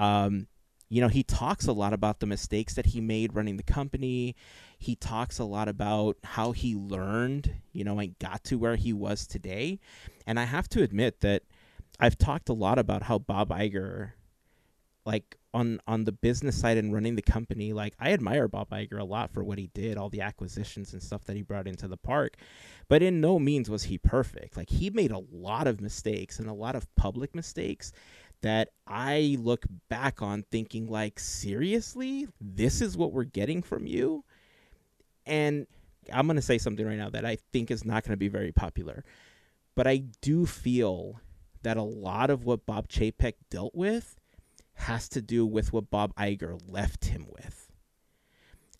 Um, 0.00 0.48
you 0.88 1.00
know, 1.00 1.08
he 1.08 1.22
talks 1.22 1.66
a 1.66 1.72
lot 1.72 1.92
about 1.92 2.20
the 2.20 2.26
mistakes 2.26 2.74
that 2.74 2.86
he 2.86 3.00
made 3.00 3.34
running 3.34 3.56
the 3.56 3.62
company. 3.62 4.34
He 4.78 4.96
talks 4.96 5.38
a 5.38 5.44
lot 5.44 5.68
about 5.68 6.16
how 6.24 6.52
he 6.52 6.74
learned, 6.74 7.52
you 7.72 7.84
know, 7.84 7.98
and 7.98 8.18
got 8.18 8.44
to 8.44 8.56
where 8.56 8.76
he 8.76 8.92
was 8.92 9.26
today. 9.26 9.80
And 10.26 10.40
I 10.40 10.44
have 10.44 10.68
to 10.70 10.82
admit 10.82 11.20
that 11.20 11.42
I've 12.00 12.16
talked 12.16 12.48
a 12.48 12.54
lot 12.54 12.78
about 12.78 13.02
how 13.02 13.18
Bob 13.18 13.50
Iger 13.50 14.12
like 15.08 15.38
on 15.54 15.80
on 15.86 16.04
the 16.04 16.12
business 16.12 16.60
side 16.60 16.76
and 16.76 16.92
running 16.92 17.16
the 17.16 17.22
company, 17.22 17.72
like 17.72 17.94
I 17.98 18.12
admire 18.12 18.46
Bob 18.46 18.68
Iger 18.68 19.00
a 19.00 19.04
lot 19.04 19.32
for 19.32 19.42
what 19.42 19.56
he 19.56 19.68
did, 19.72 19.96
all 19.96 20.10
the 20.10 20.20
acquisitions 20.20 20.92
and 20.92 21.02
stuff 21.02 21.24
that 21.24 21.34
he 21.34 21.42
brought 21.42 21.66
into 21.66 21.88
the 21.88 21.96
park. 21.96 22.36
But 22.88 23.02
in 23.02 23.20
no 23.20 23.38
means 23.38 23.70
was 23.70 23.84
he 23.84 23.96
perfect. 23.96 24.56
Like 24.56 24.68
he 24.68 24.90
made 24.90 25.10
a 25.10 25.22
lot 25.32 25.66
of 25.66 25.80
mistakes 25.80 26.38
and 26.38 26.48
a 26.48 26.52
lot 26.52 26.76
of 26.76 26.94
public 26.94 27.34
mistakes 27.34 27.90
that 28.42 28.70
I 28.86 29.36
look 29.40 29.64
back 29.88 30.22
on 30.22 30.44
thinking 30.50 30.88
like 30.88 31.18
seriously, 31.18 32.28
this 32.40 32.80
is 32.80 32.96
what 32.96 33.12
we're 33.12 33.24
getting 33.24 33.62
from 33.62 33.86
you? 33.86 34.24
And 35.26 35.66
I'm 36.12 36.26
going 36.26 36.36
to 36.36 36.42
say 36.42 36.58
something 36.58 36.86
right 36.86 36.96
now 36.98 37.10
that 37.10 37.24
I 37.24 37.38
think 37.52 37.70
is 37.70 37.84
not 37.84 38.04
going 38.04 38.12
to 38.12 38.16
be 38.16 38.28
very 38.28 38.52
popular. 38.52 39.04
But 39.74 39.86
I 39.86 40.04
do 40.20 40.46
feel 40.46 41.20
that 41.62 41.76
a 41.76 41.82
lot 41.82 42.30
of 42.30 42.44
what 42.44 42.66
Bob 42.66 42.88
Chapek 42.88 43.34
dealt 43.50 43.74
with 43.74 44.16
has 44.74 45.08
to 45.10 45.20
do 45.20 45.44
with 45.44 45.72
what 45.72 45.90
Bob 45.90 46.14
Iger 46.14 46.58
left 46.68 47.06
him 47.06 47.26
with. 47.30 47.70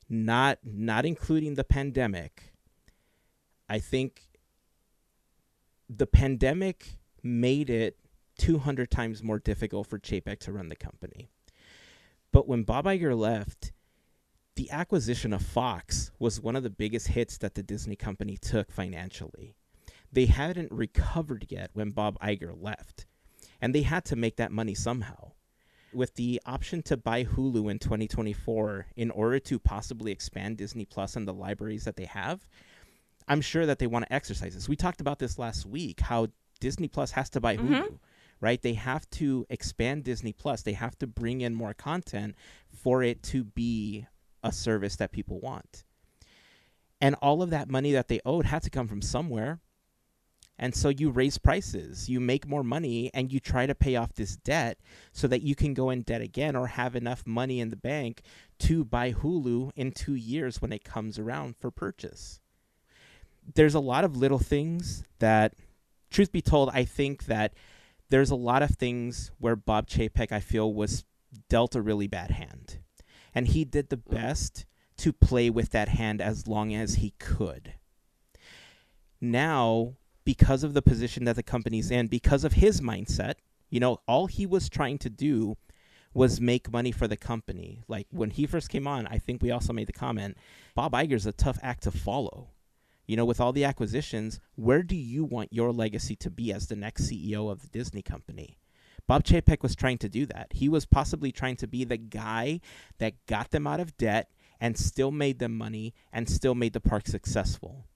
Not 0.08 0.58
not 0.64 1.04
including 1.04 1.54
the 1.54 1.64
pandemic. 1.64 2.54
I 3.68 3.78
think 3.78 4.22
the 5.90 6.06
pandemic 6.06 6.98
made 7.22 7.68
it 7.68 7.98
200 8.38 8.90
times 8.90 9.22
more 9.22 9.38
difficult 9.38 9.86
for 9.86 9.98
Chapek 9.98 10.38
to 10.40 10.52
run 10.52 10.68
the 10.68 10.76
company. 10.76 11.28
But 12.32 12.48
when 12.48 12.62
Bob 12.62 12.84
Iger 12.84 13.16
left, 13.16 13.72
the 14.56 14.70
acquisition 14.70 15.32
of 15.32 15.42
Fox 15.42 16.10
was 16.18 16.40
one 16.40 16.56
of 16.56 16.62
the 16.62 16.70
biggest 16.70 17.08
hits 17.08 17.38
that 17.38 17.54
the 17.54 17.62
Disney 17.62 17.96
company 17.96 18.36
took 18.36 18.72
financially. 18.72 19.54
They 20.10 20.26
hadn't 20.26 20.72
recovered 20.72 21.46
yet 21.48 21.70
when 21.74 21.90
Bob 21.90 22.18
Iger 22.20 22.54
left, 22.60 23.06
and 23.60 23.74
they 23.74 23.82
had 23.82 24.04
to 24.06 24.16
make 24.16 24.36
that 24.36 24.52
money 24.52 24.74
somehow. 24.74 25.32
With 25.92 26.16
the 26.16 26.40
option 26.44 26.82
to 26.82 26.96
buy 26.96 27.24
Hulu 27.24 27.70
in 27.70 27.78
2024 27.78 28.86
in 28.96 29.10
order 29.10 29.38
to 29.38 29.58
possibly 29.58 30.12
expand 30.12 30.58
Disney 30.58 30.84
Plus 30.84 31.16
and 31.16 31.26
the 31.26 31.32
libraries 31.32 31.84
that 31.84 31.96
they 31.96 32.04
have, 32.04 32.46
I'm 33.26 33.40
sure 33.40 33.64
that 33.64 33.78
they 33.78 33.86
want 33.86 34.06
to 34.06 34.12
exercise 34.12 34.54
this. 34.54 34.68
We 34.68 34.76
talked 34.76 35.00
about 35.00 35.18
this 35.18 35.38
last 35.38 35.66
week 35.66 36.00
how 36.00 36.28
Disney 36.60 36.88
Plus 36.88 37.12
has 37.12 37.30
to 37.30 37.40
buy 37.40 37.56
mm-hmm. 37.56 37.74
Hulu, 37.74 37.98
right? 38.40 38.60
They 38.60 38.74
have 38.74 39.08
to 39.10 39.46
expand 39.50 40.04
Disney 40.04 40.32
Plus. 40.32 40.62
They 40.62 40.72
have 40.72 40.98
to 40.98 41.06
bring 41.06 41.40
in 41.40 41.54
more 41.54 41.74
content 41.74 42.34
for 42.70 43.02
it 43.02 43.22
to 43.24 43.44
be 43.44 44.06
a 44.42 44.52
service 44.52 44.96
that 44.96 45.12
people 45.12 45.40
want. 45.40 45.84
And 47.00 47.14
all 47.16 47.42
of 47.42 47.50
that 47.50 47.70
money 47.70 47.92
that 47.92 48.08
they 48.08 48.20
owed 48.24 48.46
had 48.46 48.62
to 48.62 48.70
come 48.70 48.88
from 48.88 49.02
somewhere. 49.02 49.60
And 50.60 50.74
so 50.74 50.88
you 50.88 51.10
raise 51.10 51.38
prices, 51.38 52.08
you 52.08 52.18
make 52.18 52.48
more 52.48 52.64
money, 52.64 53.12
and 53.14 53.32
you 53.32 53.38
try 53.38 53.66
to 53.66 53.76
pay 53.76 53.94
off 53.94 54.14
this 54.14 54.34
debt 54.34 54.78
so 55.12 55.28
that 55.28 55.42
you 55.42 55.54
can 55.54 55.72
go 55.72 55.90
in 55.90 56.02
debt 56.02 56.20
again 56.20 56.56
or 56.56 56.66
have 56.66 56.96
enough 56.96 57.24
money 57.24 57.60
in 57.60 57.68
the 57.68 57.76
bank 57.76 58.22
to 58.60 58.84
buy 58.84 59.12
Hulu 59.12 59.70
in 59.76 59.92
two 59.92 60.16
years 60.16 60.60
when 60.60 60.72
it 60.72 60.82
comes 60.82 61.16
around 61.16 61.56
for 61.56 61.70
purchase. 61.70 62.40
There's 63.54 63.76
a 63.76 63.80
lot 63.80 64.02
of 64.02 64.16
little 64.16 64.40
things 64.40 65.04
that, 65.20 65.54
truth 66.10 66.32
be 66.32 66.42
told, 66.42 66.70
I 66.70 66.84
think 66.84 67.26
that 67.26 67.54
there's 68.10 68.30
a 68.30 68.36
lot 68.36 68.62
of 68.62 68.70
things 68.70 69.30
where 69.38 69.56
Bob 69.56 69.88
Chapek, 69.88 70.32
I 70.32 70.40
feel, 70.40 70.72
was 70.72 71.04
dealt 71.48 71.74
a 71.74 71.82
really 71.82 72.06
bad 72.06 72.30
hand. 72.30 72.78
And 73.34 73.48
he 73.48 73.64
did 73.64 73.90
the 73.90 73.96
mm-hmm. 73.96 74.14
best 74.14 74.66
to 74.98 75.12
play 75.12 75.50
with 75.50 75.70
that 75.70 75.88
hand 75.88 76.20
as 76.20 76.46
long 76.46 76.74
as 76.74 76.96
he 76.96 77.14
could. 77.18 77.74
Now, 79.20 79.94
because 80.24 80.64
of 80.64 80.74
the 80.74 80.82
position 80.82 81.24
that 81.24 81.36
the 81.36 81.42
company's 81.42 81.90
in, 81.90 82.06
because 82.08 82.44
of 82.44 82.54
his 82.54 82.80
mindset, 82.80 83.34
you 83.70 83.80
know, 83.80 83.98
all 84.06 84.26
he 84.26 84.46
was 84.46 84.68
trying 84.68 84.98
to 84.98 85.10
do 85.10 85.56
was 86.14 86.40
make 86.40 86.72
money 86.72 86.90
for 86.90 87.06
the 87.06 87.16
company. 87.16 87.82
Like 87.86 88.06
when 88.10 88.30
he 88.30 88.46
first 88.46 88.70
came 88.70 88.86
on, 88.86 89.06
I 89.06 89.18
think 89.18 89.42
we 89.42 89.50
also 89.50 89.72
made 89.72 89.86
the 89.86 89.92
comment 89.92 90.36
Bob 90.74 90.92
Iger's 90.92 91.26
a 91.26 91.32
tough 91.32 91.58
act 91.62 91.84
to 91.84 91.90
follow. 91.90 92.48
You 93.08 93.16
know, 93.16 93.24
with 93.24 93.40
all 93.40 93.54
the 93.54 93.64
acquisitions, 93.64 94.38
where 94.54 94.82
do 94.82 94.94
you 94.94 95.24
want 95.24 95.50
your 95.50 95.72
legacy 95.72 96.14
to 96.16 96.30
be 96.30 96.52
as 96.52 96.66
the 96.66 96.76
next 96.76 97.04
CEO 97.08 97.50
of 97.50 97.62
the 97.62 97.68
Disney 97.68 98.02
company? 98.02 98.58
Bob 99.06 99.24
Chapek 99.24 99.62
was 99.62 99.74
trying 99.74 99.96
to 99.98 100.10
do 100.10 100.26
that. 100.26 100.48
He 100.52 100.68
was 100.68 100.84
possibly 100.84 101.32
trying 101.32 101.56
to 101.56 101.66
be 101.66 101.84
the 101.84 101.96
guy 101.96 102.60
that 102.98 103.26
got 103.26 103.50
them 103.50 103.66
out 103.66 103.80
of 103.80 103.96
debt 103.96 104.30
and 104.60 104.76
still 104.76 105.10
made 105.10 105.38
them 105.38 105.56
money 105.56 105.94
and 106.12 106.28
still 106.28 106.54
made 106.54 106.74
the 106.74 106.80
park 106.80 107.08
successful. 107.08 107.86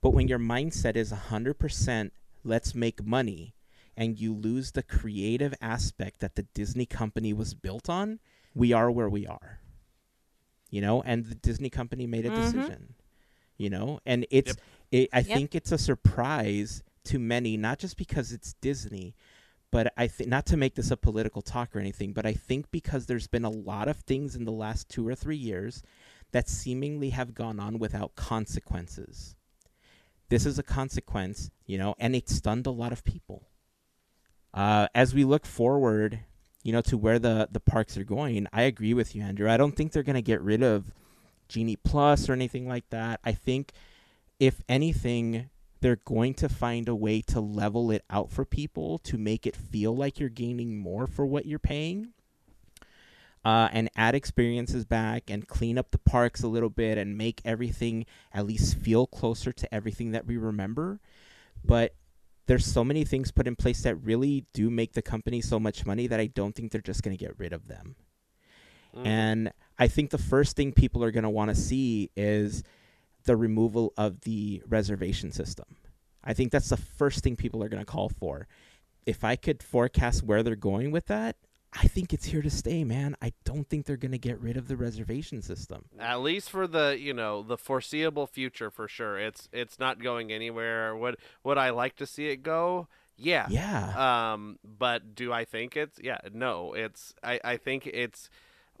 But 0.00 0.10
when 0.10 0.26
your 0.26 0.38
mindset 0.38 0.96
is 0.96 1.12
100% 1.12 2.10
let's 2.42 2.74
make 2.74 3.04
money 3.04 3.54
and 3.94 4.18
you 4.18 4.32
lose 4.32 4.72
the 4.72 4.82
creative 4.82 5.52
aspect 5.60 6.20
that 6.20 6.36
the 6.36 6.44
Disney 6.54 6.86
company 6.86 7.34
was 7.34 7.52
built 7.52 7.90
on, 7.90 8.20
we 8.54 8.72
are 8.72 8.90
where 8.90 9.10
we 9.10 9.26
are. 9.26 9.60
You 10.70 10.80
know, 10.80 11.02
and 11.02 11.26
the 11.26 11.34
Disney 11.34 11.68
company 11.68 12.06
made 12.06 12.24
a 12.24 12.30
Mhm. 12.30 12.34
decision. 12.34 12.94
You 13.58 13.70
know, 13.70 14.00
and 14.04 14.26
it's 14.30 14.48
Yep. 14.48 14.56
it, 14.92 15.08
I 15.12 15.18
Yep. 15.18 15.26
think 15.26 15.54
it's 15.54 15.72
a 15.72 15.78
surprise 15.78 16.82
to 17.04 17.18
many, 17.18 17.56
not 17.56 17.78
just 17.78 17.96
because 17.96 18.32
it's 18.32 18.54
Disney, 18.60 19.14
but 19.70 19.92
I 19.96 20.06
think 20.06 20.28
not 20.30 20.46
to 20.46 20.56
make 20.56 20.74
this 20.74 20.90
a 20.90 20.96
political 20.96 21.42
talk 21.42 21.74
or 21.74 21.78
anything, 21.80 22.12
but 22.12 22.26
I 22.26 22.32
think 22.34 22.70
because 22.70 23.06
there's 23.06 23.26
been 23.26 23.44
a 23.44 23.50
lot 23.50 23.88
of 23.88 23.98
things 23.98 24.36
in 24.36 24.44
the 24.44 24.52
last 24.52 24.88
two 24.88 25.06
or 25.06 25.14
three 25.14 25.36
years 25.36 25.82
that 26.32 26.48
seemingly 26.48 27.10
have 27.10 27.34
gone 27.34 27.58
on 27.60 27.78
without 27.78 28.14
consequences. 28.16 29.36
This 30.28 30.44
is 30.44 30.58
a 30.58 30.62
consequence, 30.62 31.50
you 31.66 31.78
know, 31.78 31.94
and 31.98 32.14
it 32.16 32.28
stunned 32.28 32.66
a 32.66 32.70
lot 32.70 32.92
of 32.92 33.04
people. 33.04 33.48
Uh, 34.52 34.88
as 34.94 35.14
we 35.14 35.24
look 35.24 35.46
forward, 35.46 36.20
you 36.62 36.72
know, 36.72 36.80
to 36.82 36.96
where 36.96 37.18
the 37.18 37.48
the 37.50 37.60
parks 37.60 37.96
are 37.96 38.04
going, 38.04 38.46
I 38.52 38.62
agree 38.62 38.94
with 38.94 39.14
you, 39.14 39.22
Andrew. 39.22 39.48
I 39.50 39.56
don't 39.56 39.76
think 39.76 39.92
they're 39.92 40.02
going 40.02 40.14
to 40.14 40.22
get 40.22 40.40
rid 40.40 40.62
of 40.62 40.90
Genie 41.48 41.76
Plus 41.76 42.28
or 42.28 42.32
anything 42.32 42.68
like 42.68 42.88
that. 42.90 43.20
I 43.24 43.32
think, 43.32 43.72
if 44.38 44.62
anything, 44.68 45.50
they're 45.80 45.96
going 45.96 46.34
to 46.34 46.48
find 46.48 46.88
a 46.88 46.94
way 46.94 47.20
to 47.22 47.40
level 47.40 47.90
it 47.90 48.04
out 48.10 48.30
for 48.30 48.44
people 48.44 48.98
to 48.98 49.18
make 49.18 49.46
it 49.46 49.56
feel 49.56 49.94
like 49.94 50.18
you're 50.18 50.28
gaining 50.28 50.78
more 50.78 51.06
for 51.06 51.26
what 51.26 51.46
you're 51.46 51.58
paying. 51.58 52.12
Uh, 53.44 53.68
and 53.70 53.88
add 53.94 54.16
experiences 54.16 54.84
back 54.84 55.30
and 55.30 55.46
clean 55.46 55.78
up 55.78 55.92
the 55.92 55.98
parks 55.98 56.42
a 56.42 56.48
little 56.48 56.70
bit 56.70 56.98
and 56.98 57.16
make 57.16 57.40
everything 57.44 58.04
at 58.34 58.44
least 58.44 58.76
feel 58.76 59.06
closer 59.06 59.52
to 59.52 59.72
everything 59.72 60.10
that 60.10 60.26
we 60.26 60.36
remember. 60.36 60.98
But 61.64 61.94
there's 62.46 62.66
so 62.66 62.82
many 62.82 63.04
things 63.04 63.30
put 63.30 63.46
in 63.46 63.54
place 63.54 63.82
that 63.82 63.94
really 63.96 64.46
do 64.52 64.68
make 64.68 64.94
the 64.94 65.02
company 65.02 65.40
so 65.40 65.60
much 65.60 65.86
money 65.86 66.08
that 66.08 66.18
I 66.18 66.26
don't 66.26 66.56
think 66.56 66.72
they're 66.72 66.80
just 66.80 67.04
going 67.04 67.16
to 67.16 67.24
get 67.24 67.38
rid 67.38 67.52
of 67.52 67.68
them. 67.68 67.94
Mm. 68.96 69.06
And 69.06 69.52
I 69.78 69.88
think 69.88 70.10
the 70.10 70.18
first 70.18 70.56
thing 70.56 70.72
people 70.72 71.04
are 71.04 71.10
going 71.10 71.24
to 71.24 71.30
want 71.30 71.50
to 71.50 71.54
see 71.54 72.10
is 72.16 72.62
the 73.24 73.36
removal 73.36 73.92
of 73.96 74.20
the 74.22 74.62
reservation 74.68 75.32
system. 75.32 75.66
I 76.24 76.32
think 76.32 76.50
that's 76.50 76.70
the 76.70 76.76
first 76.76 77.22
thing 77.22 77.36
people 77.36 77.62
are 77.62 77.68
going 77.68 77.84
to 77.84 77.90
call 77.90 78.08
for. 78.08 78.48
If 79.04 79.22
I 79.22 79.36
could 79.36 79.62
forecast 79.62 80.22
where 80.22 80.42
they're 80.42 80.56
going 80.56 80.90
with 80.90 81.06
that, 81.06 81.36
I 81.72 81.86
think 81.88 82.12
it's 82.12 82.26
here 82.26 82.42
to 82.42 82.50
stay, 82.50 82.84
man. 82.84 83.16
I 83.20 83.32
don't 83.44 83.68
think 83.68 83.84
they're 83.84 83.96
going 83.96 84.12
to 84.12 84.18
get 84.18 84.40
rid 84.40 84.56
of 84.56 84.66
the 84.66 84.76
reservation 84.76 85.42
system. 85.42 85.84
At 85.98 86.20
least 86.20 86.50
for 86.50 86.66
the 86.66 86.96
you 86.98 87.12
know 87.12 87.42
the 87.42 87.58
foreseeable 87.58 88.26
future, 88.26 88.70
for 88.70 88.88
sure. 88.88 89.18
It's 89.18 89.48
it's 89.52 89.78
not 89.78 90.02
going 90.02 90.32
anywhere. 90.32 90.96
Would 90.96 91.18
would 91.44 91.58
I 91.58 91.70
like 91.70 91.96
to 91.96 92.06
see 92.06 92.28
it 92.28 92.42
go? 92.42 92.88
Yeah. 93.16 93.46
Yeah. 93.50 94.32
Um, 94.32 94.58
but 94.64 95.14
do 95.14 95.32
I 95.32 95.44
think 95.44 95.76
it's 95.76 95.98
yeah? 96.02 96.18
No, 96.32 96.72
it's 96.72 97.14
I, 97.22 97.40
I 97.44 97.56
think 97.56 97.86
it's 97.86 98.30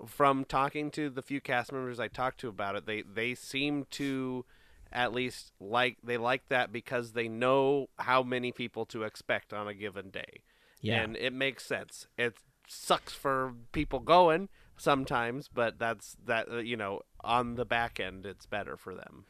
from 0.06 0.44
talking 0.44 0.90
to 0.92 1.10
the 1.10 1.22
few 1.22 1.40
cast 1.40 1.72
members 1.72 2.00
I 2.00 2.08
talked 2.08 2.40
to 2.40 2.48
about 2.48 2.76
it. 2.76 2.86
They 2.86 3.02
they 3.02 3.34
seem 3.34 3.86
to 3.92 4.44
at 4.92 5.12
least 5.12 5.52
like 5.60 5.98
they 6.02 6.16
like 6.16 6.48
that 6.48 6.72
because 6.72 7.12
they 7.12 7.28
know 7.28 7.88
how 7.98 8.22
many 8.22 8.52
people 8.52 8.86
to 8.86 9.02
expect 9.02 9.52
on 9.52 9.68
a 9.68 9.74
given 9.74 10.10
day. 10.10 10.42
yeah. 10.80 11.02
And 11.02 11.16
it 11.16 11.32
makes 11.32 11.64
sense. 11.64 12.06
It 12.16 12.36
sucks 12.68 13.12
for 13.12 13.54
people 13.72 14.00
going 14.00 14.48
sometimes, 14.76 15.48
but 15.52 15.78
that's 15.78 16.16
that 16.26 16.50
uh, 16.50 16.56
you 16.58 16.76
know 16.76 17.00
on 17.22 17.54
the 17.56 17.64
back 17.64 17.98
end 18.00 18.26
it's 18.26 18.46
better 18.46 18.76
for 18.76 18.94
them. 18.94 19.24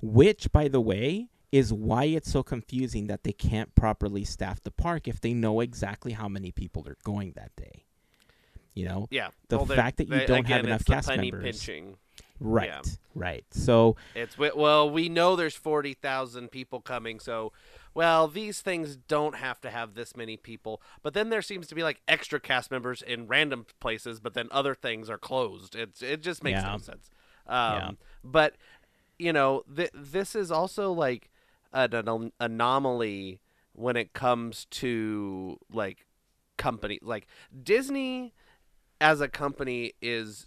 Which, 0.00 0.52
by 0.52 0.68
the 0.68 0.80
way, 0.80 1.28
is 1.50 1.72
why 1.72 2.04
it's 2.04 2.30
so 2.30 2.42
confusing 2.42 3.06
that 3.06 3.24
they 3.24 3.32
can't 3.32 3.74
properly 3.74 4.24
staff 4.24 4.62
the 4.62 4.70
park 4.70 5.08
if 5.08 5.20
they 5.20 5.32
know 5.32 5.60
exactly 5.60 6.12
how 6.12 6.28
many 6.28 6.52
people 6.52 6.86
are 6.86 6.98
going 7.02 7.32
that 7.34 7.56
day. 7.56 7.84
You 8.78 8.86
know? 8.88 9.06
Yeah. 9.10 9.30
The 9.48 9.56
Well, 9.56 9.66
fact 9.66 9.96
that 9.96 10.08
you 10.08 10.18
they- 10.18 10.26
don't 10.26 10.46
have 10.46 10.64
enough 10.64 10.84
cast 10.84 11.08
members. 11.08 11.42
pinching. 11.42 11.96
Right. 12.40 12.68
Yeah. 12.68 12.82
Right. 13.16 13.44
So, 13.50 13.96
It's 14.14 14.38
well, 14.38 14.88
we 14.88 15.08
know 15.08 15.34
there's 15.34 15.56
forty 15.56 15.94
thousand 15.94 16.52
people 16.52 16.80
coming, 16.80 17.18
so 17.18 17.52
well, 17.94 18.28
these 18.28 18.60
things 18.60 18.94
don't 18.96 19.34
have 19.34 19.60
to 19.62 19.70
have 19.70 19.94
this 19.94 20.16
many 20.16 20.36
people. 20.36 20.80
But 21.02 21.14
then 21.14 21.30
there 21.30 21.42
seems 21.42 21.66
to 21.66 21.74
be 21.74 21.82
like 21.82 22.00
extra 22.06 22.38
cast 22.38 22.70
members 22.70 23.02
in 23.02 23.26
random 23.26 23.66
places, 23.80 24.20
but 24.20 24.34
then 24.34 24.46
other 24.52 24.74
things 24.76 25.10
are 25.10 25.18
closed. 25.18 25.74
It's 25.74 26.00
it 26.00 26.22
just 26.22 26.44
makes 26.44 26.60
Yeah. 26.60 26.70
no 26.72 26.78
sense. 26.78 27.10
Um, 27.48 27.56
Yeah. 27.74 27.90
But 28.22 28.54
you 29.18 29.32
know, 29.32 29.64
th- 29.74 29.90
this 29.92 30.36
is 30.36 30.52
also 30.52 30.92
like 30.92 31.28
an, 31.72 31.92
an 31.92 32.32
anomaly 32.38 33.40
when 33.72 33.96
it 33.96 34.12
comes 34.12 34.66
to 34.66 35.58
like 35.72 36.06
company 36.56 36.98
like 37.02 37.26
Disney 37.64 38.32
as 39.00 39.20
a 39.20 39.28
company 39.28 39.92
is 40.02 40.46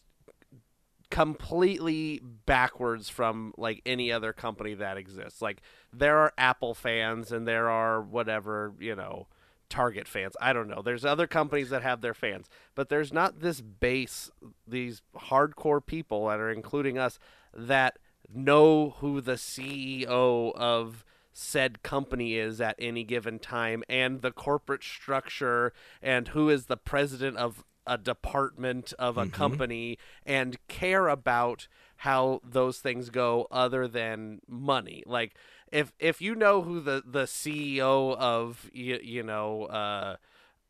completely 1.09 2.21
backwards 2.45 3.09
from 3.09 3.53
like 3.57 3.81
any 3.85 4.11
other 4.11 4.33
company 4.33 4.73
that 4.73 4.97
exists. 4.97 5.41
Like 5.41 5.61
there 5.93 6.17
are 6.17 6.33
Apple 6.37 6.73
fans 6.73 7.31
and 7.31 7.47
there 7.47 7.69
are 7.69 8.01
whatever, 8.01 8.73
you 8.79 8.95
know, 8.95 9.27
Target 9.69 10.07
fans. 10.07 10.35
I 10.41 10.51
don't 10.51 10.67
know. 10.67 10.81
There's 10.81 11.05
other 11.05 11.27
companies 11.27 11.69
that 11.69 11.81
have 11.81 12.01
their 12.01 12.13
fans, 12.13 12.47
but 12.75 12.89
there's 12.89 13.13
not 13.13 13.39
this 13.39 13.61
base 13.61 14.29
these 14.67 15.01
hardcore 15.15 15.85
people 15.85 16.27
that 16.27 16.39
are 16.39 16.51
including 16.51 16.97
us 16.97 17.19
that 17.53 17.97
know 18.33 18.95
who 18.99 19.21
the 19.21 19.33
CEO 19.33 20.53
of 20.55 21.05
said 21.33 21.81
company 21.83 22.35
is 22.35 22.59
at 22.59 22.75
any 22.77 23.05
given 23.05 23.39
time 23.39 23.83
and 23.87 24.21
the 24.21 24.31
corporate 24.31 24.83
structure 24.83 25.71
and 26.01 26.29
who 26.29 26.49
is 26.49 26.65
the 26.65 26.77
president 26.77 27.37
of 27.37 27.63
a 27.91 27.97
department 27.97 28.93
of 28.97 29.17
a 29.17 29.27
company 29.27 29.97
and 30.25 30.57
care 30.69 31.09
about 31.09 31.67
how 31.97 32.39
those 32.43 32.79
things 32.79 33.09
go 33.09 33.47
other 33.51 33.85
than 33.85 34.39
money 34.47 35.03
like 35.05 35.35
if 35.73 35.91
if 35.99 36.21
you 36.21 36.33
know 36.33 36.61
who 36.61 36.79
the 36.79 37.03
the 37.05 37.23
CEO 37.23 38.15
of 38.15 38.69
you, 38.73 38.97
you 39.03 39.23
know 39.23 39.65
uh 39.65 40.15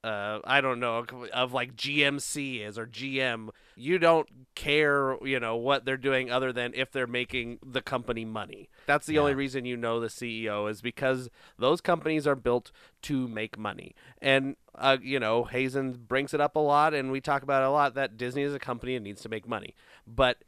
uh, 0.03 0.39
I 0.43 0.61
don't 0.61 0.79
know 0.79 1.05
of 1.31 1.53
like 1.53 1.75
GMC 1.75 2.65
is 2.67 2.77
or 2.79 2.87
GM. 2.87 3.49
You 3.75 3.99
don't 3.99 4.27
care, 4.55 5.15
you 5.23 5.39
know, 5.39 5.55
what 5.55 5.85
they're 5.85 5.97
doing 5.97 6.31
other 6.31 6.51
than 6.51 6.73
if 6.73 6.91
they're 6.91 7.05
making 7.05 7.59
the 7.63 7.81
company 7.81 8.25
money. 8.25 8.69
That's 8.87 9.05
the 9.05 9.19
only 9.19 9.35
reason 9.35 9.65
you 9.65 9.77
know 9.77 9.99
the 9.99 10.07
CEO 10.07 10.69
is 10.69 10.81
because 10.81 11.29
those 11.59 11.81
companies 11.81 12.25
are 12.25 12.35
built 12.35 12.71
to 13.03 13.27
make 13.27 13.59
money. 13.59 13.93
And 14.19 14.55
uh, 14.75 14.97
you 15.01 15.19
know, 15.19 15.43
Hazen 15.43 15.93
brings 15.93 16.33
it 16.33 16.41
up 16.41 16.55
a 16.55 16.59
lot, 16.59 16.93
and 16.93 17.11
we 17.11 17.21
talk 17.21 17.43
about 17.43 17.63
it 17.63 17.67
a 17.67 17.71
lot 17.71 17.93
that 17.95 18.17
Disney 18.17 18.43
is 18.43 18.53
a 18.53 18.59
company 18.59 18.95
and 18.95 19.03
needs 19.03 19.21
to 19.21 19.29
make 19.29 19.47
money, 19.47 19.75
but 20.07 20.43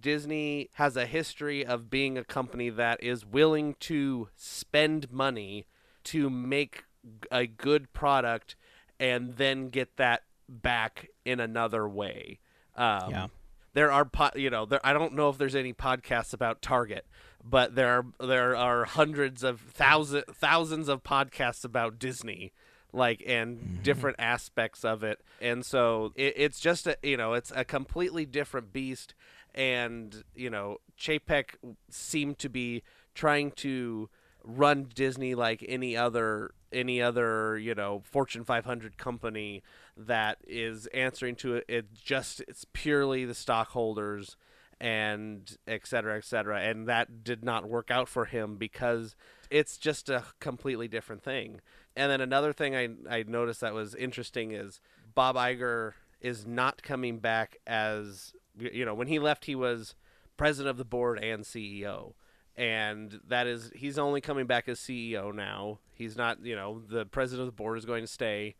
Disney 0.00 0.70
has 0.74 0.96
a 0.96 1.06
history 1.06 1.64
of 1.64 1.90
being 1.90 2.16
a 2.16 2.24
company 2.24 2.70
that 2.70 3.02
is 3.02 3.24
willing 3.26 3.74
to 3.80 4.28
spend 4.36 5.10
money 5.10 5.66
to 6.04 6.30
make 6.30 6.84
a 7.30 7.46
good 7.46 7.92
product 7.92 8.54
and 9.00 9.36
then 9.36 9.68
get 9.68 9.96
that 9.96 10.22
back 10.48 11.08
in 11.24 11.40
another 11.40 11.88
way. 11.88 12.38
Um, 12.76 13.10
Yeah. 13.10 13.26
There 13.74 13.90
are, 13.90 14.04
po- 14.04 14.30
you 14.36 14.50
know, 14.50 14.66
there. 14.66 14.80
I 14.84 14.92
don't 14.92 15.14
know 15.14 15.30
if 15.30 15.38
there's 15.38 15.54
any 15.54 15.72
podcasts 15.72 16.34
about 16.34 16.60
Target, 16.60 17.06
but 17.42 17.74
there 17.74 17.88
are 17.88 18.04
there 18.26 18.54
are 18.54 18.84
hundreds 18.84 19.42
of 19.42 19.60
thousand 19.62 20.24
thousands 20.30 20.88
of 20.88 21.02
podcasts 21.02 21.64
about 21.64 21.98
Disney, 21.98 22.52
like 22.92 23.22
and 23.26 23.58
mm-hmm. 23.58 23.82
different 23.82 24.16
aspects 24.18 24.84
of 24.84 25.02
it. 25.02 25.20
And 25.40 25.64
so 25.64 26.12
it, 26.14 26.34
it's 26.36 26.60
just 26.60 26.86
a 26.86 26.96
you 27.02 27.16
know 27.16 27.34
it's 27.34 27.52
a 27.54 27.64
completely 27.64 28.26
different 28.26 28.72
beast. 28.72 29.14
And 29.54 30.24
you 30.34 30.50
know, 30.50 30.78
Chapek 30.98 31.56
seemed 31.90 32.38
to 32.38 32.48
be 32.48 32.82
trying 33.14 33.50
to 33.52 34.08
run 34.44 34.88
Disney 34.94 35.34
like 35.34 35.64
any 35.68 35.96
other 35.96 36.52
any 36.72 37.02
other 37.02 37.58
you 37.58 37.74
know 37.74 38.02
Fortune 38.04 38.44
500 38.44 38.96
company 38.96 39.62
that 39.96 40.38
is 40.46 40.86
answering 40.88 41.36
to 41.36 41.56
it. 41.56 41.64
It 41.68 41.92
just 41.94 42.40
it's 42.48 42.64
purely 42.72 43.24
the 43.24 43.34
stockholders 43.34 44.36
and 44.80 45.56
et 45.68 45.86
cetera, 45.86 46.16
et 46.16 46.24
cetera. 46.24 46.60
And 46.60 46.88
that 46.88 47.22
did 47.22 47.44
not 47.44 47.68
work 47.68 47.90
out 47.90 48.08
for 48.08 48.24
him 48.24 48.56
because 48.56 49.14
it's 49.48 49.78
just 49.78 50.08
a 50.08 50.24
completely 50.40 50.88
different 50.88 51.22
thing. 51.22 51.60
And 51.96 52.10
then 52.10 52.20
another 52.20 52.52
thing 52.52 52.74
I 52.74 52.88
I 53.08 53.24
noticed 53.26 53.60
that 53.60 53.74
was 53.74 53.94
interesting 53.94 54.52
is 54.52 54.80
Bob 55.14 55.36
Iger 55.36 55.92
is 56.20 56.46
not 56.46 56.82
coming 56.82 57.18
back 57.18 57.58
as 57.66 58.32
you 58.58 58.84
know 58.84 58.94
when 58.94 59.08
he 59.08 59.18
left 59.18 59.44
he 59.46 59.54
was 59.54 59.94
president 60.36 60.70
of 60.70 60.76
the 60.76 60.84
board 60.84 61.18
and 61.22 61.44
CEO 61.44 62.14
and 62.56 63.20
that 63.26 63.46
is 63.46 63.70
he's 63.74 63.98
only 63.98 64.20
coming 64.20 64.46
back 64.46 64.68
as 64.68 64.78
CEO 64.78 65.34
now. 65.34 65.78
He's 65.94 66.16
not 66.16 66.44
you 66.44 66.54
know 66.54 66.82
the 66.88 67.04
president 67.06 67.48
of 67.48 67.54
the 67.54 67.62
board 67.62 67.78
is 67.78 67.84
going 67.84 68.02
to 68.02 68.08
stay 68.08 68.54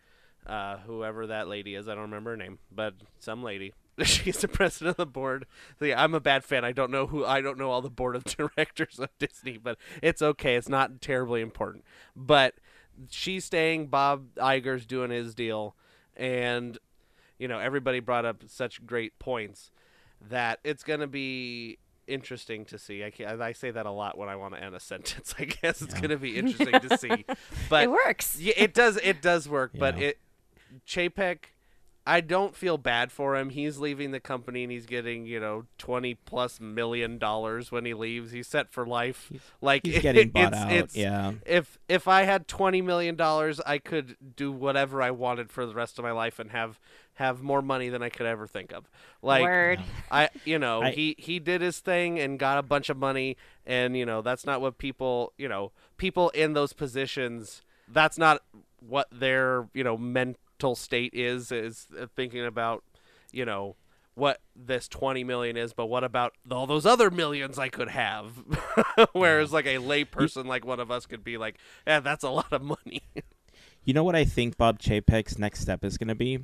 uh, 0.46 0.78
whoever 0.78 1.26
that 1.26 1.48
lady 1.48 1.74
is. 1.74 1.88
I 1.88 1.94
don't 1.94 2.02
remember 2.02 2.30
her 2.30 2.36
name 2.36 2.58
but 2.70 2.94
some 3.18 3.42
lady. 3.42 3.72
She's 4.04 4.38
the 4.38 4.48
president 4.48 4.92
of 4.92 4.96
the 4.96 5.06
board. 5.06 5.46
So 5.78 5.84
yeah 5.84 6.02
I'm 6.02 6.14
a 6.14 6.20
bad 6.20 6.44
fan. 6.44 6.64
I 6.64 6.72
don't 6.72 6.90
know 6.90 7.06
who 7.06 7.24
I 7.24 7.40
don't 7.40 7.58
know 7.58 7.70
all 7.70 7.82
the 7.82 7.90
board 7.90 8.16
of 8.16 8.24
directors 8.36 8.98
of 8.98 9.10
Disney 9.18 9.58
but 9.58 9.78
it's 10.02 10.22
okay. 10.22 10.56
It's 10.56 10.68
not 10.68 11.00
terribly 11.00 11.40
important. 11.42 11.84
But 12.16 12.54
she's 13.10 13.44
staying 13.44 13.86
Bob 13.88 14.34
Iger's 14.36 14.86
doing 14.86 15.10
his 15.10 15.34
deal 15.34 15.74
and 16.16 16.78
you 17.38 17.48
know 17.48 17.58
everybody 17.58 18.00
brought 18.00 18.24
up 18.24 18.42
such 18.46 18.84
great 18.86 19.18
points 19.18 19.70
that 20.30 20.60
it's 20.62 20.84
going 20.84 21.00
to 21.00 21.06
be 21.06 21.78
interesting 22.06 22.64
to 22.66 22.78
see. 22.78 23.02
I 23.04 23.10
can 23.10 23.40
I 23.40 23.52
say 23.52 23.70
that 23.70 23.86
a 23.86 23.90
lot 23.90 24.18
when 24.18 24.28
I 24.28 24.36
want 24.36 24.54
to 24.54 24.62
end 24.62 24.74
a 24.74 24.80
sentence. 24.92 25.34
I 25.38 25.44
guess 25.44 25.82
it's 25.82 25.94
Yeah. 25.94 26.00
going 26.00 26.10
to 26.10 26.16
be 26.18 26.36
interesting 26.36 26.80
to 26.80 26.98
see. 26.98 27.24
But 27.68 27.84
it 27.84 27.90
works. 27.90 28.38
yeah, 28.38 28.54
it 28.56 28.74
does 28.74 28.96
it 29.02 29.22
does 29.22 29.48
work, 29.48 29.72
but 29.78 29.98
Yeah. 29.98 30.08
it 30.08 30.18
Chapek 30.86 31.38
I 32.04 32.20
don't 32.20 32.56
feel 32.56 32.78
bad 32.78 33.12
for 33.12 33.36
him. 33.36 33.50
He's 33.50 33.78
leaving 33.78 34.10
the 34.10 34.18
company 34.18 34.64
and 34.64 34.72
he's 34.72 34.86
getting, 34.86 35.24
you 35.24 35.38
know, 35.38 35.66
20 35.78 36.14
plus 36.16 36.60
million 36.60 37.16
dollars 37.18 37.70
when 37.70 37.84
he 37.84 37.94
leaves. 37.94 38.32
He's 38.32 38.48
set 38.48 38.72
for 38.72 38.84
life. 38.84 39.30
like 39.60 39.86
He's 39.86 39.98
getting 40.02 40.30
bought 40.30 40.52
it's, 40.52 40.56
out. 40.56 40.72
It's, 40.72 40.96
yeah. 40.96 41.32
if 41.46 41.78
if 41.88 42.08
I 42.08 42.22
had 42.22 42.48
twenty 42.48 42.82
million 42.82 43.14
dollars, 43.14 43.60
I 43.64 43.78
could 43.78 44.16
do 44.36 44.50
whatever 44.50 45.00
I 45.00 45.12
wanted 45.12 45.50
for 45.50 45.64
the 45.64 45.74
rest 45.74 45.98
of 45.98 46.04
my 46.04 46.10
life 46.10 46.40
and 46.40 46.50
have 46.50 46.80
have 47.14 47.42
more 47.42 47.62
money 47.62 47.88
than 47.88 48.02
I 48.02 48.08
could 48.08 48.26
ever 48.26 48.46
think 48.48 48.72
of. 48.72 48.90
Like 49.20 49.42
Word. 49.42 49.80
I, 50.10 50.28
you 50.44 50.58
know, 50.58 50.82
I- 50.84 50.90
he 50.90 51.14
he 51.18 51.38
did 51.38 51.60
his 51.60 51.78
thing 51.78 52.18
and 52.18 52.38
got 52.38 52.58
a 52.58 52.62
bunch 52.62 52.88
of 52.90 52.96
money, 52.96 53.36
and 53.64 53.96
you 53.96 54.04
know 54.06 54.22
that's 54.22 54.44
not 54.44 54.60
what 54.60 54.78
people, 54.78 55.32
you 55.38 55.48
know, 55.48 55.70
people 55.98 56.30
in 56.30 56.54
those 56.54 56.72
positions. 56.72 57.62
That's 57.86 58.18
not 58.18 58.42
what 58.80 59.06
their 59.12 59.68
you 59.72 59.84
know 59.84 59.96
mental 60.62 60.76
state 60.76 61.12
is 61.12 61.50
is 61.50 61.86
thinking 62.16 62.46
about, 62.46 62.84
you 63.32 63.44
know. 63.44 63.76
What 64.14 64.42
this 64.54 64.88
twenty 64.88 65.24
million 65.24 65.56
is, 65.56 65.72
but 65.72 65.86
what 65.86 66.04
about 66.04 66.34
all 66.50 66.66
those 66.66 66.84
other 66.84 67.10
millions 67.10 67.58
I 67.58 67.70
could 67.70 67.88
have? 67.88 68.44
Whereas, 69.12 69.54
like 69.54 69.64
a 69.64 69.76
layperson 69.76 70.44
like 70.44 70.66
one 70.66 70.80
of 70.80 70.90
us 70.90 71.06
could 71.06 71.24
be 71.24 71.38
like, 71.38 71.56
"Yeah, 71.86 72.00
that's 72.00 72.22
a 72.22 72.28
lot 72.28 72.52
of 72.52 72.60
money." 72.60 73.00
You 73.84 73.94
know 73.94 74.04
what 74.04 74.14
I 74.14 74.24
think 74.24 74.56
Bob 74.56 74.78
Chapek's 74.78 75.38
next 75.40 75.58
step 75.58 75.84
is 75.84 75.98
going 75.98 76.06
to 76.06 76.14
be? 76.14 76.38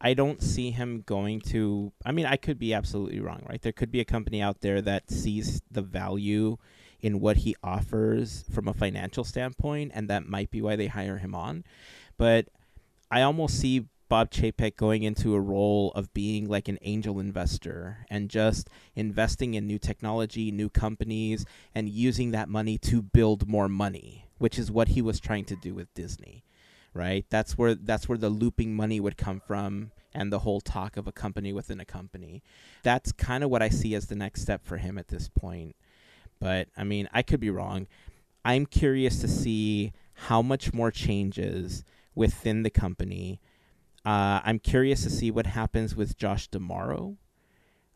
I 0.00 0.14
don't 0.14 0.42
see 0.42 0.70
him 0.70 1.02
going 1.04 1.42
to. 1.52 1.92
I 2.06 2.12
mean, 2.12 2.24
I 2.24 2.36
could 2.36 2.58
be 2.58 2.72
absolutely 2.72 3.20
wrong, 3.20 3.44
right? 3.46 3.60
There 3.60 3.72
could 3.72 3.90
be 3.90 4.00
a 4.00 4.06
company 4.06 4.40
out 4.40 4.62
there 4.62 4.80
that 4.80 5.10
sees 5.10 5.60
the 5.70 5.82
value 5.82 6.56
in 7.02 7.20
what 7.20 7.38
he 7.38 7.56
offers 7.62 8.46
from 8.50 8.68
a 8.68 8.72
financial 8.72 9.22
standpoint, 9.22 9.92
and 9.94 10.08
that 10.08 10.26
might 10.26 10.50
be 10.50 10.62
why 10.62 10.76
they 10.76 10.86
hire 10.86 11.18
him 11.18 11.34
on. 11.34 11.64
But 12.16 12.48
I 13.12 13.22
almost 13.22 13.60
see 13.60 13.86
Bob 14.08 14.30
Chapek 14.30 14.76
going 14.76 15.02
into 15.04 15.34
a 15.34 15.40
role 15.40 15.92
of 15.94 16.12
being 16.14 16.48
like 16.48 16.66
an 16.68 16.78
angel 16.82 17.20
investor 17.20 17.98
and 18.10 18.28
just 18.28 18.68
investing 18.96 19.54
in 19.54 19.66
new 19.66 19.78
technology, 19.78 20.50
new 20.50 20.68
companies, 20.68 21.44
and 21.74 21.88
using 21.88 22.30
that 22.30 22.48
money 22.48 22.78
to 22.78 23.02
build 23.02 23.46
more 23.46 23.68
money, 23.68 24.24
which 24.38 24.58
is 24.58 24.70
what 24.70 24.88
he 24.88 25.02
was 25.02 25.20
trying 25.20 25.44
to 25.44 25.56
do 25.56 25.74
with 25.74 25.92
Disney 25.94 26.42
right? 26.94 27.24
That's 27.30 27.56
where 27.56 27.74
that's 27.74 28.08
where 28.08 28.18
the 28.18 28.28
looping 28.28 28.74
money 28.74 29.00
would 29.00 29.16
come 29.16 29.40
from 29.40 29.92
and 30.14 30.32
the 30.32 30.40
whole 30.40 30.60
talk 30.60 30.96
of 30.96 31.06
a 31.06 31.12
company 31.12 31.52
within 31.52 31.80
a 31.80 31.84
company. 31.84 32.42
That's 32.82 33.12
kind 33.12 33.42
of 33.42 33.50
what 33.50 33.62
I 33.62 33.70
see 33.70 33.94
as 33.94 34.06
the 34.06 34.14
next 34.14 34.42
step 34.42 34.64
for 34.64 34.76
him 34.76 34.98
at 34.98 35.08
this 35.08 35.28
point. 35.28 35.74
But 36.38 36.68
I 36.76 36.84
mean, 36.84 37.08
I 37.12 37.22
could 37.22 37.40
be 37.40 37.50
wrong. 37.50 37.86
I'm 38.44 38.66
curious 38.66 39.20
to 39.20 39.28
see 39.28 39.92
how 40.14 40.42
much 40.42 40.74
more 40.74 40.90
changes 40.90 41.84
within 42.14 42.62
the 42.62 42.70
company. 42.70 43.40
Uh, 44.04 44.40
I'm 44.44 44.58
curious 44.58 45.02
to 45.04 45.10
see 45.10 45.30
what 45.30 45.46
happens 45.46 45.94
with 45.94 46.16
Josh 46.16 46.48
D'Amaro. 46.48 47.16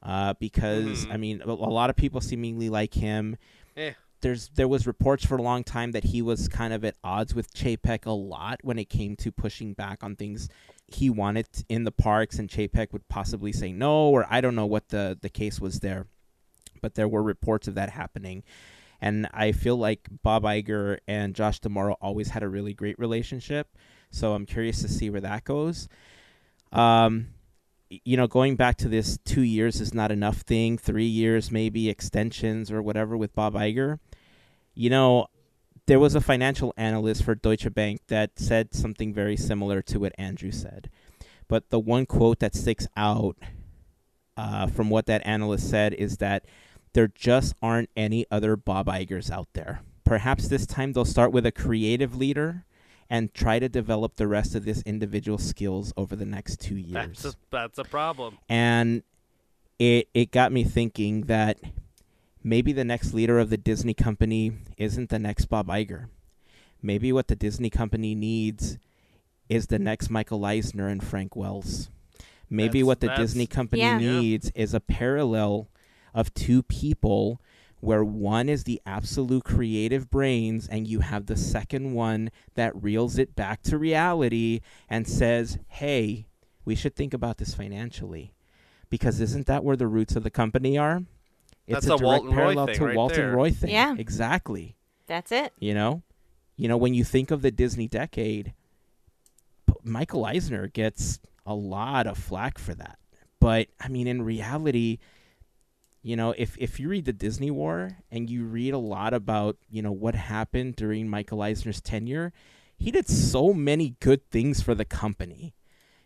Uh, 0.02 0.34
because 0.38 1.06
Mhm. 1.06 1.12
I 1.12 1.16
mean, 1.16 1.42
a, 1.42 1.48
a 1.48 1.52
lot 1.52 1.90
of 1.90 1.96
people 1.96 2.20
seemingly 2.20 2.68
like 2.68 2.94
him 2.94 3.36
Eh. 3.76 3.92
there's 4.20 4.50
there 4.50 4.68
was 4.68 4.86
reports 4.86 5.24
for 5.26 5.36
a 5.36 5.42
long 5.42 5.64
time 5.64 5.92
that 5.92 6.04
he 6.04 6.22
was 6.22 6.48
kind 6.48 6.72
of 6.72 6.84
at 6.84 6.96
odds 7.02 7.34
with 7.34 7.52
Chapek 7.54 8.06
a 8.06 8.12
lot 8.12 8.60
when 8.62 8.78
it 8.78 8.88
came 8.88 9.16
to 9.16 9.32
pushing 9.32 9.72
back 9.72 10.04
on 10.04 10.14
things 10.14 10.48
he 10.86 11.10
wanted 11.10 11.48
in 11.68 11.82
the 11.84 11.90
parks, 11.90 12.38
and 12.38 12.48
Chapek 12.48 12.92
would 12.92 13.08
possibly 13.08 13.52
say 13.52 13.72
no, 13.72 14.08
or 14.10 14.26
I 14.30 14.40
don't 14.40 14.54
know 14.54 14.66
what 14.66 14.90
the 14.90 15.18
the 15.20 15.30
case 15.30 15.60
was 15.60 15.80
there, 15.80 16.06
but 16.80 16.94
there 16.94 17.08
were 17.08 17.22
reports 17.22 17.66
of 17.66 17.74
that 17.74 17.90
happening. 17.90 18.44
And 19.00 19.26
I 19.32 19.50
feel 19.52 19.76
like 19.76 20.08
Bob 20.22 20.44
Iger 20.44 20.98
and 21.08 21.34
Josh 21.34 21.58
D'Amaro 21.58 21.96
always 22.00 22.28
had 22.28 22.42
a 22.44 22.48
really 22.48 22.74
great 22.74 22.98
relationship, 22.98 23.76
so 24.10 24.32
I'm 24.32 24.46
curious 24.46 24.82
to 24.82 24.88
see 24.88 25.10
where 25.10 25.20
that 25.20 25.44
goes. 25.44 25.88
Um, 26.72 27.28
you 27.88 28.16
know, 28.16 28.26
going 28.26 28.56
back 28.56 28.76
to 28.78 28.88
this 28.88 29.18
two 29.24 29.42
years 29.42 29.80
is 29.80 29.94
not 29.94 30.10
enough 30.10 30.38
thing, 30.38 30.76
three 30.76 31.06
years 31.06 31.50
maybe 31.50 31.88
extensions 31.88 32.70
or 32.70 32.82
whatever 32.82 33.16
with 33.16 33.34
Bob 33.34 33.54
Iger. 33.54 33.98
You 34.74 34.90
know, 34.90 35.28
there 35.86 36.00
was 36.00 36.14
a 36.14 36.20
financial 36.20 36.74
analyst 36.76 37.22
for 37.22 37.34
Deutsche 37.34 37.72
Bank 37.72 38.00
that 38.08 38.38
said 38.38 38.74
something 38.74 39.14
very 39.14 39.36
similar 39.36 39.82
to 39.82 40.00
what 40.00 40.12
Andrew 40.18 40.50
said. 40.50 40.90
But 41.48 41.70
the 41.70 41.78
one 41.78 42.06
quote 42.06 42.40
that 42.40 42.56
sticks 42.56 42.88
out 42.96 43.36
uh, 44.36 44.66
from 44.66 44.90
what 44.90 45.06
that 45.06 45.24
analyst 45.24 45.70
said 45.70 45.94
is 45.94 46.16
that 46.18 46.44
there 46.92 47.08
just 47.08 47.54
aren't 47.62 47.90
any 47.96 48.26
other 48.30 48.56
Bob 48.56 48.86
Igers 48.86 49.30
out 49.30 49.48
there. 49.52 49.80
Perhaps 50.04 50.48
this 50.48 50.66
time 50.66 50.92
they'll 50.92 51.04
start 51.04 51.30
with 51.30 51.46
a 51.46 51.52
creative 51.52 52.16
leader 52.16 52.64
and 53.08 53.32
try 53.34 53.58
to 53.58 53.68
develop 53.68 54.16
the 54.16 54.26
rest 54.26 54.54
of 54.54 54.64
this 54.64 54.82
individual 54.82 55.38
skills 55.38 55.92
over 55.96 56.16
the 56.16 56.26
next 56.26 56.60
two 56.60 56.76
years 56.76 57.22
That's 57.22 57.24
a, 57.24 57.38
that's 57.50 57.78
a 57.78 57.84
problem. 57.84 58.38
and 58.48 59.02
it 59.78 60.08
it 60.14 60.30
got 60.32 60.52
me 60.52 60.64
thinking 60.64 61.22
that 61.22 61.58
maybe 62.42 62.72
the 62.72 62.84
next 62.84 63.12
leader 63.14 63.38
of 63.38 63.50
the 63.50 63.56
Disney 63.56 63.94
company 63.94 64.52
isn't 64.78 65.10
the 65.10 65.18
next 65.18 65.46
Bob 65.46 65.66
Iger. 65.68 66.06
Maybe 66.82 67.12
what 67.12 67.28
the 67.28 67.36
Disney 67.36 67.70
company 67.70 68.14
needs 68.14 68.78
is 69.48 69.66
the 69.66 69.78
next 69.78 70.08
Michael 70.10 70.44
Eisner 70.44 70.88
and 70.88 71.02
Frank 71.04 71.34
Wells. 71.36 71.90
Maybe 72.48 72.80
That's- 72.80 72.86
what 72.86 73.00
the 73.00 73.08
Disney 73.16 73.46
company 73.46 73.82
Yeah. 73.82 73.98
Yeah. 73.98 74.20
needs 74.20 74.50
is 74.54 74.72
a 74.74 74.80
parallel 74.80 75.68
of 76.14 76.32
two 76.34 76.62
people 76.62 77.40
where 77.80 78.04
one 78.04 78.48
is 78.48 78.64
the 78.64 78.80
absolute 78.86 79.44
creative 79.44 80.10
brains 80.10 80.66
and 80.66 80.86
you 80.86 81.00
have 81.00 81.26
the 81.26 81.36
second 81.36 81.92
one 81.92 82.30
that 82.54 82.82
reels 82.82 83.18
it 83.18 83.36
back 83.36 83.62
to 83.62 83.78
reality 83.78 84.60
and 84.88 85.06
says, 85.06 85.58
"Hey, 85.68 86.26
we 86.64 86.74
should 86.74 86.96
think 86.96 87.14
about 87.14 87.38
this 87.38 87.54
financially." 87.54 88.32
Because 88.88 89.20
isn't 89.20 89.46
that 89.46 89.64
where 89.64 89.76
the 89.76 89.88
roots 89.88 90.16
of 90.16 90.22
the 90.22 90.30
company 90.30 90.78
are? 90.78 91.02
It's 91.66 91.86
That's 91.86 91.86
a 91.86 91.94
a 91.94 91.98
direct 91.98 92.24
Walton 92.24 92.30
Roy 92.30 92.34
parallel 92.36 92.66
thing 92.66 92.74
to 92.76 92.84
right 92.84 92.96
Walton 92.96 93.16
there. 93.18 93.36
Roy 93.36 93.50
thing. 93.50 93.70
Yeah. 93.70 93.94
Exactly. 93.98 94.76
That's 95.06 95.32
it. 95.32 95.52
You 95.58 95.74
know? 95.74 96.02
You 96.56 96.68
know, 96.68 96.76
when 96.76 96.94
you 96.94 97.04
think 97.04 97.30
of 97.30 97.42
the 97.42 97.50
Disney 97.50 97.88
decade, 97.88 98.54
Michael 99.82 100.24
Eisner 100.24 100.68
gets 100.68 101.20
a 101.44 101.54
lot 101.54 102.06
of 102.06 102.16
flack 102.16 102.58
for 102.58 102.74
that. 102.74 102.98
But 103.40 103.68
I 103.80 103.88
mean 103.88 104.06
in 104.06 104.22
reality, 104.22 104.98
you 106.06 106.14
know, 106.14 106.32
if 106.38 106.56
if 106.56 106.78
you 106.78 106.88
read 106.88 107.04
the 107.04 107.12
Disney 107.12 107.50
War 107.50 107.98
and 108.12 108.30
you 108.30 108.44
read 108.44 108.72
a 108.72 108.78
lot 108.78 109.12
about, 109.12 109.56
you 109.68 109.82
know, 109.82 109.90
what 109.90 110.14
happened 110.14 110.76
during 110.76 111.08
Michael 111.08 111.42
Eisner's 111.42 111.80
tenure, 111.80 112.32
he 112.78 112.92
did 112.92 113.08
so 113.08 113.52
many 113.52 113.96
good 113.98 114.22
things 114.30 114.62
for 114.62 114.72
the 114.76 114.84
company. 114.84 115.52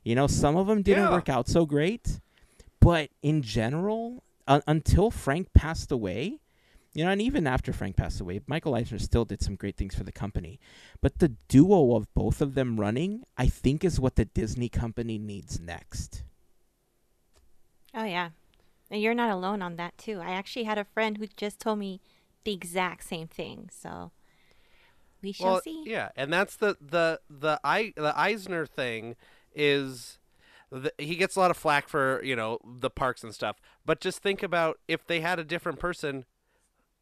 You 0.03 0.15
know, 0.15 0.27
some 0.27 0.57
of 0.57 0.69
them 0.69 0.81
didn't 0.81 1.05
Yeah. 1.05 1.11
work 1.11 1.29
out 1.29 1.49
so 1.49 1.67
great, 1.67 2.19
but 2.81 3.11
in 3.21 3.43
general, 3.43 4.25
uh, 4.49 4.63
until 4.67 5.11
Frank 5.11 5.53
passed 5.53 5.93
away, 5.93 6.39
you 6.95 7.05
know, 7.05 7.11
and 7.11 7.21
even 7.21 7.47
after 7.47 7.71
Frank 7.71 7.97
passed 7.97 8.23
away, 8.23 8.41
Michael 8.47 8.75
Eisner 8.75 8.99
still 8.99 9.27
did 9.27 9.43
some 9.43 9.55
great 9.55 9.77
things 9.77 9.95
for 9.95 10.05
the 10.05 10.13
company. 10.13 10.59
But 11.03 11.19
the 11.19 11.33
duo 11.49 11.95
of 11.95 12.09
both 12.15 12.41
of 12.41 12.55
them 12.55 12.81
running, 12.81 13.25
I 13.37 13.49
think, 13.49 13.85
is 13.85 14.01
what 14.01 14.17
the 14.17 14.25
Disney 14.25 14.71
company 14.71 15.19
needs 15.19 15.61
next. 15.61 16.23
Oh 17.93 18.05
yeah. 18.05 18.31
And 18.91 19.01
you're 19.01 19.15
not 19.15 19.31
alone 19.31 19.63
on 19.63 19.77
that 19.77 19.97
too. 19.99 20.21
I 20.21 20.33
actually 20.33 20.65
had 20.65 20.79
a 20.79 20.85
friend 20.85 21.19
who 21.19 21.27
just 21.37 21.61
told 21.61 21.79
me 21.79 22.01
the 22.45 22.53
exact 22.53 23.05
same 23.05 23.29
thing. 23.29 23.69
So 23.73 24.11
we 25.23 25.33
shall 25.33 25.47
well, 25.53 25.61
see. 25.63 25.85
yeah, 25.87 26.09
and 26.17 26.33
that's 26.33 26.57
the 26.57 26.77
the 26.81 27.21
the 27.29 27.61
I 27.63 27.93
the 27.97 28.19
Eisner 28.19 28.67
thing 28.67 29.17
is 29.55 30.19
the, 30.71 30.93
he 30.99 31.17
gets 31.17 31.37
a 31.37 31.41
lot 31.41 31.51
of 31.51 31.57
flack 31.57 31.89
for 31.89 32.23
you 32.25 32.35
know 32.35 32.59
the 32.65 32.91
parks 32.91 33.23
and 33.23 33.35
stuff. 33.35 33.61
But 33.85 34.01
just 34.01 34.23
think 34.23 34.43
about 34.43 34.79
if 34.89 35.07
they 35.07 35.21
had 35.21 35.39
a 35.39 35.45
different 35.45 35.79
person, 35.79 36.25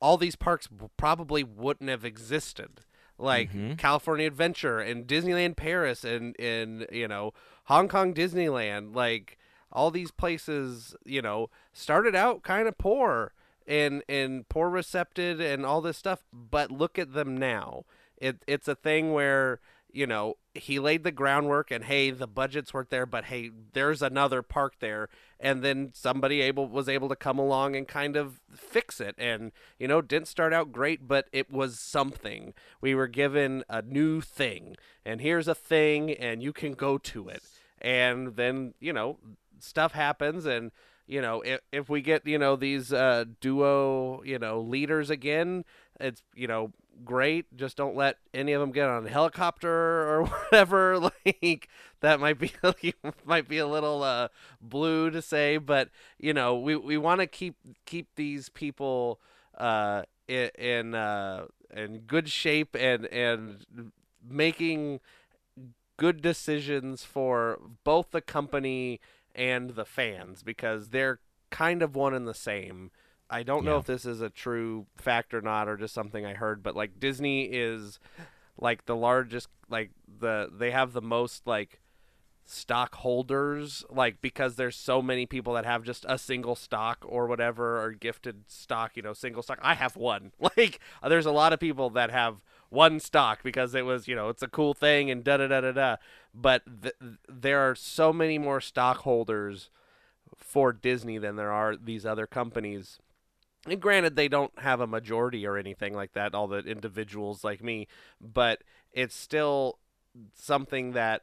all 0.00 0.16
these 0.16 0.36
parks 0.36 0.68
probably 0.96 1.42
wouldn't 1.44 1.90
have 1.90 2.04
existed. 2.04 2.80
like 3.20 3.50
Mhm. 3.52 3.76
California 3.76 4.28
Adventure 4.28 4.78
and 4.78 5.04
Disneyland 5.08 5.56
Paris 5.56 6.04
and 6.04 6.38
and 6.38 6.86
you 6.92 7.08
know 7.08 7.32
Hong 7.64 7.88
Kong 7.88 8.14
Disneyland 8.14 8.94
like 8.94 9.36
all 9.72 9.90
these 9.90 10.10
places 10.10 10.94
you 11.04 11.22
know 11.22 11.50
started 11.72 12.14
out 12.14 12.42
kind 12.42 12.68
of 12.68 12.78
poor 12.78 13.32
and 13.68 14.02
and 14.08 14.48
poor 14.48 14.70
recepted 14.70 15.40
and 15.40 15.64
all 15.64 15.80
this 15.80 15.98
stuff 15.98 16.24
but 16.32 16.70
look 16.70 16.98
at 16.98 17.12
them 17.12 17.36
now. 17.36 17.84
It 18.16 18.42
it's 18.46 18.66
a 18.66 18.74
thing 18.74 19.12
where 19.12 19.60
you 19.92 20.06
know 20.06 20.36
he 20.54 20.78
laid 20.78 21.04
the 21.04 21.12
groundwork 21.12 21.70
and 21.70 21.84
hey 21.84 22.10
the 22.10 22.26
budgets 22.26 22.74
weren't 22.74 22.90
there 22.90 23.06
but 23.06 23.26
hey 23.26 23.50
there's 23.74 24.02
another 24.02 24.42
park 24.42 24.74
there. 24.80 25.08
And 25.38 25.62
then 25.62 25.90
somebody 25.94 26.40
able 26.40 26.66
was 26.66 26.88
able 26.88 27.08
to 27.10 27.16
come 27.16 27.38
along 27.38 27.76
and 27.76 27.86
kind 27.86 28.16
of 28.16 28.40
fix 28.50 29.00
it 29.00 29.14
and 29.18 29.52
you 29.78 29.86
know 29.86 30.00
didn't 30.00 30.28
start 30.28 30.54
out 30.54 30.72
great 30.72 31.06
but 31.06 31.28
it 31.30 31.52
was 31.52 31.78
something. 31.78 32.54
We 32.80 32.94
were 32.94 33.06
given 33.06 33.64
a 33.68 33.82
new 33.82 34.22
thing. 34.22 34.76
And 35.04 35.20
here's 35.20 35.46
a 35.46 35.54
thing 35.54 36.10
and 36.10 36.42
you 36.42 36.52
can 36.54 36.72
go 36.72 36.96
to 36.98 37.28
it. 37.28 37.42
And 37.80 38.36
then 38.36 38.74
you 38.80 38.94
know 38.94 39.18
stuff 39.60 39.92
happens 39.92 40.46
and 40.46 40.70
you 41.06 41.20
know 41.20 41.40
if, 41.42 41.60
if 41.72 41.88
we 41.88 42.00
get 42.00 42.26
you 42.26 42.38
know 42.38 42.56
these 42.56 42.92
uh, 42.92 43.24
duo 43.40 44.22
you 44.24 44.38
know 44.38 44.60
leaders 44.60 45.10
again 45.10 45.64
it's 46.00 46.22
you 46.34 46.46
know 46.46 46.72
great. 47.04 47.56
Just 47.56 47.76
don't 47.76 47.96
let 47.96 48.16
any 48.34 48.52
of 48.52 48.60
them 48.60 48.72
get 48.72 48.88
on 48.88 49.06
a 49.06 49.10
helicopter 49.10 49.70
or 50.08 50.24
whatever. 50.24 50.98
Like 51.24 51.68
that 52.00 52.20
might 52.20 52.38
be 52.38 52.52
might 53.24 53.48
be 53.48 53.58
a 53.58 53.66
little 53.66 54.02
uh 54.02 54.28
blue 54.60 55.10
to 55.10 55.20
say 55.20 55.56
but 55.58 55.90
you 56.18 56.32
know 56.32 56.56
we 56.58 56.76
we 56.76 56.96
want 56.96 57.20
to 57.20 57.26
keep 57.26 57.56
keep 57.86 58.08
these 58.16 58.48
people 58.48 59.20
uh 59.56 60.02
in, 60.26 60.94
uh 60.94 61.46
in 61.74 61.98
good 62.00 62.28
shape 62.28 62.76
and 62.78 63.06
and 63.06 63.92
making 64.28 65.00
good 65.96 66.22
decisions 66.22 67.04
for 67.04 67.58
both 67.84 68.10
the 68.12 68.20
company 68.20 69.00
and 69.34 69.70
the 69.70 69.84
fans 69.84 70.42
because 70.42 70.88
they're 70.88 71.20
kind 71.50 71.82
of 71.82 71.94
one 71.94 72.14
and 72.14 72.26
the 72.26 72.34
same. 72.34 72.90
I 73.30 73.42
don't 73.42 73.64
know 73.64 73.76
if 73.76 73.84
this 73.84 74.06
is 74.06 74.20
a 74.22 74.30
true 74.30 74.86
fact 74.96 75.34
or 75.34 75.42
not 75.42 75.68
or 75.68 75.76
just 75.76 75.92
something 75.94 76.24
I 76.24 76.34
heard, 76.34 76.62
but 76.62 76.74
like 76.74 76.98
Disney 76.98 77.44
is 77.44 77.98
like 78.58 78.86
the 78.86 78.96
largest 78.96 79.48
like 79.68 79.90
the 80.20 80.48
they 80.52 80.70
have 80.70 80.92
the 80.92 81.02
most 81.02 81.46
like 81.46 81.80
stockholders 82.44 83.84
like 83.90 84.22
because 84.22 84.56
there's 84.56 84.74
so 84.74 85.02
many 85.02 85.26
people 85.26 85.52
that 85.52 85.66
have 85.66 85.82
just 85.84 86.06
a 86.08 86.16
single 86.16 86.56
stock 86.56 87.04
or 87.06 87.26
whatever 87.26 87.78
or 87.82 87.92
gifted 87.92 88.44
stock 88.46 88.92
you 88.96 89.02
know 89.02 89.12
single 89.12 89.42
stock. 89.42 89.58
I 89.62 89.74
have 89.74 89.96
one. 89.96 90.32
Like 90.56 90.80
there's 91.06 91.26
a 91.26 91.30
lot 91.30 91.52
of 91.52 91.60
people 91.60 91.90
that 91.90 92.10
have 92.10 92.42
one 92.70 93.00
stock 93.00 93.42
because 93.42 93.74
it 93.74 93.84
was 93.84 94.08
you 94.08 94.16
know 94.16 94.30
it's 94.30 94.42
a 94.42 94.48
cool 94.48 94.72
thing 94.72 95.10
and 95.10 95.22
da 95.22 95.36
da 95.36 95.46
da 95.46 95.60
da 95.60 95.72
da 95.72 95.96
but 96.40 96.62
th- 96.82 96.94
there 97.28 97.60
are 97.60 97.74
so 97.74 98.12
many 98.12 98.38
more 98.38 98.60
stockholders 98.60 99.70
for 100.36 100.72
disney 100.72 101.18
than 101.18 101.36
there 101.36 101.52
are 101.52 101.76
these 101.76 102.06
other 102.06 102.26
companies. 102.26 102.98
And 103.66 103.80
granted 103.80 104.14
they 104.14 104.28
don't 104.28 104.56
have 104.60 104.80
a 104.80 104.86
majority 104.86 105.46
or 105.46 105.56
anything 105.56 105.94
like 105.94 106.12
that 106.12 106.34
all 106.34 106.46
the 106.46 106.58
individuals 106.58 107.44
like 107.44 107.62
me 107.62 107.88
but 108.20 108.62
it's 108.92 109.16
still 109.16 109.78
something 110.34 110.92
that 110.92 111.22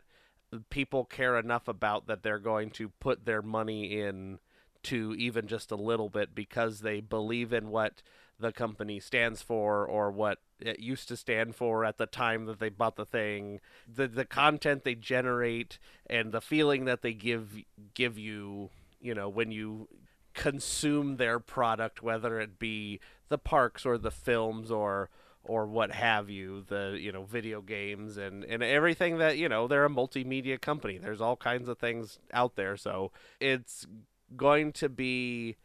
people 0.69 1.05
care 1.05 1.37
enough 1.37 1.67
about 1.67 2.07
that 2.07 2.23
they're 2.23 2.39
going 2.39 2.69
to 2.71 2.89
put 2.89 3.25
their 3.25 3.41
money 3.41 3.99
in 3.99 4.39
to 4.83 5.15
even 5.17 5.47
just 5.47 5.71
a 5.71 5.75
little 5.75 6.09
bit 6.09 6.35
because 6.35 6.81
they 6.81 7.01
believe 7.01 7.51
in 7.51 7.69
what 7.69 8.01
the 8.39 8.51
company 8.51 8.99
stands 8.99 9.41
for 9.41 9.85
or 9.85 10.11
what 10.11 10.39
it 10.59 10.79
used 10.79 11.07
to 11.07 11.17
stand 11.17 11.55
for 11.55 11.85
at 11.85 11.97
the 11.97 12.05
time 12.05 12.45
that 12.45 12.59
they 12.59 12.69
bought 12.69 12.95
the 12.95 13.05
thing. 13.05 13.59
The 13.87 14.07
the 14.07 14.25
content 14.25 14.83
they 14.83 14.95
generate 14.95 15.79
and 16.09 16.31
the 16.31 16.41
feeling 16.41 16.85
that 16.85 17.01
they 17.01 17.13
give 17.13 17.63
give 17.93 18.17
you 18.17 18.69
you 18.99 19.13
know 19.13 19.29
when 19.29 19.51
you 19.51 19.87
consume 20.33 21.15
their 21.15 21.39
product 21.39 22.03
whether 22.03 22.41
it 22.41 22.59
be 22.59 22.99
the 23.29 23.37
parks 23.37 23.85
or 23.85 23.97
the 23.97 24.11
films 24.11 24.69
or 24.69 25.09
or 25.45 25.65
what 25.65 25.91
have 25.91 26.29
you 26.29 26.63
the 26.67 26.97
you 26.99 27.11
know 27.11 27.23
video 27.23 27.61
games 27.61 28.17
and 28.17 28.43
and 28.43 28.63
everything 28.63 29.17
that 29.19 29.37
you 29.37 29.47
know 29.47 29.67
they're 29.67 29.85
a 29.85 29.89
multimedia 29.89 30.59
company. 30.59 30.97
There's 30.97 31.21
all 31.21 31.37
kinds 31.37 31.69
of 31.69 31.77
things 31.77 32.19
out 32.33 32.55
there. 32.55 32.75
So 32.75 33.11
it's 33.39 33.85
going 34.35 34.73
to 34.73 34.89
be 34.89 35.55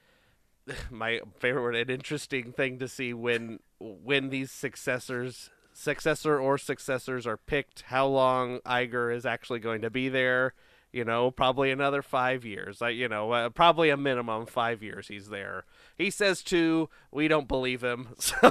my 0.91 1.21
favorite 1.39 1.63
word 1.63 1.77
an 1.77 1.91
interesting 1.91 2.53
thing 2.53 2.79
to 2.79 2.89
see 2.89 3.13
when 3.15 3.59
when 3.79 4.29
these 4.31 4.51
successors 4.51 5.51
successor 5.73 6.39
or 6.39 6.59
successors 6.59 7.27
are 7.27 7.37
picked 7.37 7.83
how 7.83 8.07
long 8.07 8.59
Iger 8.61 9.15
is 9.15 9.25
actually 9.25 9.61
going 9.61 9.81
to 9.83 9.91
be 9.91 10.09
there 10.09 10.53
you 10.93 11.05
know 11.05 11.31
probably 11.31 11.71
another 11.71 12.03
5 12.03 12.45
years 12.45 12.81
like 12.81 12.97
you 12.97 13.09
know 13.09 13.31
uh, 13.31 13.49
probably 13.49 13.91
a 13.91 13.97
minimum 13.97 14.45
5 14.47 14.83
years 14.83 15.07
he's 15.09 15.29
there 15.29 15.65
he 15.97 16.11
says 16.11 16.43
2 16.43 16.89
we 17.13 17.29
don't 17.29 17.47
believe 17.49 17.83
him 17.85 18.09
so 18.19 18.51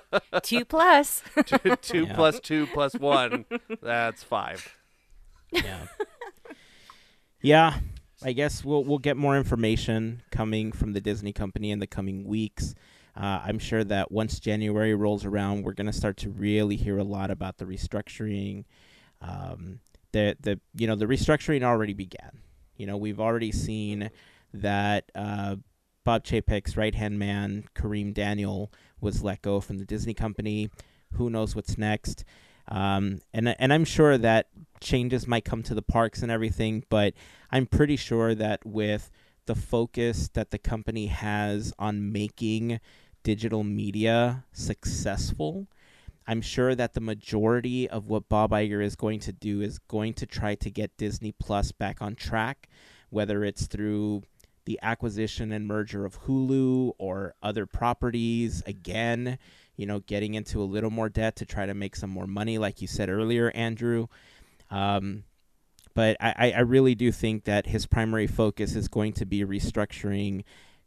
Two 0.42 0.64
two, 1.44 1.76
two 1.76 2.04
Yeah. 2.04 2.14
plus 2.14 2.40
two 2.40 2.66
plus 2.68 2.94
one. 2.94 3.44
That's 3.82 4.22
five. 4.22 4.76
yeah. 5.50 5.86
yeah, 7.40 7.78
I 8.24 8.32
guess 8.32 8.64
we'll 8.64 8.84
we'll 8.84 8.98
get 8.98 9.16
more 9.16 9.36
information 9.36 10.22
coming 10.30 10.72
from 10.72 10.92
the 10.92 11.00
Disney 11.00 11.32
company 11.32 11.70
in 11.70 11.78
the 11.78 11.86
coming 11.86 12.24
weeks. 12.24 12.74
Uh, 13.16 13.40
I'm 13.44 13.58
sure 13.58 13.84
that 13.84 14.10
once 14.10 14.40
January 14.40 14.94
rolls 14.94 15.24
around, 15.24 15.64
we're 15.64 15.74
gonna 15.74 15.92
start 15.92 16.16
to 16.18 16.30
really 16.30 16.76
hear 16.76 16.98
a 16.98 17.04
lot 17.04 17.30
about 17.30 17.58
the 17.58 17.64
restructuring. 17.64 18.64
Um, 19.20 19.80
the 20.12 20.36
the 20.40 20.60
you 20.74 20.86
know 20.86 20.96
the 20.96 21.06
restructuring 21.06 21.62
already 21.62 21.94
began. 21.94 22.38
You 22.76 22.86
know 22.86 22.96
we've 22.96 23.20
already 23.20 23.52
seen 23.52 24.10
that 24.54 25.10
uh, 25.14 25.56
Bob 26.04 26.24
Chapek's 26.24 26.76
right 26.76 26.94
hand 26.94 27.18
man 27.18 27.64
Kareem 27.74 28.14
Daniel 28.14 28.72
was 29.00 29.22
let 29.22 29.42
go 29.42 29.60
from 29.60 29.78
the 29.78 29.84
Disney 29.84 30.14
company. 30.14 30.70
Who 31.14 31.28
knows 31.28 31.54
what's 31.54 31.76
next? 31.76 32.24
Um, 32.72 33.20
and 33.34 33.54
and 33.58 33.70
I'm 33.70 33.84
sure 33.84 34.16
that 34.16 34.48
changes 34.80 35.26
might 35.26 35.44
come 35.44 35.62
to 35.64 35.74
the 35.74 35.82
parks 35.82 36.22
and 36.22 36.32
everything, 36.32 36.84
but 36.88 37.12
I'm 37.50 37.66
pretty 37.66 37.96
sure 37.96 38.34
that 38.34 38.64
with 38.64 39.10
the 39.44 39.54
focus 39.54 40.30
that 40.32 40.50
the 40.50 40.58
company 40.58 41.06
has 41.06 41.74
on 41.78 42.12
making 42.12 42.80
digital 43.22 43.62
media 43.62 44.46
successful, 44.52 45.66
I'm 46.26 46.40
sure 46.40 46.74
that 46.74 46.94
the 46.94 47.00
majority 47.02 47.90
of 47.90 48.08
what 48.08 48.30
Bob 48.30 48.52
Iger 48.52 48.82
is 48.82 48.96
going 48.96 49.20
to 49.20 49.32
do 49.32 49.60
is 49.60 49.78
going 49.78 50.14
to 50.14 50.26
try 50.26 50.54
to 50.54 50.70
get 50.70 50.96
Disney 50.96 51.32
Plus 51.32 51.72
back 51.72 52.00
on 52.00 52.14
track, 52.14 52.70
whether 53.10 53.44
it's 53.44 53.66
through 53.66 54.22
the 54.64 54.78
acquisition 54.82 55.52
and 55.52 55.66
merger 55.66 56.06
of 56.06 56.22
Hulu 56.22 56.92
or 56.96 57.34
other 57.42 57.66
properties 57.66 58.62
again, 58.64 59.38
you 59.76 59.86
know, 59.86 60.00
getting 60.00 60.34
into 60.34 60.60
a 60.60 60.64
little 60.64 60.90
more 60.90 61.08
debt 61.08 61.36
to 61.36 61.46
try 61.46 61.66
to 61.66 61.74
make 61.74 61.96
some 61.96 62.10
more 62.10 62.26
money, 62.26 62.58
like 62.58 62.80
you 62.80 62.86
said 62.88 63.08
earlier, 63.08 63.50
Andrew. 63.54 64.06
Um, 64.70 65.24
but 65.94 66.16
I, 66.20 66.52
I- 66.56 66.60
really 66.60 66.94
do 66.94 67.12
think 67.12 67.44
that 67.44 67.66
his 67.66 67.86
primary 67.86 68.26
focus 68.26 68.74
is 68.74 68.88
going 68.88 69.12
to 69.14 69.26
be 69.26 69.44
restructuring, 69.44 70.44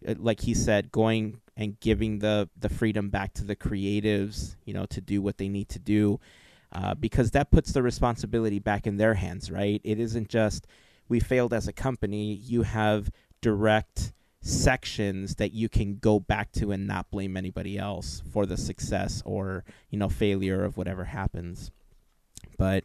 uh, 0.07 0.15
like 0.17 0.41
he 0.41 0.53
said, 0.53 0.91
going 0.91 1.41
and 1.55 1.79
giving 1.79 2.19
the, 2.19 2.49
the 2.59 2.69
freedom 2.69 3.09
back 3.09 3.33
to 3.35 3.43
the 3.43 3.55
creatives, 3.55 4.55
you 4.65 4.73
know, 4.73 4.85
to 4.87 5.01
do 5.01 5.21
what 5.21 5.37
they 5.37 5.47
need 5.47 5.69
to 5.69 5.79
do, 5.79 6.19
uh, 6.71 6.95
because 6.95 7.31
that 7.31 7.51
puts 7.51 7.71
the 7.71 7.83
responsibility 7.83 8.59
back 8.59 8.87
in 8.87 8.97
their 8.97 9.13
hands, 9.13 9.51
right? 9.51 9.79
It 9.83 9.99
isn't 9.99 10.27
just 10.29 10.67
we 11.07 11.19
failed 11.19 11.53
as 11.53 11.67
a 11.67 11.73
company. 11.73 12.33
You 12.33 12.63
have 12.63 13.11
direct 13.41 14.11
sections 14.45 15.35
that 15.35 15.53
you 15.53 15.67
can 15.67 15.97
go 15.97 16.19
back 16.19 16.51
to 16.51 16.71
and 16.71 16.85
not 16.85 17.09
blame 17.09 17.35
anybody 17.35 17.77
else 17.77 18.21
for 18.31 18.45
the 18.45 18.55
success 18.55 19.23
or 19.25 19.63
you 19.89 19.97
know 19.97 20.09
failure 20.09 20.63
of 20.63 20.77
whatever 20.77 21.05
happens. 21.05 21.71
But 22.57 22.83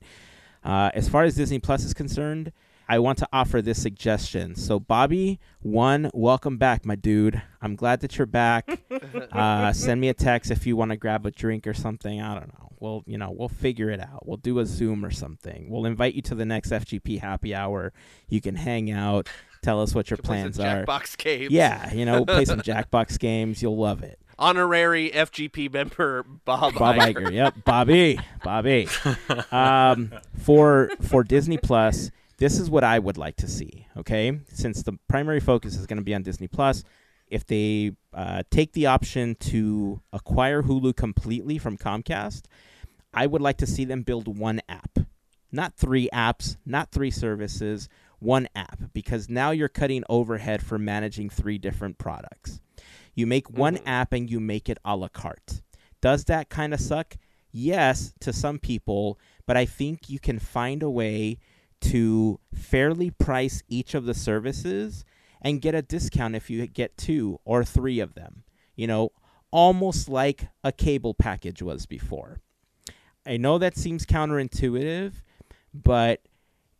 uh, 0.65 0.91
as 0.95 1.09
far 1.09 1.24
as 1.24 1.35
Disney 1.35 1.59
Plus 1.59 1.85
is 1.85 1.95
concerned, 1.95 2.53
I 2.89 2.99
want 2.99 3.19
to 3.19 3.28
offer 3.32 3.62
this 3.62 3.81
suggestion. 3.81 4.57
So, 4.57 4.81
Bobby, 4.81 5.39
one, 5.61 6.11
welcome 6.12 6.57
back, 6.57 6.85
my 6.85 6.97
dude. 6.97 7.41
I'm 7.62 7.77
glad 7.77 8.01
that 8.01 8.19
you're 8.19 8.27
back. 8.27 8.69
uh, 9.32 9.73
send 9.73 10.01
me 10.01 10.09
a 10.09 10.15
text 10.15 10.51
if 10.51 10.66
you 10.66 10.77
want 10.77 10.91
to 10.91 10.97
grab 10.97 11.24
a 11.24 11.31
drink 11.31 11.69
or 11.69 11.74
something. 11.74 12.20
I 12.20 12.35
don't 12.35 12.49
know. 12.49 12.73
We'll, 12.81 13.05
you 13.07 13.16
know, 13.16 13.31
we'll 13.31 13.49
figure 13.49 13.91
it 13.91 14.01
out. 14.01 14.27
We'll 14.27 14.39
do 14.39 14.59
a 14.59 14.66
Zoom 14.66 15.05
or 15.05 15.12
something. 15.12 15.70
We'll 15.70 15.87
invite 15.87 16.15
you 16.15 16.23
to 16.23 16.35
the 16.35 16.45
next 16.45 16.70
FGP 16.70 17.20
happy 17.20 17.55
hour. 17.55 17.93
You 18.28 18.41
can 18.41 18.57
hang 18.57 18.91
out, 18.91 19.28
tell 19.62 19.82
us 19.82 19.95
what 19.95 20.11
your 20.11 20.16
To 20.16 20.23
play 20.23 20.43
some 20.43 20.53
plans 20.53 20.61
are. 20.61 20.85
Jackbox 20.85 21.16
games. 21.19 21.51
Yeah, 21.53 21.93
you 21.93 22.05
know, 22.05 22.24
play 22.24 22.45
some 22.45 22.61
Jackbox 22.62 23.19
games. 23.19 23.62
You'll 23.62 23.77
love 23.77 24.03
it. 24.03 24.19
Honorary 24.39 25.11
FGP 25.11 25.70
member 25.73 26.23
Bob, 26.45 26.74
Bob 26.74 26.97
Iger. 26.97 27.15
Iger. 27.15 27.32
Yep, 27.32 27.55
Bobby, 27.65 28.19
Bobby. 28.43 28.89
Um, 29.53 30.12
for 30.39 30.91
for 31.03 31.23
Disney 31.23 31.59
Plus, 31.59 32.11
this 32.39 32.59
is 32.59 32.70
what 32.70 32.82
I 32.82 32.99
would 32.99 33.19
like 33.19 33.37
to 33.37 33.47
see. 33.49 33.87
Okay, 33.99 34.41
since 34.53 34.82
the 34.82 34.99
primary 35.09 35.41
focus 35.41 35.77
is 35.77 35.87
going 35.87 35.99
to 35.99 36.03
be 36.05 36.15
on 36.15 36.23
Disney 36.23 36.49
Plus, 36.49 36.85
if 37.28 37.47
they 37.47 37.93
uh, 38.15 38.43
take 38.51 38.73
the 38.73 38.87
option 38.87 39.35
to 39.37 40.01
acquire 40.12 40.62
Hulu 40.62 40.97
completely 40.97 41.59
from 41.59 41.77
Comcast, 41.77 42.45
I 43.12 43.27
would 43.27 43.43
like 43.43 43.59
to 43.59 43.66
see 43.66 43.85
them 43.85 44.03
build 44.03 44.39
one 44.39 44.62
app, 44.70 45.01
not 45.53 45.74
three 45.77 46.09
apps, 46.15 46.57
not 46.65 46.91
three 46.91 47.11
services, 47.11 47.91
one 48.21 48.49
app, 48.55 48.93
because 48.93 49.29
now 49.29 49.51
you're 49.51 49.69
cutting 49.69 50.05
overhead 50.09 50.63
for 50.63 50.79
managing 50.79 51.29
three 51.29 51.59
different 51.59 51.99
products. 51.99 52.61
You 53.15 53.27
make 53.27 53.51
one 53.51 53.77
Mhm. 53.77 53.83
app 53.87 54.13
and 54.13 54.31
you 54.31 54.41
make 54.41 54.69
it 54.69 54.79
a 54.85 54.97
la 54.97 55.09
carte. 55.09 55.63
Does 56.01 56.25
that 56.27 56.49
kind 56.49 56.73
of 56.73 56.81
suck? 56.81 57.17
Yes, 57.51 58.15
to 58.21 58.33
some 58.33 58.59
people, 58.59 59.19
but 59.47 59.57
I 59.57 59.67
think 59.67 60.09
you 60.09 60.21
can 60.21 60.39
find 60.39 60.83
a 60.83 60.91
way 60.91 61.39
to 61.81 62.39
fairly 62.55 63.11
price 63.11 63.63
each 63.69 63.95
of 63.95 64.05
the 64.05 64.15
services 64.15 65.05
and 65.43 65.63
get 65.63 65.75
a 65.75 65.83
discount 65.83 66.37
if 66.37 66.51
you 66.51 66.67
get 66.67 66.97
two 66.97 67.41
or 67.45 67.65
three 67.65 67.99
of 67.99 68.15
them. 68.15 68.45
You 68.77 68.87
know, 68.87 69.13
almost 69.51 70.09
like 70.09 70.49
a 70.63 70.73
cable 70.73 71.15
package 71.15 71.63
was 71.63 71.87
before. 71.87 72.41
I 73.27 73.37
know 73.37 73.59
that 73.59 73.77
seems 73.77 74.07
counterintuitive, 74.07 75.15
but 75.75 76.21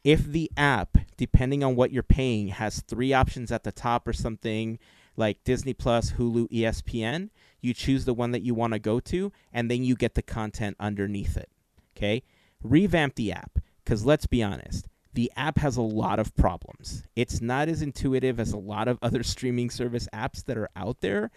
if 0.05 0.25
the 0.25 0.51
app, 0.57 0.99
depending 1.17 1.63
on 1.63 1.77
what 1.77 1.93
you're 1.93 2.03
paying, 2.03 2.49
has 2.49 2.81
three 2.81 3.13
options 3.13 3.53
at 3.53 3.65
the 3.65 3.73
top 3.73 4.09
or 4.09 4.13
something 4.13 4.79
like 5.17 5.45
Disney 5.45 5.75
Plus, 5.75 6.13
Hulu, 6.13 6.49
ESPN, 6.51 7.31
you 7.61 7.75
choose 7.75 8.05
the 8.05 8.15
one 8.15 8.31
that 8.31 8.43
you 8.43 8.55
want 8.55 8.73
to 8.73 8.79
go 8.79 9.01
to, 9.01 9.33
and 9.53 9.71
then 9.71 9.85
you 9.85 9.95
get 9.95 10.15
the 10.15 10.23
content 10.23 10.77
underneath 10.81 11.37
it. 11.37 11.51
Okay? 11.97 12.23
Revamp 12.63 13.17
the 13.17 13.33
app, 13.33 13.59
because 13.85 14.07
let's 14.07 14.27
be 14.27 14.43
honest, 14.43 14.87
the 15.13 15.31
app 15.37 15.59
has 15.59 15.77
a 15.77 15.83
lot 15.83 16.19
of 16.19 16.35
problems. 16.37 17.03
It's 17.17 17.41
not 17.41 17.69
as 17.69 17.83
intuitive 17.83 18.41
as 18.41 18.53
a 18.53 18.59
lot 18.59 18.89
of 18.89 18.99
other 19.03 19.23
streaming 19.23 19.71
service 19.71 20.09
apps 20.15 20.45
that 20.47 20.57
are 20.57 20.71
out 20.75 21.01
there. 21.01 21.31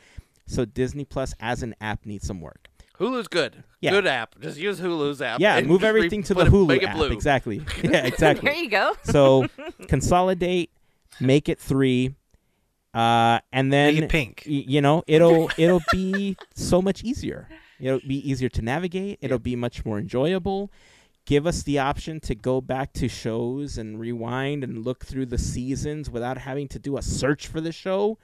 So 0.45 0.65
Disney 0.65 1.05
Plus 1.05 1.33
as 1.39 1.63
an 1.63 1.75
app 1.81 2.05
needs 2.05 2.27
some 2.27 2.41
work. 2.41 2.69
Hulu's 2.99 3.27
good. 3.27 3.63
Yeah. 3.81 3.91
Good 3.91 4.07
app. 4.07 4.39
Just 4.39 4.57
use 4.57 4.79
Hulu's 4.79 5.21
app. 5.21 5.39
Yeah, 5.39 5.59
move 5.61 5.81
just 5.81 5.83
re- 5.83 5.89
everything 5.89 6.23
to 6.23 6.33
the 6.33 6.45
Hulu 6.45 6.77
it 6.77 6.83
app. 6.83 6.95
blue. 6.95 7.11
Exactly. 7.11 7.61
Yeah, 7.83 8.05
exactly. 8.05 8.49
There 8.51 8.59
you 8.61 8.69
go. 8.69 8.95
So 9.03 9.47
consolidate, 9.87 10.69
make 11.19 11.49
it 11.49 11.59
three, 11.59 12.15
uh, 12.93 13.39
and 13.51 13.73
then 13.73 13.95
Make 13.95 14.03
it 14.03 14.09
pink. 14.09 14.43
y- 14.45 14.63
you 14.67 14.81
know 14.81 15.03
it'll 15.07 15.49
it'll 15.57 15.81
be 15.91 16.37
so 16.53 16.81
much 16.81 17.03
easier. 17.03 17.49
It'll 17.79 17.99
be 17.99 18.27
easier 18.29 18.49
to 18.49 18.61
navigate. 18.61 19.17
It'll 19.21 19.39
be 19.39 19.55
much 19.55 19.83
more 19.85 19.97
enjoyable. 19.99 20.71
Give 21.25 21.47
us 21.47 21.63
the 21.63 21.79
option 21.79 22.19
to 22.21 22.35
go 22.35 22.61
back 22.61 22.93
to 22.93 23.07
shows 23.07 23.77
and 23.77 23.99
rewind 23.99 24.63
and 24.63 24.83
look 24.85 25.05
through 25.05 25.27
the 25.27 25.37
seasons 25.37 26.09
without 26.09 26.37
having 26.37 26.67
to 26.69 26.79
do 26.79 26.97
a 26.97 27.01
search 27.01 27.47
for 27.47 27.59
the 27.61 27.71
show. 27.71 28.17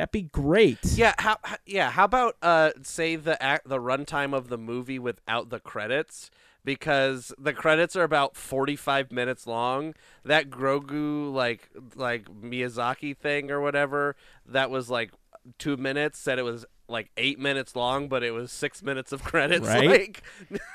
That'd 0.00 0.12
be 0.12 0.22
great. 0.22 0.78
Yeah, 0.82 1.12
how 1.18 1.36
yeah, 1.66 1.90
how 1.90 2.04
about 2.04 2.36
uh 2.40 2.70
say 2.82 3.16
the 3.16 3.40
act 3.42 3.68
the 3.68 3.76
runtime 3.76 4.34
of 4.34 4.48
the 4.48 4.56
movie 4.56 4.98
without 4.98 5.50
the 5.50 5.60
credits 5.60 6.30
because 6.64 7.34
the 7.38 7.52
credits 7.52 7.96
are 7.96 8.02
about 8.02 8.34
45 8.34 9.12
minutes 9.12 9.46
long. 9.46 9.92
That 10.24 10.48
Grogu 10.48 11.30
like 11.30 11.68
like 11.96 12.30
Miyazaki 12.30 13.14
thing 13.14 13.50
or 13.50 13.60
whatever, 13.60 14.16
that 14.46 14.70
was 14.70 14.88
like 14.88 15.10
2 15.58 15.76
minutes 15.76 16.18
said 16.18 16.38
it 16.38 16.44
was 16.44 16.64
like 16.88 17.10
8 17.18 17.38
minutes 17.38 17.76
long, 17.76 18.08
but 18.08 18.22
it 18.22 18.30
was 18.30 18.50
6 18.50 18.82
minutes 18.82 19.12
of 19.12 19.22
credits 19.22 19.66
Right? 19.66 19.86
like 19.86 20.22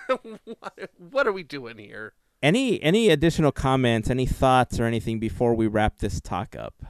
what, 0.46 0.92
what 1.00 1.26
are 1.26 1.34
we 1.34 1.42
doing 1.42 1.80
here? 1.80 2.14
Any 2.44 2.80
any 2.84 3.10
additional 3.10 3.52
comments, 3.52 4.08
any 4.08 4.28
thoughts, 4.28 4.80
or 4.80 4.86
anything 4.86 5.18
before 5.18 5.56
we 5.56 5.66
wrap 5.66 5.98
this 5.98 6.22
talk 6.22 6.56
up? 6.56 6.84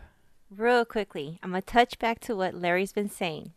Real 0.50 0.86
quickly, 0.86 1.40
I'm 1.44 1.52
gonna 1.52 1.62
touch 1.62 1.98
back 2.00 2.20
to 2.22 2.36
what 2.36 2.54
Larry's 2.56 2.94
been 2.94 3.10
saying. 3.10 3.52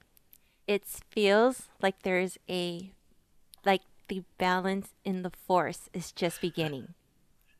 It 0.67 0.85
feels 1.11 1.69
like 1.81 2.03
there's 2.03 2.39
a, 2.49 2.93
like 3.65 3.83
the 4.09 4.23
balance 4.39 4.89
in 5.05 5.23
the 5.23 5.31
force 5.31 5.89
is 5.93 6.13
just 6.13 6.41
beginning. 6.41 6.95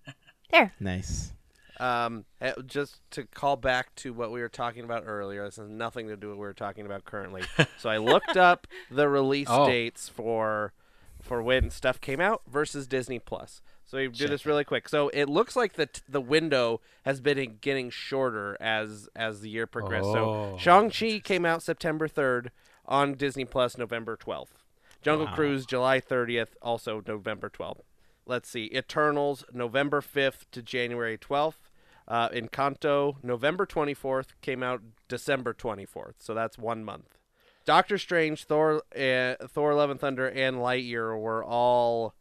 There. 0.51 0.73
Nice. 0.81 1.35
Um, 1.79 2.25
eh, 2.41 2.55
just 2.67 3.03
to 3.11 3.25
call 3.27 3.57
back 3.57 3.95
to 3.97 4.15
what 4.15 4.33
we 4.33 4.41
were 4.41 4.49
talking 4.49 4.83
about 4.83 5.03
earlier, 5.07 5.45
this 5.45 5.57
has 5.57 5.69
nothing 5.69 6.09
to 6.09 6.17
do 6.17 6.29
with 6.29 6.39
what 6.39 6.41
we're 6.41 6.53
talking 6.55 6.87
about 6.87 7.05
currently. 7.05 7.43
so 7.79 7.91
I 7.91 7.99
looked 7.99 8.39
up 8.39 8.67
the 8.91 9.11
release 9.11 9.47
Oh. 9.51 9.67
dates 9.67 10.09
for 10.09 10.73
for 11.21 11.43
when 11.43 11.69
stuff 11.69 12.01
came 12.01 12.19
out 12.19 12.41
versus 12.51 12.87
Disney 12.87 13.19
Plus. 13.19 13.61
So 13.89 13.97
we 13.97 14.09
do 14.09 14.29
this 14.29 14.45
really 14.45 14.65
quick. 14.65 14.87
So 14.87 15.09
it 15.09 15.31
looks 15.31 15.57
like 15.57 15.73
the 15.73 15.87
t- 15.87 16.03
the 16.07 16.21
window 16.21 16.83
has 17.07 17.23
been 17.23 17.57
getting 17.63 17.89
shorter 17.89 18.55
as 18.61 19.09
as 19.17 19.41
the 19.41 19.49
year 19.49 19.67
progressed. 19.67 20.05
Oh, 20.09 20.53
so 20.53 20.59
Shang 20.59 20.91
Chi 20.91 21.21
came 21.21 21.47
out 21.47 21.63
September 21.63 22.07
third 22.07 22.53
on 22.85 23.15
Disney 23.15 23.47
Plus, 23.47 23.79
November 23.79 24.15
twelfth. 24.15 24.63
Jungle 25.01 25.27
Wow. 25.27 25.35
Cruise 25.35 25.65
July 25.65 26.01
thirtieth, 26.01 26.55
also 26.61 27.03
November 27.07 27.49
twelfth. 27.49 27.83
Let's 28.27 28.51
see, 28.51 28.71
Eternals 28.75 29.43
November 29.55 30.03
fifth 30.03 30.51
to 30.51 30.61
January 30.61 31.17
twelfth. 31.17 31.71
Uh, 32.07 32.29
Encanto 32.29 33.17
November 33.23 33.65
twenty 33.65 33.95
fourth 33.95 34.39
came 34.43 34.63
out 34.63 34.83
December 35.09 35.55
twenty 35.55 35.87
fourth. 35.87 36.17
So 36.19 36.35
that's 36.35 36.59
one 36.59 36.85
month. 36.85 37.17
Doctor 37.65 37.97
Strange, 37.97 38.45
Thor, 38.45 38.83
uh, 38.95 39.35
Thor: 39.47 39.75
Love 39.75 39.89
and 39.89 39.99
Thunder, 39.99 40.29
and 40.29 40.59
Lightyear 40.59 41.19
were 41.19 41.43
all 41.43 42.15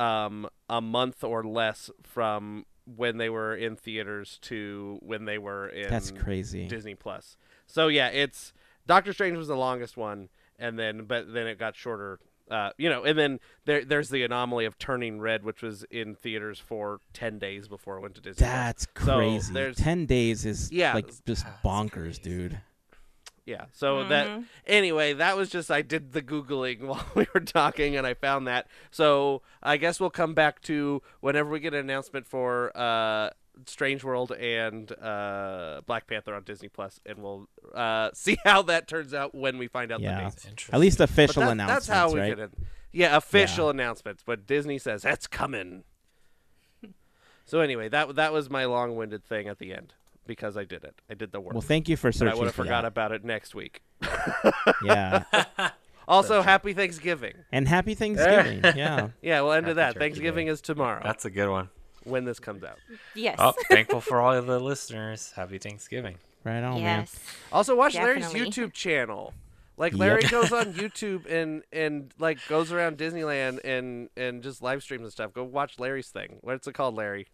um, 0.00 0.48
a 0.68 0.80
month 0.80 1.22
or 1.24 1.44
less 1.44 1.90
from 2.02 2.64
when 2.96 3.18
they 3.18 3.28
were 3.28 3.54
in 3.54 3.76
theaters 3.76 4.38
to 4.42 4.98
when 5.02 5.24
they 5.24 5.38
were 5.38 5.68
in 5.68 5.90
That's 5.90 6.10
crazy. 6.10 6.66
Disney 6.66 6.94
Plus. 6.94 7.36
So 7.66 7.88
yeah, 7.88 8.08
it's 8.08 8.52
Doctor 8.86 9.12
Strange 9.12 9.36
was 9.36 9.48
the 9.48 9.56
longest 9.56 9.96
one, 9.96 10.28
and 10.58 10.78
then 10.78 11.04
but 11.04 11.32
then 11.32 11.46
it 11.46 11.58
got 11.58 11.76
shorter. 11.76 12.18
Uh, 12.50 12.70
you 12.78 12.88
know, 12.88 13.04
and 13.04 13.16
then 13.16 13.38
there 13.64 13.84
there's 13.84 14.08
the 14.08 14.24
anomaly 14.24 14.64
of 14.64 14.76
Turning 14.76 15.20
Red, 15.20 15.44
which 15.44 15.62
was 15.62 15.84
in 15.84 16.16
theaters 16.16 16.58
for 16.58 16.98
ten 17.12 17.38
days 17.38 17.68
before 17.68 17.96
it 17.98 18.00
went 18.00 18.16
to 18.16 18.20
Disney. 18.20 18.44
Plus. 18.44 18.50
That's 18.50 18.82
So 18.96 19.16
crazy. 19.18 19.52
there's- 19.54 19.76
Ten 19.76 20.04
days 20.06 20.44
is 20.44 20.72
Yeah. 20.72 20.94
like 20.94 21.06
just 21.06 21.24
That's 21.26 21.42
bonkers, 21.64 22.20
dude. 22.20 22.60
Yeah. 23.46 23.64
So 23.72 24.04
that 24.04 24.42
anyway, 24.66 25.14
that 25.14 25.36
was 25.36 25.48
just 25.50 25.70
I 25.70 25.82
did 25.82 26.12
the 26.12 26.22
googling 26.22 26.82
while 26.86 27.04
we 27.14 27.26
were 27.34 27.40
talking 27.40 27.96
and 27.96 28.06
I 28.06 28.14
found 28.14 28.46
that. 28.46 28.68
So 28.90 29.42
I 29.62 29.76
guess 29.76 29.98
we'll 29.98 30.10
come 30.10 30.34
back 30.34 30.60
to 30.62 31.02
whenever 31.20 31.50
we 31.50 31.58
get 31.60 31.74
an 31.74 31.80
announcement 31.80 32.26
for 32.26 32.70
uh 32.76 33.30
Strange 33.66 34.04
World 34.04 34.30
and 34.32 34.90
uh 34.92 35.80
Black 35.86 36.06
Panther 36.06 36.34
on 36.34 36.44
Disney 36.44 36.68
Plus 36.68 37.00
and 37.04 37.18
we'll 37.18 37.48
uh 37.74 38.10
see 38.14 38.38
how 38.44 38.62
that 38.62 38.86
turns 38.88 39.12
out 39.14 39.34
when 39.34 39.58
we 39.58 39.66
find 39.68 39.90
out 39.90 40.00
Yeah. 40.00 40.28
the 40.30 40.30
dates. 40.50 40.68
At 40.72 40.78
least 40.80 41.00
official 41.00 41.42
that- 41.42 41.50
announcements, 41.52 41.86
That's 41.86 41.98
how 41.98 42.12
we 42.12 42.20
right? 42.20 42.28
get 42.28 42.38
it. 42.38 42.52
Yeah, 42.92 43.16
official 43.16 43.70
announcements, 43.70 44.22
but 44.24 44.46
Disney 44.46 44.78
says 44.78 45.02
that's 45.02 45.26
coming. 45.28 45.84
so 47.44 47.60
anyway, 47.60 47.88
that 47.88 48.14
that 48.16 48.32
was 48.32 48.50
my 48.50 48.64
long-winded 48.64 49.24
thing 49.24 49.48
at 49.48 49.58
the 49.58 49.72
end 49.72 49.94
because 50.34 50.56
I 50.56 50.64
did 50.64 50.84
it. 50.84 50.94
I 51.10 51.14
did 51.14 51.32
the 51.32 51.40
work. 51.40 51.54
Well, 51.54 51.60
thank 51.60 51.88
you 51.88 51.96
for 51.96 52.12
but 52.12 52.28
I 52.28 52.34
would 52.34 52.44
have 52.44 52.54
for 52.54 52.62
forgot 52.62 52.82
that. 52.82 52.88
about 52.88 53.10
it 53.12 53.24
next 53.24 53.54
week. 53.54 53.82
Yeah, 54.84 55.24
Also, 56.08 56.40
happy 56.42 56.72
Thanksgiving. 56.72 57.34
and 57.52 57.66
happy 57.68 57.94
Thanksgiving. 57.94 58.62
yeah, 58.76 59.08
Yeah, 59.22 59.40
we'll 59.42 59.52
end 59.52 59.66
with 59.66 59.76
Happy 59.76 59.94
that. 59.94 59.98
Thanksgiving 59.98 60.46
Day. 60.46 60.52
is 60.52 60.60
tomorrow 60.60 61.00
That's 61.04 61.24
a 61.24 61.30
good 61.30 61.48
one. 61.50 61.68
when 62.04 62.24
this 62.24 62.38
comes 62.40 62.62
out. 62.64 62.78
Yes. 63.14 63.36
Oh, 63.38 63.54
thankful 63.68 64.00
for 64.00 64.20
all 64.20 64.32
of 64.34 64.46
the 64.46 64.58
listeners. 64.60 65.32
Happy 65.36 65.58
Thanksgiving. 65.58 66.16
right 66.44 66.62
on, 66.62 66.82
man. 66.82 67.00
yes. 67.00 67.16
Also, 67.52 67.74
watch 67.76 67.94
Larry's 67.94 68.26
YouTube 68.26 68.72
channel. 68.72 69.34
Like 69.76 69.92
Yep. 69.92 70.00
Larry 70.00 70.22
goes 70.24 70.52
on 70.52 70.74
YouTube 70.74 71.24
and 71.30 71.62
and 71.72 72.12
like 72.18 72.38
goes 72.48 72.70
around 72.70 72.98
Disneyland 72.98 73.60
and 73.64 74.08
and 74.16 74.42
just 74.42 74.62
live 74.62 74.82
streams 74.82 75.02
and 75.04 75.12
stuff. 75.12 75.32
Go 75.32 75.42
watch 75.44 75.78
Larry's 75.78 76.08
thing. 76.08 76.36
What's 76.42 76.66
it 76.66 76.74
called, 76.74 76.94
Larry? 76.96 77.28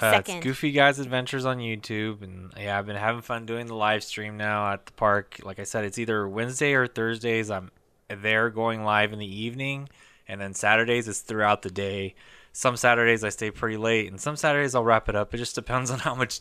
Uh, 0.00 0.22
it's 0.24 0.44
Goofy 0.44 0.72
Guys 0.72 0.98
Adventures 0.98 1.46
on 1.46 1.58
YouTube, 1.58 2.22
and 2.22 2.52
yeah, 2.58 2.78
I've 2.78 2.86
been 2.86 2.96
having 2.96 3.22
fun 3.22 3.46
doing 3.46 3.66
the 3.66 3.74
live 3.74 4.04
stream 4.04 4.36
now 4.36 4.72
at 4.72 4.86
the 4.86 4.92
park. 4.92 5.40
Like 5.42 5.58
I 5.58 5.64
said, 5.64 5.84
it's 5.84 5.98
either 5.98 6.28
Wednesday 6.28 6.74
or 6.74 6.86
Thursdays. 6.86 7.50
I'm 7.50 7.70
there 8.08 8.50
going 8.50 8.84
live 8.84 9.14
in 9.14 9.18
the 9.18 9.42
evening, 9.42 9.88
and 10.28 10.38
then 10.38 10.52
Saturdays 10.52 11.08
it's 11.08 11.20
throughout 11.20 11.62
the 11.62 11.70
day. 11.70 12.14
Some 12.52 12.76
Saturdays 12.76 13.24
I 13.24 13.30
stay 13.30 13.50
pretty 13.50 13.78
late, 13.78 14.10
and 14.10 14.20
some 14.20 14.36
Saturdays 14.36 14.74
I'll 14.74 14.84
wrap 14.84 15.08
it 15.08 15.16
up. 15.16 15.32
It 15.32 15.38
just 15.38 15.54
depends 15.54 15.90
on 15.92 15.98
how 15.98 16.14
much 16.14 16.40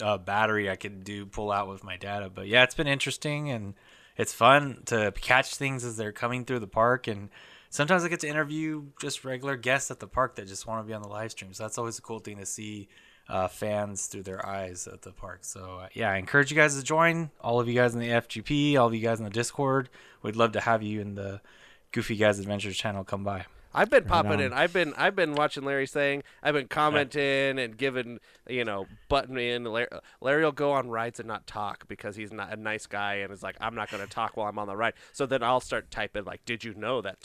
uh, 0.00 0.18
battery 0.18 0.70
I 0.70 0.76
can 0.76 1.02
do 1.02 1.26
pull 1.26 1.52
out 1.52 1.68
with 1.68 1.84
my 1.84 1.96
data. 1.96 2.30
But 2.34 2.48
yeah, 2.48 2.62
it's 2.62 2.74
been 2.74 2.86
interesting 2.86 3.50
and 3.50 3.74
it's 4.16 4.32
fun 4.32 4.82
to 4.86 5.12
catch 5.20 5.56
things 5.56 5.84
as 5.84 5.96
they're 5.96 6.12
coming 6.12 6.44
through 6.44 6.60
the 6.60 6.66
park 6.66 7.06
and 7.06 7.30
sometimes 7.74 8.04
I 8.04 8.08
get 8.08 8.20
to 8.20 8.28
interview 8.28 8.84
just 9.00 9.24
regular 9.24 9.56
guests 9.56 9.90
at 9.90 9.98
the 9.98 10.06
park 10.06 10.36
that 10.36 10.46
just 10.46 10.64
want 10.64 10.84
to 10.84 10.88
be 10.88 10.94
on 10.94 11.02
the 11.02 11.08
live 11.08 11.32
stream. 11.32 11.52
So 11.52 11.64
that's 11.64 11.76
always 11.76 11.98
a 11.98 12.02
cool 12.02 12.20
thing 12.20 12.38
to 12.38 12.46
see 12.46 12.88
uh, 13.28 13.48
fans 13.48 14.06
through 14.06 14.22
their 14.22 14.46
eyes 14.46 14.86
at 14.86 15.02
the 15.02 15.10
park. 15.10 15.40
So 15.42 15.80
uh, 15.82 15.88
yeah, 15.92 16.12
I 16.12 16.18
encourage 16.18 16.52
you 16.52 16.56
guys 16.56 16.76
to 16.76 16.84
join. 16.84 17.32
All 17.40 17.58
of 17.58 17.66
you 17.66 17.74
guys 17.74 17.92
in 17.92 18.00
the 18.00 18.10
FGP, 18.10 18.78
all 18.78 18.86
of 18.86 18.94
you 18.94 19.00
guys 19.00 19.18
in 19.18 19.24
the 19.24 19.30
Discord. 19.30 19.88
We'd 20.22 20.36
love 20.36 20.52
to 20.52 20.60
have 20.60 20.84
you 20.84 21.00
in 21.00 21.16
the 21.16 21.40
Goofy 21.90 22.14
Guys 22.14 22.38
Adventures 22.38 22.76
channel. 22.76 23.02
Come 23.02 23.24
by. 23.24 23.46
I've 23.74 23.90
been 23.90 24.04
popping 24.04 24.40
in. 24.40 24.52
I've 24.52 24.72
been 24.72 24.94
I've 24.96 25.16
been 25.16 25.34
watching 25.34 25.64
Larry 25.64 25.86
saying. 25.86 26.22
I've 26.42 26.54
been 26.54 26.68
commenting 26.68 27.58
and 27.58 27.76
giving 27.76 28.20
you 28.48 28.64
know 28.64 28.86
button 29.08 29.36
in. 29.36 29.64
Larry, 29.64 29.88
Larry 30.20 30.44
will 30.44 30.52
go 30.52 30.72
on 30.72 30.88
rides 30.88 31.18
and 31.18 31.26
not 31.26 31.46
talk 31.46 31.88
because 31.88 32.16
he's 32.16 32.32
not 32.32 32.52
a 32.52 32.56
nice 32.56 32.86
guy 32.86 33.14
and 33.16 33.32
is 33.32 33.42
like 33.42 33.56
I'm 33.60 33.74
not 33.74 33.90
going 33.90 34.02
to 34.02 34.08
talk 34.08 34.36
while 34.36 34.48
I'm 34.48 34.58
on 34.58 34.68
the 34.68 34.76
ride. 34.76 34.94
So 35.12 35.26
then 35.26 35.42
I'll 35.42 35.60
start 35.60 35.90
typing 35.90 36.24
like, 36.24 36.44
Did 36.44 36.62
you 36.64 36.74
know 36.74 37.00
that? 37.02 37.20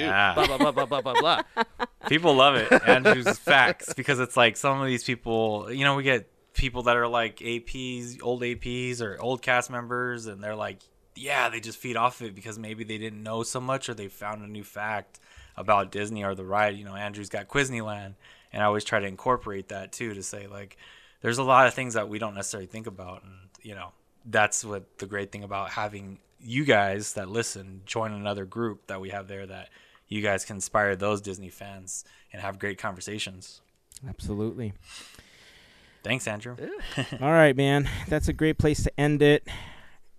Yeah. 0.00 0.34
blah 0.34 0.46
blah 0.46 0.58
blah 0.58 0.72
blah 0.72 0.86
blah 0.86 1.00
blah 1.00 1.20
blah. 1.20 1.42
People 2.08 2.34
love 2.34 2.54
it, 2.56 2.70
Andrew's 2.86 3.38
facts, 3.38 3.94
because 3.94 4.20
it's 4.20 4.36
like 4.36 4.58
some 4.58 4.78
of 4.80 4.86
these 4.86 5.02
people, 5.04 5.72
you 5.72 5.84
know, 5.84 5.94
we 5.94 6.02
get 6.02 6.30
people 6.52 6.82
that 6.84 6.96
are 6.98 7.08
like 7.08 7.38
APs, 7.38 8.18
old 8.22 8.42
APs 8.42 9.00
or 9.00 9.16
old 9.20 9.40
cast 9.40 9.70
members, 9.70 10.26
and 10.26 10.42
they're 10.44 10.54
like, 10.54 10.80
yeah, 11.16 11.48
they 11.48 11.60
just 11.60 11.78
feed 11.78 11.96
off 11.96 12.20
of 12.20 12.26
it 12.28 12.34
because 12.34 12.58
maybe 12.58 12.84
they 12.84 12.98
didn't 12.98 13.22
know 13.22 13.42
so 13.42 13.60
much 13.60 13.88
or 13.88 13.94
they 13.94 14.08
found 14.08 14.42
a 14.42 14.46
new 14.46 14.64
fact 14.64 15.18
about 15.56 15.92
Disney 15.92 16.24
or 16.24 16.34
the 16.34 16.44
ride. 16.44 16.76
You 16.76 16.84
know, 16.84 16.94
Andrew's 16.94 17.28
got 17.28 17.48
Quizneyland, 17.48 18.14
and 18.52 18.62
I 18.62 18.66
always 18.66 18.84
try 18.84 19.00
to 19.00 19.06
incorporate 19.06 19.68
that 19.68 19.92
too 19.92 20.14
to 20.14 20.22
say 20.22 20.46
like, 20.46 20.76
there's 21.20 21.38
a 21.38 21.42
lot 21.42 21.66
of 21.66 21.74
things 21.74 21.94
that 21.94 22.08
we 22.08 22.18
don't 22.18 22.34
necessarily 22.34 22.66
think 22.66 22.86
about, 22.86 23.22
and 23.22 23.32
you 23.62 23.74
know, 23.74 23.92
that's 24.26 24.64
what 24.64 24.98
the 24.98 25.06
great 25.06 25.32
thing 25.32 25.42
about 25.42 25.70
having 25.70 26.18
you 26.40 26.64
guys 26.64 27.14
that 27.14 27.28
listen 27.28 27.80
join 27.86 28.12
another 28.12 28.44
group 28.44 28.86
that 28.88 29.00
we 29.00 29.10
have 29.10 29.28
there 29.28 29.46
that 29.46 29.70
you 30.08 30.20
guys 30.20 30.44
can 30.44 30.56
inspire 30.56 30.94
those 30.94 31.20
Disney 31.20 31.48
fans 31.48 32.04
and 32.32 32.42
have 32.42 32.58
great 32.58 32.78
conversations. 32.78 33.62
Absolutely. 34.06 34.74
Thanks, 36.02 36.28
Andrew. 36.28 36.56
All 37.20 37.32
right, 37.32 37.56
man. 37.56 37.88
That's 38.08 38.28
a 38.28 38.34
great 38.34 38.58
place 38.58 38.82
to 38.82 39.00
end 39.00 39.22
it. 39.22 39.48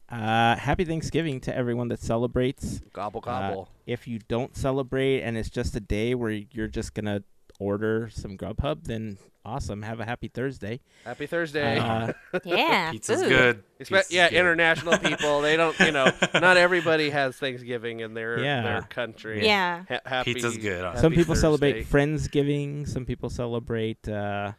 Uh, 0.10 0.56
happy 0.56 0.86
Thanksgiving 0.86 1.40
to 1.42 1.56
everyone 1.56 1.88
that 1.90 2.00
celebrates. 2.00 2.82
Gobble 2.94 3.22
Uh, 3.26 3.26
gobble. 3.26 3.70
if 3.88 4.08
you 4.08 4.20
don't 4.28 4.56
celebrate 4.56 5.22
and 5.22 5.36
it's 5.38 5.50
just 5.50 5.76
a 5.76 5.80
day 5.80 6.14
where 6.16 6.32
you're 6.32 6.68
just 6.68 6.94
gonna 6.94 7.24
order 7.60 8.10
some 8.12 8.38
Grubhub, 8.38 8.84
then 8.84 9.18
awesome. 9.46 9.82
Have 9.82 10.00
a 10.00 10.06
happy 10.06 10.28
Thursday. 10.28 10.80
Happy 11.06 11.26
Thursday. 11.26 11.80
Uh, 11.80 12.12
Yeah. 12.44 12.92
Pizza's 12.92 13.22
food. 13.22 13.30
good. 13.30 13.64
Pizza's 13.80 14.12
yeah, 14.12 14.30
good. 14.30 14.38
international 14.40 14.98
people. 15.00 15.42
They 15.42 15.56
don't, 15.58 15.78
you 15.80 15.92
know, 15.92 16.12
not 16.34 16.58
everybody 16.58 17.10
has 17.10 17.36
Thanksgiving 17.38 18.02
in 18.02 18.14
their 18.14 18.44
Yeah. 18.44 18.62
their 18.62 18.82
country. 18.84 19.44
Yeah. 19.46 19.86
Ha- 19.90 20.00
happy, 20.06 20.34
Pizza's 20.36 20.58
good, 20.58 20.82
huh? 20.84 20.96
some 20.96 21.12
happy 21.12 21.16
people 21.24 21.36
celebrate 21.36 21.86
Thursday. 21.88 21.98
Friendsgiving. 21.98 22.88
Some 22.88 23.06
people 23.06 23.30
celebrate 23.30 24.08
uh, 24.08 24.52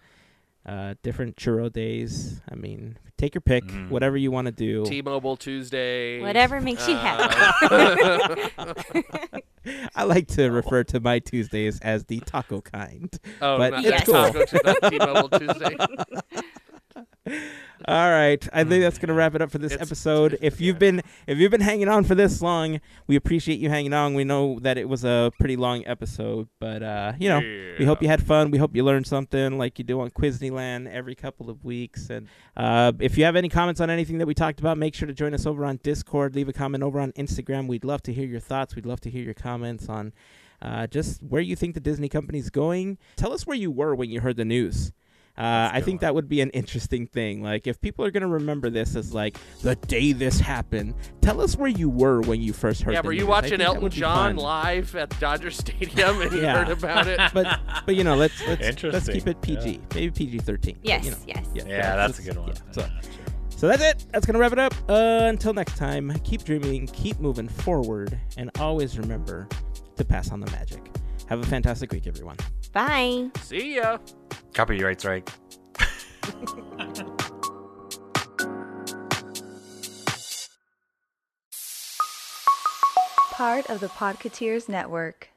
uh, 0.67 0.95
different 1.03 1.37
churro 1.37 1.73
days. 1.73 2.41
I 2.51 2.55
mean, 2.57 2.99
take 3.17 3.35
your 3.35 3.41
pick. 3.41 3.65
Mhm. 3.65 3.89
Whatever 3.91 4.17
you 4.17 4.31
want 4.33 4.47
to 4.47 4.53
do. 4.53 4.85
T-Mobile 4.85 5.37
Tuesday. 5.37 6.21
Whatever 6.21 6.61
makes 6.61 6.87
you 6.89 6.95
Uh, 6.95 6.99
happy. 6.99 8.43
I 9.97 10.05
like 10.05 10.29
to 10.29 10.49
refer 10.51 10.85
to 10.85 11.01
my 11.01 11.19
Tuesdays 11.19 11.81
as 11.81 12.05
the 12.05 12.21
taco 12.21 12.61
kind. 12.61 13.13
Oh, 13.43 13.59
But 13.59 13.71
not, 13.71 13.85
it's 13.85 14.09
not 14.09 14.33
cool. 14.33 14.45
Taco 14.45 14.59
not 14.65 14.93
T-Mobile 14.93 15.29
Tuesday. 15.41 15.77
All 17.87 18.11
right, 18.11 18.49
I 18.55 18.65
think 18.65 18.83
that's 18.83 18.97
gonna 18.99 19.13
wrap 19.13 19.35
it 19.35 19.43
up 19.43 19.51
for 19.51 19.59
this 19.59 19.73
It's- 19.73 19.87
episode. 19.87 20.39
If 20.41 20.63
you've 20.63 20.79
been 20.79 21.03
if 21.27 21.37
you've 21.37 21.51
been 21.51 21.61
hanging 21.61 21.89
on 21.89 22.05
for 22.05 22.15
this 22.15 22.41
long, 22.41 22.81
we 23.07 23.17
appreciate 23.17 23.59
you 23.59 23.69
hanging 23.69 23.93
on. 23.93 24.15
We 24.15 24.25
know 24.25 24.59
that 24.61 24.79
it 24.79 24.89
was 24.89 25.05
a 25.05 25.31
pretty 25.39 25.57
long 25.57 25.87
episode, 25.87 26.49
but 26.59 26.83
uh, 26.83 27.13
you 27.21 27.29
know, 27.29 27.41
we 27.79 27.85
hope 27.85 28.01
you 28.01 28.09
had 28.09 28.23
fun. 28.27 28.51
We 28.51 28.57
hope 28.57 28.75
you 28.75 28.83
learned 28.83 29.07
something, 29.07 29.59
like 29.59 29.79
you 29.79 29.85
do 29.85 30.01
on 30.01 30.11
Quizneyland 30.11 30.91
every 30.91 31.15
couple 31.15 31.51
of 31.51 31.65
weeks. 31.65 32.09
And 32.09 32.29
uh, 32.57 32.93
if 32.99 33.19
you 33.19 33.25
have 33.25 33.37
any 33.37 33.51
comments 33.51 33.81
on 33.83 33.91
anything 33.91 34.17
that 34.19 34.27
we 34.27 34.33
talked 34.35 34.59
about, 34.59 34.79
make 34.79 34.95
sure 34.95 35.07
to 35.07 35.15
join 35.15 35.35
us 35.35 35.45
over 35.45 35.67
on 35.67 35.79
Discord. 35.83 36.35
Leave 36.35 36.49
a 36.49 36.55
comment 36.55 36.83
over 36.83 36.99
on 36.99 37.13
Instagram. 37.13 37.69
We'd 37.69 37.85
love 37.85 38.03
to 38.05 38.13
hear 38.13 38.27
your 38.27 38.41
thoughts. 38.41 38.75
We'd 38.75 38.87
love 38.87 39.01
to 39.03 39.11
hear 39.11 39.23
your 39.23 39.35
comments 39.35 39.89
on 39.91 40.15
uh, 40.63 40.87
just 40.87 41.23
where 41.23 41.43
you 41.43 41.55
think 41.55 41.75
the 41.75 41.81
Disney 41.81 42.09
company's 42.09 42.49
going. 42.49 42.97
Tell 43.17 43.33
us 43.35 43.47
where 43.47 43.57
you 43.57 43.71
were 43.71 43.95
when 43.95 44.09
you 44.09 44.21
heard 44.23 44.39
the 44.39 44.47
news. 44.47 44.93
Uh, 45.39 45.69
I 45.73 45.81
think 45.83 46.01
that 46.01 46.15
would 46.15 46.29
be 46.29 46.41
an 46.41 46.49
interesting 46.51 47.07
thing. 47.07 47.43
Like, 47.43 47.67
if 47.67 47.79
people 47.81 48.05
are 48.07 48.11
going 48.11 48.23
to 48.23 48.27
remember 48.29 48.71
this 48.71 48.97
as 48.97 49.13
like 49.13 49.37
the 49.63 49.75
day 49.77 50.13
this 50.13 50.41
happened, 50.41 50.95
tell 51.21 51.43
us 51.43 51.57
where 51.57 51.69
you 51.69 51.91
were 51.91 52.23
when 52.23 52.41
you 52.41 52.53
first 52.55 52.83
heard. 52.83 52.95
Yeah, 52.95 53.03
the 53.03 53.07
were 53.09 53.13
you 53.13 53.21
news. 53.21 53.29
Watching 53.29 53.61
Elton 53.61 53.91
John 53.91 54.37
fun. 54.37 54.45
live 54.45 54.97
at 54.97 55.19
Dodger 55.21 55.51
Stadium 55.51 56.23
and 56.23 56.33
you 56.33 56.41
Yeah. 56.41 56.65
heard 56.65 56.71
about 56.79 57.07
it? 57.07 57.21
But 57.35 57.61
but 57.85 57.95
you 57.97 58.03
know, 58.05 58.17
let's 58.17 58.41
let's 58.49 58.83
let's 58.83 59.09
keep 59.09 59.27
it 59.27 59.43
PG, 59.43 59.81
maybe 59.95 60.11
PG 60.11 60.39
thirteen. 60.39 60.79
Yes, 60.83 61.05
you 61.05 61.11
know. 61.11 61.17
yes. 61.27 61.47
Yeah, 61.55 61.97
that's 61.97 62.19
a 62.19 62.23
good 62.23 62.39
one. 62.39 62.49
yeah, 62.49 62.55
so, 62.73 62.89
so 63.51 63.69
that's 63.69 63.83
it. 63.83 64.07
That's 64.13 64.25
gonna 64.25 64.39
wrap 64.39 64.53
it 64.53 64.59
up. 64.59 64.73
Uh, 64.89 65.21
until 65.29 65.53
next 65.53 65.77
time, 65.77 66.13
keep 66.25 66.45
dreaming, 66.45 66.87
keep 66.87 67.21
moving 67.21 67.49
forward, 67.49 68.19
and 68.39 68.51
always 68.59 68.99
remember 68.99 69.49
to 69.97 70.05
pass 70.05 70.31
on 70.31 70.41
the 70.41 70.51
magic. 70.53 70.81
Have 71.29 71.41
a 71.41 71.47
fantastic 71.47 71.93
week, 71.93 72.07
everyone. 72.07 72.37
Bye. 72.77 73.31
See 73.41 73.77
ya. 73.77 73.97
Copyright 74.53 75.01
strike. 75.01 75.27
Part 83.33 83.71
of 83.71 83.81
the 83.81 83.89
Podcateers 83.89 84.69
Network. 84.69 85.31